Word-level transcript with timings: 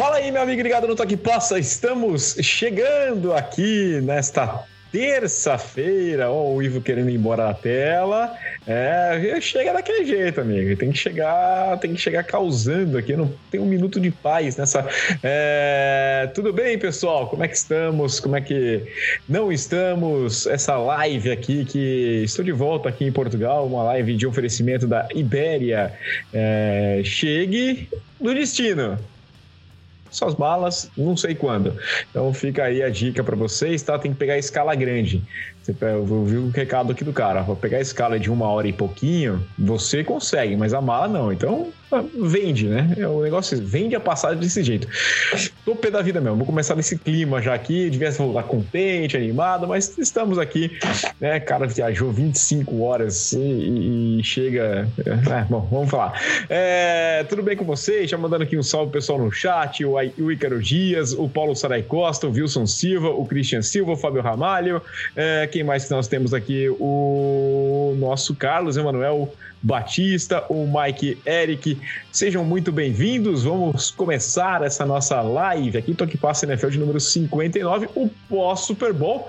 Fala 0.00 0.16
aí, 0.16 0.30
meu 0.30 0.40
amigo 0.40 0.62
ligado 0.62 0.88
no 0.88 0.96
Toque 0.96 1.14
Passa. 1.14 1.58
Estamos 1.58 2.34
chegando 2.40 3.34
aqui 3.34 4.00
nesta 4.02 4.64
terça-feira, 4.90 6.30
ó, 6.30 6.54
o 6.54 6.62
Ivo 6.62 6.80
querendo 6.80 7.10
ir 7.10 7.16
embora 7.16 7.48
da 7.48 7.52
tela. 7.52 8.34
É, 8.66 9.38
chega 9.42 9.74
daquele 9.74 10.06
jeito, 10.06 10.40
amigo. 10.40 10.74
Tem 10.74 10.90
que 10.90 10.96
chegar, 10.96 11.78
tem 11.80 11.92
que 11.92 12.00
chegar 12.00 12.24
causando 12.24 12.96
aqui. 12.96 13.14
Não 13.14 13.30
tem 13.50 13.60
um 13.60 13.66
minuto 13.66 14.00
de 14.00 14.10
paz 14.10 14.56
nessa. 14.56 14.88
É, 15.22 16.30
tudo 16.34 16.50
bem, 16.50 16.78
pessoal? 16.78 17.28
Como 17.28 17.44
é 17.44 17.48
que 17.48 17.56
estamos? 17.58 18.18
Como 18.20 18.34
é 18.34 18.40
que 18.40 18.82
não 19.28 19.52
estamos? 19.52 20.46
Essa 20.46 20.78
live 20.78 21.30
aqui 21.30 21.66
que 21.66 22.22
estou 22.24 22.42
de 22.42 22.52
volta 22.52 22.88
aqui 22.88 23.04
em 23.04 23.12
Portugal, 23.12 23.66
uma 23.66 23.82
live 23.82 24.16
de 24.16 24.26
oferecimento 24.26 24.86
da 24.86 25.06
Ibéria. 25.14 25.92
É, 26.32 27.02
chegue 27.04 27.86
no 28.18 28.34
destino 28.34 28.98
suas 30.10 30.34
balas, 30.34 30.90
não 30.96 31.16
sei 31.16 31.34
quando. 31.34 31.76
Então 32.10 32.32
fica 32.32 32.64
aí 32.64 32.82
a 32.82 32.90
dica 32.90 33.22
para 33.22 33.36
vocês, 33.36 33.82
tá? 33.82 33.98
Tem 33.98 34.12
que 34.12 34.18
pegar 34.18 34.34
a 34.34 34.38
escala 34.38 34.74
grande. 34.74 35.22
Você 35.62 35.72
viu 35.72 36.42
o 36.44 36.50
recado 36.50 36.92
aqui 36.92 37.04
do 37.04 37.12
cara. 37.12 37.42
Vou 37.42 37.56
pegar 37.56 37.78
a 37.78 37.82
escala 37.82 38.18
de 38.18 38.30
uma 38.30 38.48
hora 38.48 38.68
e 38.68 38.72
pouquinho, 38.72 39.44
você 39.58 40.02
consegue, 40.02 40.56
mas 40.56 40.74
a 40.74 40.80
mala 40.80 41.08
não. 41.08 41.32
Então 41.32 41.72
vende, 42.14 42.68
né? 42.68 42.94
É 42.96 43.06
o 43.06 43.22
negócio 43.22 43.60
vende 43.60 43.96
a 43.96 44.00
passagem 44.00 44.38
desse 44.38 44.62
jeito. 44.62 44.86
Tô 45.64 45.74
pé 45.74 45.90
da 45.90 46.02
vida 46.02 46.20
mesmo. 46.20 46.36
Vou 46.36 46.46
começar 46.46 46.76
nesse 46.76 46.96
clima 46.96 47.42
já 47.42 47.54
aqui. 47.54 47.90
Devia 47.90 48.10
voltar 48.12 48.44
contente, 48.44 49.16
animado, 49.16 49.66
mas 49.66 49.98
estamos 49.98 50.38
aqui, 50.38 50.78
né? 51.20 51.40
Cara 51.40 51.66
viajou 51.66 52.12
25 52.12 52.82
horas 52.82 53.32
e, 53.32 54.18
e 54.18 54.24
chega. 54.24 54.88
É, 54.98 55.44
bom, 55.48 55.66
vamos 55.70 55.90
falar. 55.90 56.20
É, 56.48 57.24
tudo 57.28 57.42
bem 57.42 57.56
com 57.56 57.64
vocês? 57.64 58.10
Já 58.10 58.16
mandando 58.16 58.44
aqui 58.44 58.56
um 58.56 58.62
salve 58.62 58.92
pessoal 58.92 59.18
no 59.18 59.30
chat: 59.32 59.84
o, 59.84 59.96
o 59.96 60.60
Dias, 60.60 61.12
o 61.12 61.28
Paulo 61.28 61.54
Sarai 61.56 61.82
Costa, 61.82 62.26
o 62.26 62.32
Wilson 62.32 62.66
Silva, 62.66 63.08
o 63.08 63.24
Christian 63.26 63.62
Silva, 63.62 63.92
o 63.92 63.96
Fábio 63.96 64.22
Ramalho. 64.22 64.80
É, 65.16 65.48
quem 65.50 65.64
mais 65.64 65.84
que 65.84 65.90
nós 65.90 66.06
temos 66.06 66.32
aqui? 66.32 66.68
O 66.78 67.94
nosso 67.98 68.34
Carlos 68.34 68.76
Emanuel. 68.76 69.32
Batista, 69.62 70.44
o 70.48 70.66
Mike 70.66 71.18
Eric. 71.26 71.78
Sejam 72.10 72.44
muito 72.44 72.72
bem-vindos. 72.72 73.44
Vamos 73.44 73.90
começar 73.90 74.62
essa 74.62 74.86
nossa 74.86 75.20
live 75.20 75.76
aqui, 75.76 75.94
Toque 75.94 76.16
Passa 76.16 76.46
NFL 76.46 76.68
de 76.68 76.78
número 76.78 76.98
59, 76.98 77.88
o 77.94 78.08
pós-Super 78.28 78.92
Bowl 78.92 79.28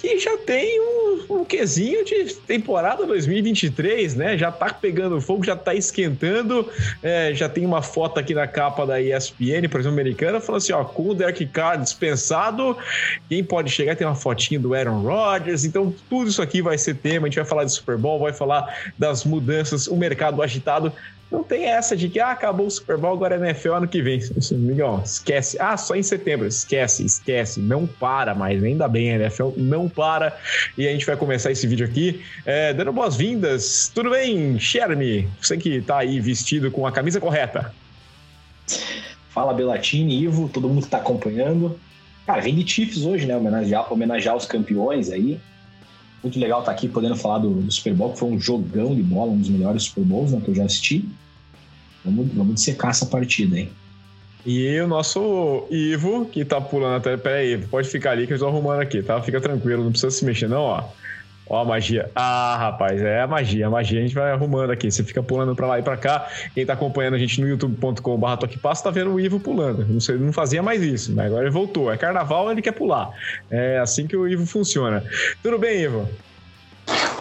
que 0.00 0.18
já 0.18 0.34
tem 0.38 0.80
um, 0.80 1.26
um 1.28 1.44
de 1.44 2.34
temporada 2.46 3.06
2023, 3.06 4.14
né? 4.14 4.38
Já 4.38 4.50
tá 4.50 4.72
pegando 4.72 5.20
fogo, 5.20 5.44
já 5.44 5.54
tá 5.54 5.74
esquentando. 5.74 6.66
É, 7.02 7.34
já 7.34 7.48
tem 7.48 7.66
uma 7.66 7.82
foto 7.82 8.18
aqui 8.18 8.32
na 8.32 8.46
capa 8.46 8.86
da 8.86 9.00
ESPN, 9.00 9.68
por 9.70 9.78
exemplo, 9.78 9.98
americana, 9.98 10.40
falando 10.40 10.62
assim: 10.62 10.72
ó, 10.72 10.82
com 10.84 11.10
o 11.10 11.14
Derek 11.14 11.44
Carr 11.46 11.76
dispensado, 11.76 12.76
quem 13.28 13.44
pode 13.44 13.70
chegar? 13.70 13.94
Tem 13.94 14.06
uma 14.06 14.16
fotinha 14.16 14.58
do 14.58 14.74
Aaron 14.74 15.02
Rodgers. 15.02 15.64
Então, 15.64 15.94
tudo 16.08 16.30
isso 16.30 16.40
aqui 16.40 16.62
vai 16.62 16.78
ser 16.78 16.94
tema. 16.94 17.26
A 17.26 17.28
gente 17.28 17.36
vai 17.36 17.44
falar 17.44 17.64
de 17.64 17.72
Super 17.72 17.98
Bowl, 17.98 18.18
vai 18.18 18.32
falar 18.32 18.92
das 18.98 19.24
mudanças, 19.24 19.86
o 19.86 19.96
mercado 19.96 20.42
agitado. 20.42 20.90
Não 21.30 21.44
tem 21.44 21.66
essa 21.66 21.96
de 21.96 22.08
que 22.08 22.18
ah, 22.18 22.32
acabou 22.32 22.66
o 22.66 22.70
Super 22.70 22.96
Bowl, 22.96 23.12
agora 23.12 23.36
é 23.36 23.38
NFL 23.38 23.74
ano 23.74 23.88
que 23.88 24.02
vem. 24.02 24.20
Amigão, 24.50 25.00
esquece. 25.04 25.56
Ah, 25.60 25.76
só 25.76 25.94
em 25.94 26.02
setembro. 26.02 26.46
Esquece, 26.46 27.04
esquece. 27.04 27.60
Não 27.60 27.86
para 27.86 28.34
mais. 28.34 28.62
Ainda 28.62 28.88
bem, 28.88 29.12
a 29.12 29.14
NFL 29.14 29.50
não 29.56 29.88
para. 29.88 30.36
E 30.76 30.88
a 30.88 30.90
gente 30.90 31.06
vai 31.06 31.16
começar 31.16 31.52
esse 31.52 31.66
vídeo 31.68 31.86
aqui 31.86 32.20
é, 32.44 32.74
dando 32.74 32.92
boas-vindas. 32.92 33.90
Tudo 33.94 34.10
bem, 34.10 34.58
Shermy? 34.58 35.28
Você 35.40 35.56
que 35.56 35.80
tá 35.80 35.98
aí 35.98 36.18
vestido 36.18 36.68
com 36.70 36.84
a 36.84 36.90
camisa 36.90 37.20
correta. 37.20 37.72
Fala, 39.28 39.54
Belatini, 39.54 40.20
Ivo, 40.22 40.48
todo 40.48 40.68
mundo 40.68 40.82
que 40.82 40.90
tá 40.90 40.98
acompanhando. 40.98 41.78
Cara, 42.26 42.40
vem 42.40 42.54
de 42.54 42.68
Chiefs 42.68 43.04
hoje, 43.04 43.26
né? 43.26 43.36
Homenagear, 43.36 43.92
homenagear 43.92 44.36
os 44.36 44.46
campeões 44.46 45.10
aí. 45.10 45.40
Muito 46.22 46.38
legal 46.38 46.60
estar 46.60 46.72
tá 46.72 46.76
aqui 46.76 46.88
podendo 46.88 47.16
falar 47.16 47.38
do, 47.38 47.50
do, 47.50 47.72
Super 47.72 47.94
Bowl, 47.94 48.12
que 48.12 48.18
foi 48.18 48.28
um 48.28 48.38
jogão 48.38 48.94
de 48.94 49.02
bola, 49.02 49.32
um 49.32 49.38
dos 49.38 49.48
melhores 49.48 49.84
Super 49.84 50.04
Bowls 50.04 50.32
né, 50.32 50.40
que 50.44 50.50
eu 50.50 50.54
já 50.54 50.64
assisti. 50.64 51.08
Vamos, 52.04 52.28
vamos 52.32 52.54
dissecar 52.54 52.90
essa 52.90 53.06
partida, 53.06 53.58
hein? 53.58 53.70
E 54.44 54.78
o 54.80 54.88
nosso 54.88 55.66
Ivo, 55.70 56.26
que 56.26 56.44
tá 56.44 56.60
pulando 56.60 56.96
até. 56.96 57.16
Pera 57.16 57.36
aí, 57.36 57.58
pode 57.58 57.88
ficar 57.88 58.12
ali 58.12 58.26
que 58.26 58.32
eu 58.32 58.36
estou 58.36 58.48
arrumando 58.48 58.80
aqui, 58.80 59.02
tá? 59.02 59.20
Fica 59.20 59.40
tranquilo, 59.40 59.84
não 59.84 59.90
precisa 59.90 60.10
se 60.10 60.24
mexer, 60.24 60.48
não, 60.48 60.62
ó. 60.62 60.84
Ó 61.50 61.62
a 61.62 61.64
magia. 61.64 62.08
Ah, 62.14 62.56
rapaz, 62.56 63.02
é 63.02 63.20
a 63.20 63.26
magia. 63.26 63.66
A 63.66 63.70
magia 63.70 63.98
a 63.98 64.02
gente 64.02 64.14
vai 64.14 64.30
arrumando 64.30 64.70
aqui. 64.70 64.88
Você 64.88 65.02
fica 65.02 65.20
pulando 65.20 65.52
pra 65.56 65.66
lá 65.66 65.80
e 65.80 65.82
pra 65.82 65.96
cá. 65.96 66.28
Quem 66.54 66.64
tá 66.64 66.74
acompanhando 66.74 67.14
a 67.14 67.18
gente 67.18 67.40
no 67.40 67.48
youtube.com.br 67.48 68.36
toquepasso 68.38 68.84
tá 68.84 68.90
vendo 68.90 69.12
o 69.12 69.18
Ivo 69.18 69.40
pulando. 69.40 69.84
Não 69.84 69.98
sei, 69.98 70.16
não 70.16 70.32
fazia 70.32 70.62
mais 70.62 70.80
isso, 70.80 71.12
mas 71.12 71.26
agora 71.26 71.42
ele 71.42 71.50
voltou. 71.50 71.92
É 71.92 71.96
carnaval, 71.96 72.52
ele 72.52 72.62
quer 72.62 72.70
pular. 72.70 73.10
É 73.50 73.80
assim 73.80 74.06
que 74.06 74.16
o 74.16 74.28
Ivo 74.28 74.46
funciona. 74.46 75.02
Tudo 75.42 75.58
bem, 75.58 75.82
Ivo? 75.82 76.08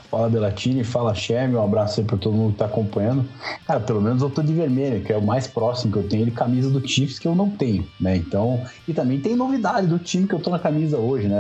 Fala 0.09 0.27
Belatini, 0.27 0.83
fala 0.83 1.13
Cheme, 1.13 1.55
um 1.55 1.63
abraço 1.63 1.99
aí 1.99 2.05
pra 2.05 2.17
todo 2.17 2.35
mundo 2.35 2.53
que 2.53 2.59
tá 2.59 2.65
acompanhando. 2.65 3.27
Cara, 3.67 3.79
pelo 3.79 4.01
menos 4.01 4.23
eu 4.23 4.29
tô 4.29 4.41
de 4.41 4.51
vermelho, 4.51 5.03
que 5.03 5.13
é 5.13 5.17
o 5.17 5.21
mais 5.21 5.45
próximo 5.45 5.91
que 5.91 5.99
eu 5.99 6.07
tenho 6.07 6.25
de 6.25 6.31
camisa 6.31 6.67
do 6.67 6.85
Chiefs 6.85 7.19
que 7.19 7.27
eu 7.27 7.35
não 7.35 7.49
tenho, 7.49 7.87
né? 8.01 8.15
Então, 8.15 8.63
e 8.87 8.93
também 8.93 9.19
tem 9.19 9.35
novidade 9.35 9.85
do 9.85 9.99
time 9.99 10.27
que 10.27 10.33
eu 10.33 10.39
tô 10.39 10.49
na 10.49 10.57
camisa 10.57 10.97
hoje, 10.97 11.27
né? 11.27 11.39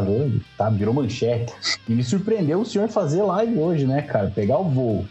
Tá, 0.55 0.69
virou 0.69 0.93
manchete. 0.93 1.51
E 1.87 1.93
me 1.93 2.03
surpreendeu 2.03 2.61
o 2.61 2.65
senhor 2.65 2.87
fazer 2.89 3.23
live 3.23 3.57
hoje, 3.57 3.87
né, 3.87 4.03
cara? 4.03 4.31
Pegar 4.33 4.59
o 4.59 4.69
voo, 4.69 5.05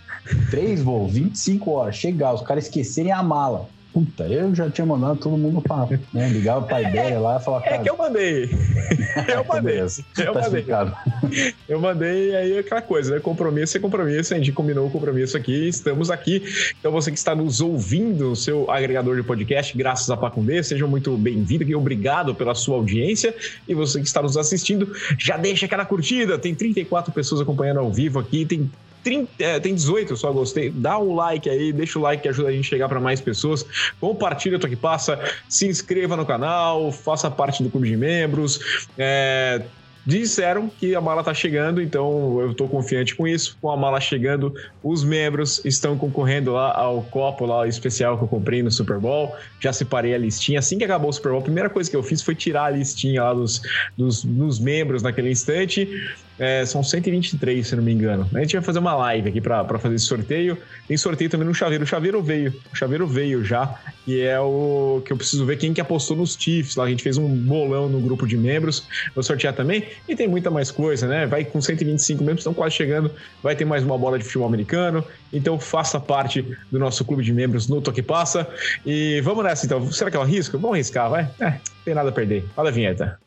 três 0.50 0.80
voos, 0.80 1.12
25 1.12 1.70
horas, 1.72 1.96
chegar, 1.96 2.34
os 2.34 2.42
caras 2.42 2.64
esquecerem 2.64 3.10
a 3.10 3.22
mala 3.24 3.68
Puta, 3.92 4.24
eu 4.24 4.54
já 4.54 4.68
tinha 4.68 4.86
mandado 4.86 5.18
todo 5.18 5.36
mundo 5.36 5.62
pra 5.62 5.88
né, 6.12 6.28
ligar 6.28 6.60
pra 6.62 6.82
ideia 6.82 7.18
lá 7.18 7.38
e 7.40 7.44
falar. 7.44 7.66
É 7.66 7.78
que 7.78 7.88
eu 7.88 7.96
mandei. 7.96 8.50
Eu 9.26 9.44
mandei. 9.44 9.80
eu 9.80 10.32
tá 10.32 10.40
mandei. 10.40 10.64
Eu 11.68 11.80
mandei, 11.80 12.34
aí 12.36 12.52
é 12.52 12.58
aquela 12.60 12.80
coisa, 12.80 13.14
né? 13.14 13.20
Compromisso 13.20 13.76
é 13.76 13.80
compromisso, 13.80 14.32
a 14.32 14.36
gente 14.36 14.52
combinou 14.52 14.86
o 14.86 14.90
compromisso 14.90 15.36
aqui, 15.36 15.68
estamos 15.68 16.10
aqui. 16.10 16.42
Então 16.78 16.92
você 16.92 17.10
que 17.10 17.18
está 17.18 17.34
nos 17.34 17.60
ouvindo, 17.60 18.36
seu 18.36 18.70
agregador 18.70 19.16
de 19.16 19.22
podcast, 19.22 19.76
graças 19.76 20.08
a 20.10 20.16
Pacundê, 20.16 20.62
seja 20.62 20.86
muito 20.86 21.16
bem-vindo 21.16 21.64
e 21.64 21.74
obrigado 21.74 22.34
pela 22.34 22.54
sua 22.54 22.76
audiência. 22.76 23.34
E 23.66 23.74
você 23.74 24.00
que 24.00 24.06
está 24.06 24.22
nos 24.22 24.36
assistindo, 24.36 24.92
já 25.18 25.36
deixa 25.36 25.66
aquela 25.66 25.84
curtida. 25.84 26.38
Tem 26.38 26.54
34 26.54 27.12
pessoas 27.12 27.40
acompanhando 27.40 27.80
ao 27.80 27.92
vivo 27.92 28.18
aqui, 28.18 28.46
tem 28.46 28.70
30, 29.08 29.30
é, 29.38 29.58
tem 29.58 29.74
18, 29.74 30.16
só 30.16 30.30
gostei. 30.30 30.70
Dá 30.70 30.98
um 30.98 31.14
like 31.14 31.48
aí, 31.48 31.72
deixa 31.72 31.98
o 31.98 32.02
like 32.02 32.22
que 32.22 32.28
ajuda 32.28 32.48
a 32.48 32.52
gente 32.52 32.66
a 32.66 32.68
chegar 32.68 32.88
para 32.88 33.00
mais 33.00 33.20
pessoas. 33.22 33.64
Compartilha 33.98 34.58
o 34.58 34.60
que 34.60 34.76
passa, 34.76 35.18
se 35.48 35.66
inscreva 35.66 36.14
no 36.14 36.26
canal, 36.26 36.92
faça 36.92 37.30
parte 37.30 37.62
do 37.62 37.70
clube 37.70 37.88
de 37.88 37.96
membros. 37.96 38.86
É, 38.98 39.62
disseram 40.04 40.68
que 40.68 40.94
a 40.94 41.00
mala 41.00 41.24
tá 41.24 41.32
chegando, 41.32 41.80
então 41.80 42.38
eu 42.40 42.52
tô 42.52 42.68
confiante 42.68 43.14
com 43.14 43.26
isso. 43.26 43.56
Com 43.62 43.70
a 43.70 43.76
mala 43.78 43.98
chegando, 43.98 44.54
os 44.82 45.02
membros 45.02 45.64
estão 45.64 45.96
concorrendo 45.96 46.52
lá 46.52 46.74
ao 46.74 47.02
copo 47.04 47.46
lá 47.46 47.66
especial 47.66 48.18
que 48.18 48.24
eu 48.24 48.28
comprei 48.28 48.62
no 48.62 48.70
Super 48.70 48.98
Bowl. 48.98 49.34
Já 49.58 49.72
separei 49.72 50.14
a 50.14 50.18
listinha. 50.18 50.58
Assim 50.58 50.76
que 50.76 50.84
acabou 50.84 51.08
o 51.08 51.12
Super 51.12 51.30
Bowl, 51.30 51.40
a 51.40 51.44
primeira 51.44 51.70
coisa 51.70 51.90
que 51.90 51.96
eu 51.96 52.02
fiz 52.02 52.20
foi 52.20 52.34
tirar 52.34 52.64
a 52.64 52.70
listinha 52.70 53.22
lá 53.22 53.32
dos, 53.32 53.62
dos, 53.96 54.22
dos 54.22 54.58
membros 54.58 55.02
naquele 55.02 55.30
instante. 55.30 55.88
É, 56.38 56.64
são 56.64 56.82
123, 56.82 57.66
se 57.66 57.74
não 57.74 57.82
me 57.82 57.92
engano. 57.92 58.28
A 58.32 58.38
gente 58.40 58.54
vai 58.54 58.64
fazer 58.64 58.78
uma 58.78 58.94
live 58.94 59.28
aqui 59.28 59.40
para 59.40 59.78
fazer 59.78 59.96
esse 59.96 60.06
sorteio. 60.06 60.56
Tem 60.86 60.96
sorteio 60.96 61.28
também 61.28 61.46
no 61.46 61.54
chaveiro. 61.54 61.84
O 61.84 61.86
chaveiro 61.86 62.22
veio. 62.22 62.54
O 62.72 62.76
chaveiro 62.76 63.06
veio 63.06 63.44
já. 63.44 63.74
E 64.06 64.20
é 64.20 64.38
o 64.38 65.02
que 65.04 65.12
eu 65.12 65.16
preciso 65.16 65.44
ver 65.44 65.56
quem 65.56 65.74
que 65.74 65.80
apostou 65.80 66.16
nos 66.16 66.36
Chiefs. 66.38 66.76
Lá 66.76 66.84
a 66.84 66.88
gente 66.88 67.02
fez 67.02 67.18
um 67.18 67.28
bolão 67.28 67.88
no 67.88 68.00
grupo 68.00 68.26
de 68.26 68.36
membros. 68.36 68.86
Vou 69.14 69.22
sortear 69.22 69.52
também. 69.52 69.84
E 70.08 70.14
tem 70.14 70.28
muita 70.28 70.50
mais 70.50 70.70
coisa, 70.70 71.06
né? 71.08 71.26
Vai 71.26 71.44
com 71.44 71.60
125 71.60 72.22
membros, 72.22 72.40
estão 72.40 72.54
quase 72.54 72.76
chegando. 72.76 73.10
Vai 73.42 73.56
ter 73.56 73.64
mais 73.64 73.82
uma 73.82 73.98
bola 73.98 74.18
de 74.18 74.24
futebol 74.24 74.46
americano. 74.46 75.04
Então 75.32 75.58
faça 75.58 75.98
parte 75.98 76.46
do 76.70 76.78
nosso 76.78 77.04
clube 77.04 77.22
de 77.22 77.32
membros 77.32 77.68
no 77.68 77.80
Toque 77.80 78.02
Passa. 78.02 78.48
E 78.86 79.20
vamos 79.22 79.44
nessa 79.44 79.66
então. 79.66 79.90
Será 79.90 80.10
que 80.10 80.16
eu 80.16 80.22
arrisco? 80.22 80.56
Vamos 80.58 80.74
arriscar, 80.76 81.10
vai? 81.10 81.28
É, 81.40 81.50
não 81.50 81.60
tem 81.84 81.94
nada 81.94 82.08
a 82.10 82.12
perder. 82.12 82.44
Fala 82.54 82.68
a 82.68 82.72
vinheta. 82.72 83.18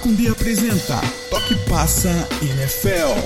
Pacundê 0.00 0.28
apresenta 0.28 0.98
Toque 1.28 1.54
Passa 1.68 2.08
NFL. 2.40 3.20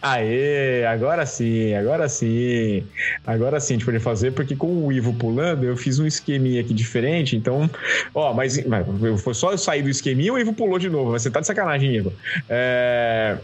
Aê, 0.00 0.86
agora 0.86 1.26
sim, 1.26 1.74
agora 1.74 2.08
sim. 2.08 2.86
Agora 3.26 3.58
sim 3.58 3.74
a 3.74 3.76
gente 3.78 3.84
pode 3.84 3.98
fazer, 3.98 4.30
porque 4.30 4.54
com 4.54 4.86
o 4.86 4.92
Ivo 4.92 5.12
pulando, 5.12 5.64
eu 5.64 5.76
fiz 5.76 5.98
um 5.98 6.06
esqueminha 6.06 6.60
aqui 6.60 6.72
diferente, 6.72 7.34
então. 7.34 7.68
Ó, 8.14 8.32
mas, 8.32 8.64
mas 8.64 8.86
foi 9.20 9.34
só 9.34 9.50
eu 9.50 9.58
sair 9.58 9.82
do 9.82 9.90
esqueminha 9.90 10.32
o 10.32 10.38
Ivo 10.38 10.52
pulou 10.52 10.78
de 10.78 10.88
novo. 10.88 11.10
Você 11.10 11.28
tá 11.28 11.40
de 11.40 11.48
sacanagem, 11.48 11.96
Ivo. 11.96 12.12
É... 12.48 13.38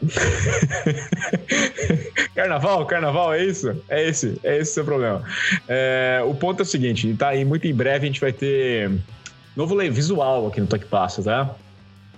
carnaval, 2.37 2.87
carnaval, 2.87 3.35
é 3.35 3.45
isso? 3.45 3.75
É 3.89 4.09
esse, 4.09 4.39
é 4.45 4.59
esse 4.59 4.71
o 4.71 4.75
seu 4.75 4.85
problema. 4.85 5.25
É... 5.67 6.23
O 6.25 6.37
ponto 6.37 6.61
é 6.61 6.63
o 6.63 6.67
seguinte, 6.67 7.13
tá 7.19 7.31
aí 7.31 7.45
muito 7.45 7.67
em 7.67 7.75
breve 7.75 8.05
a 8.05 8.07
gente 8.07 8.21
vai 8.21 8.33
ter 8.33 8.89
novo 9.57 9.75
visual 9.91 10.47
aqui 10.47 10.61
no 10.61 10.67
Toque 10.67 10.87
Passa, 10.87 11.23
tá? 11.23 11.55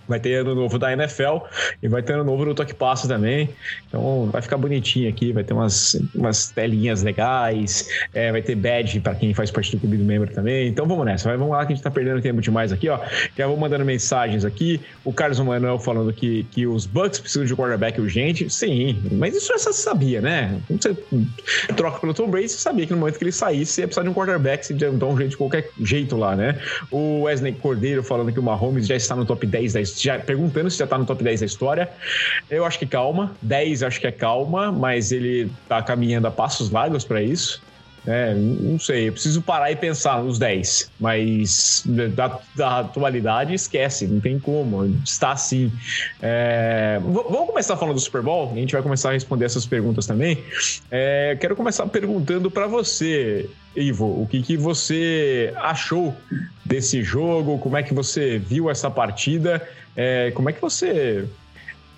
Vai 0.09 0.21
ter 0.21 0.35
ano 0.35 0.55
novo 0.55 0.79
da 0.79 0.93
NFL 0.93 1.39
e 1.83 1.89
vai 1.89 2.03
ter 2.03 2.15
ano 2.15 2.25
novo 2.25 2.45
do 2.45 2.55
Toque 2.55 2.75
Passa 2.75 3.09
também. 3.09 3.51
Então 3.89 4.29
vai 4.31 4.43
ficar 4.43 4.57
bonitinho 4.57 5.09
aqui, 5.09 5.33
vai 5.33 5.45
ter 5.45 5.55
umas, 5.55 5.97
umas 6.15 6.51
telinhas 6.51 7.03
legais, 7.03 7.89
é, 8.13 8.31
vai 8.31 8.43
ter 8.43 8.55
badge 8.55 9.01
para 9.01 9.15
quem 9.15 9.33
faz 9.35 9.51
parte 9.51 9.73
do 9.73 9.81
clube 9.81 9.97
do 9.97 10.05
membro 10.05 10.31
também. 10.31 10.69
Então 10.69 10.87
vamos 10.87 11.05
nessa, 11.05 11.29
vai, 11.29 11.37
vamos 11.37 11.53
lá 11.53 11.65
que 11.65 11.73
a 11.73 11.77
gente 11.77 11.85
tá 11.85 11.91
perdendo 11.91 12.21
tempo 12.21 12.41
demais 12.41 12.73
aqui, 12.73 12.89
ó. 12.89 12.99
Já 13.37 13.47
vou 13.47 13.57
mandando 13.57 13.85
mensagens 13.85 14.45
aqui. 14.45 14.81
O 15.05 15.13
Carlos 15.13 15.39
Manuel 15.41 15.79
falando 15.79 16.13
que, 16.13 16.45
que 16.51 16.67
os 16.67 16.87
Bucks 16.87 17.21
precisam 17.21 17.47
de 17.47 17.55
quarterback 17.55 18.01
urgente. 18.01 18.49
Sim, 18.51 19.03
mas 19.13 19.37
isso 19.37 19.49
já 19.49 19.59
se 19.59 19.73
sabia, 19.75 20.21
né? 20.21 20.61
Quando 20.67 20.83
você 20.83 20.97
troca 21.75 22.01
pelo 22.01 22.15
Tom 22.15 22.29
Brady, 22.29 22.49
você 22.49 22.59
sabia 22.59 22.87
que 22.87 22.93
no 22.93 22.99
momento 22.99 23.19
que 23.19 23.25
ele 23.25 23.33
saísse, 23.33 23.81
ia 23.81 23.87
precisar 23.87 24.03
de 24.03 24.09
um 24.09 24.15
quarterback, 24.15 24.67
se 24.67 24.75
dar 24.75 25.07
um 25.07 25.17
jeito 25.17 25.31
de 25.31 25.37
qualquer 25.37 25.71
jeito 25.81 26.17
lá, 26.17 26.35
né? 26.37 26.59
O 26.91 27.23
Wesley 27.23 27.53
Cordeiro 27.53 28.03
falando 28.03 28.33
que 28.33 28.41
o 28.41 28.43
Mahomes 28.43 28.87
já 28.87 28.97
está 28.97 29.15
no 29.15 29.25
top 29.25 29.47
10 29.47 29.73
da 29.73 29.81
já 30.03 30.19
perguntando 30.19 30.71
se 30.71 30.79
já 30.79 30.87
tá 30.87 30.99
no 30.99 31.05
top 31.05 31.23
10 31.23 31.41
da 31.41 31.47
história. 31.47 31.89
Eu 32.51 32.65
acho 32.65 32.79
que 32.79 32.87
calma. 32.87 33.33
10 33.43 33.83
acho 33.83 34.01
que 34.01 34.07
é 34.07 34.13
calma, 34.13 34.73
mas 34.73 35.13
ele 35.13 35.51
tá 35.69 35.83
caminhando 35.83 36.27
a 36.27 36.31
passos 36.31 36.71
largos 36.71 37.05
para 37.05 37.23
isso. 37.23 37.63
É, 38.07 38.35
não 38.35 38.79
sei, 38.79 39.09
eu 39.09 39.13
preciso 39.13 39.41
parar 39.41 39.71
e 39.71 39.77
pensar 39.77 40.23
nos 40.23 40.39
10, 40.39 40.91
mas 41.01 41.83
da, 42.15 42.39
da 42.55 42.81
atualidade 42.81 43.55
esquece, 43.55 44.07
não 44.07 44.21
tem 44.21 44.39
como, 44.39 44.85
está 45.03 45.33
assim. 45.33 45.73
É, 46.21 47.01
vamos 47.03 47.47
começar 47.47 47.77
falando 47.79 47.95
do 47.95 48.01
Super 48.01 48.21
Bowl, 48.21 48.53
a 48.53 48.57
gente 48.57 48.73
vai 48.73 48.83
começar 48.83 49.09
a 49.09 49.13
responder 49.13 49.47
essas 49.47 49.65
perguntas 49.65 50.07
também. 50.07 50.45
É, 50.91 51.37
quero 51.41 51.57
começar 51.57 51.87
perguntando 51.87 52.51
para 52.51 52.67
você, 52.67 53.49
Ivo, 53.75 54.23
o 54.23 54.27
que, 54.27 54.43
que 54.43 54.57
você 54.57 55.55
achou 55.57 56.15
desse 56.63 57.03
jogo, 57.03 57.59
como 57.59 57.77
é 57.79 57.83
que 57.83 57.95
você 57.95 58.39
viu 58.39 58.69
essa 58.69 58.91
partida 58.91 59.67
é, 59.97 60.31
como 60.33 60.51
é 60.51 60.53
que 60.53 60.61
você 60.61 61.29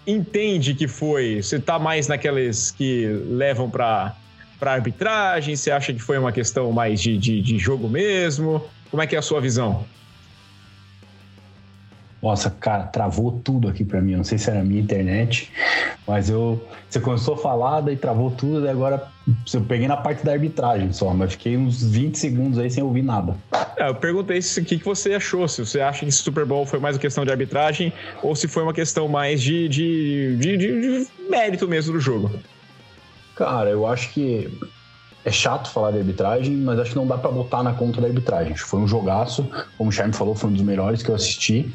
entende 0.07 0.75
que 0.75 0.87
foi? 0.87 1.43
Você 1.43 1.57
está 1.57 1.79
mais 1.79 2.07
naquelas 2.09 2.71
que 2.71 3.07
levam 3.29 3.69
para 3.71 4.15
para 4.59 4.73
arbitragem? 4.73 5.55
Você 5.55 5.71
acha 5.71 5.93
que 5.93 6.01
foi 6.01 6.17
uma 6.17 6.33
questão 6.33 6.73
mais 6.73 7.01
de, 7.01 7.19
de, 7.19 7.43
de 7.43 7.59
jogo 7.59 7.89
mesmo? 7.89 8.65
Como 8.91 9.03
é 9.03 9.07
que 9.07 9.15
é 9.15 9.19
a 9.19 9.23
sua 9.23 9.41
visão? 9.41 9.85
Nossa, 12.23 12.51
cara, 12.51 12.85
travou 12.85 13.41
tudo 13.45 13.69
aqui 13.69 13.85
para 13.85 14.01
mim. 14.01 14.13
Eu 14.13 14.19
não 14.19 14.25
sei 14.25 14.39
se 14.39 14.51
era 14.51 14.61
a 14.61 14.65
minha 14.65 14.81
internet, 14.81 15.53
mas 16.07 16.31
eu. 16.31 16.67
Você 16.89 16.99
começou 16.99 17.35
a 17.35 17.37
falar, 17.37 17.81
daí 17.83 17.97
travou 17.97 18.31
tudo, 18.31 18.65
e 18.65 18.69
agora 18.69 19.07
eu 19.53 19.61
peguei 19.63 19.87
na 19.87 19.97
parte 19.97 20.25
da 20.25 20.33
arbitragem 20.33 20.93
só, 20.93 21.13
mas 21.13 21.33
fiquei 21.33 21.57
uns 21.57 21.83
20 21.83 22.17
segundos 22.17 22.59
aí 22.59 22.71
sem 22.71 22.83
ouvir 22.83 23.03
nada. 23.03 23.37
É, 23.77 23.89
eu 23.89 23.95
perguntei 23.95 24.39
o 24.39 24.65
que, 24.65 24.79
que 24.79 24.85
você 24.85 25.15
achou, 25.15 25.47
se 25.47 25.65
você 25.65 25.81
acha 25.81 26.01
que 26.01 26.07
esse 26.07 26.19
Super 26.19 26.47
Bowl 26.47 26.65
foi 26.65 26.79
mais 26.79 26.97
uma 26.97 27.01
questão 27.01 27.25
de 27.25 27.31
arbitragem 27.31 27.93
ou 28.23 28.35
se 28.35 28.49
foi 28.49 28.62
uma 28.62 28.73
questão 28.73 29.09
mais 29.09 29.43
de, 29.43 29.69
de, 29.69 30.37
de, 30.37 30.57
de, 30.57 30.81
de 30.81 31.07
mérito 31.29 31.69
mesmo 31.69 31.93
do 31.93 32.01
jogo. 32.01 32.31
Cara, 33.35 33.69
eu 33.69 33.87
acho 33.87 34.12
que 34.15 34.49
é 35.26 35.32
chato 35.32 35.69
falar 35.70 35.90
de 35.90 35.99
arbitragem, 35.99 36.56
mas 36.56 36.78
acho 36.78 36.90
que 36.90 36.96
não 36.96 37.06
dá 37.06 37.19
para 37.19 37.32
botar 37.32 37.61
na 37.61 37.73
conta 37.73 38.00
da 38.00 38.06
arbitragem. 38.06 38.55
Foi 38.55 38.78
um 38.78 38.87
jogaço, 38.87 39.44
como 39.76 39.90
o 39.90 39.93
Charme 39.93 40.12
falou, 40.12 40.37
foi 40.37 40.50
um 40.50 40.52
dos 40.52 40.62
melhores 40.62 41.02
que 41.02 41.08
eu 41.08 41.17
assisti. 41.17 41.75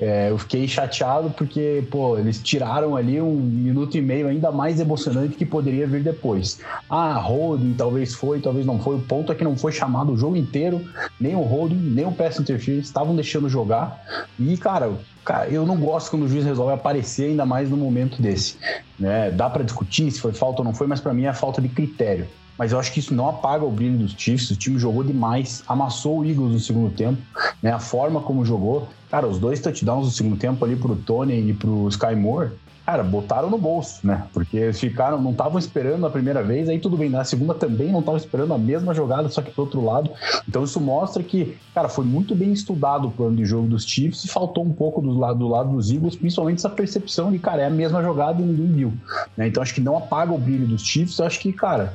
É, 0.00 0.30
eu 0.30 0.38
fiquei 0.38 0.66
chateado 0.66 1.30
porque, 1.30 1.86
pô, 1.92 2.18
eles 2.18 2.42
tiraram 2.42 2.96
ali 2.96 3.20
um 3.20 3.36
minuto 3.36 3.96
e 3.96 4.02
meio 4.02 4.26
ainda 4.26 4.50
mais 4.50 4.80
emocionante 4.80 5.36
que 5.36 5.46
poderia 5.46 5.86
vir 5.86 6.02
depois. 6.02 6.58
Ah, 6.90 7.14
holding 7.14 7.74
talvez 7.74 8.14
foi, 8.14 8.40
talvez 8.40 8.66
não 8.66 8.80
foi. 8.80 8.96
O 8.96 9.00
ponto 9.00 9.30
é 9.30 9.34
que 9.36 9.44
não 9.44 9.56
foi 9.56 9.70
chamado 9.70 10.10
o 10.10 10.16
jogo 10.16 10.36
inteiro, 10.36 10.84
nem 11.20 11.36
o 11.36 11.42
holding, 11.42 11.76
nem 11.76 12.04
o 12.04 12.10
pass 12.10 12.40
interference, 12.40 12.88
estavam 12.88 13.14
deixando 13.14 13.48
jogar. 13.48 14.04
E, 14.40 14.56
cara, 14.56 14.90
Cara, 15.24 15.46
eu 15.48 15.66
não 15.66 15.76
gosto 15.76 16.10
quando 16.10 16.22
o 16.22 16.28
juiz 16.28 16.42
resolve 16.42 16.72
aparecer, 16.72 17.26
ainda 17.26 17.44
mais 17.44 17.68
no 17.68 17.76
momento 17.76 18.22
desse. 18.22 18.56
Né? 18.98 19.30
Dá 19.30 19.50
para 19.50 19.62
discutir 19.62 20.10
se 20.10 20.18
foi 20.18 20.32
falta 20.32 20.62
ou 20.62 20.64
não 20.64 20.72
foi, 20.72 20.86
mas 20.86 21.02
para 21.02 21.12
mim 21.12 21.26
é 21.26 21.34
falta 21.34 21.60
de 21.60 21.68
critério 21.68 22.26
mas 22.58 22.72
eu 22.72 22.78
acho 22.78 22.92
que 22.92 22.98
isso 22.98 23.14
não 23.14 23.28
apaga 23.28 23.64
o 23.64 23.70
brilho 23.70 23.98
dos 23.98 24.12
Chiefs. 24.18 24.50
O 24.50 24.56
time 24.56 24.78
jogou 24.78 25.04
demais, 25.04 25.62
amassou 25.68 26.18
o 26.18 26.24
Eagles 26.24 26.52
no 26.52 26.58
segundo 26.58 26.90
tempo, 26.94 27.22
né? 27.62 27.70
A 27.70 27.78
forma 27.78 28.20
como 28.20 28.44
jogou, 28.44 28.88
cara, 29.10 29.26
os 29.26 29.38
dois 29.38 29.60
touchdowns 29.60 30.06
no 30.06 30.10
segundo 30.10 30.36
tempo 30.36 30.64
ali 30.64 30.74
pro 30.74 30.96
Tony 30.96 31.50
e 31.50 31.54
pro 31.54 31.88
Sky 31.88 32.16
Moore, 32.16 32.50
cara, 32.84 33.04
botaram 33.04 33.50
no 33.50 33.58
bolso, 33.58 34.00
né? 34.02 34.26
Porque 34.32 34.72
ficaram, 34.72 35.20
não 35.20 35.32
estavam 35.32 35.58
esperando 35.58 36.06
a 36.06 36.10
primeira 36.10 36.42
vez, 36.42 36.70
aí 36.70 36.78
tudo 36.78 36.96
bem, 36.96 37.10
na 37.10 37.22
segunda 37.22 37.52
também 37.54 37.92
não 37.92 38.00
estavam 38.00 38.16
esperando 38.16 38.54
a 38.54 38.58
mesma 38.58 38.94
jogada, 38.94 39.28
só 39.28 39.42
que 39.42 39.50
pro 39.50 39.64
outro 39.64 39.84
lado. 39.84 40.10
Então 40.48 40.64
isso 40.64 40.80
mostra 40.80 41.22
que, 41.22 41.58
cara, 41.74 41.88
foi 41.88 42.06
muito 42.06 42.34
bem 42.34 42.50
estudado 42.50 43.06
o 43.06 43.10
plano 43.10 43.36
de 43.36 43.44
jogo 43.44 43.68
dos 43.68 43.84
Chiefs 43.84 44.24
e 44.24 44.28
faltou 44.28 44.64
um 44.64 44.72
pouco 44.72 45.02
do 45.02 45.16
lado, 45.16 45.38
do 45.38 45.46
lado 45.46 45.70
dos 45.70 45.90
Eagles, 45.90 46.16
principalmente 46.16 46.58
essa 46.58 46.70
percepção 46.70 47.30
de, 47.30 47.38
cara, 47.38 47.60
é 47.60 47.66
a 47.66 47.70
mesma 47.70 48.02
jogada 48.02 48.40
e 48.40 48.44
ninguém 48.44 48.72
viu. 48.72 48.92
Né? 49.36 49.48
Então 49.48 49.62
acho 49.62 49.74
que 49.74 49.82
não 49.82 49.98
apaga 49.98 50.32
o 50.32 50.38
brilho 50.38 50.66
dos 50.66 50.82
Chiefs, 50.82 51.18
eu 51.18 51.26
acho 51.26 51.38
que, 51.40 51.52
cara, 51.52 51.92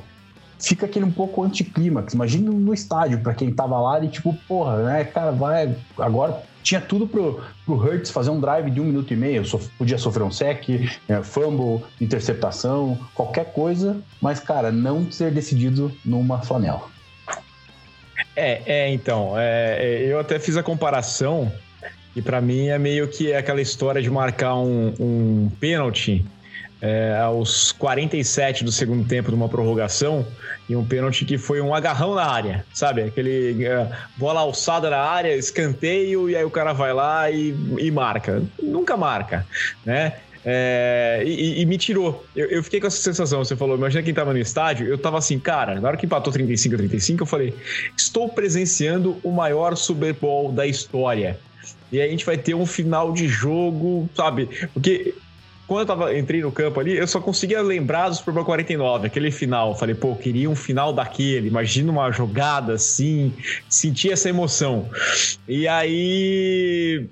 fica 0.64 0.86
aquele 0.86 1.06
um 1.06 1.12
pouco 1.12 1.44
anticlímax. 1.44 2.14
Imagina 2.14 2.50
no 2.50 2.74
estádio, 2.74 3.20
para 3.20 3.34
quem 3.34 3.52
tava 3.52 3.80
lá, 3.80 4.04
e 4.04 4.08
tipo, 4.08 4.34
porra, 4.48 4.84
né, 4.84 5.04
cara, 5.04 5.32
vai. 5.32 5.76
Agora 5.98 6.42
tinha 6.64 6.80
tudo 6.80 7.06
pro, 7.06 7.44
pro 7.66 7.76
Hurts 7.76 8.10
fazer 8.10 8.30
um 8.30 8.40
drive 8.40 8.72
de 8.72 8.80
um 8.80 8.86
minuto 8.86 9.14
e 9.14 9.18
meio. 9.18 9.44
Podia 9.78 9.98
sofrer 9.98 10.24
um 10.24 10.32
sec, 10.32 10.70
é, 11.10 11.22
fumble, 11.22 11.84
interceptação, 12.00 12.98
qualquer 13.14 13.52
coisa, 13.52 13.98
mas, 14.22 14.40
cara, 14.40 14.72
não 14.72 15.12
ser 15.12 15.32
decidido 15.32 15.92
numa 16.06 16.42
flanela. 16.42 16.88
É, 18.36 18.62
é 18.66 18.94
então, 18.94 19.34
é, 19.38 19.78
é 19.80 20.06
eu 20.06 20.20
até 20.20 20.40
fiz 20.40 20.56
a 20.56 20.64
comparação, 20.64 21.52
e 22.16 22.22
para 22.22 22.40
mim 22.40 22.68
é 22.68 22.80
meio 22.80 23.08
que 23.10 23.34
aquela 23.34 23.62
história 23.62 24.02
de 24.02 24.10
marcar 24.10 24.56
um, 24.56 24.94
um 25.00 25.52
pênalti 25.60 26.26
é, 26.84 27.18
aos 27.18 27.72
47 27.72 28.66
do 28.66 28.72
segundo 28.72 29.08
tempo 29.08 29.30
de 29.30 29.36
uma 29.36 29.48
prorrogação 29.48 30.28
e 30.68 30.76
um 30.76 30.84
pênalti 30.84 31.24
que 31.24 31.38
foi 31.38 31.62
um 31.62 31.74
agarrão 31.74 32.14
na 32.14 32.26
área, 32.26 32.66
sabe? 32.74 33.04
Aquele 33.04 33.66
é, 33.66 33.90
bola 34.18 34.42
alçada 34.42 34.90
na 34.90 34.98
área, 34.98 35.34
escanteio 35.34 36.30
e 36.30 36.36
aí 36.36 36.44
o 36.44 36.52
cara 36.52 36.74
vai 36.74 36.92
lá 36.92 37.32
e, 37.32 37.56
e 37.80 37.90
marca. 37.90 38.44
Nunca 38.62 38.98
marca, 38.98 39.48
né? 39.86 40.16
É, 40.46 41.24
e, 41.26 41.62
e, 41.62 41.66
me 41.66 41.78
tirou. 41.78 42.26
Eu, 42.36 42.48
eu, 42.48 42.62
fiquei 42.62 42.82
com 42.82 42.88
essa 42.88 42.98
sensação. 42.98 43.42
Você 43.46 43.56
falou, 43.56 43.78
imagina 43.78 44.04
quem 44.04 44.14
tava 44.14 44.34
no 44.34 44.40
estádio. 44.40 44.86
Eu 44.86 44.98
tava 44.98 45.18
assim, 45.18 45.40
cara, 45.40 45.80
na 45.80 45.88
hora 45.88 45.96
que 45.96 46.06
empatou 46.06 46.34
35 46.34 46.76
a 46.76 46.78
35, 46.80 47.24
eu 47.24 47.26
falei, 47.26 47.54
estou 47.98 48.28
presenciando 48.28 49.18
o 49.24 49.32
maior 49.32 49.78
Super 49.78 50.14
Bowl 50.14 50.52
da 50.52 50.68
história. 50.68 51.40
E 51.94 52.02
aí 52.02 52.08
a 52.08 52.12
gente 52.12 52.26
vai 52.26 52.38
ter 52.38 52.56
um 52.56 52.66
final 52.66 53.14
de 53.14 53.26
jogo, 53.26 54.10
sabe? 54.14 54.50
Porque 54.74 55.16
quando 55.68 55.82
eu 55.82 55.86
tava, 55.86 56.18
entrei 56.18 56.42
no 56.42 56.52
campo 56.52 56.80
ali, 56.80 56.98
eu 56.98 57.08
só 57.08 57.20
conseguia 57.20 57.62
lembrar 57.62 58.10
do 58.10 58.16
Super 58.16 58.34
Bowl 58.34 58.46
49, 58.46 59.08
aquele 59.08 59.32
final. 59.32 59.70
Eu 59.70 59.76
falei, 59.76 59.96
pô, 59.96 60.10
eu 60.10 60.16
queria 60.16 60.50
um 60.50 60.56
final 60.56 60.92
daquele. 60.92 61.48
Imagina 61.48 61.92
uma 61.92 62.12
jogada 62.12 62.74
assim, 62.74 63.34
sentir 63.70 64.12
essa 64.12 64.30
emoção. 64.30 64.90
E 65.48 65.68
aí 65.68 67.08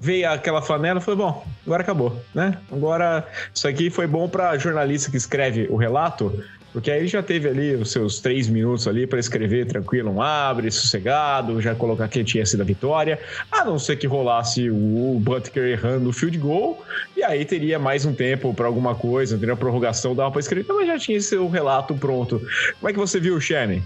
veio 0.00 0.30
aquela 0.30 0.60
flanela, 0.60 1.00
foi 1.00 1.16
bom, 1.16 1.46
agora 1.64 1.82
acabou, 1.82 2.20
né? 2.34 2.58
Agora 2.70 3.26
isso 3.54 3.66
aqui 3.66 3.88
foi 3.88 4.06
bom 4.06 4.28
para 4.28 4.58
jornalista 4.58 5.10
que 5.10 5.16
escreve 5.16 5.66
o 5.70 5.76
relato, 5.76 6.44
porque 6.74 6.90
aí 6.90 6.98
ele 6.98 7.06
já 7.06 7.22
teve 7.22 7.48
ali 7.48 7.76
os 7.76 7.92
seus 7.92 8.18
três 8.18 8.48
minutos 8.48 8.88
ali 8.88 9.06
para 9.06 9.20
escrever 9.20 9.64
tranquilo, 9.64 10.10
um 10.10 10.20
abre, 10.20 10.68
sossegado, 10.72 11.60
já 11.60 11.72
colocar 11.72 12.08
que 12.08 12.24
tinha 12.24 12.44
sido 12.44 12.62
a 12.62 12.64
vitória, 12.64 13.16
a 13.50 13.64
não 13.64 13.78
ser 13.78 13.94
que 13.94 14.08
rolasse 14.08 14.68
o 14.68 15.16
Butker 15.20 15.62
errando 15.62 16.10
o 16.10 16.12
field 16.12 16.36
goal, 16.36 16.84
e 17.16 17.22
aí 17.22 17.44
teria 17.44 17.78
mais 17.78 18.04
um 18.04 18.12
tempo 18.12 18.52
para 18.52 18.66
alguma 18.66 18.92
coisa, 18.92 19.38
teria 19.38 19.54
a 19.54 19.56
prorrogação, 19.56 20.16
dava 20.16 20.32
para 20.32 20.40
escrever, 20.40 20.66
mas 20.72 20.88
já 20.88 20.98
tinha 20.98 21.20
seu 21.20 21.48
relato 21.48 21.94
pronto. 21.94 22.40
Como 22.80 22.90
é 22.90 22.92
que 22.92 22.98
você 22.98 23.20
viu, 23.20 23.40
Shannon? 23.40 23.80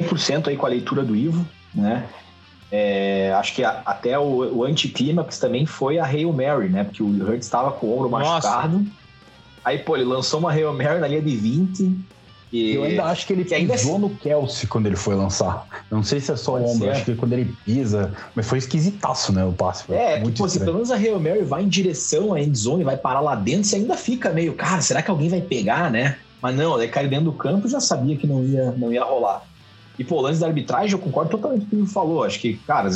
100% 0.00 0.48
aí 0.48 0.56
com 0.56 0.66
a 0.66 0.70
leitura 0.70 1.04
do 1.04 1.14
Ivo, 1.14 1.46
né? 1.72 2.04
É, 2.68 3.32
acho 3.34 3.54
que 3.54 3.62
a, 3.62 3.82
até 3.86 4.18
o, 4.18 4.56
o 4.56 4.64
anticlímax 4.64 5.38
também 5.38 5.66
foi 5.66 6.00
a 6.00 6.04
Hail 6.04 6.32
Mary, 6.32 6.68
né? 6.68 6.82
Porque 6.82 7.02
o 7.02 7.06
Hurts 7.06 7.46
estava 7.46 7.70
com 7.70 7.86
o 7.86 7.96
ombro 7.96 8.08
Nossa. 8.08 8.48
machucado. 8.48 8.84
Aí, 9.64 9.78
pô, 9.78 9.96
ele 9.96 10.04
lançou 10.04 10.40
uma 10.40 10.52
Hail 10.52 10.72
Mary 10.72 11.00
na 11.00 11.08
linha 11.08 11.22
de 11.22 11.36
20. 11.36 11.98
E... 12.52 12.74
Eu 12.74 12.84
ainda 12.84 13.04
acho 13.04 13.26
que 13.26 13.32
ele 13.32 13.44
que 13.44 13.66
pisou 13.66 13.98
no 13.98 14.10
Kelsey 14.10 14.68
quando 14.68 14.86
ele 14.86 14.96
foi 14.96 15.14
lançar. 15.14 15.66
Não 15.90 16.02
sei 16.02 16.20
se 16.20 16.30
é 16.32 16.36
só 16.36 16.56
o 16.56 16.64
ombro, 16.64 16.90
acho 16.90 17.04
que 17.04 17.14
quando 17.14 17.32
ele 17.32 17.54
pisa. 17.64 18.12
Mas 18.34 18.46
foi 18.46 18.58
esquisitaço, 18.58 19.32
né? 19.32 19.42
O 19.44 19.52
passe. 19.52 19.90
É, 19.90 20.20
muito 20.20 20.34
tipo 20.34 20.44
assim, 20.44 20.58
pelo 20.58 20.74
menos 20.74 20.90
a 20.90 20.96
Hail 20.96 21.18
Mary 21.18 21.42
vai 21.42 21.62
em 21.62 21.68
direção 21.68 22.34
à 22.34 22.40
endzone, 22.40 22.84
vai 22.84 22.96
parar 22.96 23.20
lá 23.20 23.34
dentro, 23.34 23.64
você 23.64 23.76
ainda 23.76 23.96
fica 23.96 24.30
meio, 24.30 24.52
cara, 24.52 24.82
será 24.82 25.00
que 25.00 25.10
alguém 25.10 25.30
vai 25.30 25.40
pegar, 25.40 25.90
né? 25.90 26.18
Mas 26.42 26.56
não, 26.56 26.76
ele 26.76 26.90
caiu 26.90 27.08
dentro 27.08 27.26
do 27.26 27.32
campo 27.32 27.68
já 27.68 27.80
sabia 27.80 28.16
que 28.16 28.26
não 28.26 28.44
ia, 28.44 28.72
não 28.72 28.92
ia 28.92 29.04
rolar. 29.04 29.44
E, 29.98 30.04
pô, 30.04 30.16
o 30.16 30.20
lance 30.22 30.40
da 30.40 30.46
arbitragem, 30.46 30.92
eu 30.92 30.98
concordo 30.98 31.30
totalmente 31.30 31.60
com 31.60 31.66
o 31.66 31.70
que 31.70 31.76
ele 31.76 31.86
falou. 31.86 32.24
Acho 32.24 32.40
que, 32.40 32.54
cara, 32.66 32.90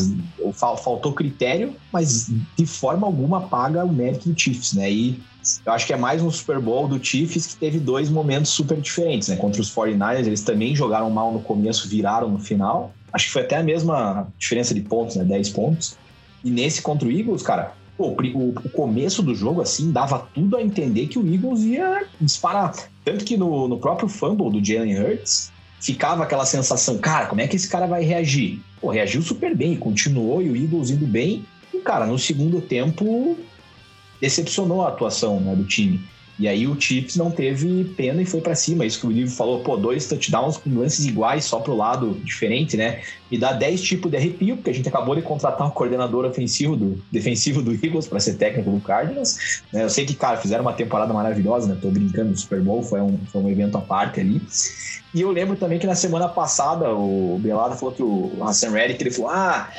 faltou 0.53 1.13
critério, 1.13 1.75
mas 1.93 2.31
de 2.57 2.67
forma 2.67 3.07
alguma 3.07 3.43
paga 3.43 3.85
o 3.85 3.93
mérito 3.93 4.29
do 4.29 4.39
Chiefs, 4.39 4.73
né? 4.73 4.91
E 4.91 5.23
eu 5.65 5.73
acho 5.73 5.87
que 5.87 5.93
é 5.93 5.97
mais 5.97 6.23
um 6.23 6.31
Super 6.31 6.61
Bowl 6.61 6.89
do 6.89 7.03
Chiefs 7.03 7.47
que 7.47 7.57
teve 7.57 7.79
dois 7.79 8.09
momentos 8.09 8.51
super 8.51 8.81
diferentes, 8.81 9.29
né? 9.29 9.37
Contra 9.37 9.61
os 9.61 9.73
49ers, 9.75 10.27
eles 10.27 10.43
também 10.43 10.75
jogaram 10.75 11.11
mal 11.11 11.33
no 11.33 11.41
começo, 11.41 11.89
viraram 11.89 12.29
no 12.31 12.39
final. 12.39 12.93
Acho 13.13 13.27
que 13.27 13.33
foi 13.33 13.43
até 13.43 13.57
a 13.57 13.63
mesma 13.63 14.29
diferença 14.39 14.75
de 14.75 14.81
pontos, 14.81 15.17
né? 15.17 15.25
10 15.25 15.51
pontos. 15.51 15.97
E 16.45 16.51
nesse 16.51 16.83
contra 16.83 17.09
o 17.09 17.11
Eagles, 17.11 17.43
cara, 17.43 17.73
pô, 17.97 18.09
o, 18.09 18.49
o, 18.49 18.71
começo 18.71 19.23
do 19.23 19.35
jogo, 19.35 19.61
assim, 19.61 19.91
dava 19.91 20.29
tudo 20.35 20.57
a 20.57 20.63
entender 20.63 21.07
que 21.07 21.19
o 21.19 21.27
Eagles 21.27 21.63
ia 21.63 22.05
disparar. 22.21 22.75
Tanto 23.05 23.25
que 23.25 23.37
no, 23.37 23.69
no 23.69 23.79
próprio 23.79 24.09
fumble 24.09 24.51
do 24.51 24.65
Jalen 24.65 24.99
Hurts, 24.99 25.51
ficava 25.81 26.25
aquela 26.25 26.45
sensação, 26.45 26.99
cara, 26.99 27.27
como 27.27 27.41
é 27.41 27.47
que 27.47 27.57
esse 27.57 27.69
cara 27.69 27.87
vai 27.87 28.03
reagir? 28.03 28.61
Pô, 28.81 28.91
reagiu 28.91 29.23
super 29.23 29.55
bem, 29.57 29.77
continuou 29.77 30.43
e 30.43 30.51
o 30.51 30.57
Eagles 30.57 30.91
indo 30.91 31.07
bem. 31.07 31.45
E, 31.73 31.79
cara, 31.79 32.07
no 32.07 32.19
segundo 32.19 32.61
tempo, 32.61 33.37
decepcionou 34.21 34.83
a 34.83 34.89
atuação 34.89 35.41
né, 35.41 35.55
do 35.55 35.65
time. 35.65 36.01
E 36.39 36.47
aí 36.47 36.67
o 36.67 36.79
Chiefs 36.79 37.17
não 37.17 37.31
teve 37.31 37.85
pena 37.97 38.21
e 38.21 38.27
foi 38.27 38.43
para 38.43 38.55
cima. 38.55 38.85
Isso 38.85 39.01
que 39.01 39.07
o 39.07 39.11
livro 39.11 39.35
falou, 39.35 39.61
pô, 39.61 39.77
dois 39.77 40.07
touchdowns 40.07 40.59
com 40.59 40.79
lances 40.79 41.07
iguais, 41.07 41.47
só 41.47 41.61
pro 41.61 41.75
lado 41.75 42.21
diferente, 42.23 42.77
né? 42.77 43.01
Me 43.31 43.39
dá 43.39 43.53
10 43.53 43.81
tipos 43.81 44.11
de 44.11 44.19
arrepio, 44.19 44.57
porque 44.57 44.69
a 44.69 44.75
gente 44.75 44.87
acabou 44.87 45.15
de 45.15 45.23
contratar 45.23 45.67
um 45.67 45.71
coordenador 45.71 46.27
ofensivo 46.27 46.77
do 46.77 47.03
defensivo 47.11 47.63
do 47.63 47.73
Eagles 47.73 48.07
para 48.07 48.21
ser 48.21 48.35
técnico 48.35 48.71
do 48.71 48.81
Cardinals. 48.81 49.63
Né? 49.73 49.85
Eu 49.85 49.89
sei 49.89 50.05
que, 50.05 50.15
cara, 50.15 50.37
fizeram 50.37 50.63
uma 50.63 50.75
temporada 50.75 51.13
maravilhosa, 51.13 51.69
né? 51.69 51.79
Tô 51.81 51.89
brincando 51.89 52.33
do 52.33 52.39
Super 52.39 52.61
Bowl, 52.61 52.83
foi 52.83 53.01
um, 53.01 53.19
foi 53.33 53.41
um 53.41 53.49
evento 53.49 53.79
à 53.79 53.81
parte 53.81 54.21
ali. 54.21 54.43
E 55.15 55.23
eu 55.23 55.31
lembro 55.31 55.57
também 55.57 55.79
que 55.79 55.87
na 55.87 55.95
semana 55.95 56.29
passada 56.29 56.93
o 56.93 57.39
Belado 57.43 57.77
falou 57.77 57.95
que 57.95 58.03
o 58.03 58.37
Hassan 58.43 58.73
Reddick 58.73 59.03
ele 59.03 59.11
falou: 59.11 59.31
ah, 59.31 59.71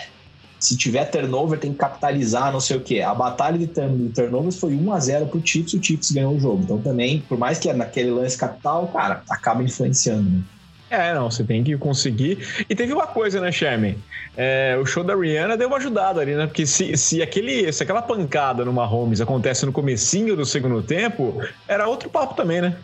se 0.60 0.76
tiver 0.76 1.06
turnover, 1.06 1.60
tem 1.60 1.72
que 1.72 1.78
capitalizar, 1.78 2.52
não 2.52 2.60
sei 2.60 2.78
o 2.78 2.82
quê. 2.82 3.02
A 3.02 3.14
batalha 3.14 3.58
de, 3.58 3.68
turn 3.68 4.10
turnovers 4.10 4.60
foi 4.60 4.74
1 4.74 4.92
a 4.92 5.00
0 5.00 5.28
pro 5.28 5.42
Chiefs 5.46 5.74
e 5.74 5.78
o 5.78 5.84
Chiefs 5.84 6.12
ganhou 6.12 6.36
o 6.36 6.40
jogo. 6.40 6.64
Então 6.64 6.80
também, 6.80 7.24
por 7.28 7.38
mais 7.38 7.60
que 7.60 7.70
é 7.70 7.74
naquele 7.74 8.10
lance 8.10 8.38
capital, 8.38 8.88
cara, 8.88 9.22
acaba 9.30 9.62
influenciando. 9.64 10.30
Né? 10.30 10.42
É, 10.90 11.14
não, 11.14 11.30
você 11.30 11.44
tem 11.44 11.64
que 11.64 11.78
conseguir. 11.78 12.66
E 12.70 12.76
teve 12.76 12.94
uma 12.94 13.06
coisa, 13.06 13.42
né, 13.42 13.52
Sherman? 13.52 13.98
É, 14.36 14.78
o 14.82 14.86
show 14.86 15.04
da 15.04 15.16
Rihanna 15.16 15.58
deu 15.58 15.68
uma 15.68 15.78
ajudada 15.78 16.22
ali, 16.22 16.34
né? 16.34 16.48
Porque 16.48 16.66
se, 16.66 16.96
se, 16.96 17.22
aquele, 17.22 17.72
se 17.74 17.84
aquela 17.84 18.02
pancada 18.02 18.64
no 18.64 18.72
Mahomes 18.72 19.20
acontece 19.20 19.66
no 19.66 19.72
comecinho 19.72 20.36
do 20.36 20.46
segundo 20.46 20.82
tempo, 20.82 21.42
era 21.68 21.88
outro 21.88 22.10
papo 22.10 22.36
também, 22.36 22.62
né? 22.62 22.78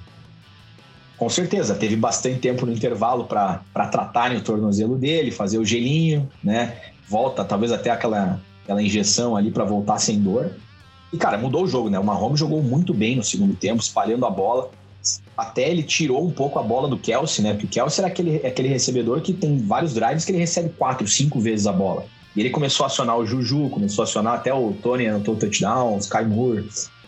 Com 1.18 1.30
certeza, 1.30 1.76
teve 1.76 1.96
bastante 1.96 2.40
tempo 2.40 2.66
no 2.66 2.74
intervalo 2.74 3.26
para 3.26 3.62
tratarem 3.90 4.38
o 4.38 4.42
tornozelo 4.42 4.98
dele, 4.98 5.32
fazer 5.32 5.58
o 5.58 5.64
gelinho, 5.64 6.30
né? 6.44 6.76
Volta, 7.08 7.44
talvez 7.44 7.72
até 7.72 7.90
aquela, 7.90 8.40
aquela 8.64 8.82
injeção 8.82 9.36
ali 9.36 9.52
para 9.52 9.64
voltar 9.64 10.00
sem 10.00 10.20
dor. 10.20 10.52
E, 11.12 11.18
cara, 11.18 11.38
mudou 11.38 11.64
o 11.64 11.68
jogo, 11.68 11.90
né? 11.90 12.00
O 12.00 12.04
Mahomes 12.04 12.40
jogou 12.40 12.62
muito 12.64 12.94
bem 12.94 13.16
no 13.16 13.24
segundo 13.24 13.56
tempo, 13.56 13.82
espalhando 13.82 14.26
a 14.26 14.32
bola. 14.32 14.72
Até 15.38 15.70
ele 15.70 15.84
tirou 15.84 16.26
um 16.26 16.32
pouco 16.32 16.58
a 16.58 16.64
bola 16.64 16.88
do 16.88 16.98
Kelsey, 16.98 17.44
né? 17.44 17.54
Porque 17.54 17.66
o 17.66 17.70
Kelsey 17.70 18.04
era 18.04 18.12
aquele, 18.12 18.38
aquele 18.38 18.68
recebedor 18.68 19.22
que 19.22 19.32
tem 19.32 19.60
vários 19.60 19.94
drives 19.94 20.26
que 20.26 20.32
ele 20.32 20.40
recebe 20.40 20.70
quatro, 20.70 21.08
cinco 21.08 21.40
vezes 21.40 21.68
a 21.68 21.72
bola. 21.72 22.06
E 22.36 22.40
ele 22.40 22.50
começou 22.50 22.84
a 22.84 22.88
acionar 22.88 23.18
o 23.18 23.26
Juju, 23.26 23.70
começou 23.70 24.02
a 24.04 24.08
acionar 24.08 24.34
até 24.34 24.52
o 24.52 24.74
Tony 24.82 25.06
anotou 25.06 25.36
o 25.36 25.38
touchdown, 25.38 25.96
o 25.96 26.00
Sky 26.00 26.26
Moore. 26.26 26.68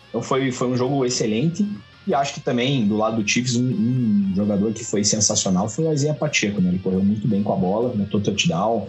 Então 0.09 0.21
foi, 0.21 0.51
foi 0.51 0.67
um 0.67 0.77
jogo 0.77 1.03
excelente. 1.03 1.67
E 2.05 2.13
acho 2.13 2.35
que 2.35 2.39
também, 2.39 2.87
do 2.87 2.95
lado 2.95 3.21
do 3.21 3.27
Chiefs, 3.27 3.55
um, 3.55 3.63
um 3.63 4.33
jogador 4.35 4.71
que 4.71 4.85
foi 4.85 5.03
sensacional 5.03 5.67
foi 5.67 5.85
o 5.85 5.93
Isaiah 5.93 6.13
Pacheco, 6.13 6.61
né? 6.61 6.69
Ele 6.69 6.79
correu 6.79 7.03
muito 7.03 7.27
bem 7.27 7.41
com 7.41 7.53
a 7.53 7.55
bola, 7.55 7.91
anotou 7.91 8.21
touchdown, 8.21 8.87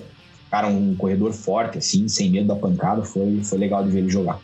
cara, 0.51 0.67
um 0.67 0.95
corredor 0.95 1.33
forte, 1.33 1.79
assim, 1.79 2.09
sem 2.09 2.31
medo 2.31 2.49
da 2.49 2.57
pancada, 2.57 3.03
foi, 3.03 3.41
foi 3.43 3.59
legal 3.59 3.85
de 3.85 3.91
ver 3.91 3.99
ele 4.01 4.11
jogar. 4.11 4.41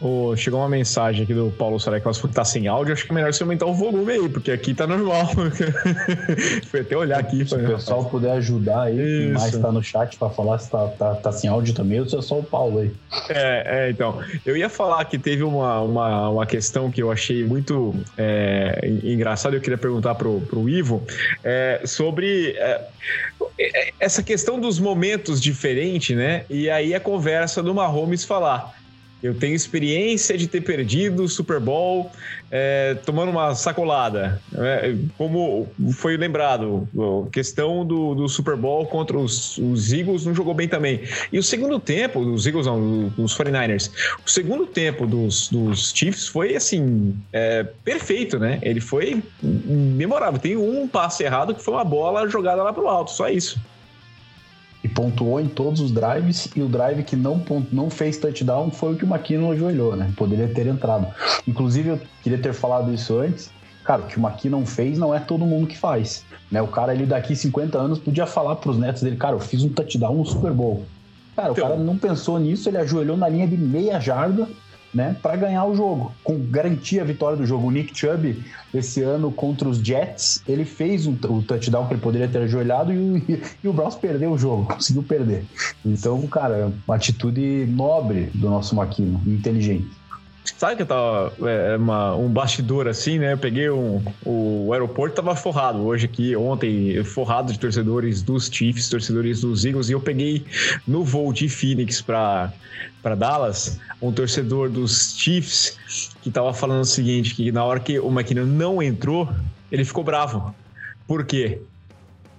Oh, 0.00 0.34
chegou 0.36 0.60
uma 0.60 0.68
mensagem 0.68 1.22
aqui 1.22 1.32
do 1.32 1.52
Paulo 1.56 1.78
Sareclas 1.78 2.20
que 2.20 2.28
tá 2.28 2.44
sem 2.44 2.66
áudio. 2.66 2.92
Acho 2.92 3.04
que 3.04 3.12
é 3.12 3.14
melhor 3.14 3.32
você 3.32 3.42
aumentar 3.42 3.66
o 3.66 3.74
volume 3.74 4.12
aí, 4.12 4.28
porque 4.28 4.50
aqui 4.50 4.74
tá 4.74 4.86
normal. 4.86 5.28
Foi 6.70 6.80
até 6.80 6.96
olhar 6.96 7.20
aqui. 7.20 7.46
Se 7.46 7.54
o 7.54 7.58
pessoal 7.58 7.98
rapaz. 7.98 8.10
puder 8.10 8.32
ajudar 8.32 8.84
aí, 8.84 9.26
Isso. 9.26 9.34
mais 9.34 9.56
tá 9.56 9.70
no 9.70 9.82
chat 9.82 10.16
para 10.16 10.30
falar 10.30 10.58
se 10.58 10.70
tá, 10.70 10.88
tá, 10.88 11.14
tá, 11.14 11.32
sem 11.32 11.48
áudio 11.48 11.74
também, 11.74 12.00
ou 12.00 12.08
se 12.08 12.16
é 12.16 12.22
só 12.22 12.38
o 12.38 12.42
Paulo 12.42 12.80
aí. 12.80 12.90
É, 13.28 13.86
é, 13.86 13.90
então. 13.90 14.20
Eu 14.44 14.56
ia 14.56 14.68
falar 14.68 15.04
que 15.04 15.18
teve 15.18 15.42
uma, 15.42 15.80
uma, 15.80 16.28
uma 16.30 16.46
questão 16.46 16.90
que 16.90 17.02
eu 17.02 17.10
achei 17.10 17.44
muito 17.44 17.94
é, 18.18 18.80
engraçada, 19.04 19.56
eu 19.56 19.60
queria 19.60 19.78
perguntar 19.78 20.14
pro, 20.14 20.40
pro 20.42 20.68
Ivo, 20.68 21.02
é, 21.42 21.82
sobre 21.84 22.50
é, 22.56 22.80
é, 23.58 23.93
essa 24.04 24.22
questão 24.22 24.60
dos 24.60 24.78
momentos 24.78 25.40
diferentes, 25.40 26.14
né? 26.14 26.44
E 26.50 26.68
aí 26.68 26.94
a 26.94 27.00
conversa 27.00 27.62
do 27.62 27.74
Mahomes 27.74 28.22
falar 28.22 28.74
eu 29.24 29.34
tenho 29.34 29.54
experiência 29.54 30.36
de 30.36 30.46
ter 30.46 30.60
perdido 30.60 31.22
o 31.22 31.28
Super 31.28 31.58
Bowl 31.58 32.12
é, 32.50 32.94
tomando 33.06 33.30
uma 33.30 33.54
sacolada. 33.54 34.38
É, 34.54 34.94
como 35.16 35.66
foi 35.94 36.18
lembrado, 36.18 36.86
a 37.26 37.30
questão 37.30 37.86
do, 37.86 38.14
do 38.14 38.28
Super 38.28 38.54
Bowl 38.54 38.84
contra 38.84 39.16
os, 39.16 39.56
os, 39.56 39.94
Eagles 39.94 40.26
não 40.26 40.34
jogou 40.34 40.52
bem 40.52 40.68
também. 40.68 41.00
E 41.32 41.38
o 41.38 41.42
segundo 41.42 41.80
tempo, 41.80 42.22
dos 42.22 42.46
Eagles 42.46 42.66
não, 42.66 43.08
dos 43.08 43.34
49ers, 43.34 43.90
o 44.26 44.30
segundo 44.30 44.66
tempo 44.66 45.06
dos, 45.06 45.48
dos 45.48 45.90
Chiefs 45.94 46.28
foi 46.28 46.54
assim, 46.54 47.16
é, 47.32 47.64
perfeito, 47.82 48.38
né? 48.38 48.58
Ele 48.60 48.82
foi 48.82 49.22
memorável. 49.42 50.38
Tem 50.38 50.54
um 50.54 50.86
passe 50.86 51.24
errado 51.24 51.54
que 51.54 51.62
foi 51.62 51.72
uma 51.72 51.84
bola 51.84 52.28
jogada 52.28 52.62
lá 52.62 52.74
pro 52.74 52.86
alto, 52.88 53.10
só 53.10 53.30
isso 53.30 53.58
e 54.84 54.88
pontuou 54.88 55.40
em 55.40 55.48
todos 55.48 55.80
os 55.80 55.90
drives 55.90 56.50
e 56.54 56.60
o 56.60 56.68
drive 56.68 57.02
que 57.02 57.16
não, 57.16 57.42
não 57.72 57.88
fez 57.88 58.18
touchdown 58.18 58.70
foi 58.70 58.92
o 58.92 58.96
que 58.96 59.04
o 59.04 59.08
McKinnon 59.08 59.52
ajoelhou, 59.52 59.96
né? 59.96 60.12
Poderia 60.14 60.46
ter 60.46 60.66
entrado. 60.66 61.06
Inclusive, 61.48 61.88
eu 61.88 62.00
queria 62.22 62.38
ter 62.38 62.52
falado 62.52 62.92
isso 62.92 63.18
antes. 63.18 63.50
Cara, 63.82 64.02
o 64.02 64.06
que 64.06 64.18
o 64.18 64.22
McKinnon 64.22 64.66
fez 64.66 64.98
não 64.98 65.14
é 65.14 65.18
todo 65.18 65.46
mundo 65.46 65.66
que 65.66 65.76
faz. 65.76 66.22
Né? 66.50 66.60
O 66.60 66.68
cara, 66.68 66.94
ele 66.94 67.06
daqui 67.06 67.34
50 67.34 67.78
anos, 67.78 67.98
podia 67.98 68.26
falar 68.26 68.56
para 68.56 68.70
os 68.70 68.78
netos 68.78 69.02
dele, 69.02 69.16
cara, 69.16 69.34
eu 69.34 69.40
fiz 69.40 69.64
um 69.64 69.70
touchdown 69.70 70.16
no 70.16 70.26
Super 70.26 70.52
Bowl. 70.52 70.84
Cara, 71.34 71.50
então... 71.50 71.64
o 71.64 71.68
cara 71.68 71.80
não 71.80 71.96
pensou 71.96 72.38
nisso, 72.38 72.68
ele 72.68 72.76
ajoelhou 72.76 73.16
na 73.16 73.28
linha 73.28 73.48
de 73.48 73.56
meia 73.56 73.98
jarda 73.98 74.46
né, 74.94 75.16
para 75.20 75.36
ganhar 75.36 75.64
o 75.64 75.74
jogo, 75.74 76.12
com 76.22 76.38
garantia 76.38 77.02
a 77.02 77.04
vitória 77.04 77.36
do 77.36 77.44
jogo. 77.44 77.66
O 77.66 77.70
Nick 77.70 77.98
Chubb, 77.98 78.42
esse 78.72 79.02
ano 79.02 79.32
contra 79.32 79.68
os 79.68 79.78
Jets, 79.78 80.42
ele 80.46 80.64
fez 80.64 81.06
o, 81.06 81.10
o 81.10 81.42
touchdown 81.42 81.86
que 81.86 81.94
ele 81.94 82.00
poderia 82.00 82.28
ter 82.28 82.38
ajoelhado 82.38 82.92
e 82.92 82.98
o, 82.98 83.16
e 83.64 83.68
o 83.68 83.72
Browns 83.72 83.96
perdeu 83.96 84.32
o 84.32 84.38
jogo, 84.38 84.66
conseguiu 84.66 85.02
perder. 85.02 85.44
Então, 85.84 86.20
cara, 86.28 86.72
uma 86.86 86.96
atitude 86.96 87.66
nobre 87.68 88.30
do 88.34 88.48
nosso 88.48 88.76
Maquino, 88.76 89.20
inteligente. 89.26 90.03
Sabe 90.44 90.76
que 90.76 90.82
eu 90.82 90.86
tava 90.86 91.32
é, 91.42 91.72
é, 91.72 91.76
uma, 91.76 92.14
um 92.14 92.28
bastidor 92.28 92.86
assim, 92.86 93.18
né? 93.18 93.32
Eu 93.32 93.38
peguei 93.38 93.70
um, 93.70 94.02
o, 94.24 94.72
aeroporto 94.72 95.16
tava 95.16 95.34
forrado 95.34 95.78
hoje 95.84 96.04
aqui, 96.04 96.36
ontem, 96.36 97.02
forrado 97.02 97.50
de 97.50 97.58
torcedores 97.58 98.20
dos 98.20 98.48
Chiefs, 98.52 98.90
torcedores 98.90 99.40
dos 99.40 99.64
Eagles, 99.64 99.88
e 99.88 99.92
eu 99.92 100.00
peguei 100.00 100.44
no 100.86 101.02
voo 101.02 101.32
de 101.32 101.48
Phoenix 101.48 102.02
para 102.02 102.52
Dallas 103.16 103.80
um 104.02 104.12
torcedor 104.12 104.68
dos 104.68 105.16
Chiefs 105.16 105.78
que 106.22 106.30
tava 106.30 106.52
falando 106.52 106.82
o 106.82 106.86
seguinte: 106.86 107.34
que 107.34 107.50
na 107.50 107.64
hora 107.64 107.80
que 107.80 107.98
o 107.98 108.08
McKinnon 108.08 108.44
não 108.44 108.82
entrou, 108.82 109.28
ele 109.72 109.84
ficou 109.84 110.04
bravo. 110.04 110.54
Por 111.06 111.24
quê? 111.24 111.60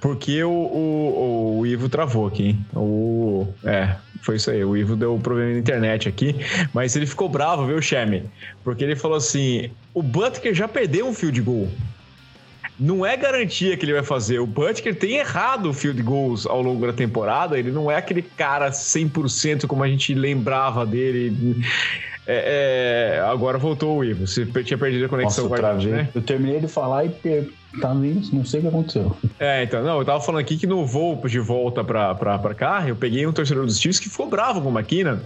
Porque 0.06 0.44
o, 0.44 0.52
o, 0.52 1.60
o 1.62 1.66
Ivo 1.66 1.90
travou 1.90 2.28
aqui. 2.28 2.56
O, 2.76 3.48
é, 3.64 3.96
foi 4.22 4.36
isso 4.36 4.52
aí. 4.52 4.64
O 4.64 4.78
Ivo 4.78 4.96
deu 4.96 5.18
problema 5.18 5.54
na 5.54 5.58
internet 5.58 6.08
aqui. 6.08 6.36
Mas 6.72 6.96
ele 6.96 7.08
ficou 7.08 7.28
bravo, 7.28 7.66
viu, 7.66 7.82
Cheme? 7.82 8.22
Porque 8.64 8.84
ele 8.84 8.96
falou 8.96 9.18
assim: 9.18 9.72
o 9.96 10.04
Butker 10.04 10.54
já 10.54 10.68
perdeu 10.68 11.08
um 11.08 11.14
field 11.14 11.42
goal. 11.42 11.68
Não 12.80 13.04
é 13.04 13.18
garantia 13.18 13.76
que 13.76 13.84
ele 13.84 13.94
vai 13.94 14.04
fazer. 14.04 14.38
O 14.38 14.46
Butker 14.46 14.94
tem 14.94 15.16
errado 15.16 15.72
o 15.72 15.74
field 15.74 16.04
goals 16.04 16.46
ao 16.46 16.62
longo 16.62 16.86
da 16.86 16.94
temporada. 16.94 17.58
Ele 17.58 17.72
não 17.72 17.90
é 17.90 17.96
aquele 17.96 18.22
cara 18.22 18.70
100% 18.70 19.66
como 19.66 19.84
a 19.84 19.88
gente 19.88 20.14
lembrava 20.14 20.86
dele. 20.86 21.66
É, 22.28 23.18
é, 23.18 23.20
agora 23.22 23.58
voltou 23.58 23.98
o 23.98 24.04
Ivo. 24.04 24.26
Você 24.26 24.46
tinha 24.64 24.78
perdido 24.78 25.06
a 25.06 25.10
conexão 25.10 25.48
Nossa, 25.48 25.62
com 25.62 25.68
a 25.68 25.80
gente, 25.80 25.92
né? 25.92 26.10
Eu 26.14 26.22
terminei 26.22 26.60
de 26.60 26.68
falar 26.68 27.06
e 27.06 27.10
per... 27.10 27.50
tá 27.80 27.94
não 27.94 28.44
sei 28.44 28.60
o 28.60 28.64
que 28.64 28.68
aconteceu. 28.68 29.16
É, 29.40 29.64
então, 29.64 29.84
não, 29.84 30.00
eu 30.00 30.06
tava 30.06 30.20
falando 30.22 30.42
aqui 30.42 30.58
que 30.58 30.66
no 30.66 30.86
voo 30.86 31.22
de 31.28 31.40
volta 31.40 31.84
pra, 31.84 32.16
pra, 32.16 32.40
pra 32.40 32.56
cá, 32.56 32.84
eu 32.88 32.96
peguei 32.96 33.28
um 33.28 33.32
torcedor 33.32 33.66
dos 33.66 33.80
Chiefs 33.80 34.00
que 34.00 34.10
ficou 34.10 34.28
bravo 34.28 34.62
com 34.62 34.70
o 34.70 34.78
McKinnon, 34.78 35.18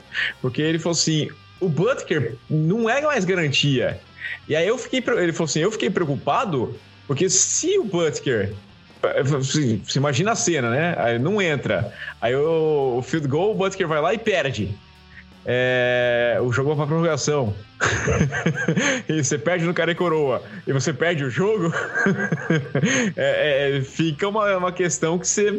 porque 0.41 0.62
ele 0.62 0.77
falou 0.77 0.94
assim: 0.94 1.29
o 1.60 1.70
Butker 1.70 2.36
não 2.50 2.89
é 2.89 3.01
mais 3.01 3.24
garantia. 3.24 4.00
E 4.48 4.56
aí 4.56 4.68
eu 4.68 4.77
fiquei, 4.77 5.01
ele 5.18 5.32
falou 5.32 5.46
assim: 5.46 5.60
eu 5.60 5.72
fiquei 5.72 5.89
preocupado, 5.89 6.75
porque 7.08 7.29
se 7.29 7.77
o 7.79 7.86
Butker 7.86 8.53
você 9.24 9.98
imagina 9.98 10.34
a 10.34 10.36
cena, 10.36 10.70
né? 10.70 10.94
Aí 10.98 11.18
não 11.18 11.41
entra. 11.41 11.94
Aí 12.20 12.36
o, 12.36 12.98
o 12.98 13.01
field 13.01 13.29
goal, 13.29 13.51
o 13.51 13.56
Butker 13.56 13.88
vai 13.88 14.01
lá 14.01 14.13
e 14.13 14.18
perde 14.18 14.75
é, 15.51 16.38
o 16.44 16.53
jogo 16.53 16.70
vai 16.70 16.77
pra 16.77 16.86
prorrogação. 16.86 17.56
e 19.10 19.24
você 19.24 19.36
perde 19.36 19.65
no 19.65 19.74
cara 19.74 19.91
e 19.91 19.96
coroa 19.96 20.44
e 20.68 20.72
você 20.72 20.94
perde 20.94 21.24
o 21.24 21.29
jogo, 21.29 21.74
é, 23.18 23.77
é, 23.77 23.82
fica 23.82 24.27
uma, 24.27 24.58
uma 24.58 24.72
questão 24.72 25.18
que 25.18 25.27
você. 25.27 25.50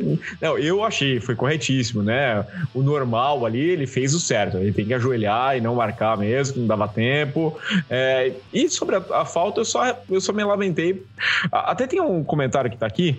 Não, 0.40 0.56
eu 0.56 0.84
achei, 0.84 1.18
foi 1.18 1.34
corretíssimo, 1.34 2.04
né? 2.04 2.46
O 2.72 2.82
normal 2.82 3.44
ali, 3.44 3.70
ele 3.70 3.86
fez 3.86 4.14
o 4.14 4.20
certo. 4.20 4.58
Ele 4.58 4.72
tem 4.72 4.84
que 4.84 4.94
ajoelhar 4.94 5.56
e 5.56 5.60
não 5.60 5.74
marcar 5.74 6.16
mesmo, 6.16 6.60
não 6.60 6.68
dava 6.68 6.86
tempo. 6.86 7.58
É, 7.88 8.32
e 8.52 8.68
sobre 8.68 8.94
a, 8.94 9.02
a, 9.12 9.24
falta, 9.24 9.60
eu 9.60 9.64
só, 9.64 9.98
eu 10.08 10.20
só 10.20 10.32
me 10.32 10.44
lamentei. 10.44 11.04
Até 11.50 11.88
tem 11.88 12.00
um 12.00 12.22
comentário 12.22 12.70
que 12.70 12.76
tá 12.76 12.86
aqui 12.86 13.18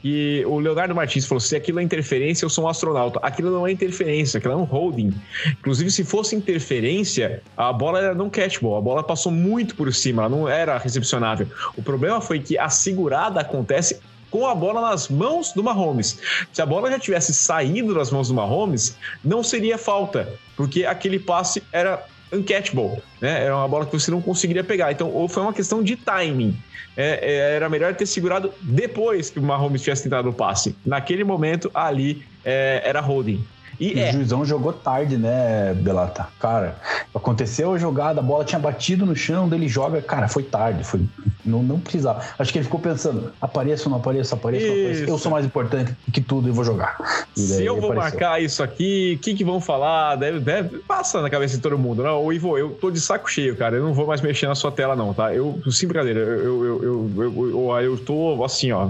que 0.00 0.44
o 0.46 0.58
Leonardo 0.58 0.94
Martins 0.94 1.26
falou: 1.26 1.40
se 1.40 1.54
aquilo 1.56 1.80
é 1.80 1.82
interferência, 1.82 2.44
eu 2.44 2.50
sou 2.50 2.64
um 2.64 2.68
astronauta. 2.68 3.18
Aquilo 3.22 3.50
não 3.50 3.66
é 3.66 3.72
interferência, 3.72 4.38
aquilo 4.38 4.54
é 4.54 4.56
um 4.56 4.64
holding. 4.64 5.12
Inclusive, 5.58 5.90
se 5.90 6.04
fosse 6.04 6.34
interferência, 6.34 7.42
a 7.56 7.72
bola 7.72 7.98
era 7.98 8.14
não 8.14 8.30
catchball, 8.30 8.76
a 8.76 8.80
bola 8.80 9.02
passou 9.02 9.32
muito 9.32 9.74
por 9.74 9.92
cima, 9.92 10.22
ela 10.22 10.28
não 10.28 10.48
era 10.48 10.78
recepcionável. 10.78 11.46
O 11.76 11.82
problema 11.82 12.20
foi 12.20 12.40
que 12.40 12.58
a 12.58 12.68
segurada 12.68 13.40
acontece 13.40 14.00
com 14.30 14.46
a 14.46 14.54
bola 14.54 14.80
nas 14.80 15.08
mãos 15.08 15.52
do 15.52 15.62
Mahomes. 15.62 16.18
Se 16.52 16.62
a 16.62 16.66
bola 16.66 16.90
já 16.90 16.98
tivesse 16.98 17.34
saído 17.34 17.94
das 17.94 18.10
mãos 18.10 18.28
do 18.28 18.34
Mahomes, 18.34 18.96
não 19.24 19.42
seria 19.42 19.76
falta, 19.76 20.32
porque 20.56 20.84
aquele 20.84 21.18
passe 21.18 21.62
era 21.72 22.04
uncatchable, 22.32 23.02
né? 23.20 23.44
Era 23.44 23.56
uma 23.56 23.68
bola 23.68 23.86
que 23.86 23.92
você 23.92 24.10
não 24.10 24.20
conseguiria 24.20 24.64
pegar. 24.64 24.92
Então, 24.92 25.10
ou 25.10 25.28
foi 25.28 25.42
uma 25.42 25.52
questão 25.52 25.82
de 25.82 25.96
timing. 25.96 26.56
É, 26.96 27.18
é, 27.22 27.56
era 27.56 27.68
melhor 27.68 27.94
ter 27.94 28.06
segurado 28.06 28.52
depois 28.60 29.30
que 29.30 29.38
o 29.38 29.42
Mahomes 29.42 29.82
tivesse 29.82 30.04
tentado 30.04 30.28
o 30.28 30.32
passe. 30.32 30.74
Naquele 30.84 31.24
momento, 31.24 31.70
ali 31.72 32.22
é, 32.44 32.82
era 32.84 33.00
holding. 33.00 33.44
E, 33.80 33.98
é. 33.98 34.10
o 34.10 34.12
juizão 34.12 34.44
jogou 34.44 34.72
tarde, 34.72 35.16
né, 35.16 35.72
Belata? 35.74 36.28
Cara, 36.38 36.76
aconteceu 37.14 37.72
a 37.72 37.78
jogada, 37.78 38.20
a 38.20 38.22
bola 38.22 38.44
tinha 38.44 38.58
batido 38.58 39.06
no 39.06 39.16
chão, 39.16 39.48
dele 39.48 39.66
joga, 39.66 40.02
cara, 40.02 40.28
foi 40.28 40.42
tarde, 40.42 40.84
foi 40.84 41.00
não, 41.44 41.62
não 41.62 41.80
precisava. 41.80 42.22
Acho 42.38 42.52
que 42.52 42.58
ele 42.58 42.64
ficou 42.64 42.78
pensando, 42.78 43.32
apareça 43.40 43.84
ou 43.84 43.90
não 43.90 43.98
apareça, 43.98 44.34
apareça, 44.34 44.66
apareça. 44.66 45.04
Eu 45.04 45.18
sou 45.18 45.32
mais 45.32 45.44
importante 45.44 45.94
que 46.12 46.20
tudo 46.20 46.48
e 46.48 46.52
vou 46.52 46.64
jogar. 46.64 46.98
E 47.36 47.40
Se 47.40 47.64
eu 47.64 47.80
vou 47.80 47.92
apareceu. 47.92 48.20
marcar 48.20 48.42
isso 48.42 48.62
aqui, 48.62 49.16
o 49.18 49.22
que, 49.22 49.34
que 49.34 49.44
vão 49.44 49.60
falar? 49.60 50.16
Deve, 50.16 50.40
deve, 50.40 50.78
passa 50.80 51.22
na 51.22 51.30
cabeça 51.30 51.56
de 51.56 51.62
todo 51.62 51.78
mundo. 51.78 52.02
Não, 52.02 52.24
o 52.24 52.32
Ivo, 52.32 52.58
eu 52.58 52.70
tô 52.70 52.90
de 52.90 53.00
saco 53.00 53.30
cheio, 53.30 53.56
cara. 53.56 53.76
Eu 53.76 53.84
não 53.84 53.94
vou 53.94 54.06
mais 54.06 54.20
mexer 54.20 54.46
na 54.46 54.54
sua 54.54 54.70
tela, 54.70 54.94
não, 54.94 55.14
tá? 55.14 55.34
Eu, 55.34 55.60
sem 55.70 55.88
brincadeira, 55.88 56.20
eu, 56.20 56.64
eu, 56.64 56.82
eu, 56.82 57.10
eu, 57.16 57.50
eu, 57.50 57.80
eu 57.80 57.98
tô 57.98 58.44
assim, 58.44 58.70
ó, 58.72 58.88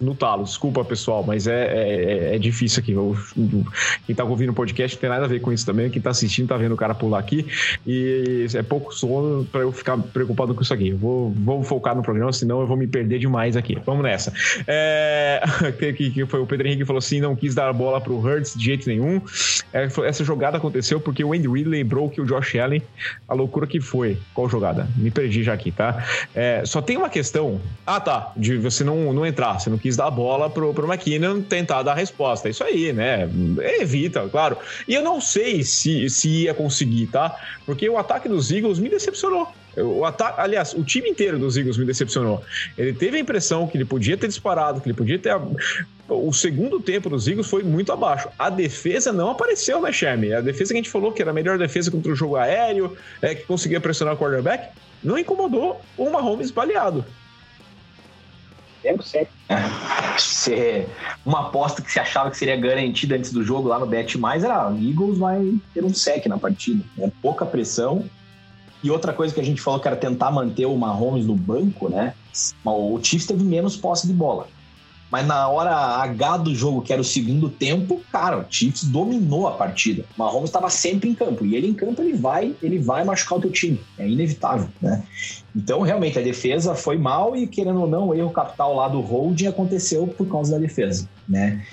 no 0.00 0.14
talo. 0.14 0.44
Desculpa, 0.44 0.84
pessoal, 0.84 1.24
mas 1.26 1.46
é, 1.46 1.66
é, 1.66 2.36
é 2.36 2.38
difícil 2.38 2.80
aqui. 2.80 2.92
Eu, 2.92 3.16
quem 4.06 4.14
tá 4.20 4.24
ouvindo 4.24 4.50
o 4.50 4.54
podcast 4.54 4.96
não 4.96 5.00
tem 5.00 5.10
nada 5.10 5.24
a 5.24 5.28
ver 5.28 5.40
com 5.40 5.52
isso 5.52 5.64
também. 5.64 5.88
Quem 5.90 6.00
tá 6.00 6.10
assistindo 6.10 6.48
tá 6.48 6.56
vendo 6.56 6.72
o 6.72 6.76
cara 6.76 6.94
pular 6.94 7.18
aqui. 7.18 7.46
E 7.86 8.46
é 8.54 8.62
pouco 8.62 8.94
sono 8.94 9.44
pra 9.46 9.60
eu 9.62 9.72
ficar 9.72 9.96
preocupado 9.96 10.54
com 10.54 10.62
isso 10.62 10.74
aqui. 10.74 10.90
Eu 10.90 10.98
vou, 10.98 11.30
vou 11.30 11.62
focar 11.62 11.96
no 11.96 12.02
programa, 12.02 12.32
senão 12.32 12.60
eu 12.60 12.66
vou 12.66 12.76
me 12.76 12.86
perder 12.86 13.18
demais 13.18 13.56
aqui. 13.56 13.78
Vamos 13.84 14.02
nessa. 14.02 14.32
É, 14.66 15.42
que, 15.96 16.26
foi 16.26 16.40
o 16.40 16.46
Pedro 16.46 16.66
Henrique 16.66 16.84
falou 16.84 16.98
assim: 16.98 17.20
não 17.20 17.34
quis 17.34 17.54
dar 17.54 17.68
a 17.68 17.72
bola 17.72 18.00
pro 18.00 18.18
Hurts 18.18 18.54
de 18.54 18.64
jeito 18.64 18.88
nenhum. 18.88 19.20
É, 19.72 19.88
essa 20.04 20.24
jogada 20.24 20.58
aconteceu 20.58 21.00
porque 21.00 21.24
o 21.24 21.32
Andy 21.32 21.48
Reid 21.48 21.68
lembrou 21.68 22.10
que 22.10 22.20
o 22.20 22.26
Josh 22.26 22.56
Allen, 22.56 22.82
a 23.26 23.34
loucura 23.34 23.66
que 23.66 23.80
foi. 23.80 24.18
Qual 24.34 24.48
jogada? 24.48 24.88
Me 24.96 25.10
perdi 25.10 25.42
já 25.42 25.54
aqui, 25.54 25.70
tá? 25.70 26.04
É, 26.34 26.62
só 26.64 26.82
tem 26.82 26.96
uma 26.96 27.08
questão. 27.08 27.60
Ah, 27.86 28.00
tá. 28.00 28.32
De 28.36 28.56
você 28.58 28.84
não, 28.84 29.12
não 29.12 29.24
entrar. 29.24 29.58
Você 29.58 29.70
não 29.70 29.78
quis 29.78 29.96
dar 29.96 30.06
a 30.06 30.10
bola 30.10 30.50
pro, 30.50 30.74
pro 30.74 30.92
McKinnon 30.92 31.40
tentar 31.40 31.82
dar 31.82 31.92
a 31.92 31.94
resposta. 31.94 32.48
É 32.48 32.50
isso 32.50 32.64
aí, 32.64 32.92
né? 32.92 33.28
Evita, 34.00 34.26
claro. 34.28 34.56
E 34.88 34.94
eu 34.94 35.02
não 35.02 35.20
sei 35.20 35.62
se, 35.62 36.08
se 36.08 36.28
ia 36.44 36.54
conseguir, 36.54 37.06
tá? 37.08 37.36
Porque 37.66 37.88
o 37.88 37.98
ataque 37.98 38.28
dos 38.28 38.50
Eagles 38.50 38.78
me 38.78 38.88
decepcionou. 38.88 39.48
O 39.76 40.04
ataque, 40.04 40.40
aliás, 40.40 40.74
o 40.74 40.82
time 40.82 41.08
inteiro 41.08 41.38
dos 41.38 41.56
Eagles 41.56 41.76
me 41.76 41.84
decepcionou. 41.84 42.42
Ele 42.76 42.92
teve 42.92 43.18
a 43.18 43.20
impressão 43.20 43.68
que 43.68 43.76
ele 43.76 43.84
podia 43.84 44.16
ter 44.16 44.26
disparado, 44.26 44.80
que 44.80 44.88
ele 44.88 44.96
podia 44.96 45.18
ter. 45.18 45.36
O 46.08 46.32
segundo 46.32 46.80
tempo 46.80 47.08
dos 47.08 47.28
Eagles 47.28 47.46
foi 47.46 47.62
muito 47.62 47.92
abaixo. 47.92 48.28
A 48.38 48.50
defesa 48.50 49.12
não 49.12 49.30
apareceu, 49.30 49.80
né, 49.80 49.92
Chame? 49.92 50.32
A 50.32 50.40
defesa 50.40 50.72
que 50.72 50.78
a 50.78 50.82
gente 50.82 50.90
falou 50.90 51.12
que 51.12 51.22
era 51.22 51.30
a 51.30 51.34
melhor 51.34 51.56
defesa 51.56 51.90
contra 51.90 52.10
o 52.10 52.16
jogo 52.16 52.36
aéreo, 52.36 52.96
é, 53.22 53.34
que 53.34 53.44
conseguia 53.44 53.80
pressionar 53.80 54.14
o 54.14 54.18
quarterback, 54.18 54.70
não 55.04 55.16
incomodou 55.16 55.80
o 55.96 56.10
Mahomes 56.10 56.50
baleado. 56.50 57.04
Tempo 58.82 59.02
certo. 59.02 59.30
Você, 60.16 60.88
uma 61.24 61.48
aposta 61.48 61.82
que 61.82 61.90
você 61.90 62.00
achava 62.00 62.30
que 62.30 62.36
seria 62.36 62.56
garantida 62.56 63.16
antes 63.16 63.32
do 63.32 63.44
jogo 63.44 63.68
lá 63.68 63.78
no 63.78 63.86
Bet 63.86 64.16
Mais 64.16 64.42
era 64.42 64.70
o 64.70 64.76
Eagles 64.76 65.18
vai 65.18 65.54
ter 65.74 65.84
um 65.84 65.92
sec 65.92 66.26
na 66.26 66.38
partida. 66.38 66.82
É 66.98 67.10
pouca 67.20 67.44
pressão 67.44 68.04
e 68.82 68.90
outra 68.90 69.12
coisa 69.12 69.34
que 69.34 69.40
a 69.40 69.44
gente 69.44 69.60
falou 69.60 69.78
que 69.78 69.86
era 69.86 69.96
tentar 69.96 70.30
manter 70.30 70.66
o 70.66 70.76
Mahomes 70.76 71.26
no 71.26 71.34
banco, 71.34 71.88
né? 71.88 72.14
O 72.64 72.98
Chiefs 73.02 73.26
teve 73.26 73.44
menos 73.44 73.76
posse 73.76 74.06
de 74.06 74.12
bola. 74.12 74.48
Mas 75.10 75.26
na 75.26 75.48
hora 75.48 75.72
H 75.72 76.36
do 76.38 76.54
jogo, 76.54 76.82
que 76.82 76.92
era 76.92 77.02
o 77.02 77.04
segundo 77.04 77.48
tempo, 77.48 78.00
cara, 78.12 78.38
o 78.38 78.44
Chiefs 78.48 78.84
dominou 78.84 79.48
a 79.48 79.52
partida. 79.52 80.04
O 80.16 80.18
Mahomes 80.18 80.50
estava 80.50 80.70
sempre 80.70 81.08
em 81.08 81.14
campo. 81.14 81.44
E 81.44 81.56
ele 81.56 81.66
em 81.66 81.74
campo, 81.74 82.00
ele 82.00 82.16
vai, 82.16 82.54
ele 82.62 82.78
vai 82.78 83.04
machucar 83.04 83.38
o 83.38 83.40
teu 83.40 83.50
time. 83.50 83.80
É 83.98 84.08
inevitável, 84.08 84.68
né? 84.80 85.02
Então, 85.54 85.80
realmente, 85.80 86.18
a 86.18 86.22
defesa 86.22 86.74
foi 86.74 86.96
mal 86.96 87.36
e, 87.36 87.46
querendo 87.46 87.80
ou 87.80 87.88
não, 87.88 88.08
o 88.08 88.14
erro 88.14 88.30
capital 88.30 88.74
lá 88.74 88.88
do 88.88 89.00
holding 89.00 89.48
aconteceu 89.48 90.06
por 90.06 90.28
causa 90.28 90.52
da 90.52 90.58
defesa, 90.58 91.08
né? 91.28 91.64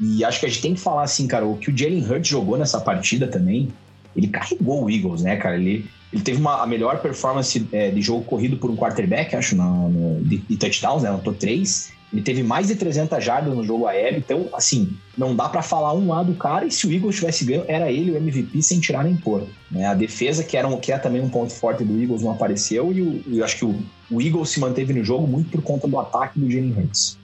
E 0.00 0.24
acho 0.24 0.40
que 0.40 0.46
a 0.46 0.48
gente 0.48 0.62
tem 0.62 0.74
que 0.74 0.80
falar 0.80 1.02
assim, 1.02 1.26
cara, 1.26 1.46
o 1.46 1.56
que 1.56 1.70
o 1.70 1.76
Jalen 1.76 2.04
Hurts 2.04 2.28
jogou 2.28 2.56
nessa 2.58 2.80
partida 2.80 3.26
também, 3.26 3.68
ele 4.14 4.28
carregou 4.28 4.84
o 4.84 4.90
Eagles, 4.90 5.22
né, 5.22 5.36
cara? 5.36 5.56
Ele, 5.56 5.86
ele 6.12 6.22
teve 6.22 6.40
uma, 6.40 6.62
a 6.62 6.66
melhor 6.66 7.00
performance 7.00 7.66
é, 7.72 7.90
de 7.90 8.00
jogo 8.00 8.24
corrido 8.24 8.56
por 8.56 8.70
um 8.70 8.76
quarterback, 8.76 9.36
acho, 9.36 9.54
no, 9.56 10.22
de, 10.22 10.38
de, 10.38 10.56
touchdowns, 10.56 11.02
né? 11.02 11.10
Anotou 11.10 11.34
três. 11.34 11.92
Ele 12.12 12.22
teve 12.22 12.42
mais 12.42 12.68
de 12.68 12.76
300 12.76 13.22
jardas 13.22 13.54
no 13.54 13.64
jogo 13.64 13.86
aéreo, 13.86 14.18
então, 14.18 14.48
assim, 14.52 14.96
não 15.16 15.34
dá 15.34 15.48
para 15.48 15.62
falar 15.62 15.94
um 15.94 16.08
lado 16.08 16.32
do 16.32 16.38
cara, 16.38 16.66
e 16.66 16.70
se 16.70 16.86
o 16.86 16.92
Eagles 16.92 17.16
tivesse 17.16 17.44
ganho, 17.44 17.64
era 17.66 17.90
ele 17.90 18.10
o 18.10 18.16
MVP 18.16 18.60
sem 18.62 18.80
tirar 18.80 19.04
nem 19.04 19.16
pôr. 19.16 19.44
Né? 19.70 19.86
A 19.86 19.94
defesa, 19.94 20.44
que, 20.44 20.56
era 20.56 20.68
um, 20.68 20.78
que 20.78 20.92
é 20.92 20.98
também 20.98 21.20
um 21.20 21.28
ponto 21.28 21.52
forte 21.52 21.84
do 21.84 22.00
Eagles, 22.00 22.22
não 22.22 22.32
apareceu, 22.32 22.92
e, 22.92 23.02
o, 23.02 23.22
eu 23.38 23.44
acho 23.44 23.56
que 23.56 23.64
o, 23.64 23.74
o 24.10 24.20
Eagles 24.20 24.50
se 24.50 24.60
manteve 24.60 24.92
no 24.92 25.02
jogo 25.02 25.26
muito 25.26 25.50
por 25.50 25.62
conta 25.62 25.88
do 25.88 25.98
ataque 25.98 26.38
do 26.38 26.50
Jalen 26.50 26.74
Hurts. 26.76 27.18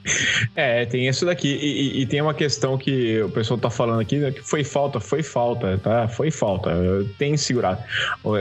É, 0.56 0.84
tem 0.86 1.06
isso 1.06 1.24
daqui, 1.24 1.48
e, 1.48 1.98
e, 1.98 2.02
e, 2.02 2.06
tem 2.06 2.20
uma 2.20 2.34
questão 2.34 2.76
que 2.76 3.22
o 3.22 3.28
pessoal 3.28 3.58
tá 3.58 3.70
falando 3.70 4.00
aqui, 4.00 4.18
né, 4.18 4.30
que 4.32 4.42
foi 4.42 4.64
falta, 4.64 4.98
foi 4.98 5.22
falta, 5.22 5.78
tá? 5.78 6.08
Foi 6.08 6.30
falta, 6.30 6.70
tem 7.18 7.36
segurado. 7.36 7.80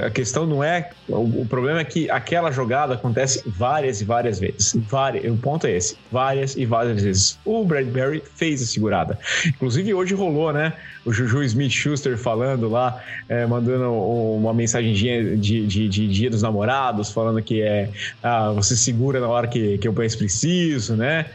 A 0.03 0.09
questão 0.09 0.47
não 0.47 0.63
é, 0.63 0.89
o, 1.07 1.41
o 1.41 1.45
problema 1.47 1.79
é 1.79 1.83
que 1.83 2.09
aquela 2.09 2.51
jogada 2.51 2.95
acontece 2.95 3.43
várias 3.45 4.01
e 4.01 4.05
várias 4.05 4.39
vezes, 4.39 4.75
várias, 4.87 5.31
o 5.31 5.37
ponto 5.37 5.67
é 5.67 5.77
esse, 5.77 5.97
várias 6.11 6.55
e 6.55 6.65
várias 6.65 7.03
vezes. 7.03 7.39
O 7.45 7.63
Bradbury 7.63 8.23
fez 8.35 8.61
a 8.61 8.65
segurada. 8.65 9.19
Inclusive 9.47 9.93
hoje 9.93 10.13
rolou, 10.13 10.51
né? 10.53 10.73
O 11.05 11.11
Juju 11.11 11.43
Smith 11.43 11.71
Schuster 11.71 12.17
falando 12.17 12.69
lá, 12.69 13.01
é, 13.27 13.45
mandando 13.45 13.91
uma 13.91 14.53
mensagem 14.53 14.93
de, 14.93 15.37
de, 15.37 15.67
de, 15.67 15.89
de, 15.89 16.07
Dia 16.07 16.29
dos 16.29 16.41
Namorados, 16.41 17.11
falando 17.11 17.41
que 17.41 17.61
é 17.61 17.89
ah, 18.21 18.51
você 18.51 18.75
segura 18.75 19.19
na 19.19 19.27
hora 19.27 19.47
que, 19.47 19.77
que 19.77 19.87
eu 19.87 19.93
mais 19.93 20.15
preciso, 20.15 20.95
né? 20.95 21.25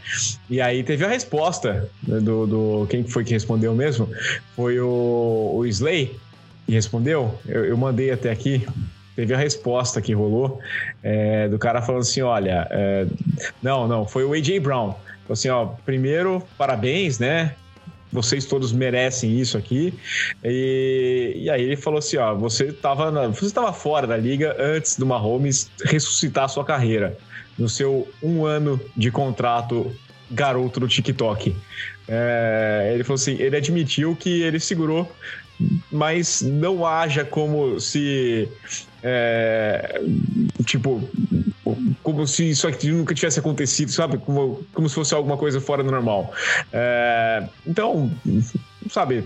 E 0.48 0.60
aí 0.60 0.82
teve 0.82 1.04
a 1.04 1.08
resposta 1.08 1.88
né, 2.06 2.20
do, 2.20 2.46
do. 2.46 2.86
Quem 2.88 3.04
foi 3.04 3.24
que 3.24 3.32
respondeu 3.32 3.74
mesmo? 3.74 4.08
Foi 4.54 4.78
o, 4.78 5.52
o 5.56 5.66
Slay 5.66 6.16
que 6.66 6.72
respondeu. 6.72 7.38
Eu, 7.46 7.64
eu 7.64 7.76
mandei 7.76 8.10
até 8.10 8.30
aqui 8.30 8.66
teve 9.16 9.32
a 9.32 9.38
resposta 9.38 10.00
que 10.02 10.12
rolou 10.12 10.60
é, 11.02 11.48
do 11.48 11.58
cara 11.58 11.80
falando 11.80 12.02
assim: 12.02 12.20
olha, 12.20 12.68
é, 12.70 13.06
não, 13.62 13.88
não, 13.88 14.06
foi 14.06 14.24
o 14.24 14.34
AJ 14.34 14.60
Brown. 14.60 14.94
Assim, 15.28 15.48
ó, 15.48 15.66
primeiro, 15.84 16.40
parabéns, 16.56 17.18
né? 17.18 17.54
Vocês 18.16 18.46
todos 18.46 18.72
merecem 18.72 19.38
isso 19.38 19.58
aqui. 19.58 19.92
E, 20.42 21.34
e 21.36 21.50
aí 21.50 21.62
ele 21.62 21.76
falou 21.76 21.98
assim: 21.98 22.16
ó, 22.16 22.34
você 22.34 22.68
estava 22.68 23.28
você 23.28 23.50
tava 23.52 23.72
fora 23.72 24.06
da 24.06 24.16
liga 24.16 24.56
antes 24.58 24.96
do 24.96 25.04
Mahomes 25.04 25.70
ressuscitar 25.84 26.44
a 26.44 26.48
sua 26.48 26.64
carreira. 26.64 27.16
No 27.58 27.68
seu 27.68 28.08
um 28.22 28.44
ano 28.44 28.80
de 28.96 29.10
contrato 29.10 29.94
garoto 30.30 30.80
do 30.80 30.88
TikTok. 30.88 31.54
É, 32.08 32.90
ele 32.94 33.04
falou 33.04 33.16
assim: 33.16 33.36
ele 33.38 33.56
admitiu 33.56 34.16
que 34.16 34.42
ele 34.42 34.58
segurou, 34.58 35.10
mas 35.92 36.40
não 36.40 36.86
haja 36.86 37.24
como 37.24 37.78
se. 37.78 38.48
É, 39.02 40.00
tipo, 40.64 41.08
como 42.06 42.24
se 42.24 42.48
isso 42.50 42.68
aqui 42.68 42.92
nunca 42.92 43.12
tivesse 43.12 43.40
acontecido, 43.40 43.90
sabe? 43.90 44.16
Como, 44.18 44.64
como 44.72 44.88
se 44.88 44.94
fosse 44.94 45.12
alguma 45.12 45.36
coisa 45.36 45.60
fora 45.60 45.82
do 45.82 45.90
normal. 45.90 46.32
É, 46.72 47.48
então, 47.66 48.08
sabe, 48.88 49.24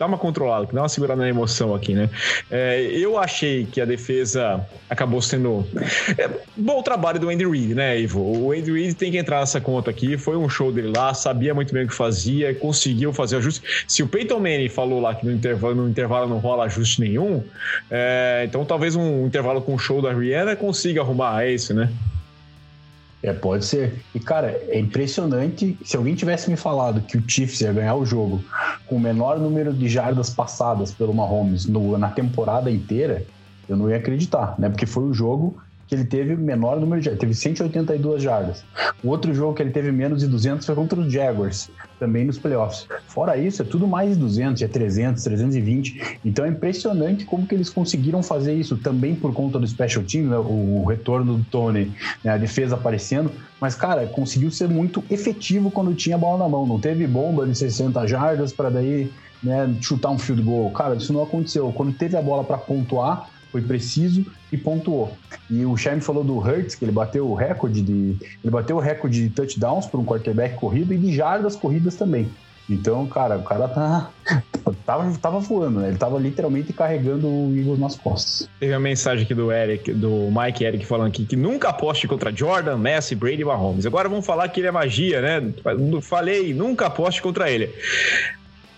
dá 0.00 0.06
uma 0.06 0.16
controlada, 0.16 0.66
dá 0.72 0.80
uma 0.80 0.88
segurada 0.88 1.20
na 1.20 1.28
emoção 1.28 1.74
aqui, 1.74 1.92
né? 1.92 2.08
É, 2.50 2.80
eu 2.90 3.18
achei 3.18 3.66
que 3.66 3.82
a 3.82 3.84
defesa 3.84 4.66
acabou 4.88 5.20
sendo. 5.20 5.66
É, 6.16 6.30
bom 6.56 6.82
trabalho 6.82 7.20
do 7.20 7.28
Andy 7.28 7.46
Reid, 7.46 7.74
né, 7.74 8.00
Ivo? 8.00 8.20
O 8.20 8.52
Andy 8.52 8.72
Reid 8.72 8.94
tem 8.94 9.12
que 9.12 9.18
entrar 9.18 9.40
nessa 9.40 9.60
conta 9.60 9.90
aqui. 9.90 10.16
Foi 10.16 10.38
um 10.38 10.48
show 10.48 10.72
dele 10.72 10.90
lá, 10.96 11.12
sabia 11.12 11.52
muito 11.52 11.74
bem 11.74 11.84
o 11.84 11.86
que 11.88 11.94
fazia, 11.94 12.54
conseguiu 12.54 13.12
fazer 13.12 13.36
ajuste. 13.36 13.84
Se 13.86 14.02
o 14.02 14.08
Peyton 14.08 14.38
Manning 14.38 14.70
falou 14.70 15.02
lá 15.02 15.14
que 15.14 15.26
no 15.26 15.32
intervalo, 15.32 15.74
no 15.74 15.86
intervalo 15.86 16.26
não 16.26 16.38
rola 16.38 16.64
ajuste 16.64 17.02
nenhum, 17.02 17.44
é, 17.90 18.44
então 18.48 18.64
talvez 18.64 18.96
um 18.96 19.26
intervalo 19.26 19.60
com 19.60 19.74
o 19.74 19.78
show 19.78 20.00
da 20.00 20.14
Rihanna 20.14 20.56
consiga 20.56 21.02
arrumar 21.02 21.46
isso, 21.46 21.74
né? 21.74 21.92
É, 23.22 23.32
pode 23.32 23.64
ser. 23.66 24.02
E, 24.14 24.20
cara, 24.20 24.58
é 24.68 24.78
impressionante. 24.78 25.76
Se 25.84 25.96
alguém 25.96 26.14
tivesse 26.14 26.50
me 26.50 26.56
falado 26.56 27.02
que 27.02 27.18
o 27.18 27.24
Chiefs 27.26 27.60
ia 27.60 27.72
ganhar 27.72 27.94
o 27.94 28.06
jogo 28.06 28.42
com 28.86 28.96
o 28.96 29.00
menor 29.00 29.38
número 29.38 29.74
de 29.74 29.88
jardas 29.88 30.30
passadas 30.30 30.92
pelo 30.92 31.12
Mahomes 31.12 31.66
no, 31.66 31.98
na 31.98 32.08
temporada 32.08 32.70
inteira, 32.70 33.24
eu 33.68 33.76
não 33.76 33.90
ia 33.90 33.96
acreditar, 33.96 34.54
né? 34.58 34.70
Porque 34.70 34.86
foi 34.86 35.04
o 35.04 35.12
jogo 35.12 35.60
que 35.90 35.96
ele 35.96 36.04
teve 36.04 36.36
menor 36.36 36.78
número 36.78 37.00
de 37.00 37.06
jardas, 37.06 37.18
teve 37.20 37.34
182 37.34 38.22
jardas. 38.22 38.64
O 39.02 39.08
outro 39.08 39.34
jogo 39.34 39.54
que 39.54 39.60
ele 39.60 39.72
teve 39.72 39.90
menos 39.90 40.20
de 40.20 40.28
200 40.28 40.64
foi 40.64 40.72
contra 40.76 41.00
os 41.00 41.12
Jaguars, 41.12 41.68
também 41.98 42.24
nos 42.24 42.38
playoffs. 42.38 42.86
Fora 43.08 43.36
isso, 43.36 43.60
é 43.60 43.64
tudo 43.64 43.88
mais 43.88 44.10
de 44.10 44.20
200, 44.20 44.62
é 44.62 44.68
300, 44.68 45.24
320. 45.24 46.18
Então 46.24 46.44
é 46.44 46.48
impressionante 46.48 47.24
como 47.24 47.44
que 47.44 47.56
eles 47.56 47.68
conseguiram 47.68 48.22
fazer 48.22 48.54
isso, 48.54 48.76
também 48.76 49.16
por 49.16 49.34
conta 49.34 49.58
do 49.58 49.66
special 49.66 50.04
team, 50.04 50.26
né? 50.26 50.36
o 50.38 50.84
retorno 50.88 51.38
do 51.38 51.44
Tony, 51.50 51.92
né? 52.22 52.34
a 52.34 52.36
defesa 52.36 52.76
aparecendo. 52.76 53.32
Mas, 53.60 53.74
cara, 53.74 54.06
conseguiu 54.06 54.52
ser 54.52 54.68
muito 54.68 55.02
efetivo 55.10 55.72
quando 55.72 55.92
tinha 55.92 56.14
a 56.14 56.18
bola 56.18 56.44
na 56.44 56.48
mão. 56.48 56.64
Não 56.64 56.78
teve 56.78 57.04
bomba 57.04 57.44
de 57.44 57.54
60 57.56 58.06
jardas 58.06 58.52
para 58.52 58.70
daí 58.70 59.10
né, 59.42 59.74
chutar 59.80 60.10
um 60.10 60.18
field 60.20 60.40
goal. 60.40 60.70
Cara, 60.70 60.94
isso 60.94 61.12
não 61.12 61.24
aconteceu. 61.24 61.72
Quando 61.72 61.92
teve 61.92 62.16
a 62.16 62.22
bola 62.22 62.44
para 62.44 62.58
pontuar, 62.58 63.28
foi 63.50 63.62
preciso 63.62 64.24
e 64.52 64.56
pontuou. 64.56 65.12
E 65.48 65.64
o 65.64 65.76
Sherman 65.76 66.00
falou 66.00 66.24
do 66.24 66.38
Hurts, 66.38 66.74
que 66.74 66.84
ele 66.84 66.92
bateu 66.92 67.28
o 67.28 67.34
recorde 67.34 67.82
de. 67.82 68.16
Ele 68.42 68.50
bateu 68.50 68.76
o 68.76 68.80
recorde 68.80 69.28
de 69.28 69.30
touchdowns 69.30 69.86
por 69.86 69.98
um 70.00 70.04
quarterback 70.04 70.56
corrido 70.56 70.94
e 70.94 70.98
de 70.98 71.14
jardas 71.14 71.56
corridas 71.56 71.94
também. 71.94 72.28
Então, 72.68 73.04
cara, 73.06 73.36
o 73.36 73.42
cara 73.42 73.68
tá. 73.68 74.10
Tava, 74.86 75.18
tava 75.18 75.40
voando, 75.40 75.80
né? 75.80 75.88
Ele 75.88 75.96
tava 75.96 76.18
literalmente 76.18 76.72
carregando 76.72 77.26
o 77.26 77.56
Eagles 77.56 77.78
nas 77.78 77.96
costas. 77.96 78.48
Teve 78.60 78.72
uma 78.72 78.80
mensagem 78.80 79.24
aqui 79.24 79.34
do 79.34 79.50
Eric, 79.50 79.92
do 79.92 80.30
Mike 80.30 80.62
Eric 80.62 80.86
falando 80.86 81.08
aqui 81.08 81.24
que 81.24 81.34
nunca 81.34 81.70
aposte 81.70 82.06
contra 82.06 82.30
Jordan, 82.30 82.76
Messi, 82.76 83.14
Brady 83.14 83.42
e 83.42 83.44
Mahomes. 83.44 83.86
Agora 83.86 84.08
vamos 84.08 84.24
falar 84.24 84.48
que 84.48 84.60
ele 84.60 84.68
é 84.68 84.70
magia, 84.70 85.20
né? 85.20 85.52
Falei, 86.02 86.52
nunca 86.52 86.86
aposte 86.86 87.22
contra 87.22 87.50
ele. 87.50 87.72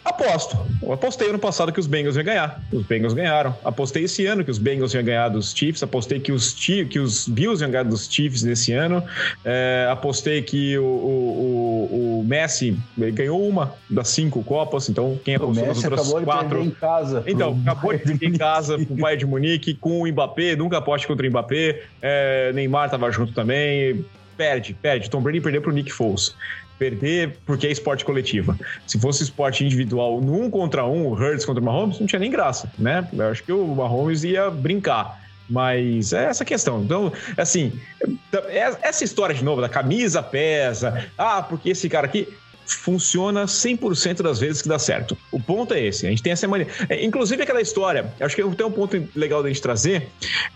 Aposto. 0.05 0.57
Eu 0.83 0.93
apostei 0.93 1.29
ano 1.29 1.39
passado 1.39 1.73
que 1.73 1.79
os 1.79 1.87
Bengals 1.87 2.17
iam 2.17 2.25
ganhar. 2.25 2.61
Os 2.73 2.85
Bengals 2.85 3.15
ganharam. 3.15 3.55
Apostei 3.65 4.05
esse 4.05 4.27
ano 4.27 4.45
que 4.45 4.51
os 4.51 4.59
Bengals 4.59 4.93
iam 4.95 5.05
ganhar 5.05 5.29
dos 5.29 5.55
Chiefs. 5.55 5.81
Apostei 5.83 6.19
que 6.19 6.33
os, 6.33 6.53
que 6.53 6.99
os 6.99 7.29
Bills 7.29 7.63
iam 7.63 7.71
ganhar 7.71 7.85
dos 7.85 8.13
Chiefs 8.13 8.43
nesse 8.43 8.73
ano. 8.73 9.03
É, 9.45 9.87
apostei 9.91 10.43
que 10.43 10.77
o, 10.77 10.85
o, 10.85 12.19
o, 12.21 12.25
Messi 12.25 12.77
ganhou 12.97 13.47
uma 13.47 13.75
das 13.89 14.09
cinco 14.09 14.43
Copas. 14.43 14.89
Então, 14.89 15.19
quem 15.25 15.37
apostou 15.37 15.67
nas 15.67 15.85
outras 15.85 16.25
quatro. 16.25 16.63
em 16.65 16.71
casa. 16.71 17.23
Então, 17.25 17.61
acabou 17.65 17.93
de 17.93 17.99
perder 17.99 18.27
em 18.27 18.33
casa 18.37 18.85
com 18.85 18.95
o 18.95 18.97
Bayern 18.97 19.21
de 19.21 19.27
Munique, 19.27 19.75
com 19.75 20.03
o 20.03 20.09
Mbappé. 20.09 20.57
Nunca 20.57 20.79
aposte 20.79 21.07
contra 21.07 21.25
o 21.25 21.31
Mbappé. 21.31 21.81
É, 22.01 22.53
Neymar 22.53 22.87
estava 22.87 23.09
junto 23.13 23.33
também. 23.33 24.05
Perde, 24.37 24.75
perde. 24.75 25.09
Tom 25.09 25.21
Brady 25.21 25.41
perdeu 25.41 25.63
para 25.63 25.71
o 25.71 25.75
Nick 25.75 25.93
Foles 25.93 26.35
perder 26.79 27.39
porque 27.47 27.67
é 27.67 27.71
esporte 27.71 28.05
coletiva. 28.05 28.59
Se 28.87 28.99
fosse 28.99 29.23
esporte 29.23 29.65
individual, 29.65 30.21
num 30.21 30.51
contra 30.51 30.85
um, 30.85 31.07
o 31.07 31.13
Hurts 31.13 31.45
contra 31.45 31.63
o 31.63 31.65
Mahomes, 31.65 31.99
não 32.01 32.07
tinha 32.07 32.19
nem 32.19 32.31
graça, 32.31 32.71
né? 32.79 33.07
Eu 33.13 33.29
acho 33.29 33.43
que 33.43 33.53
o 33.53 33.67
Mahomes 33.75 34.25
ia 34.25 34.51
brincar. 34.51 35.21
Mas 35.49 36.13
é 36.13 36.25
essa 36.25 36.45
questão. 36.45 36.83
Então, 36.83 37.13
assim, 37.37 37.73
é, 38.49 38.75
essa 38.83 39.05
história 39.05 39.35
de 39.35 39.45
novo 39.45 39.61
da 39.61 39.69
camisa 39.69 40.23
pesa, 40.23 41.07
ah, 41.19 41.43
porque 41.43 41.71
esse 41.71 41.89
cara 41.89 42.07
aqui 42.07 42.27
funciona 42.67 43.45
100% 43.45 44.23
das 44.23 44.41
vezes 44.41 44.63
que 44.63 44.69
dá 44.69 44.79
certo. 44.79 45.17
O 45.31 45.41
ponto 45.41 45.75
é 45.75 45.81
esse. 45.85 46.07
A 46.07 46.11
gente 46.11 46.23
tem 46.23 46.33
essa 46.33 46.47
mania. 46.49 46.67
É, 46.89 47.05
inclusive 47.05 47.43
aquela 47.43 47.61
história, 47.61 48.13
acho 48.21 48.35
que 48.35 48.43
tem 48.43 48.67
um 48.67 48.71
ponto 48.71 49.09
legal 49.15 49.43
da 49.43 49.49
gente 49.49 49.61
trazer, 49.61 50.09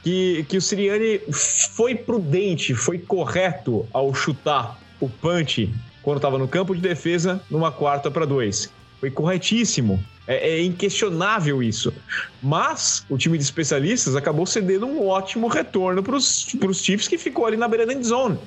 que, 0.03 0.45
que 0.49 0.57
o 0.57 0.63
Siriani 0.63 1.21
foi 1.31 1.95
prudente, 1.95 2.75
foi 2.75 2.99
correto 2.99 3.87
ao 3.93 4.15
chutar 4.15 4.79
o 5.01 5.09
punch 5.09 5.71
quando 6.07 6.19
estava 6.19 6.39
no 6.39 6.47
campo 6.47 6.73
de 6.73 6.81
defesa, 6.81 7.43
numa 7.51 7.73
quarta 7.73 8.09
para 8.13 8.25
dois. 8.25 8.73
Foi 9.01 9.11
corretíssimo. 9.11 10.01
É, 10.25 10.51
é, 10.51 10.63
inquestionável 10.63 11.61
isso. 11.61 11.93
Mas 12.41 13.05
o 13.11 13.19
time 13.19 13.37
de 13.37 13.43
especialistas 13.43 14.15
acabou 14.15 14.47
cedendo 14.47 14.87
um 14.87 15.05
ótimo 15.05 15.49
retorno 15.49 16.05
para 16.05 16.15
os 16.15 16.47
Chiefs 16.75 17.09
que 17.09 17.19
ficou 17.19 17.45
ali 17.45 17.57
na 17.57 17.67
beira 17.67 17.85
da 17.85 17.93
end 17.93 18.07
zone. 18.07 18.39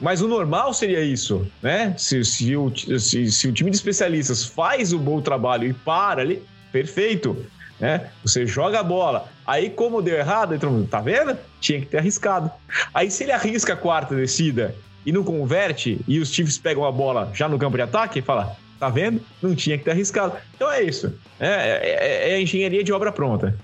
Mas 0.00 0.22
o 0.22 0.28
normal 0.28 0.72
seria 0.72 1.02
isso, 1.02 1.44
né? 1.60 1.96
Se, 1.98 2.24
se, 2.24 2.56
o, 2.56 2.72
se, 2.76 3.28
se 3.28 3.48
o 3.48 3.52
time 3.52 3.72
de 3.72 3.76
especialistas 3.76 4.44
faz 4.44 4.92
o 4.92 4.98
bom 4.98 5.20
trabalho 5.20 5.68
e 5.68 5.72
para 5.72 6.22
ali, 6.22 6.44
perfeito. 6.70 7.44
Né? 7.80 8.08
Você 8.22 8.46
joga 8.46 8.78
a 8.78 8.84
bola. 8.84 9.28
Aí, 9.44 9.68
como 9.68 10.00
deu 10.00 10.16
errado, 10.16 10.54
então, 10.54 10.86
tá 10.86 11.00
vendo? 11.00 11.36
Tinha 11.60 11.80
que 11.80 11.86
ter 11.86 11.98
arriscado. 11.98 12.52
Aí, 12.94 13.10
se 13.10 13.24
ele 13.24 13.32
arrisca 13.32 13.72
a 13.72 13.76
quarta 13.76 14.14
descida 14.14 14.76
e 15.04 15.12
não 15.12 15.22
converte, 15.22 16.00
e 16.08 16.18
os 16.18 16.32
Chiefs 16.32 16.58
pegam 16.58 16.84
a 16.84 16.92
bola 16.92 17.30
já 17.34 17.48
no 17.48 17.58
campo 17.58 17.76
de 17.76 17.82
ataque 17.82 18.18
e 18.18 18.22
fala: 18.22 18.56
tá 18.78 18.88
vendo? 18.88 19.20
Não 19.42 19.54
tinha 19.54 19.78
que 19.78 19.84
ter 19.84 19.90
arriscado. 19.90 20.36
Então 20.54 20.70
é 20.70 20.82
isso. 20.82 21.12
É, 21.38 21.48
é, 21.48 22.30
é 22.32 22.34
a 22.34 22.40
engenharia 22.40 22.82
de 22.82 22.92
obra 22.92 23.12
pronta. 23.12 23.56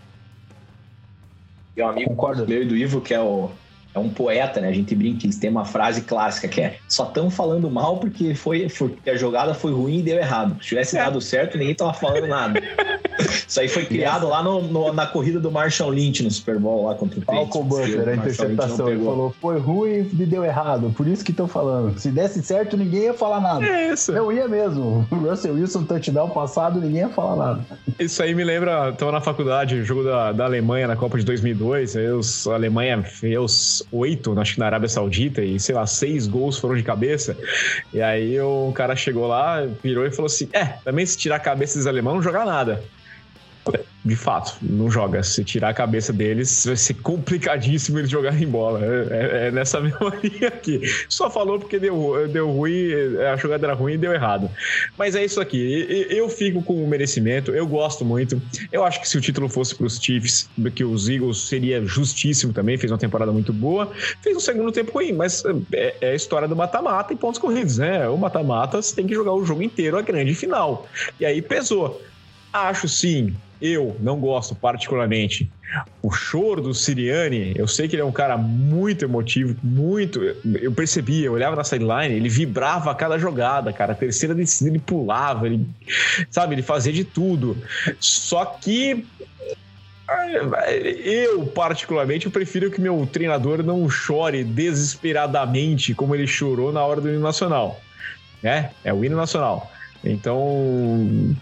Tem 1.75 1.85
um 1.85 1.89
amigo 1.89 2.15
brasileiro 2.15 2.69
do 2.69 2.77
Ivo 2.77 3.01
que 3.01 3.15
é 3.15 3.21
o 3.21 3.51
é 3.93 3.99
um 3.99 4.09
poeta, 4.09 4.61
né? 4.61 4.69
A 4.69 4.73
gente 4.73 4.95
brinca, 4.95 5.27
eles 5.27 5.37
têm 5.37 5.51
uma 5.51 5.65
frase 5.65 6.03
clássica 6.03 6.47
que 6.47 6.61
é: 6.61 6.79
só 6.89 7.05
estão 7.05 7.31
falando 7.31 7.71
mal 7.71 7.99
porque 7.99 8.35
foi, 8.35 8.69
foi, 8.69 8.97
a 9.07 9.17
jogada 9.17 9.53
foi 9.53 9.73
ruim 9.73 9.99
e 9.99 10.03
deu 10.03 10.17
errado. 10.17 10.57
Se 10.63 10.69
tivesse 10.69 10.97
é. 10.97 11.01
dado 11.01 11.21
certo, 11.21 11.59
ninguém 11.59 11.75
tava 11.75 11.93
falando 11.95 12.27
nada. 12.27 12.61
Isso 13.47 13.61
aí 13.61 13.69
foi 13.69 13.85
criado 13.85 14.29
lá 14.29 14.43
no, 14.43 14.63
no, 14.63 14.93
na 14.93 15.07
corrida 15.07 15.41
do 15.41 15.51
Marshall 15.51 15.91
Lynch 15.91 16.23
no 16.23 16.31
Super 16.31 16.59
Bowl 16.59 16.87
lá 16.87 16.95
contra 16.95 17.19
o 17.19 17.23
Falcon 17.23 17.65
Butler, 17.65 18.09
a 18.09 18.15
interceptação. 18.15 18.89
Ele 18.89 19.05
falou: 19.05 19.35
foi 19.41 19.59
ruim 19.59 20.09
e 20.13 20.27
deu 20.27 20.45
errado. 20.45 20.93
Por 20.97 21.07
isso 21.07 21.25
que 21.25 21.31
estão 21.31 21.49
falando. 21.49 21.99
Se 21.99 22.11
desse 22.11 22.43
certo, 22.43 22.77
ninguém 22.77 23.05
ia 23.05 23.15
falar 23.15 23.41
nada. 23.41 23.65
É 23.65 23.93
isso. 23.93 24.13
Eu 24.13 24.33
ia 24.33 24.49
mesmo. 24.49 25.07
O 25.11 25.15
Russell 25.17 25.55
Wilson 25.55 25.85
touchdown 25.85 26.31
passado, 26.31 26.81
ninguém 26.81 27.01
ia 27.01 27.09
falar 27.09 27.37
nada. 27.37 27.65
Isso 27.99 28.23
aí 28.23 28.35
me 28.35 28.45
lembra, 28.45 28.91
estava 28.91 29.13
na 29.13 29.21
faculdade, 29.21 29.75
o 29.77 29.85
jogo 29.85 30.05
da, 30.05 30.33
da 30.33 30.45
Alemanha 30.45 30.87
na 30.87 30.97
Copa 30.97 31.19
de 31.19 31.25
2002. 31.25 31.97
Aí 31.97 32.09
os, 32.09 32.47
a 32.47 32.55
Alemanha 32.55 33.03
fez 33.03 33.83
oito, 33.93 34.39
acho 34.39 34.55
que 34.55 34.61
na 34.61 34.67
Arábia 34.67 34.89
Saudita, 34.89 35.43
e 35.43 35.59
sei 35.59 35.75
lá, 35.75 35.87
seis 35.87 36.27
gols 36.27 36.59
foram 36.59 36.77
de 36.77 36.83
cabeça. 36.83 37.37
E 37.93 38.01
aí 38.01 38.41
o 38.41 38.73
cara 38.75 38.95
chegou 38.97 39.27
lá, 39.27 39.67
virou 39.83 40.07
e 40.07 40.11
falou 40.11 40.27
assim: 40.27 40.49
É, 40.53 40.65
também 40.85 41.05
se 41.05 41.17
tirar 41.17 41.37
a 41.37 41.41
cabeça 41.41 41.79
dos 41.79 41.87
alemães, 41.87 42.15
não 42.15 42.23
jogar 42.23 42.47
nada 42.47 42.83
de 44.03 44.17
fato, 44.17 44.57
não 44.63 44.91
joga. 44.91 45.23
Se 45.23 45.45
tirar 45.45 45.69
a 45.69 45.75
cabeça 45.75 46.13
deles, 46.13 46.65
vai 46.65 46.77
ser 46.77 46.95
complicadíssimo 46.95 47.99
eles 47.99 48.11
jogarem 48.11 48.49
bola. 48.49 48.81
É, 48.83 48.87
é, 49.11 49.47
é 49.49 49.51
nessa 49.51 49.81
mesma 49.81 50.13
linha 50.23 50.49
aqui. 50.49 50.81
Só 51.09 51.31
falou 51.31 51.59
porque 51.59 51.79
deu, 51.79 52.27
deu 52.29 52.51
ruim, 52.51 52.93
a 53.31 53.37
jogada 53.37 53.67
era 53.67 53.75
ruim 53.75 53.95
e 53.95 53.99
deu 53.99 54.13
errado. 54.13 54.51
Mas 54.97 55.15
é 55.15 55.25
isso 55.25 55.41
aqui. 55.41 56.07
Eu 56.09 56.29
fico 56.29 56.63
com 56.63 56.83
o 56.83 56.89
merecimento, 56.89 57.51
eu 57.51 57.67
gosto 57.67 58.05
muito. 58.05 58.41
Eu 58.73 58.85
acho 58.85 59.01
que 59.01 59.09
se 59.09 59.19
o 59.19 59.21
título 59.21 59.49
fosse 59.49 59.75
para 59.75 59.87
os 59.87 59.99
Chiefs, 59.99 60.49
que 60.75 60.85
os 60.85 61.09
Eagles 61.09 61.39
seria 61.39 61.85
justíssimo 61.85 62.53
também, 62.53 62.79
fez 62.79 62.91
uma 62.91 62.99
temporada 62.99 63.33
muito 63.33 63.53
boa. 63.53 63.91
Fez 64.23 64.35
um 64.35 64.41
segundo 64.41 64.73
tempo 64.73 64.93
ruim, 64.93 65.13
mas 65.13 65.43
é, 65.73 65.95
é 66.01 66.11
a 66.13 66.15
história 66.15 66.49
do 66.49 66.57
mata-mata 66.57 67.13
e 67.13 67.17
pontos 67.17 67.39
corridos, 67.39 67.77
né? 67.77 68.09
O 68.09 68.17
mata-mata 68.17 68.81
você 68.81 68.95
tem 68.95 69.07
que 69.07 69.15
jogar 69.15 69.35
o 69.35 69.45
jogo 69.45 69.63
inteiro, 69.63 69.99
a 69.99 70.03
grande 70.03 70.35
final. 70.35 70.89
E 71.19 71.27
aí 71.27 71.43
pesou. 71.43 72.01
Acho 72.53 72.89
sim 72.89 73.37
eu 73.61 73.97
não 74.01 74.19
gosto 74.19 74.55
particularmente. 74.55 75.51
O 76.03 76.11
choro 76.11 76.61
do 76.61 76.75
Siriani, 76.75 77.53
eu 77.57 77.69
sei 77.69 77.87
que 77.87 77.95
ele 77.95 78.03
é 78.03 78.05
um 78.05 78.13
cara 78.13 78.37
muito 78.37 79.05
emotivo, 79.05 79.57
muito. 79.63 80.21
Eu 80.61 80.73
percebia, 80.73 81.27
eu 81.27 81.33
olhava 81.33 81.55
na 81.55 81.63
sideline, 81.63 82.15
ele 82.15 82.29
vibrava 82.29 82.91
a 82.91 82.95
cada 82.95 83.19
jogada, 83.19 83.73
cara. 83.73 83.93
A 83.93 83.95
terceira 83.95 84.35
descida 84.35 84.71
ele 84.71 84.81
pulava, 84.81 85.47
ele, 85.47 85.65
sabe, 86.31 86.55
ele 86.55 86.63
fazia 86.63 86.93
de 86.93 87.05
tudo. 87.05 87.57
Só 88.01 88.45
que 88.45 89.07
eu, 91.05 91.47
particularmente, 91.47 92.27
eu 92.27 92.33
prefiro 92.33 92.71
que 92.71 92.81
meu 92.81 93.09
treinador 93.11 93.63
não 93.63 93.89
chore 93.89 94.43
desesperadamente 94.43 95.95
como 95.95 96.15
ele 96.15 96.27
chorou 96.27 96.73
na 96.73 96.85
hora 96.85 97.01
do 97.01 97.09
hino 97.09 97.21
nacional. 97.21 97.81
É, 98.43 98.71
é 98.83 98.93
o 98.93 99.05
hino 99.05 99.17
nacional. 99.17 99.71
Então, 100.03 101.37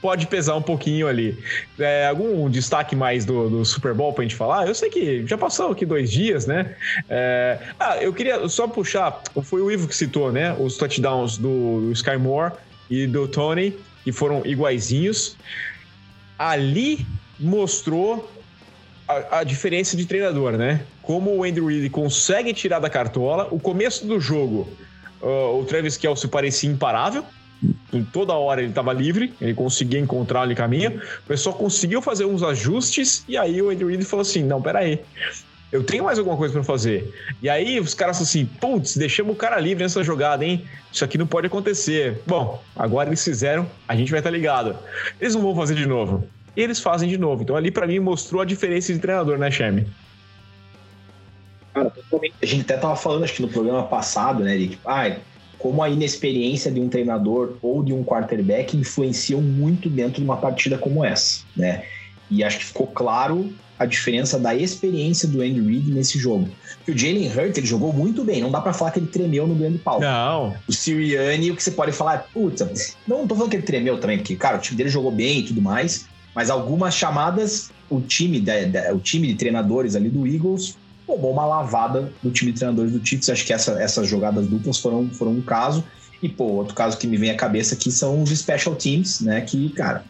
pode 0.00 0.26
pesar 0.26 0.56
um 0.56 0.62
pouquinho 0.62 1.06
ali. 1.06 1.38
É, 1.78 2.06
algum 2.06 2.48
destaque 2.48 2.96
mais 2.96 3.24
do, 3.24 3.48
do, 3.48 3.64
Super 3.64 3.94
Bowl 3.94 4.12
pra 4.12 4.22
gente 4.22 4.34
falar? 4.34 4.66
Eu 4.66 4.74
sei 4.74 4.88
que 4.88 5.26
já 5.26 5.36
passou 5.36 5.70
aqui 5.70 5.84
dois 5.84 6.10
dias, 6.10 6.46
né? 6.46 6.74
É, 7.08 7.58
ah, 7.78 7.96
eu 7.98 8.12
queria 8.12 8.48
só 8.48 8.66
puxar, 8.66 9.22
foi 9.42 9.60
o 9.60 9.70
Ivo 9.70 9.86
que 9.86 9.94
citou, 9.94 10.32
né? 10.32 10.54
Os 10.58 10.76
touchdowns 10.76 11.36
do, 11.36 11.80
do 11.80 11.92
Sky 11.92 12.16
Moore 12.16 12.54
e 12.88 13.06
do 13.06 13.28
Tony, 13.28 13.76
que 14.02 14.12
foram 14.12 14.42
iguaizinhos. 14.44 15.36
Ali 16.38 17.06
mostrou 17.38 18.30
a, 19.06 19.40
a, 19.40 19.44
diferença 19.44 19.96
de 19.96 20.06
treinador, 20.06 20.52
né? 20.52 20.82
Como 21.02 21.34
o 21.36 21.44
Andrew 21.44 21.66
Reid 21.66 21.90
consegue 21.90 22.52
tirar 22.54 22.78
da 22.78 22.88
cartola. 22.88 23.48
O 23.50 23.58
começo 23.58 24.06
do 24.06 24.20
jogo, 24.20 24.68
uh, 25.20 25.58
o 25.58 25.64
Travis 25.64 25.96
Kelce 25.96 26.28
parecia 26.28 26.70
imparável, 26.70 27.24
toda 28.12 28.32
hora 28.34 28.60
ele 28.60 28.70
estava 28.70 28.92
livre, 28.92 29.32
ele 29.40 29.54
conseguia 29.54 29.98
encontrar 29.98 30.42
ali 30.42 30.54
caminho. 30.54 31.00
O 31.24 31.26
pessoal 31.26 31.54
conseguiu 31.54 32.00
fazer 32.00 32.24
uns 32.24 32.42
ajustes 32.42 33.24
e 33.28 33.36
aí 33.36 33.60
o 33.60 33.70
Andy 33.70 33.84
Reid 33.84 34.04
falou 34.04 34.22
assim: 34.22 34.44
não, 34.44 34.62
peraí. 34.62 35.00
Eu 35.72 35.84
tenho 35.84 36.04
mais 36.04 36.18
alguma 36.18 36.36
coisa 36.36 36.52
para 36.52 36.64
fazer. 36.64 37.14
E 37.40 37.48
aí 37.48 37.78
os 37.78 37.94
caras 37.94 38.20
assim, 38.20 38.44
putz, 38.44 38.96
deixamos 38.96 39.34
o 39.34 39.36
cara 39.36 39.58
livre 39.60 39.84
nessa 39.84 40.02
jogada, 40.02 40.44
hein? 40.44 40.64
Isso 40.92 41.04
aqui 41.04 41.16
não 41.16 41.26
pode 41.26 41.46
acontecer. 41.46 42.20
Bom, 42.26 42.60
agora 42.74 43.08
eles 43.08 43.22
fizeram, 43.22 43.68
a 43.86 43.94
gente 43.94 44.10
vai 44.10 44.18
estar 44.18 44.30
tá 44.30 44.36
ligado. 44.36 44.76
Eles 45.20 45.34
não 45.34 45.42
vão 45.42 45.54
fazer 45.54 45.76
de 45.76 45.86
novo. 45.86 46.26
E 46.56 46.60
eles 46.60 46.80
fazem 46.80 47.08
de 47.08 47.16
novo. 47.16 47.42
Então 47.42 47.54
ali 47.54 47.70
para 47.70 47.86
mim 47.86 48.00
mostrou 48.00 48.42
a 48.42 48.44
diferença 48.44 48.92
de 48.92 48.98
treinador, 48.98 49.38
né, 49.38 49.48
Chame? 49.48 49.86
Cara, 51.72 51.88
totalmente. 51.90 52.34
A 52.42 52.46
gente 52.46 52.62
até 52.62 52.76
tava 52.76 52.96
falando, 52.96 53.22
acho 53.22 53.34
que 53.34 53.42
no 53.42 53.48
programa 53.48 53.84
passado, 53.84 54.42
né, 54.42 54.56
de 54.56 54.68
tipo, 54.70 54.88
ah, 54.88 55.16
como 55.60 55.82
a 55.82 55.90
inexperiência 55.90 56.70
de 56.70 56.80
um 56.80 56.88
treinador 56.88 57.56
ou 57.62 57.82
de 57.82 57.92
um 57.92 58.02
quarterback 58.02 58.76
influenciam 58.76 59.42
muito 59.42 59.90
dentro 59.90 60.14
de 60.14 60.24
uma 60.24 60.38
partida 60.38 60.78
como 60.78 61.04
essa, 61.04 61.42
né? 61.54 61.84
E 62.30 62.42
acho 62.42 62.58
que 62.58 62.64
ficou 62.64 62.86
claro 62.86 63.52
a 63.78 63.84
diferença 63.84 64.38
da 64.38 64.54
experiência 64.54 65.28
do 65.28 65.42
Andy 65.42 65.60
Reid 65.60 65.90
nesse 65.90 66.18
jogo. 66.18 66.48
Porque 66.78 66.92
o 66.92 66.98
Jalen 66.98 67.28
Hurts, 67.28 67.58
ele 67.58 67.66
jogou 67.66 67.92
muito 67.92 68.24
bem, 68.24 68.40
não 68.40 68.50
dá 68.50 68.60
para 68.60 68.72
falar 68.72 68.90
que 68.90 68.98
ele 69.00 69.06
tremeu 69.06 69.46
no 69.46 69.54
grande 69.54 69.78
palco. 69.78 70.00
Não. 70.00 70.54
O 70.66 70.72
Sirianni, 70.72 71.50
o 71.50 71.56
que 71.56 71.62
você 71.62 71.70
pode 71.70 71.92
falar, 71.92 72.28
puta, 72.32 72.70
não 73.06 73.26
tô 73.26 73.34
falando 73.34 73.50
que 73.50 73.56
ele 73.56 73.62
tremeu 73.62 73.98
também, 73.98 74.18
porque, 74.18 74.36
cara, 74.36 74.56
o 74.56 74.60
time 74.60 74.78
dele 74.78 74.90
jogou 74.90 75.10
bem 75.10 75.40
e 75.40 75.42
tudo 75.44 75.60
mais, 75.60 76.06
mas 76.34 76.48
algumas 76.48 76.94
chamadas, 76.94 77.70
o 77.90 78.00
time, 78.00 78.40
da, 78.40 78.64
da, 78.64 78.94
o 78.94 78.98
time 78.98 79.28
de 79.28 79.34
treinadores 79.34 79.94
ali 79.94 80.08
do 80.08 80.26
Eagles 80.26 80.76
tomou 81.10 81.32
uma 81.32 81.44
lavada 81.44 82.12
do 82.22 82.30
time 82.30 82.52
de 82.52 82.58
treinadores 82.58 82.92
do 82.92 83.04
Chiefs. 83.04 83.28
Acho 83.28 83.44
que 83.44 83.52
essa, 83.52 83.72
essas 83.82 84.08
jogadas 84.08 84.46
duplas 84.46 84.78
foram, 84.78 85.08
foram 85.10 85.32
um 85.32 85.42
caso. 85.42 85.84
E, 86.22 86.28
pô, 86.28 86.44
outro 86.44 86.74
caso 86.74 86.96
que 86.98 87.06
me 87.06 87.16
vem 87.16 87.30
à 87.30 87.36
cabeça 87.36 87.74
aqui 87.74 87.90
são 87.90 88.22
os 88.22 88.30
special 88.30 88.76
teams, 88.76 89.20
né? 89.20 89.40
Que, 89.40 89.70
cara, 89.70 90.04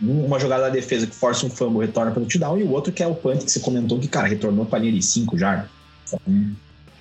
uma 0.00 0.38
jogada 0.38 0.64
da 0.64 0.68
defesa 0.68 1.06
que 1.06 1.14
força 1.14 1.46
um 1.46 1.50
fumble, 1.50 1.86
retorna 1.86 2.10
para 2.10 2.20
o 2.20 2.24
touchdown, 2.24 2.58
e 2.58 2.64
o 2.64 2.70
outro 2.70 2.92
que 2.92 3.02
é 3.02 3.06
o 3.06 3.14
punt 3.14 3.44
que 3.44 3.50
você 3.50 3.60
comentou 3.60 3.98
que, 3.98 4.08
cara, 4.08 4.26
retornou 4.26 4.66
para 4.66 4.78
a 4.78 4.82
linha 4.82 4.92
de 4.92 5.02
5 5.02 5.38
já. 5.38 5.66
Um 6.28 6.54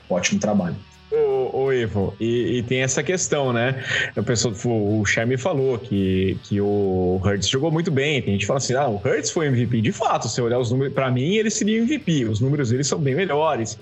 ótimo 0.09 0.39
trabalho. 0.39 0.75
Ô, 1.13 1.65
ô 1.65 1.71
Ivo, 1.71 2.15
e, 2.19 2.57
e, 2.57 2.63
tem 2.63 2.81
essa 2.81 3.03
questão, 3.03 3.53
né? 3.53 3.83
O, 4.17 4.23
pessoal, 4.23 4.55
o 4.65 5.05
Sherman 5.05 5.37
falou 5.37 5.77
que, 5.77 6.35
que 6.43 6.59
o 6.59 7.21
Hurts 7.23 7.47
jogou 7.47 7.71
muito 7.71 7.91
bem. 7.91 8.19
Tem 8.19 8.31
gente 8.33 8.41
que 8.41 8.47
fala 8.47 8.57
assim: 8.57 8.73
ah, 8.73 8.87
o 8.87 8.95
Hurts 8.95 9.29
foi 9.29 9.45
MVP. 9.45 9.81
De 9.81 9.91
fato, 9.91 10.27
se 10.27 10.41
olhar 10.41 10.57
os 10.57 10.71
números, 10.71 10.91
para 10.91 11.11
mim, 11.11 11.35
ele 11.35 11.51
seria 11.51 11.77
MVP. 11.77 12.25
Os 12.25 12.41
números 12.41 12.71
dele 12.71 12.83
são 12.83 12.97
bem 12.97 13.13
melhores. 13.13 13.77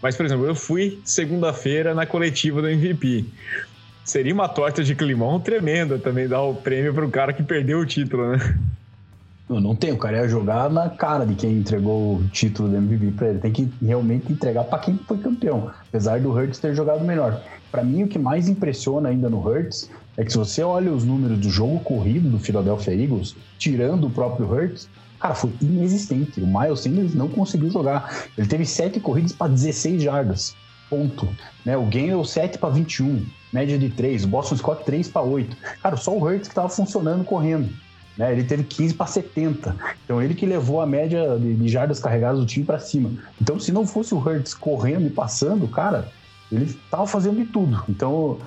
Mas, 0.00 0.14
por 0.14 0.24
exemplo, 0.24 0.46
eu 0.46 0.54
fui 0.54 1.00
segunda-feira 1.04 1.94
na 1.94 2.06
coletiva 2.06 2.62
do 2.62 2.68
MVP. 2.68 3.24
Seria 4.04 4.32
uma 4.32 4.48
torta 4.48 4.84
de 4.84 4.94
climão 4.94 5.40
tremenda 5.40 5.98
também 5.98 6.28
dar 6.28 6.42
o 6.42 6.54
prêmio 6.54 6.94
para 6.94 7.04
o 7.04 7.10
cara 7.10 7.32
que 7.32 7.42
perdeu 7.42 7.80
o 7.80 7.86
título, 7.86 8.30
né? 8.30 8.38
Não, 9.48 9.60
não 9.60 9.74
tem, 9.74 9.92
o 9.92 9.96
cara 9.96 10.18
ia 10.18 10.28
jogar 10.28 10.68
na 10.68 10.90
cara 10.90 11.24
de 11.24 11.34
quem 11.34 11.52
entregou 11.52 12.16
o 12.16 12.28
título 12.28 12.68
do 12.68 12.76
MVP 12.76 13.12
para 13.12 13.28
ele. 13.28 13.38
Tem 13.38 13.52
que 13.52 13.72
realmente 13.80 14.30
entregar 14.30 14.64
para 14.64 14.78
quem 14.78 14.96
foi 14.98 15.18
campeão, 15.18 15.70
apesar 15.88 16.20
do 16.20 16.30
Hurts 16.30 16.58
ter 16.58 16.74
jogado 16.74 17.02
melhor. 17.02 17.42
Para 17.70 17.82
mim, 17.82 18.02
o 18.02 18.08
que 18.08 18.18
mais 18.18 18.48
impressiona 18.48 19.08
ainda 19.08 19.30
no 19.30 19.38
Hurts 19.38 19.90
é 20.16 20.24
que 20.24 20.30
se 20.30 20.38
você 20.38 20.62
olha 20.62 20.92
os 20.92 21.04
números 21.04 21.38
do 21.38 21.48
jogo 21.48 21.80
corrido 21.80 22.28
do 22.28 22.38
Philadelphia 22.38 22.92
Eagles, 22.92 23.34
tirando 23.58 24.06
o 24.06 24.10
próprio 24.10 24.50
Hurts, 24.50 24.88
cara, 25.18 25.34
foi 25.34 25.50
inexistente. 25.62 26.40
O 26.40 26.46
Miles 26.46 26.80
Sanders 26.80 27.14
não 27.14 27.28
conseguiu 27.28 27.70
jogar. 27.70 28.26
Ele 28.36 28.46
teve 28.46 28.66
sete 28.66 29.00
corridas 29.00 29.32
para 29.32 29.48
16 29.48 30.02
jardas. 30.02 30.54
Ponto. 30.90 31.28
Né? 31.64 31.76
O 31.76 31.84
Gainwell 31.84 32.24
7 32.24 32.58
para 32.58 32.70
21, 32.70 33.24
média 33.52 33.78
de 33.78 33.90
3. 33.90 34.24
O 34.24 34.28
Boston 34.28 34.56
Scott 34.56 34.84
3 34.84 35.08
para 35.08 35.22
8. 35.22 35.56
Cara, 35.82 35.96
só 35.96 36.16
o 36.16 36.22
Hurts 36.22 36.48
que 36.48 36.52
estava 36.52 36.68
funcionando 36.68 37.24
correndo. 37.24 37.68
Né? 38.18 38.32
Ele 38.32 38.42
teve 38.42 38.64
15 38.64 38.94
para 38.94 39.06
70. 39.06 39.76
Então 40.04 40.20
ele 40.20 40.34
que 40.34 40.44
levou 40.44 40.80
a 40.80 40.86
média 40.86 41.38
de, 41.38 41.54
de 41.54 41.68
jardas 41.68 42.00
carregadas 42.00 42.40
do 42.40 42.46
time 42.46 42.66
para 42.66 42.80
cima. 42.80 43.12
Então 43.40 43.58
se 43.60 43.70
não 43.70 43.86
fosse 43.86 44.12
o 44.12 44.18
Hurts 44.18 44.52
correndo 44.52 45.06
e 45.06 45.10
passando, 45.10 45.68
cara, 45.68 46.10
ele 46.50 46.64
estava 46.64 47.06
fazendo 47.06 47.36
de 47.36 47.46
tudo. 47.46 47.84
Então 47.88 48.38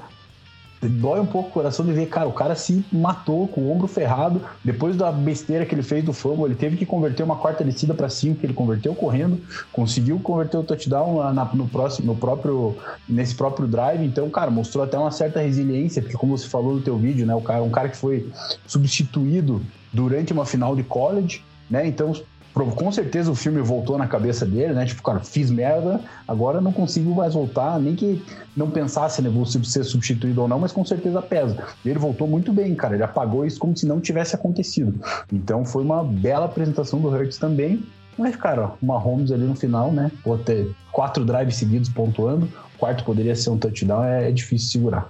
dói 0.87 1.19
um 1.19 1.25
pouco 1.25 1.49
o 1.49 1.51
coração 1.51 1.85
de 1.85 1.93
ver, 1.93 2.07
cara, 2.07 2.27
o 2.27 2.33
cara 2.33 2.55
se 2.55 2.83
matou 2.91 3.47
com 3.47 3.61
o 3.61 3.71
ombro 3.71 3.87
ferrado. 3.87 4.41
Depois 4.63 4.95
da 4.95 5.11
besteira 5.11 5.65
que 5.65 5.75
ele 5.75 5.83
fez 5.83 6.03
do 6.03 6.13
fumble, 6.13 6.45
ele 6.45 6.55
teve 6.55 6.77
que 6.77 6.85
converter 6.85 7.23
uma 7.23 7.35
quarta 7.35 7.63
descida 7.63 7.93
para 7.93 8.09
cima, 8.09 8.35
que 8.35 8.45
ele 8.45 8.53
converteu 8.53 8.95
correndo, 8.95 9.39
conseguiu 9.71 10.19
converter 10.19 10.57
o 10.57 10.63
touchdown 10.63 11.33
na, 11.33 11.45
no 11.53 11.67
próximo, 11.67 12.07
no 12.07 12.15
próprio, 12.15 12.75
nesse 13.07 13.35
próprio 13.35 13.67
drive. 13.67 14.03
Então, 14.03 14.29
cara, 14.29 14.49
mostrou 14.49 14.83
até 14.83 14.97
uma 14.97 15.11
certa 15.11 15.39
resiliência, 15.39 16.01
porque 16.01 16.17
como 16.17 16.37
você 16.37 16.47
falou 16.47 16.75
no 16.75 16.81
teu 16.81 16.97
vídeo, 16.97 17.25
né, 17.25 17.35
o 17.35 17.41
cara, 17.41 17.61
um 17.61 17.69
cara 17.69 17.89
que 17.89 17.97
foi 17.97 18.29
substituído 18.65 19.61
durante 19.93 20.33
uma 20.33 20.45
final 20.45 20.75
de 20.75 20.83
college, 20.83 21.43
né? 21.69 21.87
Então 21.87 22.13
com 22.53 22.91
certeza 22.91 23.31
o 23.31 23.35
filme 23.35 23.61
voltou 23.61 23.97
na 23.97 24.07
cabeça 24.07 24.45
dele, 24.45 24.73
né? 24.73 24.85
Tipo, 24.85 25.01
cara, 25.01 25.19
fiz 25.19 25.49
merda, 25.49 26.01
agora 26.27 26.59
não 26.59 26.71
consigo 26.71 27.13
mais 27.15 27.33
voltar, 27.33 27.79
nem 27.79 27.95
que 27.95 28.21
não 28.55 28.69
pensasse, 28.69 29.21
né, 29.21 29.29
vou 29.29 29.45
ser 29.45 29.83
substituído 29.83 30.41
ou 30.41 30.47
não, 30.47 30.59
mas 30.59 30.71
com 30.71 30.83
certeza 30.85 31.21
pesa. 31.21 31.57
Ele 31.85 31.97
voltou 31.97 32.27
muito 32.27 32.51
bem, 32.51 32.75
cara, 32.75 32.95
ele 32.95 33.03
apagou 33.03 33.45
isso 33.45 33.59
como 33.59 33.75
se 33.75 33.85
não 33.85 33.99
tivesse 33.99 34.35
acontecido. 34.35 34.99
Então 35.31 35.63
foi 35.63 35.83
uma 35.83 36.03
bela 36.03 36.45
apresentação 36.45 36.99
do 36.99 37.09
Hurts 37.09 37.37
também. 37.37 37.83
Mas, 38.17 38.35
cara, 38.35 38.71
uma 38.81 38.99
Holmes 38.99 39.31
ali 39.31 39.45
no 39.45 39.55
final, 39.55 39.91
né? 39.91 40.11
Pô, 40.21 40.37
ter 40.37 40.69
quatro 40.91 41.23
drives 41.23 41.55
seguidos 41.55 41.89
pontuando, 41.89 42.47
quarto 42.77 43.03
poderia 43.03 43.35
ser 43.35 43.51
um 43.51 43.57
touchdown, 43.57 44.03
é, 44.03 44.27
é 44.27 44.31
difícil 44.31 44.69
segurar. 44.69 45.09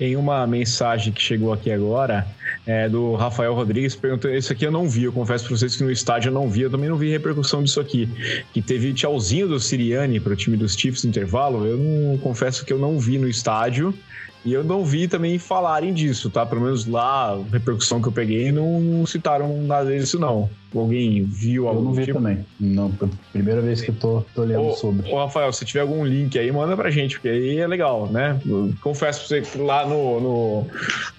Em 0.00 0.16
uma 0.16 0.46
mensagem 0.46 1.12
que 1.12 1.20
chegou 1.20 1.52
aqui 1.52 1.70
agora, 1.70 2.26
é, 2.66 2.88
do 2.88 3.14
Rafael 3.14 3.54
Rodrigues, 3.54 3.94
perguntou: 3.94 4.30
Isso 4.30 4.52
aqui 4.52 4.66
eu 4.66 4.70
não 4.70 4.88
vi, 4.88 5.04
eu 5.04 5.12
confesso 5.12 5.46
para 5.46 5.56
vocês 5.56 5.76
que 5.76 5.84
no 5.84 5.90
estádio 5.90 6.30
eu 6.30 6.34
não 6.34 6.48
vi, 6.48 6.62
eu 6.62 6.70
também 6.70 6.88
não 6.88 6.96
vi 6.96 7.10
repercussão 7.10 7.62
disso 7.62 7.80
aqui. 7.80 8.08
Que 8.52 8.62
teve 8.62 8.92
tchauzinho 8.92 9.48
do 9.48 9.60
Siriani 9.60 10.18
para 10.20 10.32
o 10.32 10.36
time 10.36 10.56
dos 10.56 10.74
Chiefs 10.74 11.04
no 11.04 11.10
intervalo, 11.10 11.66
eu 11.66 11.76
não 11.76 12.18
confesso 12.18 12.64
que 12.64 12.72
eu 12.72 12.78
não 12.78 12.98
vi 12.98 13.18
no 13.18 13.28
estádio. 13.28 13.94
E 14.44 14.52
eu 14.52 14.64
não 14.64 14.84
vi 14.84 15.06
também 15.06 15.38
falarem 15.38 15.92
disso, 15.92 16.28
tá? 16.28 16.44
Pelo 16.44 16.62
menos 16.62 16.86
lá, 16.86 17.32
a 17.32 17.42
repercussão 17.52 18.02
que 18.02 18.08
eu 18.08 18.12
peguei, 18.12 18.50
não 18.50 19.06
citaram 19.06 19.62
nada 19.62 19.96
disso, 19.96 20.18
não. 20.18 20.50
Alguém 20.74 21.22
viu 21.22 21.68
algo? 21.68 21.80
Eu 21.80 21.84
não 21.84 21.92
vi 21.92 22.06
tipo? 22.06 22.18
também. 22.18 22.44
Não, 22.58 22.90
primeira 23.32 23.60
vez 23.60 23.82
que 23.82 23.90
eu 23.90 23.94
tô, 23.94 24.24
tô 24.34 24.42
lendo 24.42 24.68
ô, 24.68 24.72
sobre. 24.72 25.10
Ô, 25.12 25.18
Rafael, 25.18 25.52
se 25.52 25.64
tiver 25.64 25.80
algum 25.80 26.04
link 26.04 26.36
aí, 26.38 26.50
manda 26.50 26.76
pra 26.76 26.90
gente, 26.90 27.16
porque 27.16 27.28
aí 27.28 27.58
é 27.58 27.66
legal, 27.66 28.08
né? 28.08 28.40
Confesso 28.80 29.20
pra 29.20 29.28
você 29.28 29.40
que 29.42 29.58
lá 29.58 29.86
no, 29.86 30.20
no, 30.20 30.66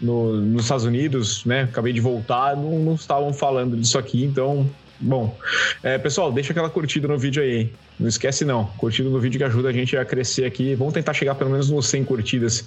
no, 0.02 0.42
nos 0.42 0.64
Estados 0.64 0.86
Unidos, 0.86 1.46
né? 1.46 1.62
Acabei 1.62 1.94
de 1.94 2.02
voltar, 2.02 2.58
não, 2.58 2.80
não 2.80 2.96
estavam 2.96 3.32
falando 3.32 3.78
disso 3.78 3.98
aqui, 3.98 4.24
então 4.24 4.70
Bom, 5.04 5.36
é, 5.82 5.98
pessoal, 5.98 6.32
deixa 6.32 6.54
aquela 6.54 6.70
curtida 6.70 7.08
no 7.08 7.18
vídeo 7.18 7.44
aí. 7.44 7.70
Não 8.00 8.08
esquece 8.08 8.44
não, 8.44 8.66
curtida 8.78 9.10
no 9.10 9.20
vídeo 9.20 9.38
que 9.38 9.44
ajuda 9.44 9.70
a 9.70 9.72
gente 9.72 9.96
a 9.96 10.04
crescer 10.04 10.46
aqui. 10.46 10.76
Vamos 10.76 10.94
tentar 10.94 11.14
chegar 11.14 11.36
pelo 11.36 11.50
menos 11.50 11.70
nos 11.70 11.88
100 11.88 12.04
curtidas, 12.06 12.66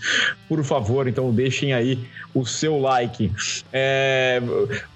por 0.49 0.63
favor. 0.65 1.09
Então 1.09 1.33
deixem 1.33 1.73
aí 1.73 1.99
o 2.35 2.45
seu 2.45 2.79
like. 2.79 3.33
É, 3.73 4.41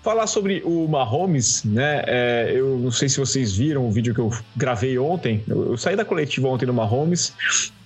falar 0.03 0.27
sobre 0.27 0.63
o 0.65 0.87
Mahomes, 0.89 1.65
né? 1.65 2.03
É, 2.07 2.53
eu 2.55 2.79
não 2.79 2.91
sei 2.91 3.09
se 3.09 3.19
vocês 3.19 3.57
viram 3.57 3.87
o 3.87 3.91
vídeo 3.91 4.15
que 4.15 4.21
eu 4.21 4.31
gravei 4.57 4.99
ontem. 4.99 5.43
Eu, 5.49 5.73
eu 5.73 5.77
saí 5.77 5.97
da 5.97 6.05
coletiva 6.05 6.49
ontem 6.49 6.67
no 6.67 6.75
Mahomes 6.75 7.33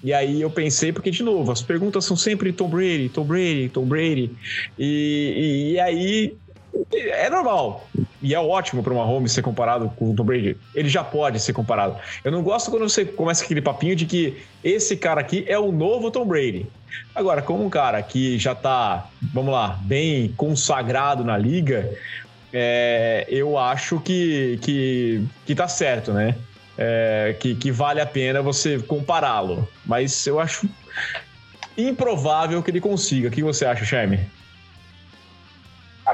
e 0.02 0.12
aí 0.12 0.42
eu 0.42 0.50
pensei, 0.50 0.92
porque 0.92 1.10
de 1.10 1.22
novo, 1.22 1.50
as 1.50 1.62
perguntas 1.62 2.04
são 2.04 2.16
sempre 2.16 2.52
Tom 2.52 2.68
Brady, 2.68 3.08
Tom 3.08 3.24
Brady, 3.24 3.70
Tom 3.72 3.86
Brady. 3.86 4.30
E, 4.78 5.34
e, 5.36 5.72
e 5.72 5.80
aí 5.80 6.36
é 6.92 7.30
normal. 7.30 7.88
E 8.24 8.34
é 8.34 8.40
ótimo 8.40 8.82
para 8.82 8.90
uma 8.90 9.04
home 9.04 9.28
ser 9.28 9.42
comparado 9.42 9.92
com 9.96 10.10
o 10.10 10.16
Tom 10.16 10.24
Brady. 10.24 10.56
Ele 10.74 10.88
já 10.88 11.04
pode 11.04 11.38
ser 11.38 11.52
comparado. 11.52 11.98
Eu 12.24 12.32
não 12.32 12.42
gosto 12.42 12.70
quando 12.70 12.88
você 12.88 13.04
começa 13.04 13.44
aquele 13.44 13.60
papinho 13.60 13.94
de 13.94 14.06
que 14.06 14.42
esse 14.64 14.96
cara 14.96 15.20
aqui 15.20 15.44
é 15.46 15.58
o 15.58 15.70
novo 15.70 16.10
Tom 16.10 16.24
Brady. 16.24 16.66
Agora, 17.14 17.42
como 17.42 17.62
um 17.62 17.68
cara 17.68 18.02
que 18.02 18.38
já 18.38 18.52
está, 18.52 19.10
vamos 19.30 19.52
lá, 19.52 19.78
bem 19.82 20.32
consagrado 20.38 21.22
na 21.22 21.36
liga, 21.36 21.92
é, 22.50 23.26
eu 23.28 23.58
acho 23.58 24.00
que, 24.00 24.58
que, 24.62 25.22
que 25.44 25.54
tá 25.54 25.68
certo, 25.68 26.10
né? 26.14 26.34
É, 26.78 27.36
que, 27.38 27.54
que 27.54 27.70
vale 27.70 28.00
a 28.00 28.06
pena 28.06 28.40
você 28.40 28.78
compará-lo. 28.78 29.68
Mas 29.84 30.26
eu 30.26 30.40
acho 30.40 30.66
improvável 31.76 32.62
que 32.62 32.70
ele 32.70 32.80
consiga. 32.80 33.28
O 33.28 33.30
que 33.30 33.42
você 33.42 33.66
acha, 33.66 33.84
Chaime? 33.84 34.20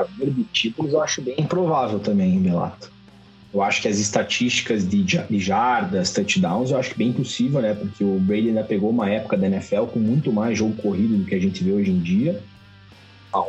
Cara, 0.01 0.07
o 0.07 0.11
número 0.13 0.31
de 0.31 0.45
títulos 0.45 0.93
eu 0.93 1.03
acho 1.03 1.21
bem 1.21 1.35
improvável 1.39 1.99
também, 1.99 2.39
Belato. 2.39 2.91
Eu 3.53 3.63
acho 3.63 3.83
que 3.83 3.89
as 3.89 3.99
estatísticas 3.99 4.89
de, 4.89 5.05
jardas, 5.41 6.13
touchdowns, 6.13 6.71
eu 6.71 6.79
acho 6.79 6.91
que 6.91 6.99
bem 6.99 7.13
possível, 7.13 7.61
né? 7.61 7.75
Porque 7.75 8.05
o 8.05 8.19
Brady 8.21 8.49
ainda 8.49 8.63
pegou 8.63 8.91
uma 8.91 9.11
época 9.11 9.37
da 9.37 9.47
NFL 9.49 9.87
com 9.87 9.99
muito 9.99 10.33
mais 10.33 10.57
jogo 10.57 10.81
corrido 10.81 11.19
do 11.19 11.25
que 11.25 11.35
a 11.35 11.41
gente 11.41 11.63
vê 11.65 11.73
hoje 11.73 11.91
em 11.91 11.99
dia. 11.99 12.41
Então, 13.29 13.47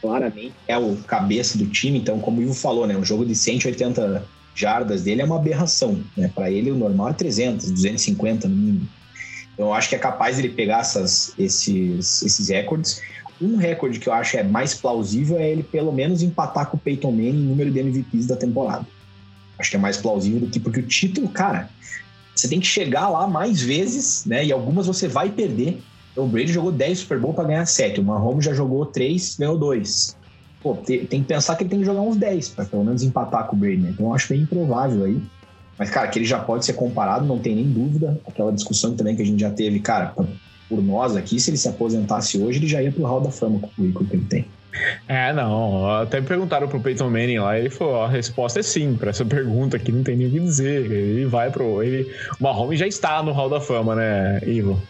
claramente 0.00 0.54
é 0.66 0.78
o 0.78 0.96
cabeça 0.96 1.58
do 1.58 1.66
time, 1.66 1.98
então, 1.98 2.18
como 2.18 2.40
o 2.40 2.42
Ivo 2.42 2.54
falou, 2.54 2.86
né? 2.86 2.96
Um 2.96 3.04
jogo 3.04 3.26
de 3.26 3.34
180 3.34 4.24
jardas 4.54 5.02
dele 5.02 5.20
é 5.20 5.24
uma 5.24 5.36
aberração, 5.36 6.02
né? 6.16 6.30
Para 6.34 6.50
ele, 6.50 6.70
o 6.70 6.76
normal 6.76 7.10
é 7.10 7.12
300, 7.12 7.70
250 7.70 8.48
no 8.48 8.56
mínimo. 8.56 8.88
Então, 9.52 9.66
eu 9.66 9.74
acho 9.74 9.88
que 9.88 9.96
é 9.96 9.98
capaz 9.98 10.36
de 10.36 10.42
ele 10.42 10.54
pegar 10.54 10.80
essas, 10.80 11.34
esses, 11.38 12.22
esses 12.22 12.48
recordes. 12.48 13.02
Um 13.40 13.56
recorde 13.56 14.00
que 14.00 14.08
eu 14.08 14.12
acho 14.12 14.36
é 14.36 14.42
mais 14.42 14.74
plausível 14.74 15.38
é 15.38 15.48
ele 15.50 15.62
pelo 15.62 15.92
menos 15.92 16.22
empatar 16.22 16.66
com 16.66 16.76
o 16.76 16.80
Peyton 16.80 17.12
Manning 17.12 17.28
em 17.28 17.46
número 17.46 17.70
de 17.70 17.78
MVPs 17.78 18.26
da 18.26 18.36
temporada. 18.36 18.86
Acho 19.58 19.70
que 19.70 19.76
é 19.76 19.80
mais 19.80 19.96
plausível 19.96 20.40
do 20.40 20.48
que 20.48 20.60
porque 20.60 20.80
o 20.80 20.86
título, 20.86 21.28
cara, 21.28 21.68
você 22.34 22.48
tem 22.48 22.60
que 22.60 22.66
chegar 22.66 23.08
lá 23.08 23.26
mais 23.26 23.60
vezes, 23.60 24.24
né? 24.24 24.44
E 24.44 24.52
algumas 24.52 24.86
você 24.86 25.08
vai 25.08 25.30
perder. 25.30 25.80
O 26.16 26.26
Brady 26.26 26.52
jogou 26.52 26.72
10 26.72 27.00
Super 27.00 27.18
Bowl 27.18 27.34
para 27.34 27.44
ganhar 27.44 27.66
7. 27.66 28.00
O 28.00 28.04
Mahomes 28.04 28.44
já 28.44 28.52
jogou 28.52 28.86
3, 28.86 29.36
ganhou 29.36 29.58
2. 29.58 30.16
Pô, 30.60 30.74
tem, 30.74 31.06
tem, 31.06 31.22
que 31.22 31.28
pensar 31.28 31.56
que 31.56 31.62
ele 31.62 31.70
tem 31.70 31.78
que 31.80 31.84
jogar 31.84 32.00
uns 32.00 32.16
10 32.16 32.48
para 32.50 32.64
pelo 32.64 32.84
menos 32.84 33.02
empatar 33.02 33.46
com 33.46 33.56
o 33.56 33.58
Brady, 33.58 33.78
né? 33.78 33.90
Então 33.90 34.06
eu 34.06 34.14
acho 34.14 34.28
bem 34.28 34.42
improvável 34.42 35.04
aí. 35.04 35.20
Mas, 35.78 35.90
cara, 35.90 36.08
que 36.08 36.18
ele 36.18 36.26
já 36.26 36.40
pode 36.40 36.64
ser 36.64 36.72
comparado, 36.72 37.24
não 37.24 37.38
tem 37.38 37.54
nem 37.54 37.70
dúvida. 37.70 38.20
Aquela 38.26 38.52
discussão 38.52 38.96
também 38.96 39.14
que 39.14 39.22
a 39.22 39.26
gente 39.26 39.40
já 39.40 39.50
teve, 39.50 39.78
cara, 39.78 40.14
por 40.68 40.82
nós 40.82 41.16
aqui, 41.16 41.40
se 41.40 41.50
ele 41.50 41.56
se 41.56 41.68
aposentasse 41.68 42.38
hoje, 42.38 42.58
ele 42.58 42.68
já 42.68 42.82
ia 42.82 42.92
pro 42.92 43.04
Hall 43.04 43.20
da 43.20 43.30
Fama 43.30 43.58
com 43.58 43.66
o 43.66 43.70
currículo 43.70 44.08
que 44.08 44.16
ele 44.16 44.24
tem. 44.26 44.46
É, 45.08 45.32
não. 45.32 45.90
Até 45.90 46.20
me 46.20 46.26
perguntaram 46.26 46.68
pro 46.68 46.80
Peyton 46.80 47.10
Manning 47.10 47.38
lá, 47.38 47.58
ele 47.58 47.70
falou: 47.70 48.02
a 48.02 48.08
resposta 48.08 48.60
é 48.60 48.62
sim 48.62 48.94
para 48.94 49.10
essa 49.10 49.24
pergunta 49.26 49.76
aqui, 49.76 49.90
não 49.90 50.02
tem 50.02 50.16
nem 50.16 50.28
o 50.28 50.30
que 50.30 50.40
dizer. 50.40 50.90
Ele 50.90 51.26
vai 51.26 51.50
pro. 51.50 51.82
Ele, 51.82 52.10
o 52.38 52.42
Mahomes 52.42 52.78
já 52.78 52.86
está 52.86 53.22
no 53.22 53.32
Hall 53.32 53.48
da 53.48 53.60
Fama, 53.60 53.94
né, 53.94 54.40
Ivo? 54.46 54.80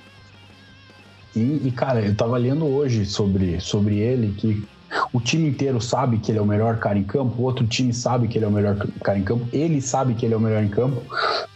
E, 1.37 1.69
e, 1.69 1.71
cara, 1.71 2.01
eu 2.01 2.15
tava 2.15 2.37
lendo 2.37 2.67
hoje 2.67 3.07
sobre, 3.07 3.61
sobre 3.61 3.99
ele 3.99 4.35
que 4.37 4.65
o 5.13 5.21
time 5.21 5.49
inteiro 5.49 5.81
sabe 5.81 6.19
que 6.19 6.31
ele 6.31 6.39
é 6.39 6.43
o 6.43 6.47
melhor 6.47 6.79
cara 6.79 6.99
em 6.99 7.05
campo, 7.05 7.41
o 7.41 7.45
outro 7.45 7.67
time 7.67 7.93
sabe 7.93 8.29
que 8.29 8.39
ele 8.39 8.45
é 8.45 8.49
o 8.49 8.53
melhor 8.53 8.77
cara 9.03 9.19
em 9.19 9.23
campo, 9.23 9.47
ele 9.53 9.81
sabe 9.81 10.15
que 10.15 10.25
ele 10.25 10.35
é 10.35 10.37
o 10.37 10.41
melhor 10.41 10.63
em 10.63 10.69
campo, 10.69 11.03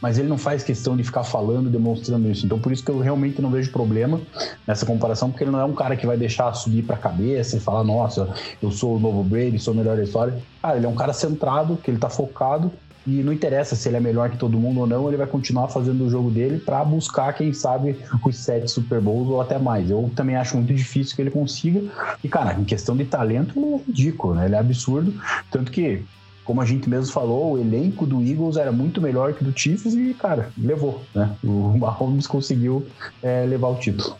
mas 0.01 0.19
ele 0.19 0.29
não 0.29 0.39
faz 0.39 0.63
questão 0.63 0.97
de 0.97 1.05
ficar 1.05 1.25
falando, 1.25 1.71
demonstrando 1.71 2.31
isso. 2.31 2.45
Então, 2.45 2.59
por 2.59 2.73
isso 2.73 2.85
que 2.85 2.91
eu 2.91 2.99
realmente 2.99 3.41
não 3.41 3.51
vejo 3.51 3.71
problema 3.71 4.21
nessa 4.67 4.85
comparação, 4.85 5.31
porque 5.31 5.45
ele 5.45 5.51
não 5.51 5.61
é 5.61 5.65
um 5.65 5.75
cara 5.75 5.97
que 5.97 6.07
vai 6.07 6.17
deixar 6.17 6.53
subir 6.55 6.83
para 6.83 6.97
a 6.97 6.99
cabeça 6.99 7.57
e 7.57 7.61
falar: 7.61 7.85
nossa, 7.85 8.29
eu 8.63 8.71
sou 8.71 8.97
o 8.97 9.01
novo 9.01 9.23
Brady, 9.23 9.59
sou 9.59 9.75
o 9.75 9.77
melhor 9.77 9.97
da 9.97 10.03
história. 10.03 10.39
Cara, 10.61 10.77
ele 10.77 10.87
é 10.87 10.89
um 10.89 10.95
cara 10.95 11.13
centrado, 11.13 11.77
que 11.77 11.91
ele 11.91 11.99
tá 11.99 12.09
focado 12.09 12.71
e 13.07 13.23
não 13.23 13.33
interessa 13.33 13.75
se 13.75 13.89
ele 13.89 13.97
é 13.97 14.01
melhor 14.01 14.31
que 14.31 14.37
todo 14.37 14.59
mundo 14.59 14.81
ou 14.81 14.87
não, 14.87 15.09
ele 15.09 15.17
vai 15.17 15.27
continuar 15.27 15.69
fazendo 15.69 16.05
o 16.05 16.11
jogo 16.11 16.31
dele 16.31 16.59
para 16.59 16.85
buscar, 16.85 17.33
quem 17.33 17.53
sabe, 17.53 17.97
os 18.25 18.37
sete 18.37 18.71
Super 18.71 19.01
Bowls 19.01 19.29
ou 19.29 19.41
até 19.41 19.59
mais. 19.59 19.91
Eu 19.91 20.11
também 20.15 20.37
acho 20.37 20.57
muito 20.57 20.73
difícil 20.73 21.17
que 21.17 21.23
ele 21.23 21.31
consiga. 21.31 21.83
E, 22.23 22.29
cara, 22.29 22.55
em 22.55 22.65
questão 22.65 22.97
de 22.97 23.05
talento, 23.05 23.59
é 23.59 23.87
ridículo, 23.87 24.35
né? 24.35 24.47
Ele 24.47 24.55
é 24.55 24.59
absurdo. 24.59 25.13
Tanto 25.51 25.73
que, 25.73 26.03
como 26.45 26.61
a 26.61 26.65
gente 26.65 26.89
mesmo 26.89 27.13
falou, 27.13 27.55
o 27.55 27.59
elenco 27.59 28.07
do 28.07 28.23
Eagles 28.23 28.57
era 28.57 28.71
muito 28.71 29.01
melhor 29.01 29.33
que 29.33 29.43
do 29.43 29.57
Chiefs 29.57 29.95
e, 29.95 30.15
cara, 30.15 30.51
levou, 30.57 31.03
né? 31.15 31.35
O 31.43 31.75
Mahomes 31.79 32.27
conseguiu 32.27 32.87
é, 33.23 33.45
levar 33.47 33.69
o 33.69 33.77
título. 33.77 34.17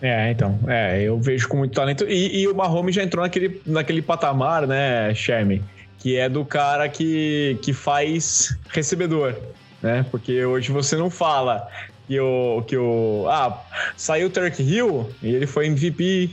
É, 0.00 0.30
então, 0.30 0.58
é, 0.66 1.02
eu 1.02 1.18
vejo 1.18 1.48
com 1.48 1.58
muito 1.58 1.72
talento. 1.72 2.04
E, 2.06 2.42
e 2.42 2.48
o 2.48 2.54
Mahomes 2.54 2.94
já 2.94 3.02
entrou 3.02 3.22
naquele, 3.22 3.60
naquele 3.64 4.02
patamar, 4.02 4.66
né, 4.66 5.14
Sherman? 5.14 5.62
Que 6.04 6.18
é 6.18 6.28
do 6.28 6.44
cara 6.44 6.86
que, 6.86 7.58
que 7.62 7.72
faz 7.72 8.54
recebedor, 8.68 9.34
né? 9.80 10.04
Porque 10.10 10.44
hoje 10.44 10.70
você 10.70 10.96
não 10.96 11.08
fala 11.08 11.66
que 12.06 12.20
o 12.20 12.60
que 12.60 12.76
o 12.76 13.24
ah, 13.26 13.58
saiu 13.96 14.26
o 14.26 14.30
Turk 14.30 14.62
Hill 14.62 15.10
e 15.22 15.34
ele 15.34 15.46
foi 15.46 15.66
MVP, 15.66 16.28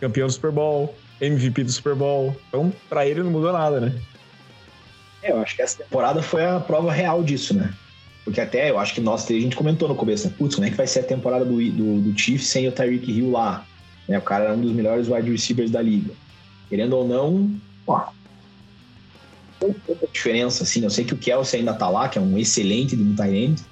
campeão 0.00 0.26
do 0.26 0.32
Super 0.32 0.50
Bowl, 0.50 0.96
MVP 1.20 1.64
do 1.64 1.70
Super 1.70 1.94
Bowl. 1.94 2.34
Então, 2.48 2.72
para 2.88 3.06
ele 3.06 3.22
não 3.22 3.30
mudou 3.30 3.52
nada, 3.52 3.78
né? 3.78 3.92
É, 5.22 5.32
eu 5.32 5.42
acho 5.42 5.54
que 5.54 5.60
essa 5.60 5.76
temporada 5.76 6.22
foi 6.22 6.42
a 6.42 6.58
prova 6.58 6.90
real 6.90 7.22
disso, 7.22 7.52
né? 7.52 7.74
Porque 8.24 8.40
até 8.40 8.70
eu 8.70 8.78
acho 8.78 8.94
que 8.94 9.02
nós 9.02 9.30
a 9.30 9.34
gente 9.34 9.54
comentou 9.54 9.86
no 9.86 9.94
começo, 9.94 10.28
né? 10.28 10.34
Putz, 10.38 10.54
como 10.54 10.66
é 10.66 10.70
que 10.70 10.78
vai 10.78 10.86
ser 10.86 11.00
a 11.00 11.04
temporada 11.04 11.44
do, 11.44 11.56
do, 11.72 12.00
do 12.00 12.18
Chiefs 12.18 12.48
sem 12.48 12.66
o 12.66 12.72
Tyreek 12.72 13.12
Hill 13.12 13.32
lá? 13.32 13.66
Né? 14.08 14.16
O 14.16 14.22
cara 14.22 14.44
era 14.44 14.54
um 14.54 14.60
dos 14.62 14.72
melhores 14.72 15.08
wide 15.08 15.30
receivers 15.30 15.70
da 15.70 15.82
liga. 15.82 16.14
Querendo 16.70 16.96
ou 16.96 17.06
não, 17.06 17.54
ó, 17.86 18.08
pouca 19.74 20.06
diferença, 20.12 20.62
assim. 20.62 20.82
Eu 20.82 20.90
sei 20.90 21.04
que 21.04 21.14
o 21.14 21.18
Kelsey 21.18 21.60
ainda 21.60 21.74
tá 21.74 21.88
lá, 21.88 22.08
que 22.08 22.18
é 22.18 22.22
um 22.22 22.38
excelente 22.38 22.96
de 22.96 23.02
um 23.02 23.14
tight 23.14 23.62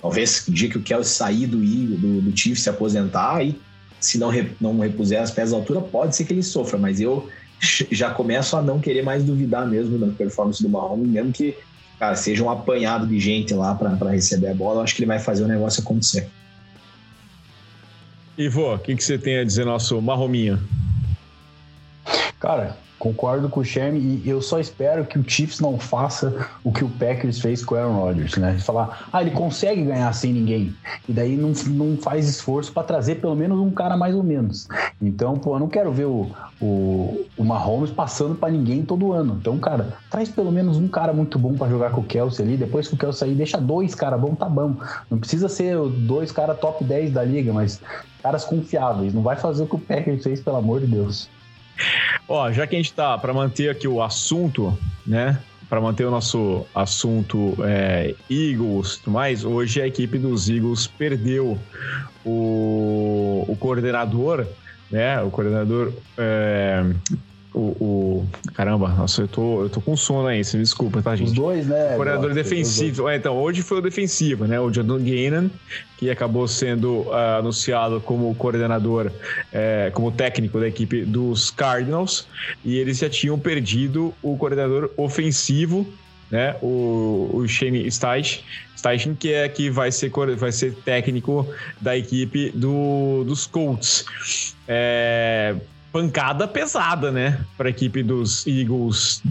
Talvez 0.00 0.48
o 0.48 0.52
dia 0.52 0.68
que 0.68 0.76
o 0.76 0.82
Kelsey 0.82 1.14
sair 1.14 1.46
do, 1.46 1.58
do, 1.58 2.22
do 2.22 2.36
Chiefs 2.36 2.64
se 2.64 2.68
aposentar 2.68 3.44
e 3.44 3.56
se 4.00 4.18
não, 4.18 4.32
não 4.60 4.80
repuser 4.80 5.22
as 5.22 5.30
pés 5.30 5.52
à 5.52 5.56
altura, 5.56 5.80
pode 5.80 6.16
ser 6.16 6.24
que 6.24 6.32
ele 6.32 6.42
sofra, 6.42 6.76
mas 6.76 7.00
eu 7.00 7.28
já 7.88 8.10
começo 8.10 8.56
a 8.56 8.62
não 8.62 8.80
querer 8.80 9.02
mais 9.02 9.22
duvidar 9.22 9.64
mesmo 9.64 9.96
da 9.98 10.08
performance 10.08 10.60
do 10.60 10.68
Mahomes, 10.68 11.08
mesmo 11.08 11.32
que 11.32 11.56
cara, 12.00 12.16
seja 12.16 12.42
um 12.42 12.50
apanhado 12.50 13.06
de 13.06 13.20
gente 13.20 13.54
lá 13.54 13.76
para 13.76 14.10
receber 14.10 14.48
a 14.48 14.54
bola, 14.54 14.80
eu 14.80 14.82
acho 14.82 14.96
que 14.96 15.02
ele 15.02 15.06
vai 15.06 15.20
fazer 15.20 15.44
o 15.44 15.46
negócio 15.46 15.80
acontecer. 15.80 16.28
Ivo, 18.36 18.74
o 18.74 18.78
que, 18.80 18.96
que 18.96 19.04
você 19.04 19.16
tem 19.16 19.38
a 19.38 19.44
dizer 19.44 19.64
nosso 19.64 20.02
Marrominho? 20.02 20.58
Cara, 22.40 22.76
Concordo 23.02 23.48
com 23.48 23.58
o 23.58 23.64
Sherm 23.64 23.96
e 23.96 24.22
eu 24.24 24.40
só 24.40 24.60
espero 24.60 25.04
que 25.04 25.18
o 25.18 25.28
Chiefs 25.28 25.58
não 25.58 25.76
faça 25.76 26.46
o 26.62 26.70
que 26.70 26.84
o 26.84 26.88
Packers 26.88 27.40
fez 27.40 27.64
com 27.64 27.74
o 27.74 27.78
Aaron 27.78 27.98
Rodgers, 27.98 28.36
né? 28.36 28.56
Falar, 28.60 29.08
ah, 29.12 29.20
ele 29.20 29.32
consegue 29.32 29.82
ganhar 29.82 30.12
sem 30.12 30.32
ninguém. 30.32 30.72
E 31.08 31.12
daí 31.12 31.36
não, 31.36 31.50
não 31.66 31.96
faz 31.96 32.28
esforço 32.28 32.72
para 32.72 32.84
trazer 32.84 33.16
pelo 33.16 33.34
menos 33.34 33.58
um 33.58 33.72
cara 33.72 33.96
mais 33.96 34.14
ou 34.14 34.22
menos. 34.22 34.68
Então, 35.00 35.36
pô, 35.36 35.56
eu 35.56 35.58
não 35.58 35.66
quero 35.66 35.90
ver 35.90 36.04
o, 36.04 36.30
o, 36.60 37.26
o 37.36 37.44
Mahomes 37.44 37.90
passando 37.90 38.36
para 38.36 38.52
ninguém 38.52 38.84
todo 38.84 39.12
ano. 39.12 39.36
Então, 39.40 39.58
cara, 39.58 39.96
traz 40.08 40.28
pelo 40.28 40.52
menos 40.52 40.76
um 40.76 40.86
cara 40.86 41.12
muito 41.12 41.40
bom 41.40 41.54
para 41.54 41.68
jogar 41.68 41.90
com 41.90 42.02
o 42.02 42.04
Kelsey 42.04 42.46
ali. 42.46 42.56
Depois 42.56 42.86
que 42.86 42.94
o 42.94 42.96
Kelsey 42.96 43.18
sair, 43.18 43.34
deixa 43.34 43.60
dois 43.60 43.96
caras 43.96 44.20
bom, 44.20 44.36
tá 44.36 44.48
bom. 44.48 44.76
Não 45.10 45.18
precisa 45.18 45.48
ser 45.48 45.76
dois 45.76 46.30
caras 46.30 46.56
top 46.60 46.84
10 46.84 47.10
da 47.10 47.24
liga, 47.24 47.52
mas 47.52 47.80
caras 48.22 48.44
confiáveis. 48.44 49.12
Não 49.12 49.22
vai 49.22 49.34
fazer 49.34 49.64
o 49.64 49.66
que 49.66 49.74
o 49.74 49.80
Packers 49.80 50.22
fez, 50.22 50.40
pelo 50.40 50.58
amor 50.58 50.78
de 50.78 50.86
Deus. 50.86 51.28
Ó, 52.28 52.50
já 52.52 52.66
que 52.66 52.74
a 52.74 52.78
gente 52.78 52.92
tá 52.92 53.16
para 53.18 53.32
manter 53.32 53.70
aqui 53.70 53.86
o 53.88 54.02
assunto, 54.02 54.76
né? 55.06 55.38
Para 55.68 55.80
manter 55.80 56.04
o 56.04 56.10
nosso 56.10 56.66
assunto 56.74 57.56
é, 57.64 58.14
Eagles 58.30 58.94
e 58.94 58.98
tudo 59.00 59.12
mais, 59.12 59.44
hoje 59.44 59.80
a 59.80 59.86
equipe 59.86 60.18
dos 60.18 60.48
Eagles 60.50 60.86
perdeu 60.86 61.58
o, 62.24 63.44
o 63.48 63.56
coordenador, 63.56 64.46
né? 64.90 65.20
O 65.22 65.30
coordenador 65.30 65.92
é, 66.18 66.84
o, 67.54 67.58
o, 67.58 68.26
Caramba, 68.54 68.88
nossa, 68.88 69.22
eu 69.22 69.28
tô, 69.28 69.62
eu 69.62 69.68
tô 69.68 69.80
com 69.80 69.96
sono 69.96 70.26
aí, 70.28 70.42
você 70.42 70.56
me 70.56 70.62
desculpa, 70.62 71.02
tá, 71.02 71.14
gente? 71.14 71.28
Os 71.28 71.34
dois, 71.34 71.66
né? 71.66 71.92
O 71.92 71.96
coordenador 71.96 72.32
defensivo. 72.32 73.08
É, 73.08 73.16
então, 73.16 73.36
hoje 73.36 73.62
foi 73.62 73.78
o 73.78 73.80
defensivo, 73.82 74.46
né? 74.46 74.58
O 74.58 74.72
Jordan 74.72 74.98
Gannon, 74.98 75.50
que 75.98 76.10
acabou 76.10 76.48
sendo 76.48 77.02
uh, 77.02 77.38
anunciado 77.38 78.00
como 78.00 78.34
coordenador, 78.34 79.10
é, 79.52 79.90
como 79.92 80.10
técnico 80.10 80.58
da 80.58 80.66
equipe 80.66 81.04
dos 81.04 81.50
Cardinals, 81.50 82.26
e 82.64 82.78
eles 82.78 82.98
já 82.98 83.10
tinham 83.10 83.38
perdido 83.38 84.14
o 84.22 84.36
coordenador 84.36 84.90
ofensivo, 84.96 85.86
né? 86.30 86.56
O, 86.62 87.30
o 87.34 87.46
Shane 87.46 87.90
Steichen, 87.90 88.42
Steichen, 88.76 89.14
que 89.14 89.32
é 89.32 89.48
que 89.48 89.68
vai 89.68 89.92
ser, 89.92 90.10
vai 90.38 90.50
ser 90.50 90.74
técnico 90.76 91.46
da 91.80 91.96
equipe 91.96 92.50
do, 92.50 93.24
dos 93.24 93.46
Colts. 93.46 94.06
É, 94.66 95.54
pancada 95.92 96.48
pesada, 96.48 97.12
né? 97.12 97.44
Para 97.56 97.68
a 97.68 97.70
equipe 97.70 98.02
dos 98.02 98.46
Eagles, 98.46 99.22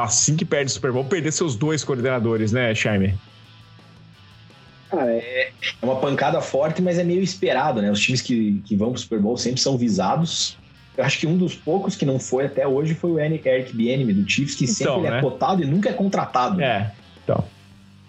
assim 0.00 0.34
que 0.34 0.44
perde 0.44 0.70
o 0.70 0.74
Super 0.74 0.90
Bowl, 0.92 1.04
perder 1.04 1.32
seus 1.32 1.54
dois 1.54 1.84
coordenadores, 1.84 2.52
né, 2.52 2.74
Scheimer? 2.74 3.14
Cara, 4.90 5.12
é, 5.12 5.50
é 5.82 5.84
uma 5.84 5.96
pancada 5.96 6.40
forte, 6.40 6.80
mas 6.80 6.98
é 6.98 7.04
meio 7.04 7.22
esperado, 7.22 7.82
né? 7.82 7.90
Os 7.90 8.00
times 8.00 8.22
que, 8.22 8.62
que 8.64 8.74
vão 8.74 8.90
para 8.90 8.96
o 8.96 9.00
Super 9.00 9.18
Bowl 9.20 9.36
sempre 9.36 9.60
são 9.60 9.76
visados. 9.76 10.56
Eu 10.96 11.04
acho 11.04 11.18
que 11.18 11.26
um 11.26 11.36
dos 11.36 11.54
poucos 11.54 11.94
que 11.94 12.06
não 12.06 12.18
foi 12.18 12.46
até 12.46 12.66
hoje 12.66 12.94
foi 12.94 13.10
o 13.10 13.18
Eric 13.18 13.74
Bieniemy 13.74 14.14
do 14.14 14.30
Chiefs, 14.30 14.54
que 14.54 14.64
então, 14.64 14.94
sempre 14.94 15.08
é 15.08 15.10
né? 15.10 15.18
é 15.18 15.20
cotado 15.20 15.62
e 15.62 15.66
nunca 15.66 15.90
é 15.90 15.92
contratado. 15.92 16.60
É, 16.62 16.92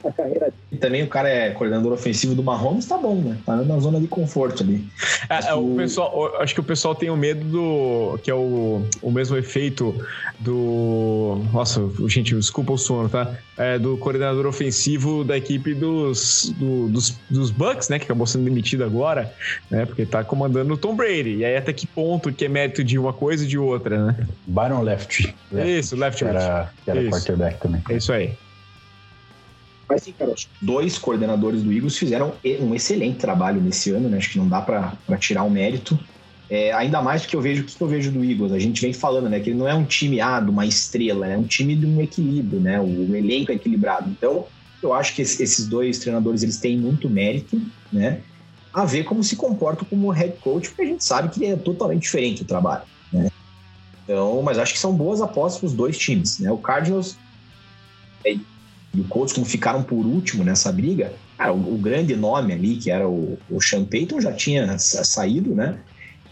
a 0.04 0.12
carreira 0.12 0.54
E 0.72 0.78
também 0.78 1.04
o 1.04 1.08
cara 1.08 1.30
é 1.30 1.52
coordenador 1.52 1.94
ofensivo 1.94 2.36
do 2.36 2.44
Mahomes, 2.44 2.86
tá 2.86 2.98
bom, 2.98 3.16
né? 3.16 3.38
Tá 3.46 3.56
na 3.56 3.80
zona 3.80 4.00
de 4.00 4.08
conforto 4.08 4.64
ali. 4.64 4.88
É, 5.30 5.50
é, 5.50 5.54
o 5.54 5.76
pessoal, 5.76 6.36
acho 6.40 6.54
que 6.54 6.60
o 6.60 6.64
pessoal 6.64 6.94
tem 6.94 7.10
o 7.10 7.18
medo 7.18 7.44
do. 7.46 8.20
que 8.22 8.30
é 8.30 8.36
o, 8.36 8.84
o 9.02 9.12
mesmo 9.12 9.38
efeito 9.38 9.96
do. 10.40 11.42
Nossa, 11.52 11.82
gente, 12.08 12.36
desculpa 12.36 12.74
o 12.74 12.78
sono, 12.78 13.10
tá? 13.10 13.36
É, 13.58 13.80
do 13.80 13.98
coordenador 13.98 14.46
ofensivo 14.46 15.24
da 15.24 15.36
equipe 15.36 15.74
dos, 15.74 16.54
do, 16.58 16.88
dos, 16.90 17.18
dos 17.30 17.50
Bucks, 17.50 17.90
né? 17.90 17.98
Que 17.98 18.06
acabou 18.06 18.28
sendo 18.28 18.46
demitido 18.46 18.84
agora, 18.84 19.34
né? 19.70 19.86
Porque 19.86 20.06
tá 20.06 20.24
comandando 20.24 20.74
o 20.74 20.78
Tom 20.78 20.96
Brady. 20.96 21.38
E 21.38 21.46
aí 21.46 21.58
até 21.58 21.74
que 21.74 21.88
ponto 21.88 22.32
que 22.32 22.46
é 22.46 22.50
mérito 22.50 22.84
de 22.84 23.00
uma 23.00 23.14
coisa 23.14 23.44
e 23.44 23.48
de 23.48 23.58
outra, 23.58 24.06
né? 24.08 24.28
Byron 24.46 24.82
Left. 24.82 25.36
left 25.52 25.80
isso, 25.80 25.96
Left. 25.96 26.24
Que 26.24 26.30
era, 26.30 26.72
que 26.84 26.92
era 26.92 27.10
quarterback 27.10 27.60
também. 27.60 27.82
É 27.90 27.96
isso 27.96 28.14
aí. 28.14 28.38
Mas 29.90 30.04
sim, 30.04 30.12
cara, 30.12 30.34
dois 30.62 30.98
coordenadores 30.98 31.64
do 31.64 31.72
Eagles 31.72 31.98
fizeram 31.98 32.34
um 32.60 32.76
excelente 32.76 33.18
trabalho 33.18 33.62
nesse 33.62 33.92
ano, 33.92 34.10
né? 34.10 34.18
Acho 34.18 34.32
que 34.32 34.38
não 34.38 34.48
dá 34.48 34.62
para 34.62 35.18
tirar 35.18 35.44
o 35.44 35.50
mérito. 35.50 35.98
É, 36.50 36.72
ainda 36.74 37.02
mais 37.02 37.22
porque 37.22 37.36
eu 37.36 37.42
vejo 37.42 37.64
o 37.64 37.66
que 37.66 37.82
eu 37.82 37.88
vejo 37.88 38.12
do 38.12 38.24
Eagles. 38.24 38.52
A 38.52 38.60
gente 38.60 38.82
vem 38.82 38.94
falando, 38.94 39.30
né? 39.30 39.40
Que 39.40 39.50
ele 39.50 39.60
não 39.60 39.68
é 39.68 39.74
um 39.74 39.86
time 39.86 40.20
ah, 40.20 40.40
de 40.40 40.50
uma 40.50 40.66
estrela, 40.66 41.28
é 41.28 41.38
um 41.38 41.44
time 41.44 41.76
de 41.76 41.86
um 41.86 42.02
equilíbrio, 42.02 42.60
né? 42.60 42.80
O, 42.80 43.16
elenco 43.16 43.52
é 43.52 43.56
equilibrado. 43.56 44.10
Então, 44.10 44.46
eu 44.84 44.94
acho 44.94 45.16
que 45.16 45.22
esses 45.22 45.68
dois 45.68 46.00
treinadores 46.00 46.44
eles 46.44 46.58
têm 46.58 46.78
muito 46.78 47.10
mérito, 47.10 47.62
né? 47.92 48.22
A 48.74 48.86
ver 48.86 49.06
como 49.06 49.24
se 49.24 49.36
comportam 49.36 49.86
como 49.90 50.10
head 50.10 50.38
coach, 50.42 50.70
porque 50.70 50.82
a 50.84 50.86
gente 50.86 51.04
sabe 51.04 51.30
que 51.30 51.46
é 51.46 51.56
totalmente 51.56 52.04
diferente 52.04 52.44
o 52.44 52.46
trabalho, 52.46 52.84
né? 53.12 53.30
Então, 54.04 54.42
mas 54.42 54.58
acho 54.58 54.74
que 54.74 54.80
são 54.80 54.94
boas 54.94 55.22
apostas 55.22 55.60
para 55.60 55.68
os 55.68 55.74
dois 55.74 55.98
times, 55.98 56.40
né? 56.40 56.52
O 56.52 56.58
Cardinals 56.58 57.18
é, 58.24 58.38
e 58.98 59.02
o 59.02 59.04
Colts, 59.04 59.32
como 59.32 59.46
ficaram 59.46 59.84
por 59.84 60.04
último 60.04 60.44
nessa 60.44 60.72
briga, 60.72 61.14
cara, 61.38 61.54
o, 61.54 61.76
o, 61.76 61.78
grande 61.78 62.16
nome 62.16 62.52
ali, 62.52 62.78
que 62.78 62.90
era 62.90 63.08
o, 63.08 63.38
o 63.48 63.62
Sean 63.62 63.86
Payton, 63.86 64.20
já 64.20 64.34
tinha 64.34 64.76
saído, 64.80 65.54
né? 65.54 65.78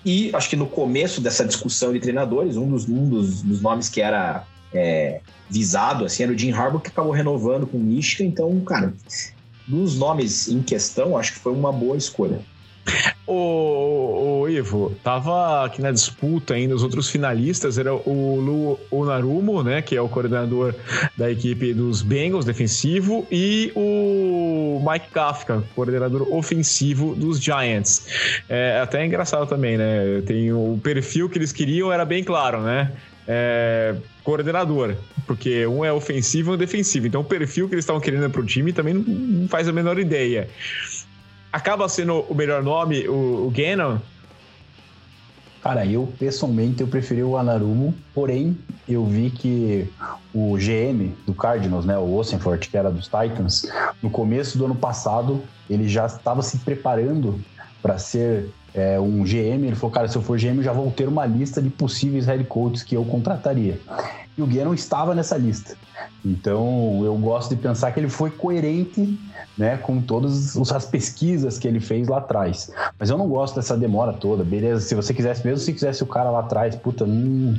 E 0.04 0.32
acho 0.34 0.50
que 0.50 0.56
no 0.56 0.66
começo 0.66 1.22
dessa 1.22 1.46
discussão 1.46 1.94
de 1.94 2.00
treinadores, 2.00 2.58
um 2.58 2.68
dos, 2.68 2.90
um 2.90 3.08
dos, 3.08 3.44
dos 3.44 3.62
nomes 3.62 3.88
que 3.88 4.02
era 4.02 4.48
é, 4.74 5.22
visado, 5.48 6.06
assim, 6.06 6.24
era 6.24 6.32
o 6.32 6.38
Jim 6.38 6.52
Harbaugh 6.52 6.82
que 6.82 6.90
acabou 6.90 7.12
renovando 7.12 7.68
com 7.68 7.78
o 7.78 7.80
Michigan, 7.80 8.26
então, 8.26 8.60
cara, 8.62 8.94
dos 9.68 9.96
nomes 9.96 10.48
em 10.48 10.64
questão, 10.64 11.16
acho 11.16 11.34
que 11.34 11.40
foi 11.40 11.54
uma 11.54 11.72
boa 11.72 11.96
escolha. 11.96 12.40
O, 13.28 14.42
o, 14.42 14.50
Ivo, 14.50 14.96
tava 15.04 15.66
aqui 15.66 15.82
na 15.82 15.92
disputa 15.92 16.54
ainda, 16.54 16.76
os 16.76 16.84
outros 16.84 17.10
finalistas 17.10 17.78
era 17.80 17.94
o 17.94 18.40
Lu 18.40 18.80
Onarumo, 18.92 19.64
né, 19.64 19.82
que 19.82 19.96
é 19.96 20.02
o 20.02 20.08
coordenador 20.08 20.76
da 21.18 21.32
equipe 21.32 21.74
dos 21.74 22.04
Bengals 22.04 22.46
defensivo, 22.46 23.26
e 23.32 23.72
o 23.76 24.80
Mike 24.88 25.08
Kafka, 25.12 25.64
coordenador 25.74 26.32
ofensivo 26.32 27.16
dos 27.16 27.42
Giants. 27.42 28.06
É 28.48 28.80
até 28.80 29.04
engraçado 29.04 29.48
também, 29.48 29.78
né? 29.78 30.22
Tem 30.26 30.54
o 30.54 30.80
perfil 30.84 31.28
que 31.28 31.38
eles 31.40 31.52
queriam 31.52 31.92
era 31.92 32.06
bem 32.06 32.24
claro, 32.24 32.62
né? 32.62 32.92
É, 33.28 33.96
coordenador, 34.24 34.96
porque 35.26 35.66
um 35.66 35.84
é 35.84 35.92
ofensivo 35.92 36.52
e 36.52 36.56
um 36.56 36.58
defensivo. 36.58 37.08
Então 37.08 37.22
o 37.22 37.24
perfil 37.24 37.68
que 37.68 37.74
eles 37.74 37.84
estavam 37.84 38.00
querendo 38.00 38.30
para 38.30 38.42
o 38.42 38.46
time 38.46 38.72
também 38.72 38.94
não 38.94 39.48
faz 39.48 39.68
a 39.68 39.72
menor 39.72 39.98
ideia 39.98 40.48
acaba 41.56 41.88
sendo 41.88 42.20
o 42.30 42.36
melhor 42.36 42.62
nome, 42.62 43.08
o, 43.08 43.48
o 43.48 43.50
Gannon? 43.50 43.98
Cara, 45.64 45.86
eu 45.86 46.14
pessoalmente 46.20 46.82
eu 46.82 46.88
preferi 46.88 47.24
o 47.24 47.38
Anarumo, 47.38 47.96
porém 48.14 48.58
eu 48.88 49.06
vi 49.06 49.30
que 49.32 49.90
o 50.34 50.58
GM 50.58 51.16
do 51.26 51.34
Cardinals, 51.34 51.86
né, 51.86 51.98
o 51.98 52.14
Osenfort, 52.14 52.70
que 52.70 52.78
era 52.78 52.92
dos 52.92 53.06
Titans, 53.06 53.66
no 54.04 54.10
começo 54.10 54.58
do 54.58 54.66
ano 54.66 54.76
passado 54.76 55.42
ele 55.70 55.88
já 55.88 56.06
estava 56.06 56.42
se 56.42 56.58
preparando 56.58 57.40
para 57.82 57.98
ser 57.98 58.50
é, 58.74 59.00
um 59.00 59.24
GM. 59.24 59.66
Ele 59.66 59.76
falou, 59.76 59.92
cara, 59.92 60.08
se 60.10 60.18
eu 60.18 60.22
for 60.22 60.38
GM, 60.38 60.58
eu 60.58 60.64
já 60.64 60.74
vou 60.74 60.92
ter 60.92 61.08
uma 61.08 61.26
lista 61.26 61.62
de 61.62 61.70
possíveis 61.70 62.26
head 62.28 62.44
coaches 62.44 62.84
que 62.84 62.96
eu 62.96 63.06
contrataria. 63.06 63.80
E 64.38 64.42
o 64.42 64.48
Gannon 64.48 64.74
estava 64.74 65.16
nessa 65.16 65.38
lista. 65.38 65.76
Então 66.24 67.02
eu 67.04 67.16
gosto 67.18 67.56
de 67.56 67.62
pensar 67.62 67.92
que 67.92 68.00
ele 68.00 68.10
foi 68.10 68.30
coerente 68.30 69.18
né, 69.58 69.78
com 69.78 70.02
todas 70.02 70.58
as 70.72 70.86
pesquisas 70.86 71.58
que 71.58 71.68
ele 71.68 71.80
fez 71.80 72.08
lá 72.08 72.18
atrás. 72.18 72.72
Mas 73.00 73.10
eu 73.10 73.18
não 73.18 73.28
gosto 73.28 73.56
dessa 73.56 73.78
demora 73.78 74.14
toda, 74.14 74.44
beleza? 74.44 74.82
Se 74.82 74.96
você 74.96 75.14
quisesse, 75.14 75.46
mesmo 75.46 75.60
se 75.60 75.72
quisesse 75.72 76.04
o 76.04 76.08
cara 76.08 76.30
lá 76.30 76.40
atrás, 76.40 76.76
puta, 76.76 77.06
não, 77.06 77.56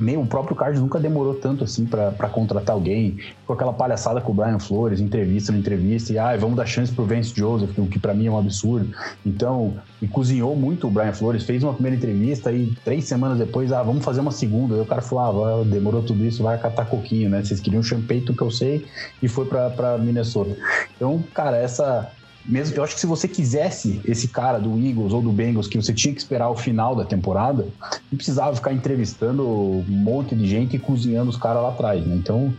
nem 0.00 0.16
o 0.16 0.26
próprio 0.26 0.56
Carlos 0.56 0.80
nunca 0.80 0.98
demorou 0.98 1.34
tanto 1.34 1.64
assim 1.64 1.86
para 1.86 2.28
contratar 2.28 2.74
alguém, 2.74 3.18
com 3.46 3.52
aquela 3.52 3.72
palhaçada 3.72 4.20
com 4.20 4.32
o 4.32 4.34
Brian 4.34 4.58
Flores, 4.58 5.00
entrevista 5.00 5.52
na 5.52 5.58
entrevista, 5.58 6.12
e 6.12 6.18
ah, 6.18 6.36
vamos 6.36 6.56
dar 6.56 6.66
chance 6.66 6.92
pro 6.92 7.04
Vance 7.04 7.32
Joseph, 7.34 7.78
o 7.78 7.86
que 7.86 7.98
para 7.98 8.14
mim 8.14 8.26
é 8.26 8.30
um 8.30 8.38
absurdo. 8.38 8.90
Então, 9.24 9.74
e 10.02 10.08
cozinhou 10.08 10.56
muito 10.56 10.88
o 10.88 10.90
Brian 10.90 11.12
Flores, 11.12 11.44
fez 11.44 11.62
uma 11.62 11.74
primeira 11.74 11.96
entrevista 11.96 12.52
e 12.52 12.74
três 12.84 13.04
semanas 13.04 13.38
depois, 13.38 13.72
ah, 13.72 13.82
vamos 13.82 14.04
fazer 14.04 14.20
uma 14.20 14.32
segunda. 14.32 14.74
Aí 14.74 14.80
o 14.80 14.86
cara 14.86 15.02
falou, 15.02 15.44
ah, 15.44 15.64
demorou 15.64 15.99
tudo 16.02 16.24
isso, 16.24 16.42
vai 16.42 16.58
catar 16.58 16.86
coquinho, 16.86 17.28
né? 17.28 17.42
Vocês 17.42 17.60
queriam 17.60 17.80
um 17.80 17.84
champeito 17.84 18.34
que 18.34 18.42
eu 18.42 18.50
sei 18.50 18.86
e 19.22 19.28
foi 19.28 19.46
para 19.46 19.98
Minnesota. 19.98 20.56
Então, 20.96 21.22
cara, 21.34 21.56
essa 21.56 22.10
mesmo 22.44 22.76
eu 22.76 22.82
acho 22.82 22.94
que 22.94 23.00
se 23.00 23.06
você 23.06 23.28
quisesse 23.28 24.00
esse 24.04 24.28
cara 24.28 24.58
do 24.58 24.70
Eagles 24.78 25.12
ou 25.12 25.20
do 25.20 25.30
Bengals 25.30 25.68
que 25.68 25.76
você 25.76 25.92
tinha 25.92 26.14
que 26.14 26.20
esperar 26.20 26.48
o 26.48 26.56
final 26.56 26.96
da 26.96 27.04
temporada, 27.04 27.66
não 28.10 28.16
precisava 28.16 28.56
ficar 28.56 28.72
entrevistando 28.72 29.46
um 29.46 29.84
monte 29.88 30.34
de 30.34 30.46
gente 30.46 30.76
e 30.76 30.78
cozinhando 30.78 31.30
os 31.30 31.36
caras 31.36 31.62
lá 31.62 31.68
atrás, 31.68 32.04
né? 32.04 32.16
Então 32.16 32.52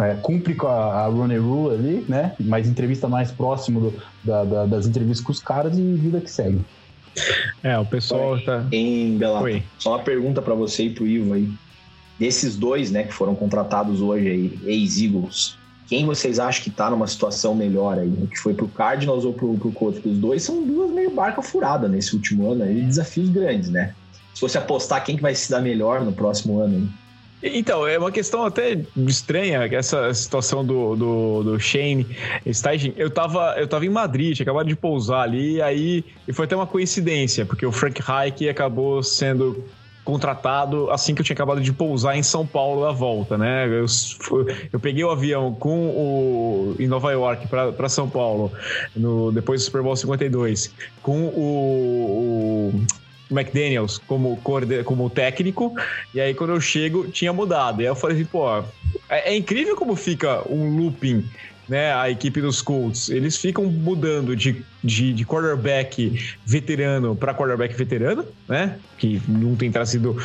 é, 0.00 0.14
cumpre 0.16 0.54
com 0.54 0.66
a, 0.66 1.04
a 1.04 1.06
Ronnie 1.06 1.38
Rule 1.38 1.74
ali, 1.74 2.04
né? 2.08 2.34
Mas 2.38 2.68
entrevista 2.68 3.08
mais 3.08 3.30
próximo 3.30 3.80
do, 3.80 4.02
da, 4.22 4.44
da, 4.44 4.66
das 4.66 4.86
entrevistas 4.86 5.24
com 5.24 5.32
os 5.32 5.40
caras 5.40 5.78
e 5.78 5.82
vida 5.94 6.20
que 6.20 6.30
segue. 6.30 6.60
É, 7.62 7.78
o 7.78 7.84
pessoal 7.84 8.32
Oi. 8.32 8.40
tá. 8.42 8.64
Em 8.70 9.16
Bela, 9.16 9.42
só 9.78 9.90
uma 9.96 10.02
pergunta 10.02 10.40
para 10.40 10.54
você 10.54 10.84
e 10.84 10.90
pro 10.90 11.06
Ivo 11.06 11.34
aí. 11.34 11.48
Desses 12.20 12.54
dois, 12.54 12.90
né, 12.90 13.04
que 13.04 13.14
foram 13.14 13.34
contratados 13.34 14.02
hoje 14.02 14.28
aí, 14.28 14.58
ex-Eagles, 14.66 15.56
quem 15.88 16.04
vocês 16.04 16.38
acham 16.38 16.62
que 16.62 16.70
tá 16.70 16.90
numa 16.90 17.06
situação 17.06 17.54
melhor 17.54 17.98
aí? 17.98 18.28
Que 18.30 18.38
foi 18.38 18.52
pro 18.52 18.68
Cardinals 18.68 19.24
ou 19.24 19.32
pro, 19.32 19.54
pro 19.54 19.72
Colts? 19.72 20.04
Os 20.04 20.18
dois 20.18 20.42
são 20.42 20.62
duas 20.62 20.90
meio 20.92 21.10
barca 21.10 21.40
furada 21.40 21.88
nesse 21.88 22.14
último 22.14 22.52
ano 22.52 22.62
aí, 22.62 22.82
desafios 22.82 23.30
grandes, 23.30 23.70
né? 23.70 23.94
Se 24.34 24.40
fosse 24.40 24.58
apostar 24.58 25.02
quem 25.02 25.16
que 25.16 25.22
vai 25.22 25.34
se 25.34 25.50
dar 25.50 25.60
melhor 25.60 26.02
no 26.02 26.12
próximo 26.12 26.60
ano. 26.60 26.88
Então, 27.42 27.86
é 27.86 27.98
uma 27.98 28.12
questão 28.12 28.44
até 28.44 28.78
estranha, 29.08 29.64
essa 29.72 30.12
situação 30.12 30.64
do, 30.64 30.94
do, 30.94 31.42
do 31.42 31.58
Shane 31.58 32.06
Steichen. 32.52 32.92
Eu 32.96 33.10
tava, 33.10 33.54
eu 33.56 33.66
tava 33.66 33.86
em 33.86 33.88
Madrid, 33.88 34.36
tinha 34.36 34.44
acabado 34.44 34.68
de 34.68 34.76
pousar 34.76 35.22
ali, 35.22 35.60
aí 35.62 36.04
e 36.28 36.32
foi 36.34 36.44
até 36.44 36.54
uma 36.54 36.66
coincidência, 36.66 37.46
porque 37.46 37.64
o 37.64 37.72
Frank 37.72 38.00
Reich 38.02 38.46
acabou 38.46 39.02
sendo 39.02 39.64
contratado 40.10 40.90
assim 40.90 41.14
que 41.14 41.20
eu 41.20 41.24
tinha 41.24 41.34
acabado 41.34 41.60
de 41.60 41.72
pousar 41.72 42.16
em 42.16 42.22
São 42.22 42.44
Paulo 42.44 42.84
a 42.84 42.92
volta, 42.92 43.38
né? 43.38 43.66
Eu, 43.66 43.86
eu 44.72 44.80
peguei 44.80 45.04
o 45.04 45.10
avião 45.10 45.54
com 45.54 45.88
o 45.90 46.76
em 46.80 46.88
Nova 46.88 47.12
York 47.12 47.46
para 47.48 47.88
São 47.88 48.10
Paulo 48.10 48.50
no, 48.96 49.30
depois 49.30 49.60
do 49.60 49.64
Super 49.66 49.82
Bowl 49.82 49.94
52 49.94 50.74
com 51.00 51.26
o, 51.26 52.72
o 52.72 52.84
McDaniels 53.30 53.98
como, 53.98 54.36
como 54.84 55.08
técnico, 55.08 55.76
e 56.12 56.20
aí 56.20 56.34
quando 56.34 56.50
eu 56.50 56.60
chego 56.60 57.06
tinha 57.08 57.32
mudado. 57.32 57.80
E 57.80 57.84
aí 57.84 57.90
eu 57.90 57.94
falei 57.94 58.16
assim, 58.16 58.26
pô, 58.26 58.58
é, 59.08 59.32
é 59.32 59.36
incrível 59.36 59.76
como 59.76 59.94
fica 59.94 60.42
um 60.50 60.76
looping 60.76 61.24
né, 61.70 61.94
a 61.94 62.10
equipe 62.10 62.40
dos 62.40 62.60
Colts, 62.60 63.08
eles 63.08 63.36
ficam 63.36 63.64
mudando 63.66 64.34
de, 64.34 64.64
de, 64.82 65.12
de 65.12 65.24
quarterback 65.24 66.34
veterano 66.44 67.14
para 67.14 67.32
quarterback 67.32 67.72
veterano, 67.76 68.24
né, 68.48 68.76
que 68.98 69.22
não 69.28 69.54
tem 69.54 69.70
trazido 69.70 70.16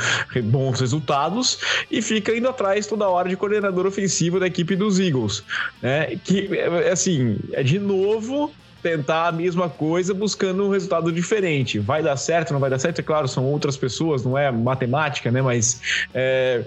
bons 0.46 0.80
resultados, 0.80 1.60
e 1.92 2.02
fica 2.02 2.36
indo 2.36 2.50
atrás 2.50 2.88
toda 2.88 3.08
hora 3.08 3.30
de 3.30 3.38
coordenador 3.38 3.86
ofensivo 3.86 4.40
da 4.40 4.48
equipe 4.48 4.76
dos 4.76 5.00
Eagles, 5.00 5.44
né, 5.84 6.16
que, 6.24 6.50
assim, 6.92 7.38
é 7.54 7.62
de 7.62 7.78
novo 7.78 8.52
tentar 8.82 9.28
a 9.28 9.32
mesma 9.32 9.70
coisa 9.70 10.16
buscando 10.16 10.66
um 10.66 10.70
resultado 10.70 11.12
diferente. 11.12 11.78
Vai 11.78 12.02
dar 12.02 12.18
certo, 12.18 12.54
não 12.54 12.60
vai 12.60 12.70
dar 12.70 12.78
certo? 12.78 13.00
É 13.00 13.04
claro, 13.04 13.28
são 13.28 13.44
outras 13.44 13.76
pessoas, 13.76 14.24
não 14.24 14.38
é 14.38 14.52
matemática, 14.52 15.32
né? 15.32 15.42
Mas 15.42 15.82
é, 16.14 16.64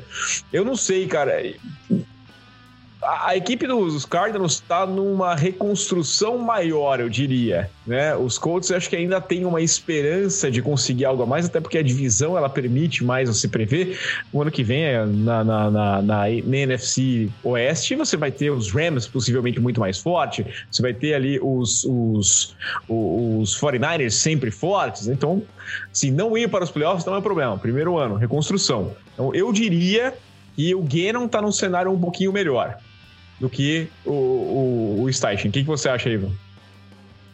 eu 0.53 0.65
não 0.65 0.75
sei, 0.75 1.07
cara 1.07 1.41
a, 3.09 3.37
equipe 3.37 3.67
dos 3.67 4.05
Cardinals 4.05 4.55
está 4.55 4.85
numa 4.85 5.35
reconstrução 5.35 6.37
maior, 6.37 7.01
eu 7.01 7.09
diria. 7.09 7.71
Né? 7.87 8.15
Os 8.15 8.37
Colts 8.37 8.71
acho 8.71 8.91
que 8.91 8.97
ainda 8.97 9.19
tem 9.19 9.47
uma 9.47 9.63
esperança 9.63 10.51
de 10.51 10.61
conseguir 10.61 11.07
algo 11.07 11.23
a 11.23 11.27
mais, 11.27 11.47
até 11.47 11.59
porque 11.59 11.79
a 11.79 11.83
divisão 11.83 12.37
ela 12.37 12.51
permite 12.51 13.03
mais 13.03 13.29
você 13.29 13.49
prever. 13.49 13.99
O 14.31 14.43
ano 14.43 14.51
que 14.51 14.63
vem, 14.63 14.85
na, 15.07 15.43
na, 15.43 15.71
na, 15.71 16.03
na, 16.03 16.31
NFC 16.31 17.31
Oeste, 17.43 17.95
você 17.95 18.17
vai 18.17 18.31
ter 18.31 18.51
os 18.51 18.71
Rams 18.71 19.07
possivelmente 19.07 19.59
muito 19.59 19.81
mais 19.81 19.99
forte, 19.99 20.45
você 20.71 20.83
vai 20.83 20.93
ter 20.93 21.15
ali 21.15 21.41
os, 21.41 21.85
os, 21.85 22.55
os 22.87 23.59
49ers 23.59 24.11
sempre 24.11 24.51
fortes. 24.51 25.09
Então, 25.09 25.43
se 25.93 26.11
não 26.11 26.37
ir 26.37 26.51
para 26.51 26.63
os 26.63 26.71
playoffs, 26.71 27.07
não 27.07 27.17
é 27.17 27.23
problema. 27.23 27.57
Primeiro 27.57 27.97
ano, 27.97 28.17
reconstrução. 28.17 28.95
Então, 29.15 29.35
eu 29.35 29.51
diria 29.51 30.13
que 30.55 30.75
o 30.75 30.83
Gannon 30.83 31.25
está 31.25 31.41
num 31.41 31.53
cenário 31.53 31.91
um 31.91 31.99
pouquinho 31.99 32.33
melhor 32.33 32.77
do 33.41 33.49
que 33.49 33.89
o, 34.05 34.13
o, 34.13 35.03
o 35.03 35.13
Steichen. 35.13 35.51
O 35.51 35.53
que, 35.53 35.61
que 35.61 35.67
você 35.67 35.89
acha, 35.89 36.09
Ivan? 36.09 36.31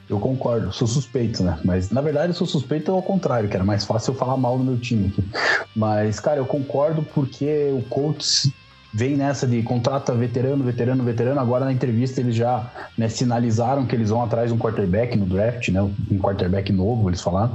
Eu 0.08 0.20
concordo, 0.20 0.70
sou 0.72 0.86
suspeito, 0.86 1.42
né? 1.42 1.58
Mas 1.64 1.90
na 1.90 2.02
verdade 2.02 2.28
eu 2.28 2.34
sou 2.34 2.46
suspeito 2.46 2.92
ao 2.92 3.02
contrário, 3.02 3.48
que 3.48 3.54
era 3.56 3.64
mais 3.64 3.84
fácil 3.84 4.12
eu 4.12 4.18
falar 4.18 4.36
mal 4.36 4.58
do 4.58 4.64
meu 4.64 4.78
time 4.78 5.08
aqui. 5.08 5.24
Mas, 5.74 6.20
cara, 6.20 6.38
eu 6.38 6.44
concordo 6.44 7.02
porque 7.02 7.70
o 7.72 7.82
Colts 7.88 8.50
vem 8.94 9.16
nessa 9.16 9.44
de 9.44 9.60
contrata 9.64 10.14
veterano, 10.14 10.62
veterano, 10.62 11.02
veterano. 11.02 11.40
Agora 11.40 11.64
na 11.64 11.72
entrevista 11.72 12.20
eles 12.20 12.36
já 12.36 12.70
né, 12.96 13.08
sinalizaram 13.08 13.84
que 13.86 13.96
eles 13.96 14.10
vão 14.10 14.22
atrás 14.22 14.48
de 14.48 14.54
um 14.54 14.58
quarterback 14.58 15.18
no 15.18 15.26
draft, 15.26 15.68
né? 15.70 15.82
Um 15.82 16.18
quarterback 16.18 16.72
novo, 16.72 17.10
eles 17.10 17.20
falaram. 17.20 17.54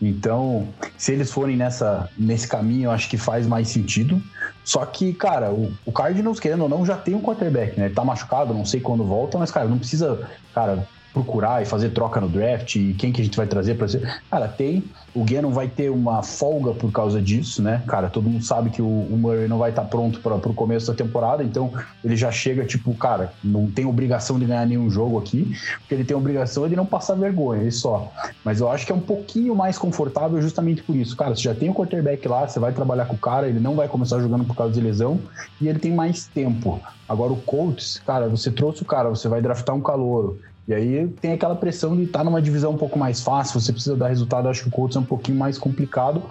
Então, 0.00 0.68
se 0.96 1.12
eles 1.12 1.32
forem 1.32 1.56
nessa, 1.56 2.08
nesse 2.16 2.46
caminho, 2.46 2.84
eu 2.84 2.90
acho 2.92 3.10
que 3.10 3.16
faz 3.16 3.48
mais 3.48 3.66
sentido. 3.66 4.22
Só 4.64 4.86
que, 4.86 5.12
cara, 5.12 5.52
o, 5.52 5.72
o 5.84 5.90
Cardinals, 5.90 6.38
querendo 6.38 6.62
ou 6.62 6.68
não, 6.68 6.86
já 6.86 6.96
tem 6.96 7.16
um 7.16 7.20
quarterback, 7.20 7.78
né? 7.78 7.86
Ele 7.86 7.94
tá 7.94 8.04
machucado, 8.04 8.54
não 8.54 8.64
sei 8.64 8.80
quando 8.80 9.04
volta, 9.04 9.36
mas, 9.38 9.50
cara, 9.50 9.66
não 9.66 9.78
precisa, 9.78 10.20
cara, 10.54 10.86
procurar 11.16 11.62
e 11.62 11.64
fazer 11.64 11.90
troca 11.90 12.20
no 12.20 12.28
draft 12.28 12.76
e 12.76 12.92
quem 12.92 13.10
que 13.10 13.22
a 13.22 13.24
gente 13.24 13.38
vai 13.38 13.46
trazer 13.46 13.74
para 13.74 13.88
ser. 13.88 14.20
Cara, 14.30 14.46
tem. 14.46 14.84
O 15.14 15.24
Gannon 15.24 15.50
vai 15.50 15.66
ter 15.66 15.90
uma 15.90 16.22
folga 16.22 16.74
por 16.74 16.92
causa 16.92 17.22
disso, 17.22 17.62
né? 17.62 17.82
Cara, 17.86 18.10
todo 18.10 18.28
mundo 18.28 18.44
sabe 18.44 18.68
que 18.68 18.82
o, 18.82 18.86
o 18.86 19.16
Murray 19.16 19.48
não 19.48 19.56
vai 19.56 19.70
estar 19.70 19.80
tá 19.80 19.88
pronto 19.88 20.20
para 20.20 20.34
o 20.34 20.52
começo 20.52 20.88
da 20.88 20.94
temporada, 20.94 21.42
então 21.42 21.72
ele 22.04 22.14
já 22.14 22.30
chega 22.30 22.66
tipo, 22.66 22.92
cara, 22.94 23.32
não 23.42 23.70
tem 23.70 23.86
obrigação 23.86 24.38
de 24.38 24.44
ganhar 24.44 24.66
nenhum 24.66 24.90
jogo 24.90 25.18
aqui, 25.18 25.56
porque 25.78 25.94
ele 25.94 26.04
tem 26.04 26.14
obrigação 26.14 26.68
de 26.68 26.76
não 26.76 26.84
passar 26.84 27.14
vergonha, 27.14 27.62
ele 27.62 27.70
só. 27.70 28.12
Mas 28.44 28.60
eu 28.60 28.70
acho 28.70 28.84
que 28.84 28.92
é 28.92 28.94
um 28.94 29.00
pouquinho 29.00 29.54
mais 29.54 29.78
confortável 29.78 30.42
justamente 30.42 30.82
por 30.82 30.94
isso. 30.94 31.16
Cara, 31.16 31.34
você 31.34 31.42
já 31.42 31.54
tem 31.54 31.70
o 31.70 31.74
quarterback 31.74 32.28
lá, 32.28 32.46
você 32.46 32.60
vai 32.60 32.72
trabalhar 32.72 33.06
com 33.06 33.14
o 33.14 33.18
cara, 33.18 33.48
ele 33.48 33.58
não 33.58 33.74
vai 33.74 33.88
começar 33.88 34.20
jogando 34.20 34.44
por 34.44 34.54
causa 34.54 34.74
de 34.74 34.82
lesão 34.82 35.18
e 35.62 35.66
ele 35.66 35.78
tem 35.78 35.94
mais 35.94 36.26
tempo. 36.26 36.78
Agora 37.08 37.32
o 37.32 37.36
Colts, 37.36 38.02
cara, 38.04 38.28
você 38.28 38.50
trouxe 38.50 38.82
o 38.82 38.84
cara, 38.84 39.08
você 39.08 39.28
vai 39.28 39.40
draftar 39.40 39.74
um 39.74 39.80
calouro 39.80 40.38
e 40.68 40.74
aí 40.74 41.08
tem 41.20 41.32
aquela 41.32 41.54
pressão 41.54 41.96
de 41.96 42.04
estar 42.04 42.20
tá 42.20 42.24
numa 42.24 42.42
divisão 42.42 42.72
um 42.72 42.76
pouco 42.76 42.98
mais 42.98 43.20
fácil, 43.20 43.60
você 43.60 43.72
precisa 43.72 43.96
dar 43.96 44.08
resultado. 44.08 44.48
Acho 44.48 44.62
que 44.62 44.68
o 44.68 44.72
Colts 44.72 44.96
é 44.96 45.00
um 45.00 45.04
pouquinho 45.04 45.38
mais 45.38 45.56
complicado, 45.56 46.22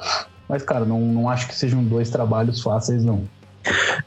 mas, 0.47 0.61
cara, 0.61 0.83
não, 0.85 0.99
não 0.99 1.29
acho 1.29 1.47
que 1.47 1.55
sejam 1.55 1.83
dois 1.83 2.09
trabalhos 2.09 2.61
fáceis, 2.61 3.03
não. 3.03 3.23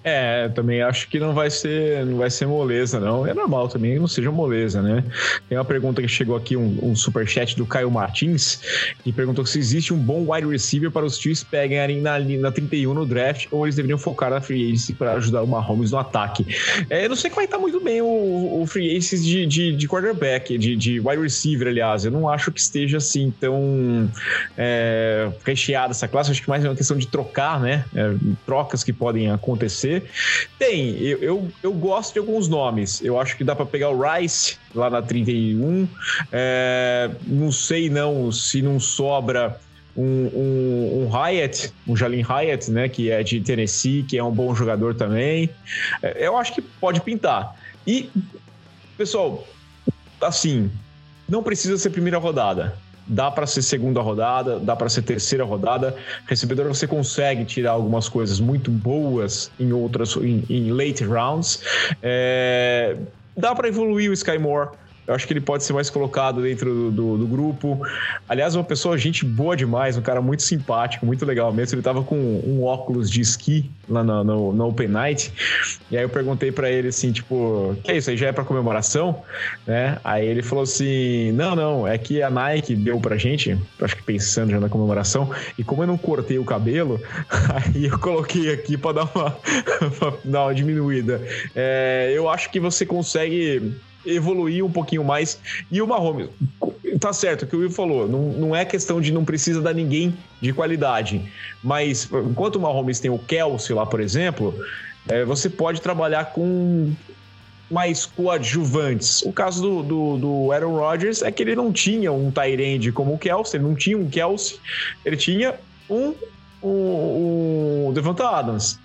É, 0.04 0.48
também 0.48 0.82
acho 0.82 1.08
que 1.08 1.18
não 1.18 1.34
vai 1.34 1.50
ser, 1.50 2.04
não 2.06 2.18
vai 2.18 2.30
ser 2.30 2.46
moleza, 2.46 3.00
não. 3.00 3.26
É 3.26 3.34
normal 3.34 3.68
também 3.68 3.94
que 3.94 3.98
não 3.98 4.06
seja 4.08 4.30
moleza, 4.30 4.80
né? 4.80 5.04
Tem 5.48 5.58
uma 5.58 5.64
pergunta 5.64 6.00
que 6.00 6.08
chegou 6.08 6.36
aqui, 6.36 6.56
um, 6.56 6.78
um 6.82 6.96
superchat 6.96 7.56
do 7.56 7.66
Caio 7.66 7.90
Martins, 7.90 8.60
que 9.02 9.12
perguntou 9.12 9.44
se 9.44 9.58
existe 9.58 9.92
um 9.92 9.98
bom 9.98 10.32
wide 10.32 10.46
receiver 10.46 10.90
para 10.90 11.04
os 11.04 11.18
Chiefs 11.18 11.44
pegarem 11.44 12.00
na, 12.00 12.18
na 12.18 12.52
31 12.52 12.94
no 12.94 13.04
draft 13.04 13.46
ou 13.50 13.66
eles 13.66 13.76
deveriam 13.76 13.98
focar 13.98 14.30
na 14.30 14.40
free 14.40 14.68
agency 14.68 14.94
para 14.94 15.12
ajudar 15.14 15.42
o 15.42 15.46
Mahomes 15.46 15.90
no 15.90 15.98
ataque. 15.98 16.46
É, 16.88 17.04
eu 17.04 17.08
não 17.08 17.16
sei 17.16 17.30
que 17.30 17.36
vai 17.36 17.44
estar 17.44 17.58
muito 17.58 17.80
bem 17.80 18.00
o, 18.00 18.62
o 18.62 18.66
free 18.66 18.90
agency 18.90 19.18
de, 19.22 19.46
de, 19.46 19.76
de 19.76 19.88
quarterback, 19.88 20.56
de, 20.56 20.76
de 20.76 21.00
wide 21.00 21.22
receiver, 21.22 21.68
aliás. 21.68 22.04
Eu 22.04 22.10
não 22.10 22.28
acho 22.28 22.52
que 22.52 22.60
esteja 22.60 22.98
assim 22.98 23.32
tão 23.40 24.10
é, 24.56 25.28
recheada 25.44 25.90
essa 25.90 26.06
classe. 26.06 26.30
Acho 26.30 26.42
que 26.42 26.48
mais 26.48 26.64
é 26.64 26.68
uma 26.68 26.76
questão 26.76 26.96
de 26.96 27.06
trocar, 27.06 27.60
né? 27.60 27.84
É, 27.94 28.14
trocas 28.46 28.84
que 28.84 28.92
podem 28.92 29.30
acontecer. 29.30 29.47
Tem, 30.58 30.98
eu, 30.98 31.18
eu, 31.18 31.48
eu, 31.62 31.72
gosto 31.72 32.12
de 32.12 32.18
alguns 32.18 32.48
nomes. 32.48 33.02
Eu 33.02 33.20
acho 33.20 33.36
que 33.36 33.44
dá 33.44 33.54
para 33.54 33.66
pegar 33.66 33.90
o 33.90 34.00
Rice 34.00 34.56
lá 34.74 34.90
na 34.90 35.02
31. 35.02 35.88
É, 36.32 37.10
não 37.26 37.50
sei 37.52 37.88
não 37.88 38.30
se 38.32 38.62
não 38.62 38.78
sobra 38.78 39.58
um, 39.96 40.02
um, 40.02 41.02
um 41.02 41.08
Hyatt, 41.10 41.72
um 41.86 41.96
Jalin 41.96 42.22
Hyatt, 42.22 42.70
né, 42.70 42.88
que 42.88 43.10
é 43.10 43.22
de 43.22 43.40
Tennessee, 43.40 44.04
que 44.04 44.16
é 44.16 44.22
um 44.22 44.32
bom 44.32 44.54
jogador 44.54 44.94
também. 44.94 45.50
É, 46.02 46.26
eu 46.26 46.36
acho 46.36 46.54
que 46.54 46.62
pode 46.62 47.00
pintar. 47.00 47.56
E, 47.86 48.10
pessoal, 48.96 49.46
assim, 50.20 50.70
não 51.28 51.42
precisa 51.42 51.76
ser 51.76 51.90
primeira 51.90 52.18
rodada 52.18 52.76
dá 53.08 53.30
para 53.30 53.46
ser 53.46 53.62
segunda 53.62 54.00
rodada, 54.00 54.58
dá 54.58 54.76
para 54.76 54.88
ser 54.88 55.02
terceira 55.02 55.44
rodada. 55.44 55.96
Recebedor 56.26 56.68
você 56.68 56.86
consegue 56.86 57.44
tirar 57.44 57.72
algumas 57.72 58.08
coisas 58.08 58.38
muito 58.38 58.70
boas 58.70 59.50
em 59.58 59.72
outras, 59.72 60.16
em, 60.16 60.44
em 60.48 60.70
late 60.70 61.04
rounds. 61.04 61.62
É, 62.02 62.96
dá 63.36 63.54
para 63.54 63.68
evoluir 63.68 64.10
o 64.10 64.12
Sky 64.12 64.38
Moore 64.38 64.70
eu 65.08 65.14
acho 65.14 65.26
que 65.26 65.32
ele 65.32 65.40
pode 65.40 65.64
ser 65.64 65.72
mais 65.72 65.88
colocado 65.88 66.42
dentro 66.42 66.70
do, 66.70 66.90
do, 66.90 67.18
do, 67.18 67.26
grupo. 67.26 67.80
Aliás, 68.28 68.54
uma 68.54 68.62
pessoa, 68.62 68.98
gente 68.98 69.24
boa 69.24 69.56
demais, 69.56 69.96
um 69.96 70.02
cara 70.02 70.20
muito 70.20 70.42
simpático, 70.42 71.06
muito 71.06 71.24
legal 71.24 71.50
mesmo. 71.50 71.76
Ele 71.76 71.82
tava 71.82 72.04
com 72.04 72.14
um 72.14 72.62
óculos 72.62 73.10
de 73.10 73.22
esqui 73.22 73.70
lá 73.88 74.04
no, 74.04 74.52
no, 74.52 74.68
Open 74.68 74.88
Night. 74.88 75.32
E 75.90 75.96
aí 75.96 76.02
eu 76.02 76.10
perguntei 76.10 76.52
para 76.52 76.70
ele 76.70 76.88
assim, 76.88 77.10
tipo, 77.10 77.74
que 77.82 77.90
é 77.90 77.96
isso 77.96 78.10
aí 78.10 78.18
já 78.18 78.26
é 78.26 78.32
para 78.32 78.44
comemoração, 78.44 79.22
né? 79.66 79.98
Aí 80.04 80.26
ele 80.26 80.42
falou 80.42 80.64
assim: 80.64 81.32
"Não, 81.32 81.56
não, 81.56 81.88
é 81.88 81.96
que 81.96 82.22
a 82.22 82.28
Nike 82.28 82.76
deu 82.76 83.00
pra 83.00 83.16
gente, 83.16 83.58
acho 83.80 83.96
que 83.96 84.02
pensando 84.02 84.50
já 84.50 84.60
na 84.60 84.68
comemoração, 84.68 85.30
e 85.56 85.64
como 85.64 85.82
eu 85.82 85.86
não 85.86 85.96
cortei 85.96 86.38
o 86.38 86.44
cabelo, 86.44 87.00
aí 87.74 87.86
eu 87.86 87.98
coloquei 87.98 88.52
aqui 88.52 88.76
para 88.76 88.92
dar 88.92 89.10
uma 89.14 89.30
pra 89.98 90.12
dar 90.22 90.42
uma 90.44 90.54
diminuída. 90.54 91.22
É, 91.56 92.12
eu 92.14 92.28
acho 92.28 92.50
que 92.50 92.60
você 92.60 92.84
consegue 92.84 93.74
evoluir 94.04 94.64
um 94.64 94.70
pouquinho 94.70 95.04
mais. 95.04 95.40
E 95.70 95.80
o 95.82 95.86
Mahomes, 95.86 96.28
tá 97.00 97.12
certo 97.12 97.42
o 97.42 97.46
que 97.46 97.56
o 97.56 97.60
Will 97.60 97.70
falou, 97.70 98.08
não, 98.08 98.22
não 98.32 98.56
é 98.56 98.64
questão 98.64 99.00
de 99.00 99.12
não 99.12 99.24
precisa 99.24 99.60
dar 99.60 99.74
ninguém 99.74 100.14
de 100.40 100.52
qualidade, 100.52 101.22
mas 101.62 102.08
enquanto 102.30 102.56
o 102.56 102.60
Mahomes 102.60 103.00
tem 103.00 103.10
o 103.10 103.18
Kelsey 103.18 103.74
lá, 103.74 103.84
por 103.84 104.00
exemplo, 104.00 104.54
é, 105.08 105.24
você 105.24 105.48
pode 105.48 105.80
trabalhar 105.80 106.26
com 106.26 106.92
mais 107.70 108.06
coadjuvantes. 108.06 109.22
O 109.22 109.32
caso 109.32 109.60
do, 109.60 109.82
do, 109.82 110.16
do, 110.16 110.52
Aaron 110.52 110.76
Rodgers 110.76 111.22
é 111.22 111.30
que 111.30 111.42
ele 111.42 111.54
não 111.54 111.72
tinha 111.72 112.10
um 112.10 112.30
Tyrande 112.30 112.90
como 112.92 113.14
o 113.14 113.18
Kelsey, 113.18 113.58
ele 113.58 113.68
não 113.68 113.74
tinha 113.74 113.98
um 113.98 114.08
Kelsey, 114.08 114.58
ele 115.04 115.16
tinha 115.16 115.54
um, 115.88 116.14
um, 116.62 117.88
um 117.88 117.92
Devonta 117.92 118.26
Adams. 118.26 118.78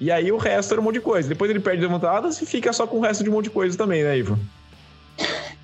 E 0.00 0.10
aí 0.10 0.32
o 0.32 0.38
resto 0.38 0.72
era 0.72 0.80
um 0.80 0.84
monte 0.84 0.94
de 0.94 1.00
coisa. 1.02 1.28
Depois 1.28 1.50
ele 1.50 1.60
perde 1.60 1.82
Devonta 1.82 2.10
Adams 2.10 2.40
e 2.40 2.46
fica 2.46 2.72
só 2.72 2.86
com 2.86 2.96
o 2.96 3.00
resto 3.00 3.22
de 3.22 3.28
um 3.28 3.34
monte 3.34 3.44
de 3.44 3.50
coisa 3.50 3.76
também, 3.76 4.02
né, 4.02 4.16
Ivo? 4.16 4.38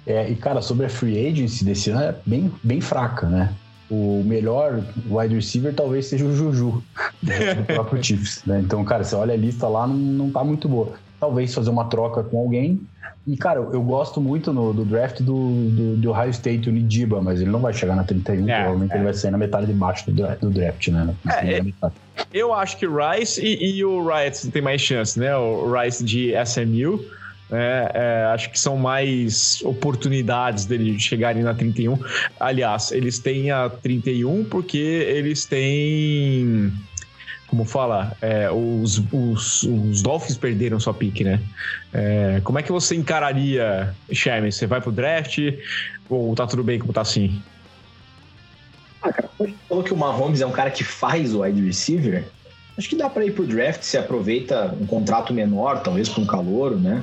É, 0.07 0.31
e, 0.31 0.37
cara, 0.37 0.63
sobre 0.63 0.87
a 0.87 0.89
free 0.89 1.27
agency 1.27 1.65
desse 1.65 1.91
ano 1.91 2.01
é 2.01 2.15
bem, 2.25 2.53
bem 2.63 2.81
fraca, 2.81 3.27
né? 3.27 3.53
O 3.91 4.23
melhor 4.25 4.83
wide 5.09 5.35
receiver 5.35 5.75
talvez 5.75 6.07
seja 6.07 6.25
o 6.25 6.35
Juju, 6.35 6.83
do 7.23 7.65
próprio 7.75 8.03
Chiefs, 8.03 8.43
né? 8.47 8.61
Então, 8.61 8.85
cara, 8.85 9.03
você 9.03 9.17
olha 9.17 9.35
a 9.35 9.37
lista 9.37 9.67
lá, 9.67 9.87
não, 9.87 9.97
não 9.97 10.31
tá 10.31 10.45
muito 10.45 10.69
boa. 10.69 10.93
Talvez 11.19 11.53
fazer 11.53 11.71
uma 11.71 11.87
troca 11.87 12.23
com 12.23 12.39
alguém. 12.39 12.81
E, 13.27 13.37
cara, 13.37 13.59
eu 13.59 13.83
gosto 13.83 14.21
muito 14.21 14.53
no, 14.53 14.73
do 14.73 14.85
draft 14.85 15.21
do, 15.21 15.35
do, 15.71 15.97
do 15.97 16.11
Ohio 16.11 16.31
State, 16.31 16.69
o 16.69 16.73
Nidiba, 16.73 17.21
mas 17.21 17.41
ele 17.41 17.51
não 17.51 17.59
vai 17.59 17.73
chegar 17.73 17.97
na 17.97 18.05
31, 18.05 18.49
é, 18.49 18.55
provavelmente 18.55 18.93
é. 18.93 18.95
ele 18.95 19.05
vai 19.05 19.15
sair 19.15 19.31
na 19.33 19.39
metade 19.39 19.67
de 19.67 19.73
baixo 19.73 20.09
do, 20.09 20.37
do 20.37 20.51
draft, 20.51 20.87
né? 20.89 21.13
É, 21.43 21.59
é 21.59 21.91
eu 22.33 22.55
acho 22.55 22.77
que 22.77 22.87
o 22.87 22.97
Rice 22.97 23.45
e, 23.45 23.79
e 23.79 23.85
o 23.85 24.07
Riot 24.07 24.49
tem 24.53 24.63
mais 24.63 24.81
chance, 24.81 25.19
né? 25.19 25.37
O 25.37 25.73
Rice 25.73 26.05
de 26.05 26.33
SMU 26.45 27.05
é, 27.51 27.91
é, 27.95 28.25
acho 28.33 28.51
que 28.51 28.59
são 28.59 28.77
mais 28.77 29.63
oportunidades 29.63 30.67
dele 30.67 30.99
chegarem 30.99 31.43
na 31.43 31.55
31. 31.55 31.99
Aliás, 32.41 32.91
eles 32.91 33.19
têm 33.19 33.51
a 33.51 33.69
31 33.69 34.45
porque 34.45 34.79
eles 34.79 35.45
têm. 35.45 36.73
Como 37.47 37.65
fala? 37.65 38.17
É, 38.21 38.51
os, 38.51 39.01
os, 39.13 39.63
os 39.63 40.03
Dolphins 40.03 40.37
perderam 40.37 40.81
sua 40.81 40.93
pique, 40.93 41.23
né? 41.23 41.41
É, 41.95 42.41
como 42.43 42.59
é 42.59 42.63
que 42.63 42.73
você 42.73 42.97
encararia, 42.97 43.95
Sherman? 44.11 44.51
Você 44.51 44.67
vai 44.67 44.81
pro 44.81 44.91
draft 44.91 45.39
ou 46.09 46.35
tá 46.35 46.47
tudo 46.47 46.65
bem 46.65 46.81
como 46.81 46.93
tá 46.93 47.03
assim? 47.03 47.41
Ah, 49.01 49.13
cara, 49.13 49.31
falou 49.69 49.85
que 49.85 49.93
o 49.93 49.97
Mahomes 49.97 50.41
é 50.41 50.47
um 50.47 50.51
cara 50.51 50.73
que 50.73 50.83
faz 50.83 51.33
o 51.33 51.43
wide 51.43 51.65
receiver. 51.65 52.25
Acho 52.77 52.89
que 52.89 52.97
dá 52.97 53.09
para 53.09 53.25
ir 53.25 53.33
pro 53.33 53.47
draft, 53.47 53.83
se 53.83 53.97
aproveita 53.97 54.75
um 54.81 54.87
contrato 54.87 55.33
menor, 55.33 55.83
talvez 55.83 56.09
com 56.09 56.23
um 56.23 56.27
calor, 56.27 56.77
né? 56.77 57.03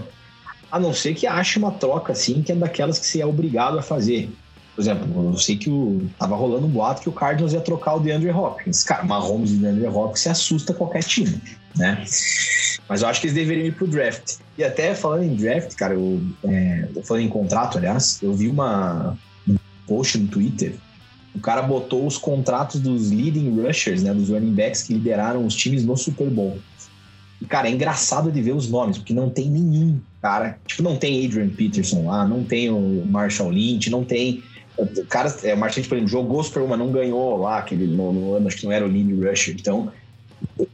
A 0.74 0.80
não 0.80 0.92
ser 0.92 1.14
que 1.14 1.28
ache 1.28 1.60
uma 1.60 1.70
troca 1.70 2.14
assim, 2.14 2.42
que 2.42 2.52
é 2.52 2.56
daquelas 2.56 2.98
que 2.98 3.06
você 3.06 3.22
é 3.22 3.26
obrigado 3.28 3.78
a 3.78 3.84
fazer. 3.84 4.28
Por 4.74 4.82
exemplo, 4.82 5.30
eu 5.32 5.38
sei 5.38 5.56
que 5.56 5.70
o, 5.70 6.10
tava 6.18 6.36
rolando 6.36 6.66
um 6.66 6.70
boato 6.70 7.04
que 7.04 7.10
o 7.10 7.12
Cardinals 7.12 7.54
ia 7.54 7.62
trocar 7.62 7.94
o 7.94 8.00
DeAndre 8.00 8.32
Hopkins. 8.32 8.84
Cara, 8.84 9.04
Mahomes 9.04 9.52
e 9.52 9.58
DeAndre 9.58 9.86
Hopkins 9.86 10.22
se 10.22 10.30
assusta 10.30 10.74
qualquer 10.74 11.04
time, 11.04 11.40
né? 11.76 12.04
Mas 12.90 13.04
eu 13.04 13.08
acho 13.08 13.22
que 13.22 13.28
eles 13.28 13.36
deveriam 13.36 13.68
ir 13.68 13.76
pro 13.76 13.86
draft. 13.86 14.38
E 14.58 14.64
até 14.64 14.96
falando 14.96 15.26
em 15.26 15.36
draft, 15.36 15.76
cara, 15.76 15.94
eu, 15.94 16.20
é, 16.44 16.88
falando 17.04 17.24
em 17.24 17.30
contrato, 17.30 17.78
aliás, 17.78 18.18
eu 18.24 18.34
vi 18.34 18.48
uma, 18.48 19.16
um 19.48 19.56
post 19.86 20.18
no 20.18 20.28
Twitter. 20.28 20.74
O 21.36 21.40
cara 21.40 21.62
botou 21.62 22.08
os 22.08 22.18
contratos 22.18 22.82
dos 22.82 23.12
leading 23.12 23.62
rushers, 23.62 24.02
né? 24.02 24.12
Dos 24.12 24.30
running 24.30 24.56
backs 24.56 24.82
que 24.82 24.94
lideraram 24.96 25.46
os 25.46 25.54
times 25.54 25.86
no 25.86 25.96
Super 25.96 26.32
Bowl. 26.32 26.58
E, 27.40 27.46
cara, 27.46 27.68
é 27.68 27.72
engraçado 27.72 28.32
de 28.32 28.42
ver 28.42 28.56
os 28.56 28.68
nomes, 28.68 28.98
porque 28.98 29.14
não 29.14 29.30
tem 29.30 29.52
nenhum 29.52 30.00
cara. 30.24 30.58
Tipo, 30.66 30.82
não 30.82 30.96
tem 30.96 31.26
Adrian 31.26 31.50
Peterson 31.50 32.06
lá, 32.06 32.26
não 32.26 32.46
tem 32.46 32.70
o 32.70 33.06
Marshall 33.06 33.52
Lynch, 33.52 33.90
não 33.90 34.06
tem. 34.06 34.42
O 34.78 35.06
cara, 35.06 35.36
é, 35.44 35.54
o 35.54 35.58
Marshall 35.58 35.80
Lynch, 35.80 35.90
por 35.90 35.96
exemplo, 35.96 36.10
jogou 36.10 36.42
Super 36.42 36.64
uma, 36.64 36.78
não 36.78 36.92
ganhou 36.92 37.38
lá, 37.38 37.58
aquele, 37.60 37.86
no, 37.86 38.14
no, 38.14 38.36
ano, 38.36 38.48
acho 38.48 38.56
que 38.56 38.66
não 38.66 38.72
era 38.72 38.86
o 38.86 38.88
lead 38.88 39.14
rusher, 39.14 39.54
então. 39.60 39.92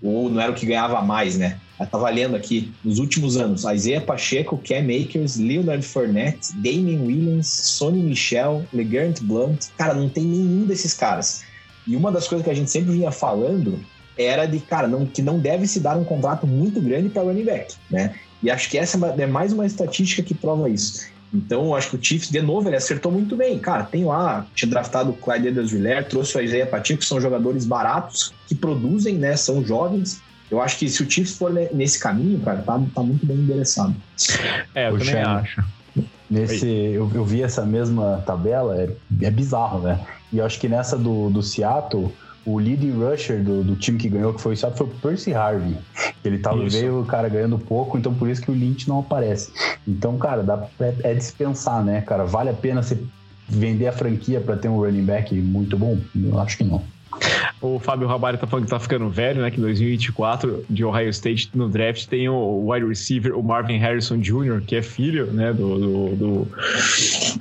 Ou 0.03 0.29
não 0.29 0.39
era 0.39 0.51
o 0.51 0.55
que 0.55 0.65
ganhava 0.65 1.01
mais, 1.01 1.37
né? 1.37 1.59
Eu 1.79 1.87
tava 1.87 2.09
lendo 2.09 2.35
aqui, 2.35 2.71
nos 2.83 2.99
últimos 2.99 3.37
anos, 3.37 3.63
Isaiah 3.63 4.01
Pacheco, 4.01 4.57
Cam 4.57 4.85
Akers, 4.85 5.37
Leonard 5.37 5.83
Fournette, 5.85 6.53
Damien 6.55 7.01
Williams, 7.01 7.47
Sonny 7.47 8.01
Michel, 8.01 8.65
LeGarrette 8.73 9.23
Blunt. 9.23 9.67
Cara, 9.77 9.93
não 9.93 10.09
tem 10.09 10.25
nenhum 10.25 10.65
desses 10.65 10.93
caras. 10.93 11.43
E 11.87 11.95
uma 11.95 12.11
das 12.11 12.27
coisas 12.27 12.43
que 12.43 12.51
a 12.51 12.55
gente 12.55 12.69
sempre 12.69 12.91
vinha 12.91 13.11
falando 13.11 13.79
era 14.17 14.45
de, 14.45 14.59
cara, 14.59 14.87
não, 14.87 15.05
que 15.05 15.21
não 15.21 15.39
deve 15.39 15.65
se 15.67 15.79
dar 15.79 15.97
um 15.97 16.03
contrato 16.03 16.45
muito 16.45 16.81
grande 16.81 17.09
para 17.09 17.23
running 17.23 17.45
back, 17.45 17.75
né? 17.89 18.13
E 18.41 18.49
acho 18.49 18.69
que 18.69 18.77
essa 18.77 18.97
é, 19.17 19.21
é 19.23 19.27
mais 19.27 19.53
uma 19.53 19.65
estatística 19.65 20.23
que 20.23 20.33
prova 20.33 20.69
isso. 20.69 21.07
Então, 21.33 21.75
acho 21.75 21.91
que 21.91 21.95
o 21.95 22.03
Chiefs, 22.03 22.29
de 22.29 22.41
novo, 22.41 22.67
ele 22.67 22.75
acertou 22.75 23.11
muito 23.11 23.35
bem. 23.35 23.59
Cara, 23.59 23.83
tem 23.83 24.03
lá, 24.03 24.47
tinha 24.55 24.69
draftado 24.69 25.11
o 25.11 25.13
Clyde 25.13 25.49
edwards 25.49 26.07
trouxe 26.09 26.37
o 26.37 26.41
Isaiah 26.41 26.65
Pacheco, 26.65 26.99
que 26.99 27.05
são 27.05 27.21
jogadores 27.21 27.65
baratos, 27.65 28.33
que 28.47 28.55
produzem, 28.55 29.15
né? 29.15 29.35
São 29.35 29.63
jovens. 29.63 30.21
Eu 30.49 30.59
acho 30.59 30.79
que 30.79 30.89
se 30.89 31.03
o 31.03 31.09
Chiefs 31.09 31.37
for 31.37 31.51
nesse 31.71 31.99
caminho, 31.99 32.39
cara, 32.39 32.63
tá, 32.63 32.81
tá 32.95 33.03
muito 33.03 33.25
bem 33.25 33.37
endereçado. 33.37 33.95
É, 34.73 34.87
eu 34.87 34.97
Poxa, 34.97 35.11
também 35.11 35.23
acho. 35.23 35.63
Nesse, 36.29 36.67
eu, 36.67 37.11
eu, 37.13 37.25
vi 37.25 37.41
essa 37.43 37.65
mesma 37.65 38.23
tabela, 38.25 38.79
é, 38.79 38.89
é 39.21 39.31
bizarro, 39.31 39.81
né? 39.81 39.99
E 40.31 40.37
eu 40.37 40.45
acho 40.45 40.59
que 40.59 40.67
nessa 40.67 40.97
do, 40.97 41.29
do 41.29 41.41
Seattle, 41.41 42.11
o 42.53 42.59
leading 42.59 42.91
rusher 42.91 43.43
do, 43.43 43.63
do 43.63 43.75
time 43.75 43.97
que 43.97 44.09
ganhou, 44.09 44.33
que 44.33 44.41
foi 44.41 44.53
o 44.53 44.57
Seattle, 44.57 44.77
foi 44.77 44.87
o 44.87 44.99
Percy 44.99 45.33
Harvey. 45.33 45.77
Ele 46.23 46.39
tava, 46.39 46.67
veio 46.67 47.01
o 47.01 47.05
cara 47.05 47.29
ganhando 47.29 47.57
pouco, 47.59 47.97
então 47.97 48.13
por 48.13 48.29
isso 48.29 48.41
que 48.41 48.51
o 48.51 48.53
Lynch 48.53 48.87
não 48.87 48.99
aparece. 48.99 49.51
Então, 49.87 50.17
cara, 50.17 50.43
dá, 50.43 50.67
é, 50.79 50.93
é 51.03 51.13
dispensar, 51.13 51.83
né, 51.83 52.01
cara? 52.01 52.25
Vale 52.25 52.49
a 52.49 52.53
pena 52.53 52.81
você 52.81 52.97
vender 53.47 53.87
a 53.87 53.91
franquia 53.91 54.39
para 54.39 54.55
ter 54.55 54.67
um 54.67 54.77
running 54.77 55.05
back 55.05 55.33
muito 55.35 55.77
bom? 55.77 55.97
Eu 56.15 56.39
acho 56.39 56.57
que 56.57 56.63
não. 56.63 56.81
O 57.61 57.79
Fábio 57.79 58.07
Rabalho 58.07 58.37
tá 58.37 58.47
falando 58.47 58.65
que 58.65 58.71
tá 58.71 58.79
ficando 58.79 59.09
velho, 59.09 59.41
né? 59.41 59.51
Que 59.51 59.57
em 59.57 59.61
2024, 59.61 60.65
de 60.69 60.85
Ohio 60.85 61.09
State, 61.09 61.49
no 61.53 61.67
draft, 61.67 62.07
tem 62.07 62.29
o 62.29 62.69
wide 62.69 62.85
receiver, 62.85 63.37
o 63.37 63.43
Marvin 63.43 63.77
Harrison 63.77 64.17
Jr., 64.17 64.61
que 64.65 64.75
é 64.75 64.81
filho, 64.81 65.25
né? 65.27 65.51
Do, 65.51 65.77
do, 65.77 66.15
do, 66.15 66.47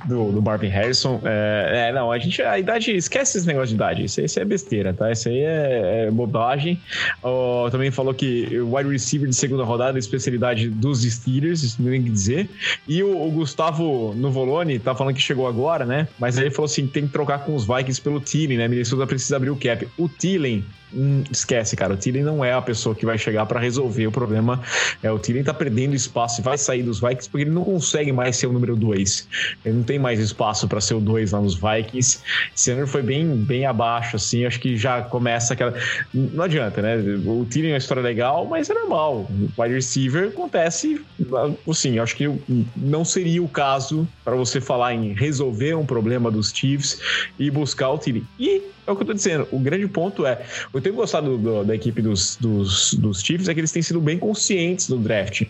do, 0.05 0.31
do 0.33 0.41
Marvin 0.41 0.67
Harrison. 0.67 1.21
É, 1.23 1.87
é, 1.89 1.93
não, 1.93 2.11
a 2.11 2.19
gente, 2.19 2.41
a 2.41 2.59
idade, 2.59 2.91
esquece 2.91 3.37
esse 3.37 3.47
negócio 3.47 3.69
de 3.69 3.75
idade. 3.75 4.03
Isso, 4.03 4.19
isso 4.19 4.39
é 4.39 4.45
besteira, 4.45 4.93
tá? 4.93 5.11
Isso 5.11 5.29
aí 5.29 5.39
é, 5.39 6.05
é 6.07 6.11
bobagem. 6.11 6.81
Oh, 7.23 7.67
também 7.71 7.91
falou 7.91 8.13
que 8.13 8.59
o 8.59 8.75
wide 8.75 8.89
receiver 8.89 9.29
de 9.29 9.35
segunda 9.35 9.63
rodada 9.63 9.97
é 9.97 9.99
especialidade 9.99 10.69
dos 10.69 11.03
Steelers, 11.03 11.63
isso 11.63 11.81
não 11.81 11.91
tem 11.91 12.03
que 12.03 12.09
dizer. 12.09 12.49
E 12.87 13.01
o, 13.03 13.27
o 13.27 13.31
Gustavo 13.31 14.13
Nuvoloni 14.15 14.79
tá 14.79 14.93
falando 14.93 15.15
que 15.15 15.21
chegou 15.21 15.47
agora, 15.47 15.85
né? 15.85 16.07
Mas 16.19 16.37
ele 16.37 16.51
falou 16.51 16.65
assim: 16.65 16.87
tem 16.87 17.05
que 17.05 17.13
trocar 17.13 17.39
com 17.39 17.55
os 17.55 17.65
Vikings 17.65 18.01
pelo 18.01 18.19
Thielen, 18.19 18.57
né? 18.57 18.67
Minnesota 18.67 19.07
precisa 19.07 19.37
abrir 19.37 19.49
o 19.49 19.55
cap. 19.59 19.83
O 19.97 20.07
Thielen 20.07 20.63
Hum, 20.93 21.23
esquece, 21.31 21.75
cara. 21.75 21.93
O 21.93 21.97
Thielen 21.97 22.23
não 22.23 22.43
é 22.43 22.53
a 22.53 22.61
pessoa 22.61 22.95
que 22.95 23.05
vai 23.05 23.17
chegar 23.17 23.45
para 23.45 23.59
resolver 23.59 24.07
o 24.07 24.11
problema. 24.11 24.61
É, 25.03 25.11
o 25.11 25.19
Thielen 25.19 25.43
tá 25.43 25.53
perdendo 25.53 25.95
espaço 25.95 26.41
e 26.41 26.43
vai 26.43 26.57
sair 26.57 26.83
dos 26.83 26.99
Vikings 26.99 27.29
porque 27.29 27.43
ele 27.43 27.51
não 27.51 27.63
consegue 27.63 28.11
mais 28.11 28.37
ser 28.37 28.47
o 28.47 28.53
número 28.53 28.75
2. 28.75 29.27
Ele 29.63 29.75
não 29.75 29.83
tem 29.83 29.99
mais 29.99 30.19
espaço 30.19 30.67
para 30.67 30.81
ser 30.81 30.95
o 30.95 30.99
2 30.99 31.31
lá 31.31 31.41
nos 31.41 31.55
Vikings. 31.55 32.19
Esse 32.55 32.85
foi 32.87 33.03
bem, 33.03 33.35
bem 33.35 33.65
abaixo, 33.65 34.15
assim. 34.15 34.45
Acho 34.45 34.59
que 34.59 34.75
já 34.75 35.01
começa 35.01 35.53
aquela. 35.53 35.73
Não 36.13 36.43
adianta, 36.43 36.81
né? 36.81 36.97
O 37.25 37.45
Thielen 37.45 37.71
é 37.71 37.73
uma 37.73 37.77
história 37.77 38.01
legal, 38.01 38.45
mas 38.45 38.69
é 38.69 38.73
normal. 38.73 39.29
O 39.29 39.61
wide 39.61 39.75
receiver 39.75 40.29
acontece. 40.29 40.99
Assim, 41.69 41.99
acho 41.99 42.15
que 42.15 42.29
não 42.75 43.05
seria 43.05 43.43
o 43.43 43.47
caso 43.47 44.07
para 44.23 44.35
você 44.35 44.59
falar 44.59 44.93
em 44.93 45.13
resolver 45.13 45.75
um 45.75 45.85
problema 45.85 46.31
dos 46.31 46.51
Chiefs 46.51 46.99
e 47.37 47.51
buscar 47.51 47.89
o 47.89 47.97
Thielen. 47.97 48.23
E 48.39 48.63
é 48.89 48.91
o 48.91 48.95
que 48.95 49.03
eu 49.03 49.07
tô 49.07 49.13
dizendo. 49.13 49.47
O 49.51 49.59
grande 49.59 49.87
ponto 49.87 50.25
é, 50.25 50.41
eu 50.79 50.81
tenho 50.81 50.95
gostado 50.95 51.37
do, 51.37 51.63
da 51.63 51.75
equipe 51.75 52.01
dos, 52.01 52.37
dos, 52.37 52.93
dos 52.93 53.21
Chiefs 53.21 53.49
é 53.49 53.53
que 53.53 53.59
eles 53.59 53.71
têm 53.71 53.81
sido 53.81 53.99
bem 53.99 54.17
conscientes 54.17 54.87
no 54.87 54.97
draft. 54.97 55.43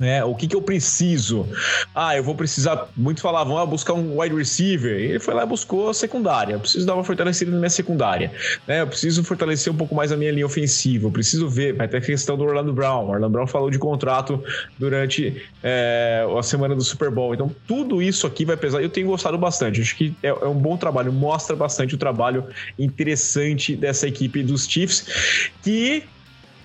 É, 0.00 0.24
o 0.24 0.34
que, 0.34 0.48
que 0.48 0.56
eu 0.56 0.62
preciso? 0.62 1.48
Ah, 1.94 2.16
eu 2.16 2.22
vou 2.22 2.34
precisar. 2.34 2.88
Muitos 2.96 3.22
falavam, 3.22 3.56
ah, 3.56 3.64
buscar 3.64 3.94
um 3.94 4.20
wide 4.20 4.34
receiver. 4.34 4.92
Ele 4.92 5.18
foi 5.20 5.34
lá 5.34 5.44
e 5.44 5.46
buscou 5.46 5.88
a 5.88 5.94
secundária. 5.94 6.54
Eu 6.54 6.60
preciso 6.60 6.84
dar 6.84 6.94
uma 6.94 7.04
fortalecida 7.04 7.50
na 7.50 7.58
minha 7.58 7.70
secundária. 7.70 8.32
Né? 8.66 8.80
Eu 8.80 8.86
preciso 8.86 9.22
fortalecer 9.22 9.72
um 9.72 9.76
pouco 9.76 9.94
mais 9.94 10.10
a 10.10 10.16
minha 10.16 10.32
linha 10.32 10.46
ofensiva. 10.46 11.06
Eu 11.06 11.12
preciso 11.12 11.48
ver. 11.48 11.74
Vai 11.74 11.86
ter 11.86 11.98
a 11.98 12.00
questão 12.00 12.36
do 12.36 12.44
Orlando 12.44 12.72
Brown. 12.72 13.06
O 13.06 13.10
Orlando 13.10 13.32
Brown 13.32 13.46
falou 13.46 13.70
de 13.70 13.78
contrato 13.78 14.42
durante 14.78 15.42
é, 15.62 16.26
a 16.36 16.42
semana 16.42 16.74
do 16.74 16.82
Super 16.82 17.10
Bowl. 17.10 17.32
Então, 17.32 17.54
tudo 17.66 18.02
isso 18.02 18.26
aqui 18.26 18.44
vai 18.44 18.56
pesar. 18.56 18.82
Eu 18.82 18.90
tenho 18.90 19.06
gostado 19.06 19.38
bastante. 19.38 19.80
Acho 19.80 19.96
que 19.96 20.14
é, 20.22 20.28
é 20.28 20.46
um 20.46 20.58
bom 20.58 20.76
trabalho. 20.76 21.12
Mostra 21.12 21.54
bastante 21.54 21.94
o 21.94 21.98
trabalho 21.98 22.44
interessante 22.76 23.76
dessa 23.76 24.08
equipe 24.08 24.42
dos 24.42 24.66
Chiefs. 24.66 25.50
Que 25.62 26.02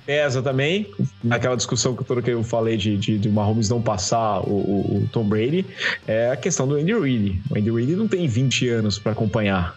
pesa 0.09 0.41
também, 0.41 0.87
naquela 1.23 1.55
discussão 1.55 1.95
que 1.95 2.03
toda 2.03 2.19
que 2.19 2.31
eu 2.31 2.43
falei 2.43 2.75
de, 2.75 2.97
de, 2.97 3.19
de 3.19 3.29
Mahomes 3.29 3.69
não 3.69 3.79
passar 3.79 4.39
o, 4.39 4.53
o, 4.53 5.03
o, 5.03 5.09
Tom 5.11 5.23
Brady, 5.23 5.63
é 6.07 6.31
a 6.31 6.35
questão 6.35 6.67
do 6.67 6.77
Andy 6.77 6.99
Reid. 6.99 7.39
O 7.47 7.55
Andy 7.55 7.69
Reid 7.69 7.95
não 7.95 8.07
tem 8.07 8.27
20 8.27 8.69
anos 8.69 8.97
para 8.97 9.11
acompanhar 9.11 9.75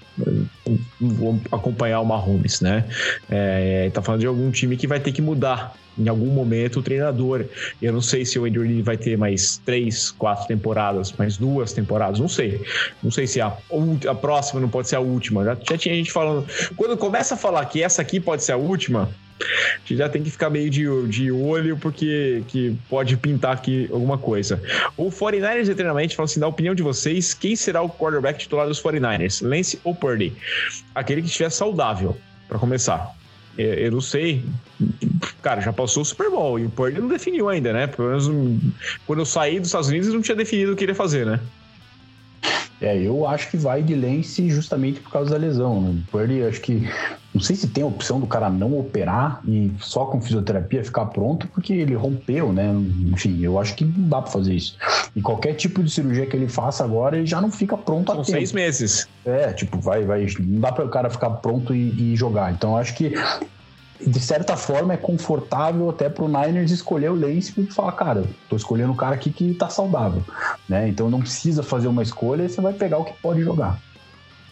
acompanhar 1.51 2.01
o 2.01 2.05
Mahomes, 2.07 2.63
né? 2.63 2.85
É, 3.31 3.91
tá 3.93 4.01
falando 4.01 4.21
de 4.21 4.27
algum 4.27 4.51
time 4.51 4.75
que 4.75 4.87
vai 4.87 5.01
ter 5.01 5.13
que 5.13 5.21
mudar 5.21 5.75
em 5.99 6.09
algum 6.09 6.29
momento 6.29 6.81
o 6.81 6.83
treinador. 6.83 7.45
Eu 7.81 7.93
não 7.93 8.01
sei 8.01 8.25
se 8.25 8.39
o 8.39 8.47
Andy 8.47 8.59
Reid 8.59 8.83
vai 8.83 8.97
ter 8.97 9.19
mais 9.19 9.59
três, 9.59 10.11
quatro 10.13 10.47
temporadas, 10.47 11.13
mais 11.13 11.37
duas 11.37 11.75
temporadas, 11.75 12.19
não 12.19 12.29
sei. 12.29 12.63
Não 13.03 13.11
sei 13.11 13.27
se 13.27 13.39
a, 13.39 13.55
a 14.09 14.15
próxima 14.15 14.63
não 14.63 14.69
pode 14.71 14.89
ser 14.89 14.97
a 14.97 15.01
última. 15.01 15.45
Já, 15.45 15.59
já 15.63 15.77
tinha 15.77 15.95
gente 15.95 16.11
falando. 16.11 16.47
Quando 16.75 16.97
começa 16.97 17.35
a 17.35 17.37
falar 17.37 17.67
que 17.67 17.83
essa 17.83 18.01
aqui 18.01 18.19
pode 18.19 18.43
ser 18.43 18.53
a 18.53 18.57
última, 18.57 19.11
a 19.43 19.79
gente 19.79 19.97
já 19.97 20.09
tem 20.09 20.23
que 20.23 20.31
ficar 20.31 20.51
meio 20.51 20.71
de, 20.71 20.85
de 21.09 21.33
olho, 21.33 21.77
porque 21.77 22.43
que 22.49 22.77
pode 22.89 23.17
pintar 23.17 23.53
aqui 23.53 23.89
alguma 23.93 24.19
coisa. 24.19 24.63
O 24.97 25.11
49ers 25.11 25.69
eternamente 25.69 26.17
fala 26.17 26.27
assim: 26.27 26.41
na 26.41 26.47
opinião 26.47 26.75
de 26.75 26.83
vocês, 26.83 27.35
quem 27.35 27.57
será 27.57 27.83
o 27.83 27.89
quarterback 27.89 28.39
titular 28.39 28.67
dos 28.67 28.83
49ers? 28.83 29.47
Lance 29.47 29.79
ou 29.85 29.95
Purdy? 29.95 30.33
Aquele 30.95 31.23
que 31.23 31.29
estiver 31.29 31.51
saudável, 31.51 32.17
para 32.49 32.59
começar. 32.59 33.15
Eu, 33.57 33.93
não 33.93 34.01
sei. 34.01 34.43
Cara, 35.43 35.61
já 35.61 35.73
passou 35.73 36.03
o 36.03 36.07
Super 36.07 36.31
Bowl 36.31 36.59
e 36.59 36.65
o 36.65 36.71
Purdy 36.71 37.01
não 37.01 37.09
definiu 37.09 37.49
ainda, 37.49 37.73
né? 37.73 37.87
Pelo 37.87 38.09
menos 38.09 38.31
quando 39.07 39.19
eu 39.19 39.27
saí 39.27 39.59
dos 39.59 39.69
Estados 39.69 39.89
Unidos, 39.89 40.09
não 40.13 40.23
tinha 40.23 40.35
definido 40.35 40.73
o 40.73 40.77
que 40.77 40.85
ele 40.85 40.93
ia 40.93 40.97
fazer, 40.97 41.27
né? 41.27 41.39
É, 42.83 43.01
eu 43.01 43.27
acho 43.29 43.49
que 43.49 43.57
vai 43.57 43.81
de 43.81 43.95
Lance 43.95 44.51
justamente 44.51 45.01
por 45.01 45.13
causa 45.13 45.31
da 45.31 45.37
lesão. 45.37 45.81
Né? 45.81 46.03
Purdy, 46.11 46.43
acho 46.43 46.61
que. 46.61 46.89
Não 47.33 47.41
sei 47.41 47.57
se 47.57 47.69
tem 47.69 47.83
a 47.83 47.87
opção 47.87 48.21
do 48.21 48.27
cara 48.27 48.51
não 48.51 48.79
operar 48.79 49.41
e 49.47 49.73
só 49.79 50.05
com 50.05 50.21
fisioterapia 50.21 50.85
ficar 50.85 51.07
pronto, 51.07 51.49
porque 51.49 51.73
ele 51.73 51.95
rompeu, 51.95 52.53
né? 52.53 52.75
Enfim, 53.11 53.41
eu 53.41 53.59
acho 53.59 53.75
que 53.75 53.87
não 53.87 54.09
dá 54.09 54.21
pra 54.21 54.31
fazer 54.31 54.53
isso. 54.53 54.77
E 55.17 55.23
qualquer 55.23 55.55
tipo 55.55 55.83
de 55.83 55.91
cirurgia 55.91 56.27
que 56.27 56.37
ele 56.37 56.49
faça 56.49 56.85
agora, 56.85 57.17
ele 57.17 57.27
já 57.27 57.41
não 57.41 57.51
fica 57.51 57.79
pronto 57.79 58.13
São 58.13 58.21
a 58.21 58.25
tempo. 58.25 58.37
seis 58.37 58.53
meses. 58.53 59.09
É, 59.25 59.51
tipo, 59.53 59.79
vai, 59.81 60.05
vai. 60.05 60.27
Não 60.41 60.61
dá 60.61 60.73
para 60.73 60.85
o 60.85 60.91
cara 60.91 61.09
ficar 61.09 61.31
pronto 61.31 61.75
e, 61.75 62.13
e 62.13 62.17
jogar. 62.17 62.53
Então, 62.53 62.77
acho 62.77 62.95
que 62.95 63.15
de 64.07 64.21
certa 64.21 64.57
forma, 64.57 64.95
é 64.95 64.97
confortável 64.97 65.89
até 65.91 66.09
pro 66.09 66.29
Niners 66.29 66.71
escolher 66.71 67.11
o 67.11 67.15
Lance 67.15 67.53
e 67.57 67.67
falar, 67.67 67.93
cara, 67.93 68.25
tô 68.49 68.57
escolhendo 68.57 68.93
o 68.93 68.97
cara 68.97 69.15
aqui 69.15 69.31
que 69.31 69.55
tá 69.55 69.69
saudável, 69.69 70.23
né? 70.69 70.89
Então 70.89 71.09
não 71.11 71.21
precisa 71.21 71.63
fazer 71.63 71.89
uma 71.89 72.03
escolha, 72.03 72.49
você 72.49 72.61
vai 72.61 72.73
pegar 72.73 72.99
o 72.99 73.05
que 73.05 73.13
pode 73.21 73.43
jogar. 73.43 73.81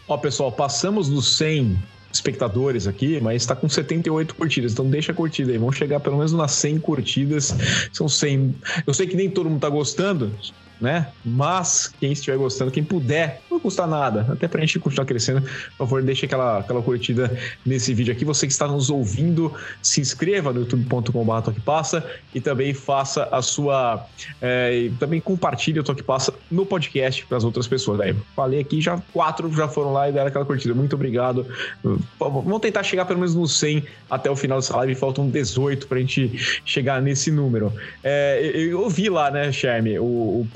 Ó, 0.07 0.17
pessoal, 0.17 0.51
passamos 0.51 1.09
dos 1.09 1.37
100 1.37 1.77
espectadores 2.11 2.87
aqui, 2.87 3.19
mas 3.21 3.41
está 3.41 3.55
com 3.55 3.69
78 3.69 4.35
curtidas, 4.35 4.73
então 4.73 4.89
deixa 4.89 5.11
a 5.11 5.15
curtida 5.15 5.51
aí, 5.51 5.57
vamos 5.57 5.77
chegar 5.77 5.99
pelo 5.99 6.17
menos 6.17 6.33
nas 6.33 6.51
100 6.51 6.79
curtidas, 6.79 7.55
são 7.93 8.09
100. 8.09 8.55
Eu 8.85 8.93
sei 8.93 9.07
que 9.07 9.15
nem 9.15 9.29
todo 9.29 9.49
mundo 9.49 9.61
tá 9.61 9.69
gostando, 9.69 10.31
né? 10.81 11.07
Mas 11.23 11.93
quem 11.99 12.11
estiver 12.11 12.37
gostando, 12.37 12.71
quem 12.71 12.83
puder, 12.83 13.41
não 13.49 13.59
custa 13.59 13.85
nada, 13.85 14.25
até 14.29 14.47
pra 14.47 14.59
gente 14.61 14.79
continuar 14.79 15.05
crescendo, 15.05 15.41
por 15.41 15.77
favor, 15.77 16.01
deixe 16.01 16.25
aquela, 16.25 16.59
aquela 16.59 16.81
curtida 16.81 17.37
nesse 17.65 17.93
vídeo 17.93 18.11
aqui. 18.11 18.25
Você 18.25 18.47
que 18.47 18.51
está 18.51 18.67
nos 18.67 18.89
ouvindo, 18.89 19.53
se 19.81 20.01
inscreva 20.01 20.51
no 20.51 20.61
youtube.com.br 20.61 21.41
Toquepassa 21.43 22.03
e 22.33 22.41
também 22.41 22.73
faça 22.73 23.27
a 23.31 23.41
sua. 23.41 24.05
É, 24.41 24.89
também 24.99 25.21
compartilhe 25.21 25.79
o 25.79 25.83
Toque 25.83 26.03
Passa 26.03 26.33
no 26.49 26.65
podcast 26.65 27.25
para 27.25 27.37
as 27.37 27.43
outras 27.43 27.67
pessoas. 27.67 27.99
Aí, 27.99 28.15
falei 28.35 28.59
aqui, 28.59 28.81
já 28.81 29.01
quatro 29.13 29.51
já 29.53 29.67
foram 29.67 29.93
lá 29.93 30.09
e 30.09 30.11
deram 30.11 30.27
aquela 30.27 30.45
curtida. 30.45 30.73
Muito 30.73 30.95
obrigado. 30.95 31.45
Vamos 32.19 32.59
tentar 32.59 32.83
chegar 32.83 33.05
pelo 33.05 33.19
menos 33.19 33.35
no 33.35 33.47
100 33.47 33.83
até 34.09 34.29
o 34.29 34.35
final 34.35 34.59
dessa 34.59 34.75
live. 34.77 34.95
Faltam 34.95 35.29
18 35.29 35.87
para 35.87 35.97
a 35.97 36.01
gente 36.01 36.61
chegar 36.65 37.01
nesse 37.01 37.31
número. 37.31 37.71
É, 38.03 38.51
eu, 38.53 38.81
ouvi 38.81 39.09
lá, 39.09 39.29
né, 39.29 39.51
Charme, 39.51 39.99
o, 39.99 40.03
o 40.03 40.47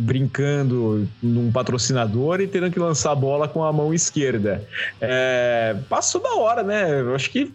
Brincando 0.00 1.08
num 1.20 1.50
patrocinador 1.50 2.40
e 2.40 2.46
tendo 2.46 2.70
que 2.70 2.78
lançar 2.78 3.10
a 3.10 3.16
bola 3.16 3.48
com 3.48 3.64
a 3.64 3.72
mão 3.72 3.92
esquerda. 3.92 4.64
É, 5.00 5.76
passou 5.88 6.22
da 6.22 6.36
hora, 6.36 6.62
né? 6.62 7.00
Eu 7.00 7.16
acho 7.16 7.28
que, 7.30 7.52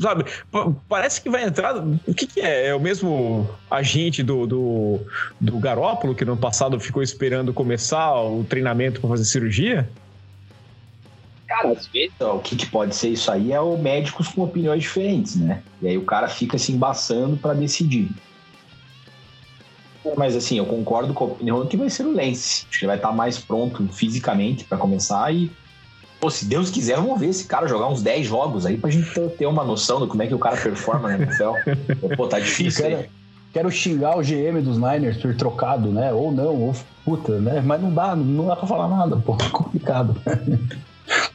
sabe, 0.00 0.24
parece 0.88 1.20
que 1.20 1.28
vai 1.28 1.44
entrar. 1.44 1.76
O 1.76 2.14
que, 2.14 2.26
que 2.26 2.40
é? 2.40 2.68
É 2.68 2.74
o 2.74 2.80
mesmo 2.80 3.46
agente 3.70 4.22
do, 4.22 4.46
do, 4.46 5.00
do 5.38 5.58
Garópolo 5.58 6.14
que 6.14 6.24
no 6.24 6.34
passado 6.34 6.80
ficou 6.80 7.02
esperando 7.02 7.52
começar 7.52 8.14
o 8.22 8.42
treinamento 8.42 8.98
para 8.98 9.10
fazer 9.10 9.26
cirurgia? 9.26 9.86
Cara, 11.52 11.72
às 11.72 11.86
vezes 11.86 12.14
ó, 12.18 12.36
o 12.36 12.40
que, 12.40 12.56
que, 12.56 12.64
pode 12.64 12.96
ser 12.96 13.10
isso 13.10 13.30
aí 13.30 13.52
é 13.52 13.60
o 13.60 13.76
médicos 13.76 14.28
com 14.28 14.40
opiniões 14.42 14.82
diferentes, 14.82 15.36
né? 15.36 15.62
E 15.82 15.88
aí 15.88 15.98
o 15.98 16.04
cara 16.04 16.26
fica 16.26 16.56
se 16.56 16.72
embaçando 16.72 17.36
para 17.36 17.52
decidir. 17.52 18.08
Mas 20.16 20.36
assim, 20.36 20.58
eu 20.58 20.66
concordo 20.66 21.14
com 21.14 21.24
a 21.24 21.26
opinião 21.28 21.66
que 21.66 21.76
vai 21.76 21.88
ser 21.88 22.04
o 22.04 22.12
Lance. 22.12 22.66
Acho 22.68 22.78
que 22.78 22.84
ele 22.84 22.88
vai 22.88 22.96
estar 22.96 23.12
mais 23.12 23.38
pronto 23.38 23.86
fisicamente 23.88 24.64
para 24.64 24.78
começar 24.78 25.32
e 25.32 25.50
Pô, 26.22 26.30
se 26.30 26.44
Deus 26.44 26.70
quiser, 26.70 26.94
vamos 26.98 27.18
ver 27.18 27.30
esse 27.30 27.44
cara 27.48 27.66
jogar 27.66 27.88
uns 27.88 28.00
10 28.00 28.28
jogos 28.28 28.64
aí 28.64 28.76
pra 28.76 28.88
gente 28.88 29.10
ter 29.30 29.44
uma 29.44 29.64
noção 29.64 29.98
do 29.98 30.06
como 30.06 30.22
é 30.22 30.26
que 30.28 30.34
o 30.34 30.38
cara 30.38 30.56
performa 30.56 31.08
na 31.08 31.18
NFL. 31.18 31.54
Pô, 32.16 32.28
tá 32.28 32.38
difícil 32.38 32.84
quero, 32.84 33.04
quero 33.52 33.70
xingar 33.72 34.16
o 34.16 34.22
GM 34.22 34.62
dos 34.62 34.78
Niners 34.78 35.16
por 35.16 35.34
trocado, 35.34 35.88
né? 35.88 36.12
Ou 36.12 36.30
não, 36.30 36.54
ou 36.54 36.76
puta, 37.04 37.40
né? 37.40 37.60
Mas 37.60 37.82
não 37.82 37.92
dá, 37.92 38.14
não 38.14 38.46
dá 38.46 38.54
pra 38.54 38.68
falar 38.68 38.86
nada, 38.86 39.16
pô, 39.16 39.36
é 39.44 39.48
complicado. 39.50 40.14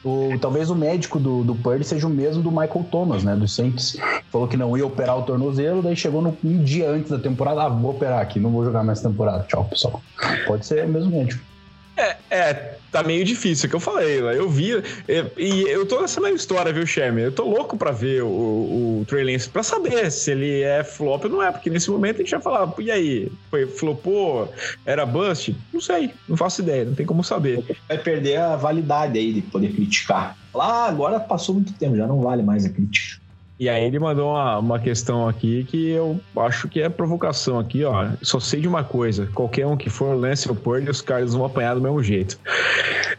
O, 0.04 0.38
talvez 0.40 0.70
o 0.70 0.74
médico 0.74 1.18
do, 1.18 1.42
do 1.42 1.54
Purdy 1.54 1.84
seja 1.84 2.06
o 2.06 2.10
mesmo 2.10 2.42
do 2.42 2.50
Michael 2.50 2.86
Thomas, 2.90 3.24
né? 3.24 3.34
Do 3.34 3.48
Saints. 3.48 3.96
Falou 4.30 4.46
que 4.46 4.56
não 4.56 4.76
ia 4.76 4.86
operar 4.86 5.18
o 5.18 5.22
tornozelo, 5.22 5.82
daí 5.82 5.96
chegou 5.96 6.22
no, 6.22 6.36
um 6.44 6.62
dia 6.62 6.90
antes 6.90 7.10
da 7.10 7.18
temporada, 7.18 7.62
ah, 7.62 7.68
vou 7.68 7.90
operar 7.90 8.20
aqui, 8.20 8.38
não 8.38 8.50
vou 8.50 8.64
jogar 8.64 8.84
mais 8.84 9.00
temporada. 9.00 9.44
Tchau, 9.48 9.64
pessoal. 9.64 10.00
Pode 10.46 10.66
ser 10.66 10.84
o 10.84 10.88
mesmo 10.88 11.10
médico. 11.10 11.47
É, 11.98 12.16
é, 12.30 12.78
tá 12.92 13.02
meio 13.02 13.24
difícil, 13.24 13.64
é 13.64 13.66
o 13.66 13.70
que 13.70 13.76
eu 13.76 13.80
falei. 13.80 14.20
Eu 14.20 14.48
vi. 14.48 14.70
E 15.36 15.62
eu 15.68 15.84
tô 15.84 16.00
nessa 16.00 16.20
mesma 16.20 16.36
história, 16.36 16.72
viu, 16.72 16.86
Sherman? 16.86 17.24
Eu 17.24 17.32
tô 17.32 17.44
louco 17.44 17.76
pra 17.76 17.90
ver 17.90 18.22
o, 18.22 18.28
o 19.00 19.04
Trey 19.08 19.24
Lance, 19.24 19.48
pra 19.48 19.64
saber 19.64 20.10
se 20.12 20.30
ele 20.30 20.62
é 20.62 20.84
flop 20.84 21.24
ou 21.24 21.30
não 21.30 21.42
é, 21.42 21.50
porque 21.50 21.68
nesse 21.68 21.90
momento 21.90 22.16
a 22.16 22.18
gente 22.18 22.30
vai 22.30 22.40
falar, 22.40 22.72
e 22.78 22.90
aí? 22.90 23.32
Foi 23.50 23.66
flopou? 23.66 24.52
Era 24.86 25.04
bust? 25.04 25.56
Não 25.72 25.80
sei, 25.80 26.14
não 26.28 26.36
faço 26.36 26.62
ideia, 26.62 26.84
não 26.84 26.94
tem 26.94 27.04
como 27.04 27.24
saber. 27.24 27.64
Vai 27.88 27.98
perder 27.98 28.36
a 28.36 28.54
validade 28.54 29.18
aí 29.18 29.32
de 29.32 29.42
poder 29.42 29.72
criticar. 29.72 30.36
Lá, 30.54 30.84
ah, 30.84 30.88
agora 30.88 31.18
passou 31.18 31.54
muito 31.54 31.72
tempo, 31.72 31.96
já 31.96 32.06
não 32.06 32.20
vale 32.20 32.42
mais 32.42 32.64
a 32.64 32.68
crítica. 32.68 33.20
E 33.58 33.68
aí 33.68 33.84
ele 33.84 33.98
mandou 33.98 34.30
uma, 34.30 34.58
uma 34.58 34.78
questão 34.78 35.28
aqui 35.28 35.64
que 35.64 35.90
eu 35.90 36.20
acho 36.36 36.68
que 36.68 36.80
é 36.80 36.88
provocação 36.88 37.58
aqui, 37.58 37.84
ó. 37.84 38.08
Só 38.22 38.38
sei 38.38 38.60
de 38.60 38.68
uma 38.68 38.84
coisa: 38.84 39.26
qualquer 39.34 39.66
um 39.66 39.76
que 39.76 39.90
for, 39.90 40.14
lance 40.14 40.50
o 40.50 40.54
Purdy, 40.54 40.88
os 40.88 41.00
caras 41.00 41.34
vão 41.34 41.44
apanhar 41.44 41.74
do 41.74 41.80
mesmo 41.80 42.02
jeito. 42.02 42.38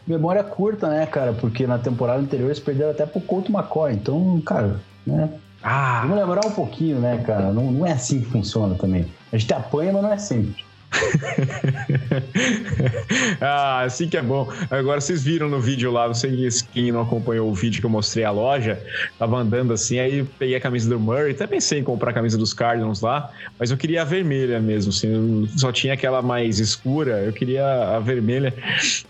Memória 0.06 0.42
curta, 0.42 0.88
né, 0.88 1.04
cara? 1.04 1.34
Porque 1.34 1.66
na 1.66 1.78
temporada 1.78 2.20
anterior 2.20 2.46
eles 2.46 2.58
perderam 2.58 2.90
até 2.90 3.04
pro 3.04 3.20
Couto 3.20 3.52
McCoy. 3.52 3.92
Então, 3.92 4.40
cara, 4.40 4.80
né? 5.06 5.28
Ah. 5.62 6.00
Vamos 6.02 6.16
lembrar 6.16 6.46
um 6.46 6.52
pouquinho, 6.52 6.98
né, 6.98 7.22
cara? 7.26 7.52
Não, 7.52 7.70
não 7.70 7.86
é 7.86 7.92
assim 7.92 8.20
que 8.20 8.26
funciona 8.26 8.74
também. 8.74 9.06
A 9.30 9.36
gente 9.36 9.52
apanha, 9.52 9.92
mas 9.92 10.02
não 10.02 10.12
é 10.12 10.18
sempre. 10.18 10.64
ah, 13.40 13.82
assim 13.82 14.08
que 14.08 14.16
é 14.16 14.22
bom. 14.22 14.50
Agora 14.70 15.00
vocês 15.00 15.22
viram 15.22 15.48
no 15.48 15.60
vídeo 15.60 15.90
lá, 15.90 16.06
não 16.06 16.14
sei 16.14 16.48
quem 16.72 16.92
não 16.92 17.02
acompanhou 17.02 17.50
o 17.50 17.54
vídeo 17.54 17.80
que 17.80 17.86
eu 17.86 17.90
mostrei 17.90 18.24
a 18.24 18.30
loja, 18.30 18.80
tava 19.18 19.38
andando 19.38 19.72
assim, 19.72 19.98
aí 19.98 20.24
peguei 20.38 20.56
a 20.56 20.60
camisa 20.60 20.88
do 20.88 20.98
Murray, 20.98 21.32
até 21.32 21.46
pensei 21.46 21.80
em 21.80 21.84
comprar 21.84 22.10
a 22.10 22.14
camisa 22.14 22.36
dos 22.36 22.52
Cardinals 22.52 23.00
lá, 23.00 23.30
mas 23.58 23.70
eu 23.70 23.76
queria 23.76 24.02
a 24.02 24.04
vermelha 24.04 24.60
mesmo, 24.60 24.90
assim, 24.90 25.48
só 25.56 25.72
tinha 25.72 25.94
aquela 25.94 26.22
mais 26.22 26.58
escura, 26.58 27.20
eu 27.20 27.32
queria 27.32 27.96
a 27.96 28.00
vermelha. 28.00 28.54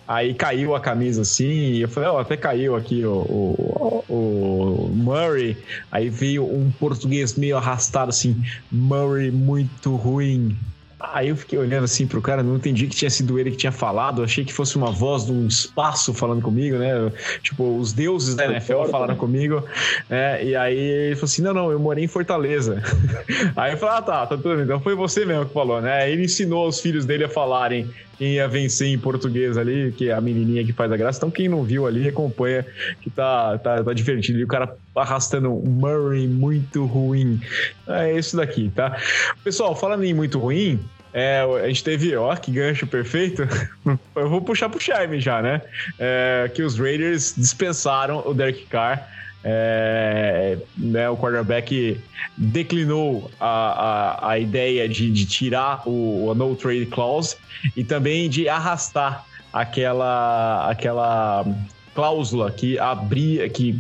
Aí 0.07 0.35
caiu 0.35 0.74
a 0.74 0.81
camisa 0.81 1.22
assim, 1.22 1.45
e 1.45 1.81
eu 1.83 1.89
falei, 1.89 2.09
ó, 2.09 2.16
oh, 2.16 2.18
até 2.18 2.37
caiu 2.37 2.76
aqui 2.76 3.05
o, 3.05 3.12
o, 3.12 4.05
o, 4.09 4.91
Murray. 4.95 5.57
Aí 5.91 6.09
veio 6.09 6.45
um 6.45 6.70
português 6.72 7.37
meio 7.37 7.57
arrastado 7.57 8.11
assim, 8.11 8.43
Murray 8.70 9.31
muito 9.31 9.95
ruim. 9.97 10.57
Aí 11.01 11.30
eu 11.30 11.36
fiquei 11.36 11.59
olhando 11.59 11.84
assim 11.84 12.07
pro 12.07 12.20
cara, 12.20 12.42
não 12.42 12.57
entendi 12.57 12.86
que 12.86 12.94
tinha 12.94 13.11
sido 13.11 13.38
ele 13.38 13.51
que 13.51 13.57
tinha 13.57 13.72
falado, 13.72 14.22
achei 14.22 14.44
que 14.44 14.53
fosse 14.53 14.76
uma 14.76 14.90
voz 14.90 15.24
de 15.24 15.32
um 15.32 15.46
espaço 15.46 16.12
falando 16.12 16.42
comigo, 16.42 16.76
né? 16.76 17.11
Tipo, 17.42 17.78
os 17.78 17.92
deuses 17.92 18.34
da 18.34 18.44
NFL 18.44 18.84
falaram 18.90 19.16
comigo, 19.16 19.64
né? 20.09 20.44
E 20.44 20.55
aí 20.55 20.76
ele 20.76 21.14
falou 21.14 21.24
assim: 21.24 21.42
não, 21.42 21.55
não, 21.55 21.72
eu 21.72 21.78
morei 21.78 22.05
em 22.05 22.09
Fortaleza. 22.09 22.82
aí 23.57 23.72
eu 23.72 23.78
falei, 23.78 23.96
ah, 23.96 24.03
tá, 24.03 24.26
tá 24.26 24.36
tudo 24.36 24.55
bem. 24.57 24.64
Então 24.64 24.80
foi 24.80 24.94
você 24.94 25.24
mesmo 25.24 25.46
que 25.46 25.55
falou, 25.55 25.80
né? 25.80 26.11
Ele 26.11 26.24
ensinou 26.24 26.68
os 26.68 26.80
filhos 26.80 27.07
dele 27.07 27.24
a 27.24 27.28
falarem 27.28 27.88
quem 28.20 28.34
ia 28.34 28.46
vencer 28.46 28.88
em 28.88 28.98
português 28.98 29.57
ali, 29.57 29.92
que 29.92 30.11
é 30.11 30.12
a 30.12 30.20
menininha 30.20 30.62
que 30.62 30.74
faz 30.74 30.92
a 30.92 30.96
graça. 30.98 31.16
Então, 31.16 31.30
quem 31.30 31.48
não 31.48 31.64
viu 31.64 31.86
ali, 31.86 32.07
acompanha, 32.07 32.66
que 33.01 33.09
tá, 33.09 33.57
tá, 33.57 33.82
tá 33.82 33.94
divertido. 33.94 34.38
E 34.38 34.44
o 34.44 34.46
cara 34.46 34.76
arrastando 34.97 35.51
Murray 35.51 36.26
muito 36.26 36.84
ruim. 36.84 37.41
É 37.86 38.16
isso 38.16 38.36
daqui, 38.36 38.70
tá? 38.74 38.97
Pessoal, 39.45 39.74
falando 39.74 40.05
em 40.05 40.14
muito 40.14 40.38
ruim, 40.38 40.80
é, 41.12 41.41
a 41.41 41.66
gente 41.68 41.84
teve, 41.84 42.16
ó, 42.16 42.34
que 42.36 42.53
gancho 42.53 42.86
perfeito. 42.86 43.43
Eu 44.14 44.28
vou 44.28 44.41
puxar 44.43 44.68
pro 44.68 44.80
Charme 44.80 45.20
já, 45.20 45.43
né? 45.43 45.61
É, 45.99 46.51
que 46.55 46.62
os 46.62 46.78
Raiders 46.78 47.34
dispensaram 47.36 48.22
o 48.26 48.34
Derek 48.34 48.66
Carr 48.66 49.09
é, 49.43 50.59
né, 50.76 51.09
o 51.09 51.16
quarterback 51.16 51.99
declinou 52.36 53.30
a, 53.41 53.47
a, 53.47 54.30
a 54.32 54.38
ideia 54.38 54.88
de, 54.88 55.11
de 55.11 55.24
tirar 55.24 55.82
o, 55.88 56.30
a 56.30 56.34
no 56.34 56.55
trade 56.55 56.86
clause 56.86 57.36
e 57.74 57.82
também 57.82 58.28
de 58.28 58.49
arrastar 58.49 59.24
aquela, 59.53 60.68
aquela 60.68 61.47
cláusula 61.95 62.51
que 62.51 62.78
abria, 62.78 63.49
que 63.49 63.78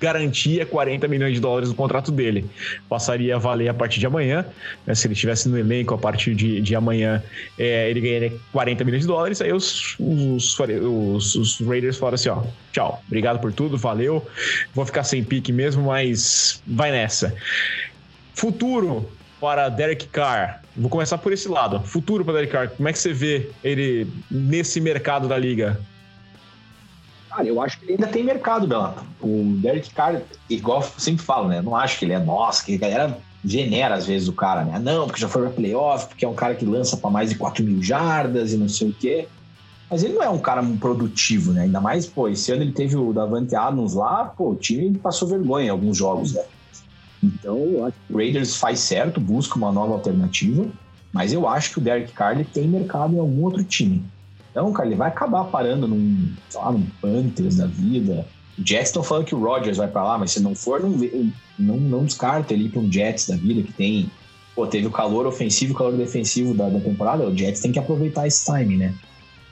garantia 0.00 0.64
40 0.64 1.06
milhões 1.06 1.34
de 1.34 1.40
dólares 1.40 1.68
no 1.68 1.74
contrato 1.74 2.10
dele. 2.10 2.48
Passaria 2.88 3.36
a 3.36 3.38
valer 3.38 3.68
a 3.68 3.74
partir 3.74 4.00
de 4.00 4.06
amanhã. 4.06 4.44
Né? 4.86 4.94
Se 4.94 5.06
ele 5.06 5.14
estivesse 5.14 5.48
no 5.48 5.58
elenco 5.58 5.94
a 5.94 5.98
partir 5.98 6.34
de, 6.34 6.60
de 6.60 6.74
amanhã, 6.74 7.22
é, 7.58 7.90
ele 7.90 8.00
ganharia 8.00 8.32
40 8.50 8.84
milhões 8.84 9.02
de 9.02 9.08
dólares. 9.08 9.40
Aí 9.42 9.52
os, 9.52 9.94
os, 10.00 10.58
os, 10.58 11.34
os 11.34 11.60
Raiders 11.60 11.98
falaram 11.98 12.14
assim: 12.14 12.30
ó, 12.30 12.42
tchau, 12.72 13.02
obrigado 13.06 13.38
por 13.40 13.52
tudo, 13.52 13.76
valeu. 13.76 14.26
Vou 14.74 14.86
ficar 14.86 15.04
sem 15.04 15.22
pique 15.22 15.52
mesmo, 15.52 15.84
mas 15.84 16.62
vai 16.66 16.90
nessa. 16.90 17.34
Futuro 18.34 19.06
para 19.38 19.68
Derek 19.68 20.06
Carr. 20.08 20.62
Vou 20.76 20.88
começar 20.88 21.18
por 21.18 21.32
esse 21.32 21.48
lado. 21.48 21.80
Futuro 21.80 22.24
para 22.24 22.34
Derek 22.34 22.52
Carr. 22.52 22.70
Como 22.70 22.88
é 22.88 22.92
que 22.92 22.98
você 22.98 23.12
vê 23.12 23.50
ele 23.62 24.06
nesse 24.30 24.80
mercado 24.80 25.28
da 25.28 25.36
liga? 25.36 25.78
Cara, 27.40 27.48
eu 27.48 27.62
acho 27.62 27.78
que 27.78 27.86
ele 27.86 27.92
ainda 27.92 28.06
tem 28.06 28.22
mercado, 28.22 28.66
Bela. 28.66 29.02
O 29.18 29.56
Derek 29.62 29.90
Carr, 29.94 30.20
igual 30.48 30.82
eu 30.82 30.88
sempre 30.98 31.24
falo, 31.24 31.48
né? 31.48 31.62
não 31.62 31.74
acho 31.74 31.98
que 31.98 32.04
ele 32.04 32.12
é 32.12 32.18
nossa, 32.18 32.62
que 32.62 32.74
a 32.74 32.78
galera 32.78 33.18
venera 33.42 33.94
às 33.94 34.06
vezes 34.06 34.28
o 34.28 34.34
cara, 34.34 34.62
né? 34.62 34.78
Não, 34.78 35.06
porque 35.06 35.20
já 35.20 35.28
foi 35.28 35.42
pra 35.42 35.50
playoff, 35.50 36.08
porque 36.08 36.26
é 36.26 36.28
um 36.28 36.34
cara 36.34 36.54
que 36.54 36.66
lança 36.66 36.98
para 36.98 37.08
mais 37.08 37.30
de 37.30 37.36
4 37.36 37.64
mil 37.64 37.82
jardas 37.82 38.52
e 38.52 38.58
não 38.58 38.68
sei 38.68 38.90
o 38.90 38.92
quê. 38.92 39.26
Mas 39.90 40.04
ele 40.04 40.14
não 40.14 40.22
é 40.22 40.28
um 40.28 40.38
cara 40.38 40.62
produtivo, 40.78 41.52
né? 41.52 41.62
Ainda 41.62 41.80
mais, 41.80 42.06
pô, 42.06 42.28
esse 42.28 42.52
ano 42.52 42.62
ele 42.62 42.72
teve 42.72 42.94
o 42.94 43.10
Davante 43.10 43.56
Adams 43.56 43.94
lá, 43.94 44.26
pô, 44.26 44.50
o 44.50 44.56
time 44.56 44.98
passou 44.98 45.26
vergonha 45.26 45.66
em 45.66 45.70
alguns 45.70 45.96
jogos, 45.96 46.34
né? 46.34 46.42
Então, 47.22 47.56
eu 47.56 47.86
acho 47.86 47.96
que 48.06 48.12
o 48.12 48.16
Raiders 48.18 48.56
faz 48.56 48.80
certo, 48.80 49.18
busca 49.18 49.56
uma 49.56 49.72
nova 49.72 49.94
alternativa, 49.94 50.66
mas 51.10 51.32
eu 51.32 51.48
acho 51.48 51.72
que 51.72 51.78
o 51.78 51.82
Derek 51.82 52.12
Carr 52.12 52.44
tem 52.52 52.68
mercado 52.68 53.14
em 53.14 53.18
algum 53.18 53.44
outro 53.44 53.64
time. 53.64 54.04
Então, 54.50 54.72
cara, 54.72 54.88
ele 54.88 54.96
vai 54.96 55.08
acabar 55.08 55.44
parando 55.44 55.86
num, 55.86 56.32
sei 56.48 56.60
lá, 56.60 56.72
num 56.72 56.86
Panthers 57.00 57.56
da 57.56 57.66
vida. 57.66 58.26
O 58.58 58.66
Jets 58.66 58.88
estão 58.88 59.02
falando 59.02 59.24
que 59.24 59.34
o 59.34 59.40
Rodgers 59.40 59.76
vai 59.76 59.88
para 59.88 60.02
lá, 60.02 60.18
mas 60.18 60.32
se 60.32 60.40
não 60.40 60.54
for, 60.54 60.80
não, 60.80 60.90
não, 61.58 61.76
não 61.76 62.04
descarta 62.04 62.52
ele 62.52 62.68
para 62.68 62.80
um 62.80 62.90
Jets 62.90 63.28
da 63.28 63.36
vida 63.36 63.62
que 63.62 63.72
tem. 63.72 64.10
Pô, 64.54 64.66
teve 64.66 64.86
o 64.86 64.90
calor 64.90 65.26
ofensivo 65.26 65.72
e 65.72 65.74
o 65.74 65.78
calor 65.78 65.96
defensivo 65.96 66.52
da, 66.52 66.68
da 66.68 66.80
temporada. 66.80 67.24
O 67.24 67.36
Jets 67.36 67.60
tem 67.60 67.72
que 67.72 67.78
aproveitar 67.78 68.26
esse 68.26 68.44
time, 68.44 68.76
né? 68.76 68.94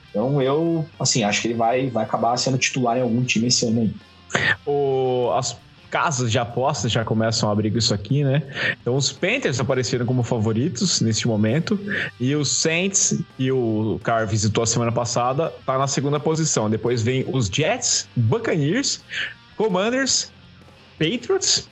Então 0.09 0.41
eu, 0.41 0.85
assim, 0.99 1.23
acho 1.23 1.41
que 1.41 1.47
ele 1.47 1.53
vai, 1.53 1.89
vai 1.89 2.03
acabar 2.03 2.35
sendo 2.37 2.57
titular 2.57 2.97
em 2.97 3.01
algum 3.01 3.23
time 3.23 3.47
esse 3.47 3.65
ano 3.65 3.81
aí. 3.81 3.93
O, 4.65 5.31
as 5.31 5.57
casas 5.89 6.31
de 6.31 6.37
apostas 6.37 6.91
já 6.91 7.03
começam 7.03 7.49
a 7.49 7.51
abrir 7.51 7.75
isso 7.75 7.93
aqui, 7.93 8.23
né? 8.23 8.43
Então 8.81 8.95
os 8.95 9.11
Panthers 9.11 9.59
apareceram 9.59 10.05
como 10.05 10.23
favoritos 10.23 11.01
neste 11.01 11.27
momento 11.27 11.79
e 12.19 12.35
os 12.35 12.49
Saints, 12.49 13.19
que 13.37 13.51
o 13.51 13.99
Carr 14.03 14.27
visitou 14.27 14.63
a 14.63 14.67
semana 14.67 14.91
passada, 14.91 15.53
tá 15.65 15.77
na 15.77 15.87
segunda 15.87 16.19
posição. 16.19 16.69
Depois 16.69 17.01
vem 17.01 17.25
os 17.31 17.47
Jets, 17.47 18.07
Buccaneers, 18.15 19.01
Commanders, 19.57 20.31
Patriots, 20.97 21.67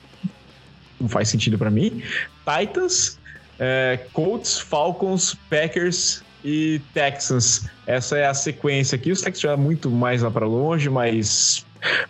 não 1.00 1.08
faz 1.08 1.28
sentido 1.28 1.56
para 1.56 1.70
mim, 1.70 2.02
Titans, 2.44 3.18
é, 3.58 4.00
Colts, 4.12 4.58
Falcons, 4.58 5.36
Packers 5.48 6.22
e 6.44 6.80
Texans. 6.92 7.68
Essa 7.86 8.18
é 8.18 8.26
a 8.26 8.34
sequência 8.34 8.96
aqui. 8.96 9.12
Os 9.12 9.20
Texans 9.20 9.40
já 9.40 9.52
é 9.52 9.56
muito 9.56 9.90
mais 9.90 10.22
lá 10.22 10.30
para 10.30 10.46
longe, 10.46 10.88
mas 10.88 11.64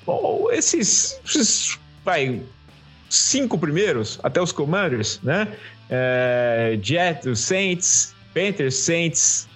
Bom, 0.05 0.49
esses, 0.51 1.21
esses 1.25 1.79
vai, 2.09 2.41
cinco 3.11 3.59
primeiros, 3.59 4.19
até 4.23 4.41
os 4.41 4.51
Commanders, 4.51 5.21
né? 5.23 5.47
É, 5.91 6.79
Jets, 6.83 7.39
Saints, 7.39 8.15
Panthers, 8.33 8.77
Saints, 8.77 9.47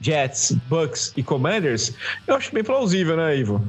Jets, 0.00 0.52
Bucks 0.68 1.12
e 1.16 1.24
Commanders, 1.24 1.92
eu 2.24 2.36
acho 2.36 2.54
bem 2.54 2.62
plausível, 2.62 3.16
né, 3.16 3.36
Ivo? 3.36 3.60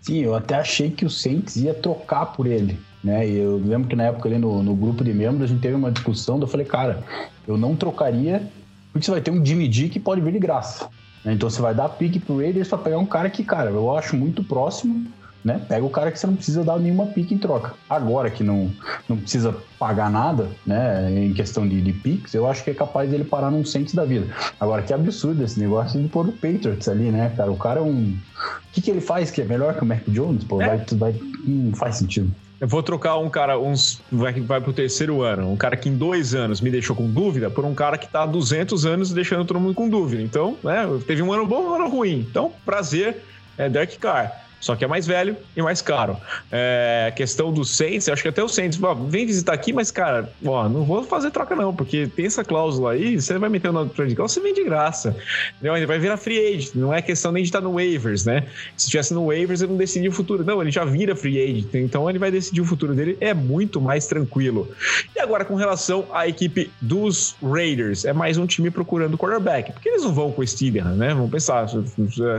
Sim, 0.00 0.22
eu 0.22 0.34
até 0.34 0.54
achei 0.54 0.90
que 0.90 1.04
o 1.04 1.10
Saints 1.10 1.56
ia 1.56 1.74
trocar 1.74 2.26
por 2.26 2.46
ele, 2.46 2.78
né? 3.04 3.28
Eu 3.28 3.58
lembro 3.58 3.88
que 3.88 3.96
na 3.96 4.04
época 4.04 4.30
ali 4.30 4.38
no, 4.38 4.62
no 4.62 4.74
grupo 4.74 5.04
de 5.04 5.12
membros 5.12 5.50
a 5.50 5.52
gente 5.52 5.60
teve 5.60 5.74
uma 5.74 5.92
discussão, 5.92 6.40
eu 6.40 6.46
falei, 6.46 6.64
cara, 6.64 7.04
eu 7.46 7.58
não 7.58 7.76
trocaria 7.76 8.50
porque 8.90 9.04
você 9.04 9.10
vai 9.10 9.20
ter 9.20 9.30
um 9.30 9.44
Jimmy 9.44 9.68
D 9.68 9.90
que 9.90 10.00
pode 10.00 10.22
vir 10.22 10.32
de 10.32 10.38
graça. 10.38 10.88
Né? 11.22 11.34
Então 11.34 11.50
você 11.50 11.60
vai 11.60 11.74
dar 11.74 11.90
pique 11.90 12.18
pro 12.18 12.38
Raiders 12.38 12.68
pra 12.68 12.78
pegar 12.78 12.96
um 12.96 13.04
cara 13.04 13.28
que, 13.28 13.44
cara, 13.44 13.68
eu 13.68 13.94
acho 13.94 14.16
muito 14.16 14.42
próximo 14.42 15.06
né? 15.46 15.60
Pega 15.68 15.86
o 15.86 15.90
cara 15.90 16.10
que 16.10 16.18
você 16.18 16.26
não 16.26 16.34
precisa 16.34 16.64
dar 16.64 16.76
nenhuma 16.76 17.06
pique 17.06 17.32
em 17.32 17.38
troca. 17.38 17.72
Agora 17.88 18.28
que 18.28 18.42
não, 18.42 18.68
não 19.08 19.16
precisa 19.16 19.54
pagar 19.78 20.10
nada, 20.10 20.48
né? 20.66 21.08
Em 21.24 21.32
questão 21.32 21.68
de, 21.68 21.80
de 21.80 21.92
piques, 21.92 22.34
eu 22.34 22.48
acho 22.48 22.64
que 22.64 22.70
é 22.70 22.74
capaz 22.74 23.08
dele 23.08 23.22
parar 23.22 23.48
num 23.48 23.64
Saints 23.64 23.94
da 23.94 24.04
vida. 24.04 24.26
Agora, 24.58 24.82
que 24.82 24.92
absurdo 24.92 25.44
esse 25.44 25.60
negócio 25.60 26.02
de 26.02 26.08
pôr 26.08 26.26
o 26.26 26.32
Patriots 26.32 26.88
ali, 26.88 27.12
né, 27.12 27.32
cara? 27.36 27.52
O 27.52 27.56
cara 27.56 27.78
é 27.78 27.82
um. 27.82 28.16
O 28.16 28.72
que, 28.72 28.80
que 28.80 28.90
ele 28.90 29.00
faz 29.00 29.30
que 29.30 29.40
é 29.40 29.44
melhor 29.44 29.74
que 29.74 29.84
o 29.84 29.86
Mac 29.86 30.02
Jones? 30.08 30.42
Pô, 30.42 30.60
é. 30.60 30.66
vai, 30.66 30.84
vai, 30.98 31.14
não 31.46 31.72
faz 31.76 31.98
sentido. 31.98 32.28
Eu 32.60 32.66
vou 32.66 32.82
trocar 32.82 33.16
um 33.18 33.30
cara, 33.30 33.56
uns 33.56 34.02
vai, 34.10 34.32
vai 34.32 34.60
pro 34.60 34.72
terceiro 34.72 35.22
ano, 35.22 35.52
um 35.52 35.56
cara 35.56 35.76
que 35.76 35.88
em 35.88 35.96
dois 35.96 36.34
anos 36.34 36.60
me 36.60 36.70
deixou 36.70 36.96
com 36.96 37.08
dúvida, 37.08 37.50
por 37.50 37.64
um 37.64 37.74
cara 37.74 37.96
que 37.96 38.08
tá 38.08 38.24
há 38.24 38.26
200 38.26 38.84
anos 38.84 39.12
deixando 39.12 39.44
todo 39.44 39.60
mundo 39.60 39.74
com 39.74 39.88
dúvida. 39.88 40.22
Então, 40.22 40.56
né, 40.64 40.86
teve 41.06 41.22
um 41.22 41.32
ano 41.32 41.46
bom, 41.46 41.70
um 41.70 41.74
ano 41.74 41.88
ruim. 41.88 42.26
Então, 42.28 42.50
prazer, 42.64 43.22
é 43.56 43.68
Derek 43.68 43.98
Carr. 43.98 44.45
Só 44.60 44.74
que 44.74 44.84
é 44.84 44.88
mais 44.88 45.06
velho 45.06 45.36
e 45.56 45.62
mais 45.62 45.80
caro. 45.82 46.16
É, 46.50 47.12
questão 47.14 47.52
do 47.52 47.64
Saints, 47.64 48.08
acho 48.08 48.22
que 48.22 48.28
até 48.28 48.42
o 48.42 48.48
Saints, 48.48 48.78
vem 49.08 49.26
visitar 49.26 49.52
aqui, 49.52 49.72
mas, 49.72 49.90
cara, 49.90 50.30
ó, 50.44 50.68
não 50.68 50.84
vou 50.84 51.04
fazer 51.04 51.30
troca 51.30 51.54
não, 51.54 51.74
porque 51.74 52.06
tem 52.06 52.26
essa 52.26 52.44
cláusula 52.44 52.92
aí, 52.92 53.20
você 53.20 53.38
vai 53.38 53.48
meter 53.48 53.72
no 53.72 53.88
trade 53.88 54.16
call, 54.16 54.28
você 54.28 54.40
vem 54.40 54.54
de 54.54 54.64
graça. 54.64 55.16
Ele 55.62 55.86
vai 55.86 55.98
virar 55.98 56.16
free 56.16 56.54
agent, 56.54 56.74
não 56.74 56.92
é 56.92 57.00
questão 57.02 57.30
nem 57.32 57.42
de 57.42 57.48
estar 57.48 57.60
no 57.60 57.74
waivers, 57.74 58.24
né? 58.24 58.46
Se 58.76 58.86
estivesse 58.86 59.14
no 59.14 59.26
waivers, 59.26 59.60
ele 59.60 59.72
não 59.72 59.78
decidia 59.78 60.08
o 60.08 60.12
futuro. 60.12 60.44
Não, 60.44 60.60
ele 60.60 60.70
já 60.70 60.84
vira 60.84 61.14
free 61.14 61.42
agent, 61.42 61.74
então 61.74 62.08
ele 62.08 62.18
vai 62.18 62.30
decidir 62.30 62.60
o 62.60 62.64
futuro 62.64 62.94
dele, 62.94 63.16
é 63.20 63.34
muito 63.34 63.80
mais 63.80 64.06
tranquilo. 64.06 64.68
E 65.14 65.20
agora, 65.20 65.44
com 65.44 65.54
relação 65.54 66.06
à 66.12 66.26
equipe 66.26 66.70
dos 66.80 67.36
Raiders, 67.42 68.04
é 68.04 68.12
mais 68.12 68.38
um 68.38 68.46
time 68.46 68.70
procurando 68.70 69.16
quarterback, 69.18 69.72
porque 69.72 69.88
eles 69.88 70.02
não 70.02 70.12
vão 70.12 70.32
com 70.32 70.42
o 70.42 70.46
Steven, 70.46 70.82
né? 70.82 71.14
Vamos 71.14 71.30
pensar, 71.30 71.66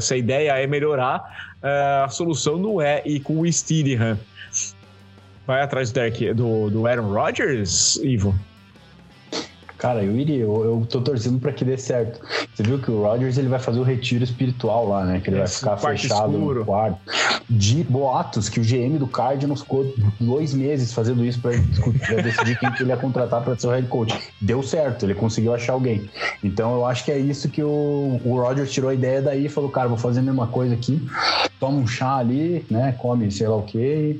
se 0.01 0.13
a 0.13 0.17
ideia 0.17 0.51
é 0.57 0.67
melhorar, 0.67 1.53
a 1.61 2.07
solução 2.09 2.57
não 2.57 2.81
é 2.81 3.01
ir 3.05 3.19
com 3.21 3.39
o 3.39 3.51
Steedham. 3.51 4.17
vai 5.45 5.61
atrás 5.61 5.91
do, 5.91 5.95
Derek, 5.95 6.33
do, 6.33 6.69
do 6.69 6.87
Aaron 6.87 7.11
Rodgers, 7.13 7.95
Ivo? 7.97 8.35
Cara, 9.77 10.03
eu 10.03 10.17
iria, 10.17 10.41
eu, 10.41 10.63
eu 10.63 10.87
tô 10.89 11.01
torcendo 11.01 11.39
para 11.39 11.51
que 11.51 11.63
dê 11.63 11.77
certo. 11.77 12.19
Você 12.53 12.63
viu 12.63 12.79
que 12.79 12.89
o 12.89 13.03
Rodgers 13.03 13.37
ele 13.37 13.47
vai 13.47 13.59
fazer 13.59 13.79
o 13.79 13.83
retiro 13.83 14.23
espiritual 14.23 14.87
lá, 14.87 15.05
né? 15.05 15.19
Que 15.19 15.29
ele 15.29 15.39
Esse 15.39 15.63
vai 15.63 15.77
ficar 15.77 15.91
fechado 15.91 16.33
escuro. 16.33 16.59
no 16.61 16.65
quarto. 16.65 16.99
De 17.49 17.83
boatos 17.83 18.49
que 18.49 18.59
o 18.59 18.63
GM 18.63 18.97
do 18.97 19.07
Cardinals 19.07 19.61
ficou 19.61 19.93
dois 20.19 20.53
meses 20.53 20.91
fazendo 20.91 21.23
isso 21.23 21.39
para 21.39 22.21
decidir 22.21 22.59
quem 22.59 22.71
que 22.73 22.83
ele 22.83 22.89
ia 22.89 22.97
contratar 22.97 23.41
para 23.41 23.57
ser 23.57 23.67
o 23.67 23.71
head 23.71 23.87
coach. 23.87 24.17
Deu 24.41 24.61
certo, 24.61 25.05
ele 25.05 25.13
conseguiu 25.13 25.53
achar 25.53 25.73
alguém. 25.73 26.09
Então 26.43 26.73
eu 26.73 26.85
acho 26.85 27.05
que 27.05 27.11
é 27.11 27.17
isso 27.17 27.47
que 27.49 27.63
o, 27.63 28.19
o 28.25 28.65
tirou 28.65 28.89
a 28.89 28.93
ideia 28.93 29.21
daí 29.21 29.45
e 29.45 29.49
falou, 29.49 29.69
cara, 29.69 29.87
vou 29.87 29.97
fazer 29.97 30.19
a 30.19 30.23
mesma 30.23 30.47
coisa 30.47 30.73
aqui, 30.73 31.01
toma 31.59 31.77
um 31.77 31.87
chá 31.87 32.17
ali, 32.17 32.65
né? 32.69 32.93
Come 32.97 33.31
sei 33.31 33.47
lá 33.47 33.55
o 33.55 33.63
quê, 33.63 34.19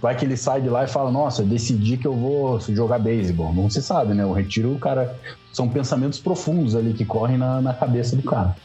vai 0.00 0.14
que 0.14 0.24
ele 0.24 0.36
sai 0.36 0.60
de 0.60 0.68
lá 0.68 0.84
e 0.84 0.88
fala, 0.88 1.10
nossa, 1.10 1.42
decidi 1.42 1.96
que 1.96 2.06
eu 2.06 2.14
vou 2.14 2.60
jogar 2.60 2.98
beisebol. 2.98 3.52
Não 3.52 3.68
se 3.68 3.82
sabe, 3.82 4.14
né? 4.14 4.24
O 4.24 4.32
retiro, 4.32 4.72
o 4.72 4.78
cara. 4.78 5.14
São 5.52 5.68
pensamentos 5.68 6.18
profundos 6.18 6.74
ali 6.74 6.94
que 6.94 7.04
correm 7.04 7.36
na, 7.36 7.60
na 7.60 7.74
cabeça 7.74 8.16
do 8.16 8.22
cara. 8.22 8.56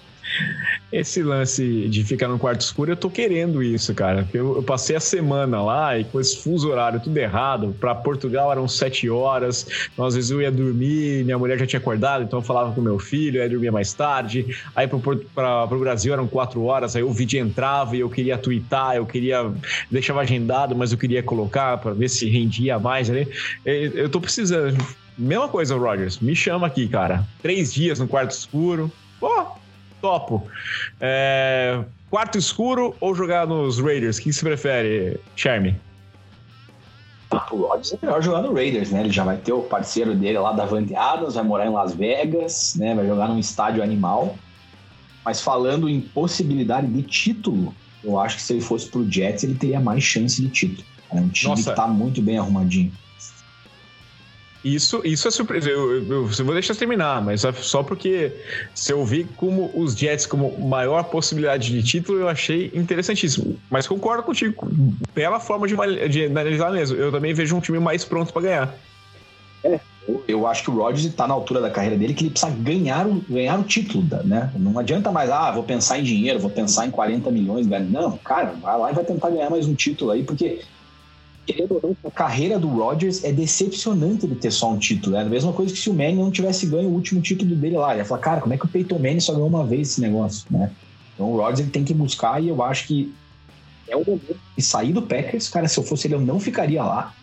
Esse 0.91 1.21
lance 1.21 1.87
de 1.89 2.03
ficar 2.05 2.29
no 2.29 2.39
quarto 2.39 2.61
escuro, 2.61 2.91
eu 2.91 2.95
tô 2.95 3.09
querendo 3.09 3.61
isso, 3.61 3.93
cara. 3.93 4.27
Eu, 4.33 4.55
eu 4.55 4.63
passei 4.63 4.95
a 4.95 5.01
semana 5.01 5.61
lá 5.61 5.99
e 5.99 6.05
com 6.05 6.19
esse 6.19 6.41
fuso 6.41 6.69
horário 6.69 7.01
tudo 7.01 7.17
errado. 7.17 7.75
Para 7.77 7.93
Portugal 7.93 8.51
eram 8.51 8.67
sete 8.69 9.09
horas. 9.09 9.67
Então, 9.91 10.05
às 10.05 10.15
vezes 10.15 10.31
eu 10.31 10.41
ia 10.41 10.49
dormir, 10.49 11.25
minha 11.25 11.37
mulher 11.37 11.59
já 11.59 11.67
tinha 11.67 11.79
acordado, 11.79 12.23
então 12.23 12.39
eu 12.39 12.43
falava 12.43 12.73
com 12.73 12.79
meu 12.79 12.97
filho, 12.97 13.39
eu 13.39 13.43
ia 13.43 13.49
dormir 13.49 13.69
mais 13.69 13.93
tarde. 13.93 14.45
Aí 14.73 14.87
para 14.87 15.65
o 15.65 15.79
Brasil 15.79 16.13
eram 16.13 16.25
quatro 16.25 16.63
horas, 16.63 16.95
aí 16.95 17.03
o 17.03 17.11
vídeo 17.11 17.37
entrava 17.37 17.97
e 17.97 17.99
eu 17.99 18.09
queria 18.09 18.37
twittar, 18.37 18.95
eu 18.95 19.05
queria. 19.05 19.51
deixava 19.91 20.21
agendado, 20.21 20.73
mas 20.73 20.93
eu 20.93 20.97
queria 20.97 21.21
colocar 21.21 21.77
para 21.79 21.93
ver 21.93 22.07
se 22.07 22.29
rendia 22.29 22.79
mais 22.79 23.09
ali. 23.09 23.27
Eu 23.65 24.07
tô 24.07 24.21
precisando. 24.21 24.77
Mesma 25.17 25.49
coisa, 25.49 25.75
Rogers. 25.75 26.19
Me 26.19 26.35
chama 26.35 26.67
aqui, 26.67 26.87
cara. 26.87 27.25
Três 27.41 27.73
dias 27.73 27.99
no 27.99 28.07
quarto 28.07 28.31
escuro. 28.31 28.91
Pô, 29.19 29.47
Topo. 30.01 30.47
É, 30.99 31.83
quarto 32.09 32.37
escuro 32.37 32.95
ou 32.99 33.15
jogar 33.15 33.47
nos 33.47 33.79
Raiders? 33.79 34.17
O 34.17 34.21
que 34.21 34.33
você 34.33 34.45
prefere, 34.45 35.19
Charme? 35.35 35.75
Ah, 37.31 37.45
o 37.51 37.67
Rodgers 37.67 37.93
é 37.93 37.97
melhor 38.01 38.21
jogar 38.21 38.41
no 38.41 38.53
Raiders, 38.53 38.91
né? 38.91 39.01
Ele 39.01 39.11
já 39.11 39.23
vai 39.23 39.37
ter 39.37 39.51
o 39.51 39.61
parceiro 39.61 40.15
dele 40.15 40.39
lá 40.39 40.53
da 40.53 40.65
Van 40.65 40.85
Adams, 40.95 41.35
vai 41.35 41.43
morar 41.43 41.65
em 41.65 41.71
Las 41.71 41.93
Vegas, 41.93 42.75
né? 42.75 42.95
Vai 42.95 43.05
jogar 43.05 43.27
num 43.27 43.39
estádio 43.39 43.83
animal. 43.83 44.37
Mas 45.25 45.41
falando 45.41 45.89
em 45.89 45.99
possibilidade 45.99 46.87
de 46.87 47.01
título, 47.01 47.75
eu 48.01 48.17
acho 48.17 48.37
que 48.37 48.41
se 48.41 48.53
ele 48.53 48.61
fosse 48.61 48.87
pro 48.87 49.09
Jets, 49.09 49.43
ele 49.43 49.55
teria 49.55 49.79
mais 49.79 50.03
chance 50.03 50.41
de 50.41 50.47
título. 50.49 50.87
É 51.11 51.15
um 51.15 51.27
time 51.27 51.49
Nossa. 51.49 51.69
que 51.69 51.75
tá 51.75 51.87
muito 51.87 52.21
bem 52.21 52.37
arrumadinho. 52.37 52.93
Isso, 54.75 55.01
isso 55.05 55.27
é 55.27 55.31
surpresa. 55.31 55.69
Eu, 55.69 55.95
eu, 55.95 56.03
eu, 56.09 56.45
vou 56.45 56.53
deixar 56.53 56.75
terminar, 56.75 57.21
mas 57.21 57.43
só 57.61 57.81
porque 57.83 58.33
se 58.75 58.91
eu 58.91 59.05
vi 59.05 59.23
como 59.37 59.71
os 59.73 59.95
Jets 59.95 60.25
como 60.25 60.57
maior 60.59 61.03
possibilidade 61.05 61.71
de 61.71 61.81
título, 61.81 62.19
eu 62.19 62.27
achei 62.27 62.69
interessantíssimo. 62.73 63.57
Mas 63.69 63.87
concordo 63.87 64.23
contigo, 64.23 64.67
pela 65.13 65.39
forma 65.39 65.67
de, 65.67 65.75
de 66.09 66.25
analisar 66.25 66.71
mesmo. 66.71 66.97
Eu 66.97 67.11
também 67.11 67.33
vejo 67.33 67.55
um 67.55 67.61
time 67.61 67.79
mais 67.79 68.03
pronto 68.03 68.33
para 68.33 68.41
ganhar. 68.41 68.75
É, 69.63 69.79
eu 70.27 70.45
acho 70.45 70.63
que 70.63 70.69
o 70.69 70.75
Rodgers 70.75 71.05
está 71.05 71.25
na 71.27 71.33
altura 71.33 71.61
da 71.61 71.69
carreira 71.69 71.97
dele 71.97 72.13
que 72.13 72.23
ele 72.25 72.31
precisa 72.31 72.51
ganhar 72.51 73.07
o, 73.07 73.23
ganhar 73.29 73.57
o 73.59 73.63
título, 73.63 74.05
né? 74.25 74.51
Não 74.55 74.77
adianta 74.77 75.11
mais, 75.11 75.29
ah, 75.29 75.51
vou 75.51 75.63
pensar 75.63 75.97
em 75.97 76.03
dinheiro, 76.03 76.39
vou 76.39 76.49
pensar 76.49 76.85
em 76.85 76.91
40 76.91 77.31
milhões. 77.31 77.67
Não, 77.67 78.17
cara, 78.17 78.53
vai 78.61 78.77
lá 78.77 78.91
e 78.91 78.95
vai 78.95 79.05
tentar 79.05 79.29
ganhar 79.29 79.49
mais 79.49 79.65
um 79.65 79.75
título 79.75 80.11
aí, 80.11 80.23
porque 80.23 80.61
a 82.03 82.11
carreira 82.11 82.59
do 82.59 82.67
Rodgers 82.67 83.23
é 83.23 83.31
decepcionante 83.31 84.25
ele 84.25 84.35
ter 84.35 84.51
só 84.51 84.71
um 84.71 84.77
título. 84.77 85.15
É 85.15 85.21
a 85.21 85.25
mesma 85.25 85.53
coisa 85.53 85.73
que 85.73 85.79
se 85.79 85.89
o 85.89 85.93
Manning 85.93 86.15
não 86.15 86.31
tivesse 86.31 86.65
ganho 86.65 86.89
o 86.89 86.93
último 86.93 87.21
título 87.21 87.55
dele 87.55 87.77
lá. 87.77 87.91
Ele 87.91 88.01
ia 88.01 88.05
falar, 88.05 88.21
cara, 88.21 88.41
como 88.41 88.53
é 88.53 88.57
que 88.57 88.65
o 88.65 88.67
Peyton 88.67 88.99
Manning 88.99 89.19
só 89.19 89.33
ganhou 89.33 89.47
uma 89.47 89.65
vez 89.65 89.91
esse 89.91 90.01
negócio, 90.01 90.45
né? 90.49 90.71
Então 91.13 91.31
o 91.31 91.37
Rodgers 91.37 91.59
ele 91.61 91.69
tem 91.69 91.83
que 91.83 91.93
buscar 91.93 92.41
e 92.43 92.49
eu 92.49 92.61
acho 92.61 92.87
que 92.87 93.13
é 93.87 93.95
o 93.95 94.03
momento 94.05 94.35
de 94.55 94.63
sair 94.63 94.91
do 94.91 95.01
Packers. 95.01 95.47
Cara, 95.49 95.67
se 95.67 95.79
eu 95.79 95.83
fosse 95.83 96.07
ele, 96.07 96.15
eu 96.15 96.21
não 96.21 96.39
ficaria 96.39 96.83
lá. 96.83 97.15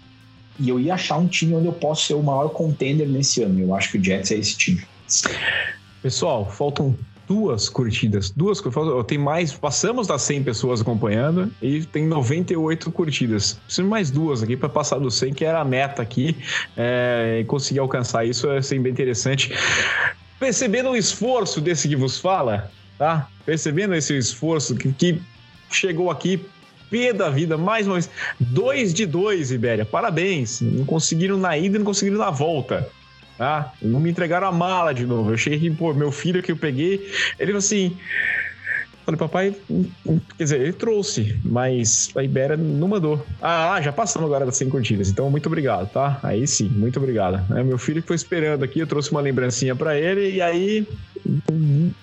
E 0.58 0.68
eu 0.68 0.80
ia 0.80 0.94
achar 0.94 1.18
um 1.18 1.26
time 1.26 1.54
onde 1.54 1.66
eu 1.66 1.72
posso 1.72 2.06
ser 2.06 2.14
o 2.14 2.22
maior 2.22 2.48
contender 2.48 3.08
nesse 3.08 3.42
ano. 3.42 3.60
Eu 3.60 3.74
acho 3.74 3.90
que 3.90 3.98
o 3.98 4.04
Jets 4.04 4.30
é 4.30 4.36
esse 4.36 4.56
time. 4.56 4.82
Pessoal, 6.00 6.48
faltam 6.50 6.96
duas 7.26 7.68
curtidas. 7.68 8.30
Duas 8.30 8.62
Tem 9.06 9.18
mais. 9.18 9.52
Passamos 9.52 10.06
das 10.06 10.22
100 10.22 10.44
pessoas 10.44 10.80
acompanhando 10.80 11.50
e 11.60 11.84
tem 11.84 12.06
98 12.06 12.90
curtidas. 12.90 13.54
Preciso 13.64 13.88
mais 13.88 14.10
duas 14.10 14.42
aqui 14.42 14.56
para 14.56 14.68
passar 14.68 14.98
do 14.98 15.10
100, 15.10 15.34
que 15.34 15.44
era 15.44 15.60
a 15.60 15.64
meta 15.64 16.02
aqui. 16.02 16.36
É, 16.76 17.38
e 17.40 17.44
conseguir 17.44 17.80
alcançar 17.80 18.24
isso 18.24 18.48
é 18.50 18.58
assim, 18.58 18.80
bem 18.80 18.92
interessante. 18.92 19.52
Percebendo 20.38 20.90
o 20.90 20.96
esforço 20.96 21.60
desse 21.60 21.88
que 21.88 21.96
vos 21.96 22.18
fala, 22.18 22.70
tá? 22.98 23.28
Percebendo 23.46 23.94
esse 23.94 24.16
esforço 24.16 24.74
que, 24.74 24.92
que 24.92 25.22
chegou 25.70 26.10
aqui 26.10 26.44
pé 26.90 27.12
da 27.12 27.30
vida, 27.30 27.56
mais 27.56 27.86
uma 27.86 27.94
vez. 27.94 28.10
Dois 28.38 28.92
de 28.94 29.06
dois, 29.06 29.50
Ibéria. 29.50 29.84
Parabéns. 29.84 30.60
Não 30.60 30.84
conseguiram 30.84 31.36
na 31.36 31.56
ida 31.56 31.78
não 31.78 31.84
conseguiram 31.84 32.18
na 32.18 32.30
volta. 32.30 32.88
Ah, 33.38 33.72
não 33.82 33.98
me 33.98 34.10
entregaram 34.10 34.46
a 34.46 34.52
mala 34.52 34.92
de 34.94 35.06
novo. 35.06 35.30
Eu 35.30 35.36
cheguei 35.36 35.58
aqui, 35.58 35.70
pô, 35.70 35.92
meu 35.92 36.12
filho 36.12 36.42
que 36.42 36.52
eu 36.52 36.56
peguei, 36.56 37.10
ele 37.38 37.46
falou 37.46 37.58
assim. 37.58 37.96
Falei, 39.04 39.18
papai, 39.18 39.54
quer 40.38 40.44
dizer, 40.44 40.60
ele 40.60 40.72
trouxe, 40.72 41.38
mas 41.44 42.10
a 42.16 42.22
Ibera 42.22 42.56
não 42.56 42.88
mandou. 42.88 43.24
Ah, 43.40 43.78
já 43.82 43.92
passamos 43.92 44.26
agora 44.26 44.46
das 44.46 44.56
100 44.56 44.70
curtidas, 44.70 45.10
então 45.10 45.30
muito 45.30 45.46
obrigado, 45.46 45.90
tá? 45.90 46.18
Aí 46.22 46.46
sim, 46.46 46.68
muito 46.68 46.98
obrigado. 46.98 47.40
É, 47.54 47.62
meu 47.62 47.76
filho 47.76 48.02
foi 48.02 48.16
esperando 48.16 48.62
aqui, 48.62 48.80
eu 48.80 48.86
trouxe 48.86 49.10
uma 49.10 49.20
lembrancinha 49.20 49.76
para 49.76 49.98
ele 49.98 50.36
e 50.36 50.40
aí 50.40 50.86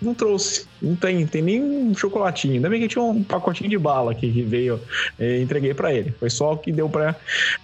não 0.01 0.13
trouxe. 0.13 0.65
Não 0.81 0.95
tem, 0.95 1.25
tem 1.27 1.41
nem 1.41 1.61
um 1.61 1.93
chocolatinho. 1.93 2.55
Ainda 2.55 2.69
bem 2.69 2.81
que 2.81 2.87
tinha 2.87 3.03
um 3.03 3.23
pacotinho 3.23 3.69
de 3.69 3.77
bala 3.77 4.11
aqui 4.11 4.31
que 4.31 4.41
veio, 4.41 4.79
e 5.19 5.23
é, 5.23 5.41
entreguei 5.41 5.73
para 5.73 5.93
ele. 5.93 6.11
Foi 6.19 6.29
só 6.29 6.53
o 6.53 6.57
que 6.57 6.71
deu 6.71 6.89
para. 6.89 7.15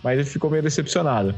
Mas 0.03 0.19
ele 0.19 0.27
ficou 0.27 0.49
meio 0.49 0.61
decepcionado. 0.61 1.33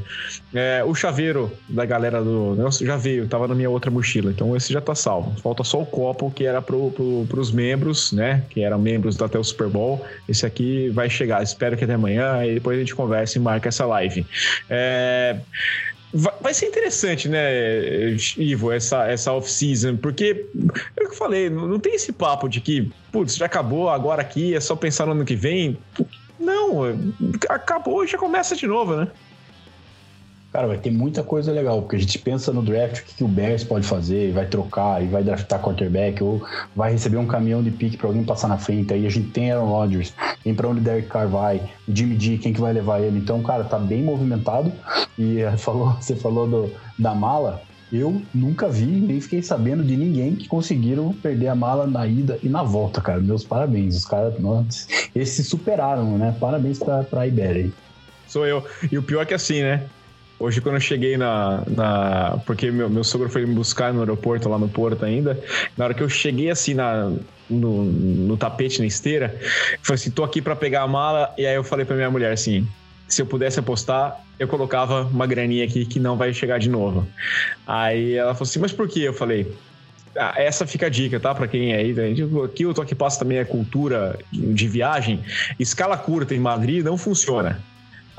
É, 0.54 0.84
o 0.84 0.94
chaveiro 0.94 1.50
da 1.68 1.84
galera 1.86 2.22
do. 2.22 2.56
Já 2.80 2.96
veio, 2.96 3.26
tava 3.26 3.48
na 3.48 3.54
minha 3.54 3.70
outra 3.70 3.90
mochila. 3.90 4.30
Então 4.30 4.54
esse 4.54 4.72
já 4.72 4.80
tá 4.80 4.94
salvo. 4.94 5.34
Falta 5.40 5.64
só 5.64 5.80
o 5.80 5.86
copo 5.86 6.30
que 6.30 6.44
era 6.44 6.60
pro, 6.60 6.90
pro, 6.90 7.26
pros 7.28 7.50
membros, 7.50 7.89
né? 8.12 8.44
Que 8.50 8.62
eram 8.62 8.78
membros 8.78 9.20
até 9.20 9.38
o 9.38 9.44
Super 9.44 9.68
Bowl. 9.68 10.04
Esse 10.28 10.46
aqui 10.46 10.88
vai 10.90 11.08
chegar. 11.08 11.42
Espero 11.42 11.76
que 11.76 11.84
até 11.84 11.94
amanhã. 11.94 12.44
E 12.44 12.54
depois 12.54 12.76
a 12.76 12.80
gente 12.80 12.94
conversa 12.94 13.38
e 13.38 13.40
marca 13.40 13.68
essa 13.68 13.84
live. 13.86 14.26
É. 14.68 15.36
Vai 16.12 16.52
ser 16.52 16.66
interessante, 16.66 17.28
né, 17.28 18.16
Ivo, 18.36 18.72
essa, 18.72 19.06
essa 19.06 19.32
off-season, 19.32 19.96
porque 19.96 20.44
é 20.96 21.04
o 21.04 21.06
que 21.06 21.12
eu 21.12 21.16
falei, 21.16 21.48
não 21.48 21.78
tem 21.78 21.94
esse 21.94 22.10
papo 22.10 22.48
de 22.48 22.60
que, 22.60 22.90
putz, 23.12 23.36
já 23.36 23.46
acabou, 23.46 23.88
agora 23.88 24.20
aqui 24.20 24.52
é 24.52 24.58
só 24.58 24.74
pensar 24.74 25.06
no 25.06 25.12
ano 25.12 25.24
que 25.24 25.36
vem. 25.36 25.78
Não, 26.36 26.82
acabou 27.48 28.02
e 28.04 28.08
já 28.08 28.18
começa 28.18 28.56
de 28.56 28.66
novo, 28.66 28.96
né? 28.96 29.06
Cara, 30.52 30.66
vai 30.66 30.78
ter 30.78 30.90
muita 30.90 31.22
coisa 31.22 31.52
legal, 31.52 31.80
porque 31.80 31.94
a 31.94 31.98
gente 31.98 32.18
pensa 32.18 32.52
no 32.52 32.60
draft, 32.60 32.98
o 32.98 33.04
que, 33.04 33.14
que 33.14 33.24
o 33.24 33.28
Bears 33.28 33.62
pode 33.62 33.86
fazer, 33.86 34.32
vai 34.32 34.46
trocar, 34.46 35.00
e 35.00 35.06
vai 35.06 35.22
draftar 35.22 35.60
quarterback, 35.60 36.20
ou 36.24 36.44
vai 36.74 36.90
receber 36.90 37.18
um 37.18 37.26
caminhão 37.26 37.62
de 37.62 37.70
pique 37.70 37.96
para 37.96 38.08
alguém 38.08 38.24
passar 38.24 38.48
na 38.48 38.58
frente. 38.58 38.92
Aí 38.92 39.06
a 39.06 39.10
gente 39.10 39.28
tem 39.30 39.52
Aaron 39.52 39.66
Rodgers, 39.66 40.12
tem 40.42 40.52
para 40.52 40.68
onde 40.68 40.80
Derek 40.80 41.08
Carr 41.08 41.28
vai, 41.28 41.62
Jimmy 41.88 42.18
G, 42.18 42.38
quem 42.38 42.52
que 42.52 42.60
vai 42.60 42.72
levar 42.72 43.00
ele. 43.00 43.18
Então, 43.18 43.40
cara, 43.42 43.62
tá 43.62 43.78
bem 43.78 44.02
movimentado. 44.02 44.72
E 45.16 45.38
falou, 45.56 45.92
você 46.00 46.16
falou 46.16 46.48
do, 46.48 46.74
da 46.98 47.14
mala, 47.14 47.62
eu 47.92 48.20
nunca 48.34 48.68
vi, 48.68 48.86
nem 48.86 49.20
fiquei 49.20 49.42
sabendo 49.42 49.84
de 49.84 49.96
ninguém 49.96 50.34
que 50.34 50.48
conseguiram 50.48 51.12
perder 51.12 51.46
a 51.46 51.54
mala 51.54 51.86
na 51.86 52.04
ida 52.08 52.40
e 52.42 52.48
na 52.48 52.64
volta, 52.64 53.00
cara. 53.00 53.20
Meus 53.20 53.44
parabéns. 53.44 53.96
Os 53.96 54.04
caras, 54.04 54.34
esses 55.14 55.36
se 55.36 55.44
superaram, 55.44 56.18
né? 56.18 56.34
Parabéns 56.40 56.80
pra, 56.80 57.04
pra 57.04 57.26
Iberia. 57.26 57.70
Sou 58.26 58.44
eu. 58.46 58.64
E 58.90 58.98
o 58.98 59.02
pior 59.02 59.22
é 59.22 59.26
que 59.26 59.34
assim, 59.34 59.62
né? 59.62 59.88
Hoje, 60.40 60.58
quando 60.62 60.76
eu 60.76 60.80
cheguei 60.80 61.18
na. 61.18 61.62
na 61.68 62.40
porque 62.46 62.70
meu, 62.70 62.88
meu 62.88 63.04
sogro 63.04 63.28
foi 63.28 63.44
me 63.44 63.54
buscar 63.54 63.92
no 63.92 64.00
aeroporto, 64.00 64.48
lá 64.48 64.58
no 64.58 64.70
Porto 64.70 65.04
ainda. 65.04 65.38
Na 65.76 65.84
hora 65.84 65.92
que 65.92 66.02
eu 66.02 66.08
cheguei 66.08 66.50
assim 66.50 66.72
na, 66.72 67.12
no, 67.48 67.84
no 67.84 68.36
tapete, 68.38 68.80
na 68.80 68.86
esteira, 68.86 69.38
falei 69.82 69.96
assim: 69.96 70.10
tô 70.10 70.24
aqui 70.24 70.40
para 70.40 70.56
pegar 70.56 70.80
a 70.80 70.88
mala. 70.88 71.30
E 71.36 71.46
aí 71.46 71.54
eu 71.54 71.62
falei 71.62 71.84
pra 71.84 71.94
minha 71.94 72.10
mulher 72.10 72.32
assim: 72.32 72.66
se 73.06 73.20
eu 73.20 73.26
pudesse 73.26 73.60
apostar, 73.60 74.18
eu 74.38 74.48
colocava 74.48 75.02
uma 75.02 75.26
graninha 75.26 75.62
aqui 75.62 75.84
que 75.84 76.00
não 76.00 76.16
vai 76.16 76.32
chegar 76.32 76.58
de 76.58 76.70
novo. 76.70 77.06
Aí 77.66 78.14
ela 78.14 78.32
falou 78.32 78.48
assim: 78.48 78.60
mas 78.60 78.72
por 78.72 78.88
que? 78.88 79.02
Eu 79.02 79.12
falei. 79.12 79.52
Ah, 80.16 80.34
essa 80.38 80.66
fica 80.66 80.86
a 80.86 80.88
dica, 80.88 81.20
tá? 81.20 81.34
Para 81.34 81.46
quem 81.48 81.74
é 81.74 81.76
aí. 81.76 81.92
Né? 81.92 82.14
Aqui 82.44 82.64
o 82.64 82.72
Toque 82.72 82.94
Passa 82.94 83.18
também 83.18 83.36
é 83.36 83.44
cultura 83.44 84.18
de 84.32 84.66
viagem. 84.66 85.20
Escala 85.58 85.98
curta 85.98 86.34
em 86.34 86.40
Madrid 86.40 86.82
não 86.82 86.96
funciona. 86.96 87.62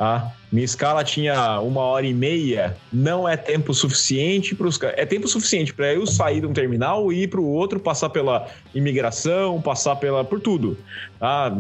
Tá? 0.02 0.34
Minha 0.52 0.66
escala 0.66 1.04
tinha 1.04 1.60
uma 1.60 1.82
hora 1.82 2.08
e 2.08 2.12
meia, 2.12 2.76
não 2.92 3.30
é 3.30 3.38
tempo 3.38 3.72
suficiente 3.72 4.56
para 4.56 4.66
os 4.66 4.82
é 4.82 5.06
tempo 5.06 5.28
suficiente 5.28 5.72
para 5.76 5.94
eu 5.94 6.08
sair 6.08 6.42
de 6.42 6.48
um 6.48 6.54
terminal 6.54 7.14
e 7.14 7.22
ir 7.22 7.28
para 7.28 7.40
o 7.40 7.48
outro, 7.48 7.80
passar 7.80 8.10
pela 8.10 8.48
imigração, 8.74 9.62
passar 9.62 9.98
pela 9.98 10.24
por 10.24 10.40
tudo, 10.40 10.76
tá? 11.20 11.56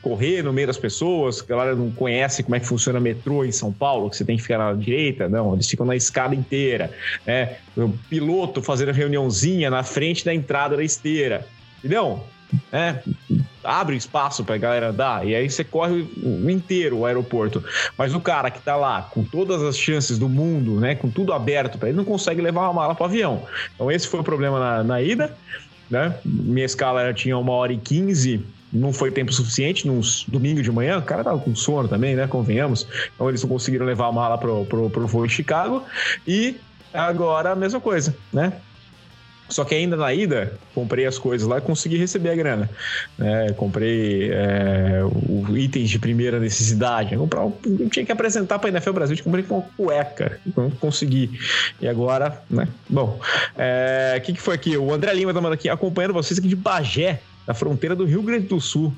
correr 0.00 0.42
no 0.42 0.54
meio 0.54 0.68
das 0.68 0.78
pessoas, 0.78 1.42
a 1.42 1.44
galera 1.44 1.76
não 1.76 1.90
conhece 1.90 2.42
como 2.42 2.56
é 2.56 2.60
que 2.60 2.66
funciona 2.66 2.98
metrô 2.98 3.44
em 3.44 3.52
São 3.52 3.70
Paulo, 3.70 4.08
que 4.08 4.16
você 4.16 4.24
tem 4.24 4.38
que 4.38 4.42
ficar 4.42 4.56
na 4.56 4.72
direita, 4.72 5.28
não, 5.28 5.52
eles 5.52 5.68
ficam 5.68 5.84
na 5.84 5.94
escada 5.94 6.34
inteira, 6.34 6.90
né? 7.26 7.58
O 7.76 7.90
piloto 8.08 8.62
fazendo 8.62 8.90
reuniãozinha 8.90 9.68
na 9.68 9.82
frente 9.82 10.24
da 10.24 10.32
entrada 10.32 10.78
da 10.78 10.82
esteira, 10.82 11.46
entendeu? 11.80 12.24
É, 12.72 12.96
abre 13.62 13.96
espaço 13.96 14.44
para 14.44 14.54
a 14.54 14.58
galera 14.58 14.88
andar 14.90 15.26
e 15.26 15.34
aí 15.34 15.48
você 15.48 15.62
corre 15.62 16.06
o 16.22 16.50
inteiro 16.50 16.98
o 16.98 17.06
aeroporto. 17.06 17.62
Mas 17.96 18.14
o 18.14 18.20
cara 18.20 18.50
que 18.50 18.60
tá 18.60 18.76
lá 18.76 19.02
com 19.02 19.24
todas 19.24 19.62
as 19.62 19.78
chances 19.78 20.18
do 20.18 20.28
mundo, 20.28 20.80
né, 20.80 20.94
com 20.94 21.10
tudo 21.10 21.32
aberto 21.32 21.78
para 21.78 21.88
ele, 21.88 21.96
não 21.98 22.04
consegue 22.04 22.40
levar 22.40 22.62
uma 22.62 22.72
mala 22.72 22.94
para 22.94 23.04
o 23.04 23.06
avião. 23.06 23.42
Então 23.74 23.90
esse 23.90 24.06
foi 24.08 24.20
o 24.20 24.24
problema 24.24 24.58
na, 24.58 24.84
na 24.84 25.02
ida, 25.02 25.36
né? 25.90 26.14
Minha 26.24 26.66
escala 26.66 27.12
tinha 27.12 27.36
uma 27.36 27.52
hora 27.52 27.72
e 27.72 27.76
quinze 27.76 28.44
não 28.72 28.92
foi 28.92 29.10
tempo 29.10 29.32
suficiente, 29.32 29.86
num 29.86 30.00
domingo 30.28 30.62
de 30.62 30.70
manhã, 30.70 30.98
o 30.98 31.02
cara 31.02 31.24
tava 31.24 31.38
com 31.38 31.54
sono 31.56 31.88
também, 31.88 32.14
né? 32.14 32.26
Convenhamos. 32.26 32.86
Então 33.14 33.28
eles 33.28 33.42
não 33.42 33.48
conseguiram 33.48 33.84
levar 33.84 34.06
a 34.06 34.12
mala 34.12 34.38
pro, 34.38 34.64
pro, 34.66 34.88
pro 34.88 35.06
voo 35.06 35.26
em 35.26 35.28
Chicago. 35.28 35.84
E 36.26 36.56
agora 36.94 37.50
a 37.50 37.56
mesma 37.56 37.80
coisa, 37.80 38.16
né? 38.32 38.52
Só 39.50 39.64
que 39.64 39.74
ainda 39.74 39.96
na 39.96 40.14
ida, 40.14 40.52
comprei 40.74 41.04
as 41.04 41.18
coisas 41.18 41.46
lá 41.46 41.58
e 41.58 41.60
consegui 41.60 41.96
receber 41.96 42.30
a 42.30 42.34
grana. 42.34 42.70
É, 43.18 43.52
comprei 43.52 44.30
é, 44.32 45.02
o, 45.04 45.56
itens 45.56 45.90
de 45.90 45.98
primeira 45.98 46.38
necessidade. 46.38 47.14
Eu, 47.14 47.28
tinha 47.90 48.06
que 48.06 48.12
apresentar 48.12 48.58
para 48.58 48.68
a 48.68 48.70
NFL 48.70 48.92
Brasil, 48.92 49.16
comprei 49.22 49.44
com 49.44 49.56
uma 49.56 49.66
cueca. 49.76 50.40
Então 50.46 50.70
consegui. 50.70 51.38
E 51.80 51.88
agora, 51.88 52.40
né? 52.48 52.68
Bom, 52.88 53.18
o 53.20 53.24
é, 53.58 54.20
que, 54.24 54.32
que 54.32 54.40
foi 54.40 54.54
aqui? 54.54 54.76
O 54.76 54.92
André 54.92 55.12
Lima 55.12 55.34
tá 55.34 55.40
mandando 55.40 55.54
aqui, 55.54 55.68
acompanhando 55.68 56.14
vocês 56.14 56.38
aqui 56.38 56.48
de 56.48 56.56
Bagé, 56.56 57.20
da 57.46 57.52
fronteira 57.52 57.96
do 57.96 58.04
Rio 58.04 58.22
Grande 58.22 58.46
do 58.46 58.60
Sul 58.60 58.94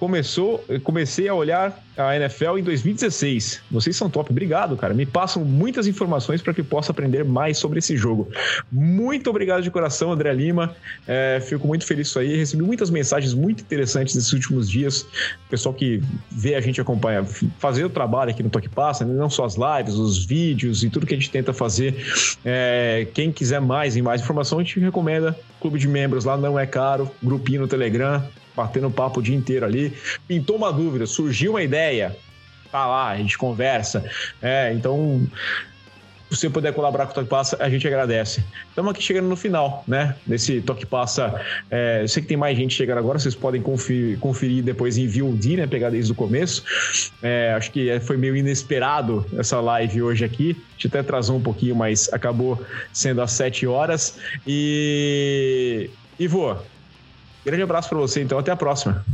começou, 0.00 0.64
comecei 0.82 1.28
a 1.28 1.34
olhar 1.34 1.78
a 1.96 2.16
NFL 2.16 2.58
em 2.58 2.62
2016. 2.62 3.62
Vocês 3.70 3.96
são 3.96 4.08
top, 4.08 4.30
obrigado, 4.30 4.76
cara. 4.76 4.94
Me 4.94 5.04
passam 5.04 5.44
muitas 5.44 5.86
informações 5.86 6.40
para 6.40 6.54
que 6.54 6.62
possa 6.62 6.92
aprender 6.92 7.24
mais 7.24 7.58
sobre 7.58 7.78
esse 7.78 7.96
jogo. 7.96 8.28
Muito 8.70 9.28
obrigado 9.28 9.62
de 9.62 9.70
coração, 9.70 10.12
André 10.12 10.32
Lima. 10.32 10.74
É, 11.06 11.40
fico 11.40 11.66
muito 11.66 11.84
feliz 11.84 12.08
isso 12.08 12.18
aí. 12.18 12.36
Recebi 12.36 12.62
muitas 12.62 12.90
mensagens 12.90 13.34
muito 13.34 13.62
interessantes 13.62 14.14
nesses 14.14 14.32
últimos 14.32 14.70
dias. 14.70 15.06
pessoal 15.48 15.74
que 15.74 16.02
vê 16.30 16.54
a 16.54 16.60
gente 16.60 16.80
acompanha, 16.80 17.24
fazer 17.58 17.84
o 17.84 17.90
trabalho 17.90 18.30
aqui 18.30 18.42
no 18.42 18.50
Toque 18.50 18.68
Passa, 18.68 19.04
né? 19.04 19.12
não 19.14 19.30
só 19.30 19.44
as 19.44 19.56
lives, 19.56 19.94
os 19.94 20.24
vídeos 20.24 20.82
e 20.82 20.90
tudo 20.90 21.06
que 21.06 21.14
a 21.14 21.16
gente 21.16 21.30
tenta 21.30 21.52
fazer. 21.52 21.94
É, 22.44 23.06
quem 23.12 23.32
quiser 23.32 23.60
mais 23.60 23.96
e 23.96 24.02
mais 24.02 24.20
informação, 24.20 24.58
a 24.58 24.62
gente 24.62 24.78
recomenda 24.80 25.36
clube 25.60 25.78
de 25.78 25.86
membros 25.86 26.24
lá, 26.24 26.36
não 26.36 26.58
é 26.58 26.66
caro, 26.66 27.10
grupinho 27.22 27.60
no 27.60 27.68
Telegram, 27.68 28.24
batendo 28.56 28.90
papo 28.90 29.20
o 29.20 29.22
dia 29.22 29.36
inteiro 29.36 29.64
ali. 29.64 29.92
Pintou 30.26 30.56
uma 30.56 30.72
dúvida, 30.72 31.06
surgiu 31.06 31.52
uma 31.52 31.62
ideia, 31.62 31.89
tá 32.70 32.86
lá, 32.86 33.10
a 33.10 33.16
gente 33.16 33.36
conversa. 33.36 34.04
É, 34.40 34.72
então, 34.72 35.26
se 36.30 36.36
você 36.36 36.50
puder 36.50 36.72
colaborar 36.72 37.06
com 37.06 37.12
o 37.12 37.14
Toque 37.14 37.28
Passa, 37.28 37.56
a 37.60 37.68
gente 37.68 37.86
agradece. 37.86 38.44
Estamos 38.68 38.92
aqui 38.92 39.02
chegando 39.02 39.28
no 39.28 39.36
final, 39.36 39.82
né? 39.86 40.14
Desse 40.24 40.60
Toque 40.60 40.86
Passa. 40.86 41.34
É, 41.70 42.02
eu 42.02 42.08
sei 42.08 42.22
que 42.22 42.28
tem 42.28 42.36
mais 42.36 42.56
gente 42.56 42.74
chegando 42.74 42.98
agora, 42.98 43.18
vocês 43.18 43.34
podem 43.34 43.60
conferir, 43.60 44.18
conferir 44.18 44.62
depois 44.62 44.96
em 44.96 45.08
VOD, 45.08 45.56
né? 45.56 45.66
Pegar 45.66 45.90
desde 45.90 46.12
o 46.12 46.14
começo. 46.14 46.62
É, 47.22 47.52
acho 47.56 47.72
que 47.72 47.98
foi 48.00 48.16
meio 48.16 48.36
inesperado 48.36 49.26
essa 49.36 49.60
live 49.60 50.02
hoje 50.02 50.24
aqui. 50.24 50.56
A 50.68 50.72
gente 50.72 50.86
até 50.86 51.00
atrasou 51.00 51.36
um 51.36 51.42
pouquinho, 51.42 51.74
mas 51.74 52.08
acabou 52.12 52.64
sendo 52.92 53.20
às 53.20 53.32
7 53.32 53.66
horas. 53.66 54.18
E. 54.46 55.90
Ivo, 56.18 56.56
Grande 57.44 57.62
abraço 57.62 57.88
para 57.88 57.98
você, 57.98 58.22
então 58.22 58.38
até 58.38 58.50
a 58.50 58.56
próxima. 58.56 59.04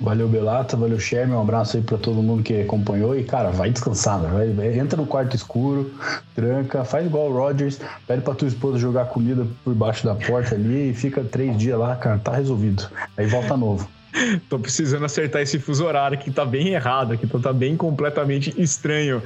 Valeu, 0.00 0.26
Belata, 0.26 0.78
valeu, 0.78 0.98
Sherman. 0.98 1.36
Um 1.36 1.42
abraço 1.42 1.76
aí 1.76 1.82
para 1.82 1.98
todo 1.98 2.22
mundo 2.22 2.42
que 2.42 2.62
acompanhou. 2.62 3.18
E, 3.18 3.22
cara, 3.22 3.50
vai 3.50 3.70
descansar, 3.70 4.18
né? 4.18 4.52
vai, 4.54 4.78
entra 4.78 4.96
no 4.96 5.06
quarto 5.06 5.36
escuro, 5.36 5.92
tranca, 6.34 6.84
faz 6.84 7.04
igual 7.04 7.30
o 7.30 7.32
Rogers, 7.34 7.78
pede 8.06 8.22
pra 8.22 8.34
tua 8.34 8.48
esposa 8.48 8.78
jogar 8.78 9.06
comida 9.06 9.46
por 9.62 9.74
baixo 9.74 10.06
da 10.06 10.14
porta 10.14 10.54
ali 10.54 10.90
e 10.90 10.94
fica 10.94 11.22
três 11.22 11.56
dias 11.58 11.78
lá, 11.78 11.94
cara, 11.96 12.18
tá 12.18 12.32
resolvido. 12.32 12.88
Aí 13.16 13.26
volta 13.26 13.56
novo. 13.56 13.86
Tô 14.48 14.58
precisando 14.58 15.04
acertar 15.04 15.42
esse 15.42 15.58
fuso 15.58 15.84
horário 15.84 16.18
que 16.18 16.30
tá 16.30 16.44
bem 16.44 16.68
errado 16.68 17.12
aqui, 17.12 17.26
então 17.26 17.40
tá 17.40 17.52
bem 17.52 17.76
completamente 17.76 18.54
estranho. 18.60 19.22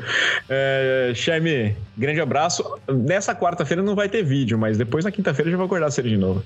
É, 0.48 1.12
Cheme, 1.14 1.76
grande 1.96 2.20
abraço. 2.20 2.64
Nessa 2.88 3.34
quarta-feira 3.34 3.82
não 3.82 3.94
vai 3.94 4.08
ter 4.08 4.24
vídeo, 4.24 4.58
mas 4.58 4.76
depois 4.76 5.04
na 5.04 5.12
quinta-feira 5.12 5.50
já 5.50 5.56
vou 5.56 5.66
acordar 5.66 5.90
cedo 5.90 6.08
de 6.08 6.16
novo. 6.16 6.42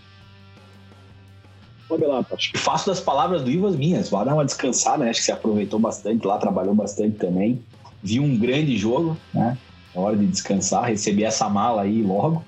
Belato, 1.97 2.35
acho 2.35 2.53
que 2.53 2.59
faço 2.59 2.87
das 2.87 3.01
palavras 3.01 3.43
do 3.43 3.51
Ivo 3.51 3.67
as 3.67 3.77
minhas. 3.77 4.11
Vai 4.11 4.25
dar 4.25 4.35
uma 4.35 4.45
descansada, 4.45 5.05
né? 5.05 5.11
Acho 5.11 5.21
que 5.21 5.27
você 5.27 5.33
aproveitou 5.33 5.79
bastante 5.79 6.27
lá, 6.27 6.37
trabalhou 6.37 6.75
bastante 6.75 7.17
também. 7.17 7.63
Vi 8.03 8.21
um 8.21 8.37
grande 8.37 8.77
jogo, 8.77 9.17
né? 9.33 9.57
É 9.95 9.99
hora 9.99 10.17
de 10.17 10.27
descansar, 10.27 10.85
receber 10.85 11.25
essa 11.25 11.49
mala 11.49 11.83
aí 11.83 12.03
logo. 12.03 12.45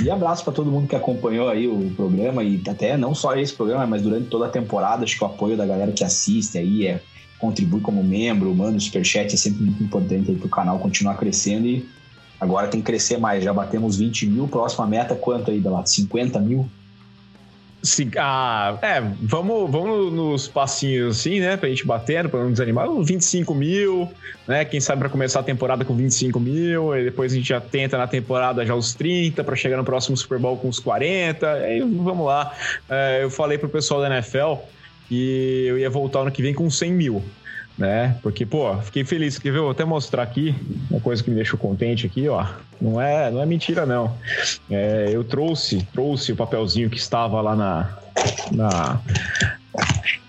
E 0.00 0.10
abraço 0.10 0.44
para 0.44 0.52
todo 0.52 0.70
mundo 0.70 0.86
que 0.86 0.94
acompanhou 0.94 1.48
aí 1.48 1.66
o 1.66 1.90
programa 1.96 2.44
e 2.44 2.62
até 2.68 2.96
não 2.96 3.14
só 3.14 3.34
esse 3.34 3.52
programa, 3.52 3.86
mas 3.86 4.02
durante 4.02 4.28
toda 4.28 4.46
a 4.46 4.50
temporada. 4.50 5.04
Acho 5.04 5.16
que 5.16 5.24
o 5.24 5.26
apoio 5.26 5.56
da 5.56 5.66
galera 5.66 5.90
que 5.92 6.04
assiste 6.04 6.58
aí 6.58 6.86
é 6.86 7.00
contribui 7.38 7.80
como 7.80 8.02
membro, 8.02 8.54
manda 8.54 8.76
o 8.76 8.80
superchat, 8.80 9.34
é 9.34 9.36
sempre 9.36 9.62
muito 9.62 9.82
importante 9.82 10.30
aí 10.30 10.36
pro 10.36 10.48
canal 10.48 10.78
continuar 10.78 11.16
crescendo 11.16 11.66
e 11.66 11.86
agora 12.40 12.68
tem 12.68 12.80
que 12.80 12.86
crescer 12.86 13.18
mais. 13.18 13.42
Já 13.42 13.52
batemos 13.52 13.96
20 13.96 14.26
mil, 14.26 14.48
próxima 14.48 14.86
meta 14.86 15.14
quanto 15.14 15.50
aí, 15.50 15.60
Belato? 15.60 15.90
50 15.90 16.38
mil? 16.40 16.68
Ah, 18.18 18.78
é, 18.82 19.00
vamos, 19.22 19.70
vamos 19.70 20.12
nos 20.12 20.48
passinhos 20.48 21.18
assim, 21.18 21.40
né? 21.40 21.56
Pra 21.56 21.68
gente 21.68 21.86
batendo, 21.86 22.28
pra 22.28 22.40
não 22.40 22.50
desanimar. 22.50 22.88
25 22.90 23.54
mil, 23.54 24.10
né? 24.46 24.64
Quem 24.64 24.80
sabe 24.80 25.00
pra 25.00 25.08
começar 25.08 25.40
a 25.40 25.42
temporada 25.42 25.84
com 25.84 25.94
25 25.94 26.40
mil, 26.40 26.96
e 26.96 27.04
depois 27.04 27.32
a 27.32 27.36
gente 27.36 27.48
já 27.48 27.60
tenta 27.60 27.98
na 27.98 28.06
temporada 28.06 28.64
já 28.64 28.74
os 28.74 28.94
30, 28.94 29.44
pra 29.44 29.54
chegar 29.54 29.76
no 29.76 29.84
próximo 29.84 30.16
Super 30.16 30.38
Bowl 30.38 30.56
com 30.56 30.68
os 30.68 30.78
40. 30.78 31.50
Aí 31.52 31.80
vamos 31.80 32.26
lá. 32.26 32.52
É, 32.88 33.22
eu 33.22 33.30
falei 33.30 33.58
pro 33.58 33.68
pessoal 33.68 34.00
da 34.00 34.06
NFL 34.08 34.54
que 35.08 35.64
eu 35.66 35.78
ia 35.78 35.90
voltar 35.90 36.20
ano 36.20 36.30
que 36.30 36.42
vem 36.42 36.54
com 36.54 36.70
100 36.70 36.92
mil 36.92 37.24
né? 37.76 38.16
Porque, 38.22 38.46
pô, 38.46 38.76
fiquei 38.78 39.04
feliz. 39.04 39.38
Quer 39.38 39.52
ver? 39.52 39.60
Vou 39.60 39.70
até 39.70 39.84
mostrar 39.84 40.22
aqui 40.22 40.54
uma 40.90 41.00
coisa 41.00 41.22
que 41.22 41.30
me 41.30 41.36
deixou 41.36 41.58
contente 41.58 42.06
aqui, 42.06 42.28
ó. 42.28 42.46
Não 42.80 43.00
é, 43.00 43.30
não 43.30 43.40
é 43.42 43.46
mentira, 43.46 43.84
não. 43.84 44.16
É, 44.70 45.10
eu 45.12 45.24
trouxe, 45.24 45.86
trouxe 45.92 46.32
o 46.32 46.36
papelzinho 46.36 46.88
que 46.88 46.96
estava 46.96 47.40
lá 47.40 47.56
na, 47.56 47.98
na, 48.52 49.00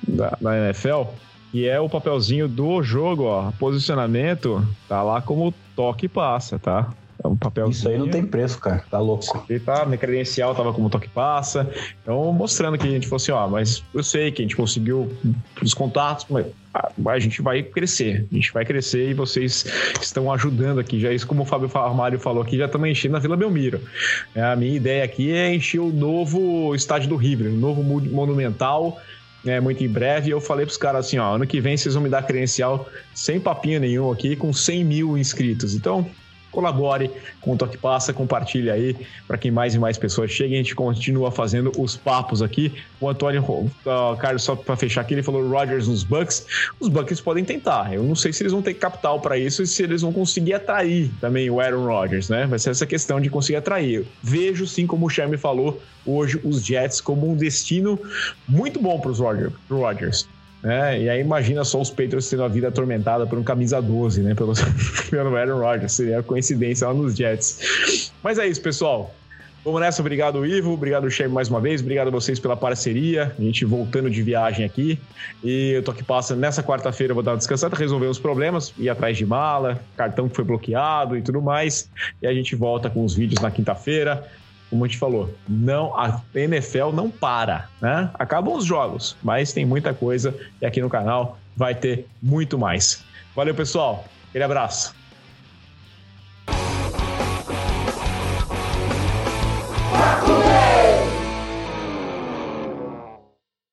na, 0.07 0.37
na 0.41 0.57
NFL, 0.67 1.03
e 1.53 1.65
é 1.65 1.79
o 1.79 1.89
papelzinho 1.89 2.47
do 2.47 2.81
jogo, 2.81 3.23
ó. 3.23 3.51
Posicionamento 3.59 4.67
tá 4.87 5.03
lá 5.03 5.21
como 5.21 5.53
toque 5.75 6.07
passa, 6.07 6.57
tá? 6.57 6.89
É 7.25 7.27
um 7.27 7.35
papelzinho. 7.35 7.71
Isso 7.71 7.89
aí 7.89 7.97
não 7.97 8.07
tem 8.07 8.23
preço, 8.23 8.59
cara. 8.59 8.83
Tá 8.89 8.99
louco. 8.99 9.43
E 9.49 9.59
tá, 9.59 9.83
minha 9.85 9.97
credencial 9.97 10.53
tava 10.53 10.71
como 10.71 10.89
toque 10.89 11.09
passa. 11.09 11.69
Então, 12.01 12.31
mostrando 12.31 12.77
que 12.77 12.87
a 12.87 12.91
gente 12.91 13.07
falou 13.07 13.17
assim, 13.17 13.31
ó, 13.31 13.47
mas 13.47 13.83
eu 13.93 14.03
sei 14.03 14.31
que 14.31 14.41
a 14.41 14.45
gente 14.45 14.55
conseguiu 14.55 15.11
os 15.61 15.73
contatos, 15.73 16.27
mas 16.29 16.45
a 17.07 17.19
gente 17.19 17.41
vai 17.41 17.63
crescer. 17.63 18.27
A 18.31 18.35
gente 18.35 18.53
vai 18.53 18.63
crescer 18.63 19.09
e 19.09 19.13
vocês 19.13 19.65
estão 19.99 20.31
ajudando 20.31 20.79
aqui. 20.79 20.99
Já 20.99 21.11
isso, 21.11 21.25
como 21.25 21.41
o 21.41 21.45
Fábio 21.45 21.69
Armário 21.73 22.19
falou 22.19 22.43
aqui, 22.43 22.57
já 22.57 22.65
estamos 22.65 22.87
enchendo 22.87 23.17
a 23.17 23.19
Vila 23.19 23.35
Belmiro. 23.35 23.81
É, 24.35 24.43
a 24.43 24.55
minha 24.55 24.75
ideia 24.75 25.03
aqui 25.03 25.31
é 25.31 25.53
encher 25.53 25.79
o 25.79 25.91
novo 25.91 26.75
estádio 26.75 27.09
do 27.09 27.15
River, 27.15 27.51
o 27.51 27.55
novo 27.55 27.81
monumental. 27.83 29.01
É, 29.43 29.59
muito 29.59 29.83
em 29.83 29.87
breve, 29.87 30.31
eu 30.31 30.41
falei 30.41 30.65
pros 30.65 30.77
caras 30.77 31.05
assim, 31.05 31.19
ó, 31.19 31.35
ano 31.35 31.45
que 31.45 31.61
vem 31.61 31.77
vocês 31.77 31.93
vão 31.93 32.01
me 32.01 32.09
dar 32.09 32.23
credencial 32.23 32.89
sem 33.13 33.39
papinho 33.39 33.79
nenhum 33.79 34.11
aqui, 34.11 34.35
com 34.35 34.51
100 34.51 34.83
mil 34.83 35.15
inscritos. 35.15 35.75
Então, 35.75 36.09
colabore 36.55 37.11
com 37.41 37.53
o 37.53 37.57
Toque 37.57 37.77
Passa, 37.77 38.13
compartilhe 38.13 38.71
aí 38.71 38.95
para 39.27 39.37
que 39.37 39.51
mais 39.51 39.75
e 39.75 39.79
mais 39.79 39.97
pessoas 39.97 40.31
cheguem. 40.31 40.55
A 40.55 40.63
gente 40.63 40.73
continua 40.73 41.29
fazendo 41.29 41.71
os 41.77 41.95
papos 41.97 42.41
aqui. 42.41 42.73
O 42.99 43.09
Antônio 43.09 43.43
uh, 43.43 44.17
Carlos, 44.17 44.43
só 44.43 44.55
para 44.55 44.75
fechar 44.75 45.01
aqui, 45.01 45.13
ele 45.13 45.21
falou 45.23 45.47
Rogers 45.47 45.87
nos 45.87 46.03
Bucks. 46.03 46.47
Os 46.79 46.87
Bucks 46.87 47.19
podem 47.19 47.43
tentar. 47.43 47.93
Eu 47.93 48.03
não 48.03 48.15
sei 48.15 48.31
se 48.31 48.41
eles 48.41 48.53
vão 48.53 48.61
ter 48.61 48.73
capital 48.75 49.19
para 49.19 49.37
isso 49.37 49.61
e 49.61 49.67
se 49.67 49.83
eles 49.83 50.01
vão 50.01 50.13
conseguir 50.13 50.53
atrair 50.53 51.11
também 51.19 51.49
o 51.49 51.59
Aaron 51.59 51.85
Rodgers, 51.85 52.29
né? 52.29 52.45
Vai 52.47 52.57
ser 52.57 52.69
essa 52.69 52.85
questão 52.85 53.19
de 53.19 53.29
conseguir 53.29 53.57
atrair. 53.57 54.05
Vejo, 54.23 54.65
sim, 54.65 54.87
como 54.87 55.05
o 55.05 55.09
Sherman 55.09 55.37
falou, 55.37 55.81
hoje 56.05 56.39
os 56.43 56.63
Jets 56.63 57.01
como 57.01 57.29
um 57.29 57.35
destino 57.35 57.99
muito 58.47 58.79
bom 58.79 58.99
para 58.99 59.11
os 59.11 59.19
Rodgers. 59.19 60.27
É, 60.63 60.99
e 60.99 61.09
aí 61.09 61.21
imagina 61.21 61.63
só 61.63 61.79
os 61.79 61.89
Patriots 61.89 62.29
tendo 62.29 62.43
a 62.43 62.47
vida 62.47 62.69
atormentada 62.69 63.27
por 63.27 63.37
um 63.37 63.43
camisa 63.43 63.81
12, 63.81 64.21
né? 64.21 64.33
Pelo, 64.33 64.53
pelo 65.09 65.35
Aaron 65.35 65.59
Rodgers. 65.59 65.91
Seria 65.91 66.23
coincidência 66.23 66.87
lá 66.87 66.93
nos 66.93 67.15
Jets. 67.15 68.11
Mas 68.23 68.39
é 68.39 68.47
isso, 68.47 68.61
pessoal. 68.61 69.13
Vamos 69.65 69.81
nessa, 69.81 69.99
obrigado 69.99 70.45
Ivo, 70.45 70.73
obrigado 70.73 71.09
Shem 71.09 71.27
mais 71.27 71.49
uma 71.49 71.59
vez, 71.59 71.81
obrigado 71.81 72.09
a 72.09 72.11
vocês 72.11 72.39
pela 72.39 72.55
parceria, 72.55 73.33
a 73.35 73.41
gente 73.41 73.65
voltando 73.65 74.11
de 74.11 74.21
viagem 74.21 74.63
aqui, 74.63 74.99
e 75.43 75.71
eu 75.71 75.81
tô 75.81 75.89
aqui 75.89 76.03
passando. 76.03 76.39
Nessa 76.39 76.61
quarta-feira, 76.61 77.15
vou 77.15 77.23
dar 77.23 77.31
uma 77.31 77.37
descansada, 77.37 77.75
resolver 77.75 78.05
os 78.05 78.19
problemas, 78.19 78.71
ir 78.77 78.89
atrás 78.89 79.17
de 79.17 79.25
mala, 79.25 79.81
cartão 79.97 80.29
que 80.29 80.35
foi 80.35 80.45
bloqueado 80.45 81.17
e 81.17 81.21
tudo 81.23 81.41
mais, 81.41 81.89
e 82.21 82.27
a 82.27 82.33
gente 82.33 82.55
volta 82.55 82.91
com 82.91 83.03
os 83.03 83.15
vídeos 83.15 83.41
na 83.41 83.49
quinta-feira, 83.49 84.23
como 84.69 84.83
a 84.83 84.87
gente 84.87 84.97
falou, 84.97 85.33
não 85.47 85.97
a 85.97 86.21
NFL 86.33 86.91
não 86.93 87.09
para, 87.09 87.69
né? 87.81 88.09
Acabam 88.15 88.55
os 88.55 88.65
jogos, 88.65 89.15
mas 89.21 89.53
tem 89.53 89.65
muita 89.65 89.93
coisa 89.93 90.35
e 90.61 90.65
aqui 90.65 90.81
no 90.81 90.89
canal 90.89 91.37
vai 91.55 91.75
ter 91.75 92.07
muito 92.21 92.57
mais. 92.57 93.03
Valeu, 93.35 93.53
pessoal. 93.53 94.05
Aquele 94.29 94.43
abraço. 94.43 94.94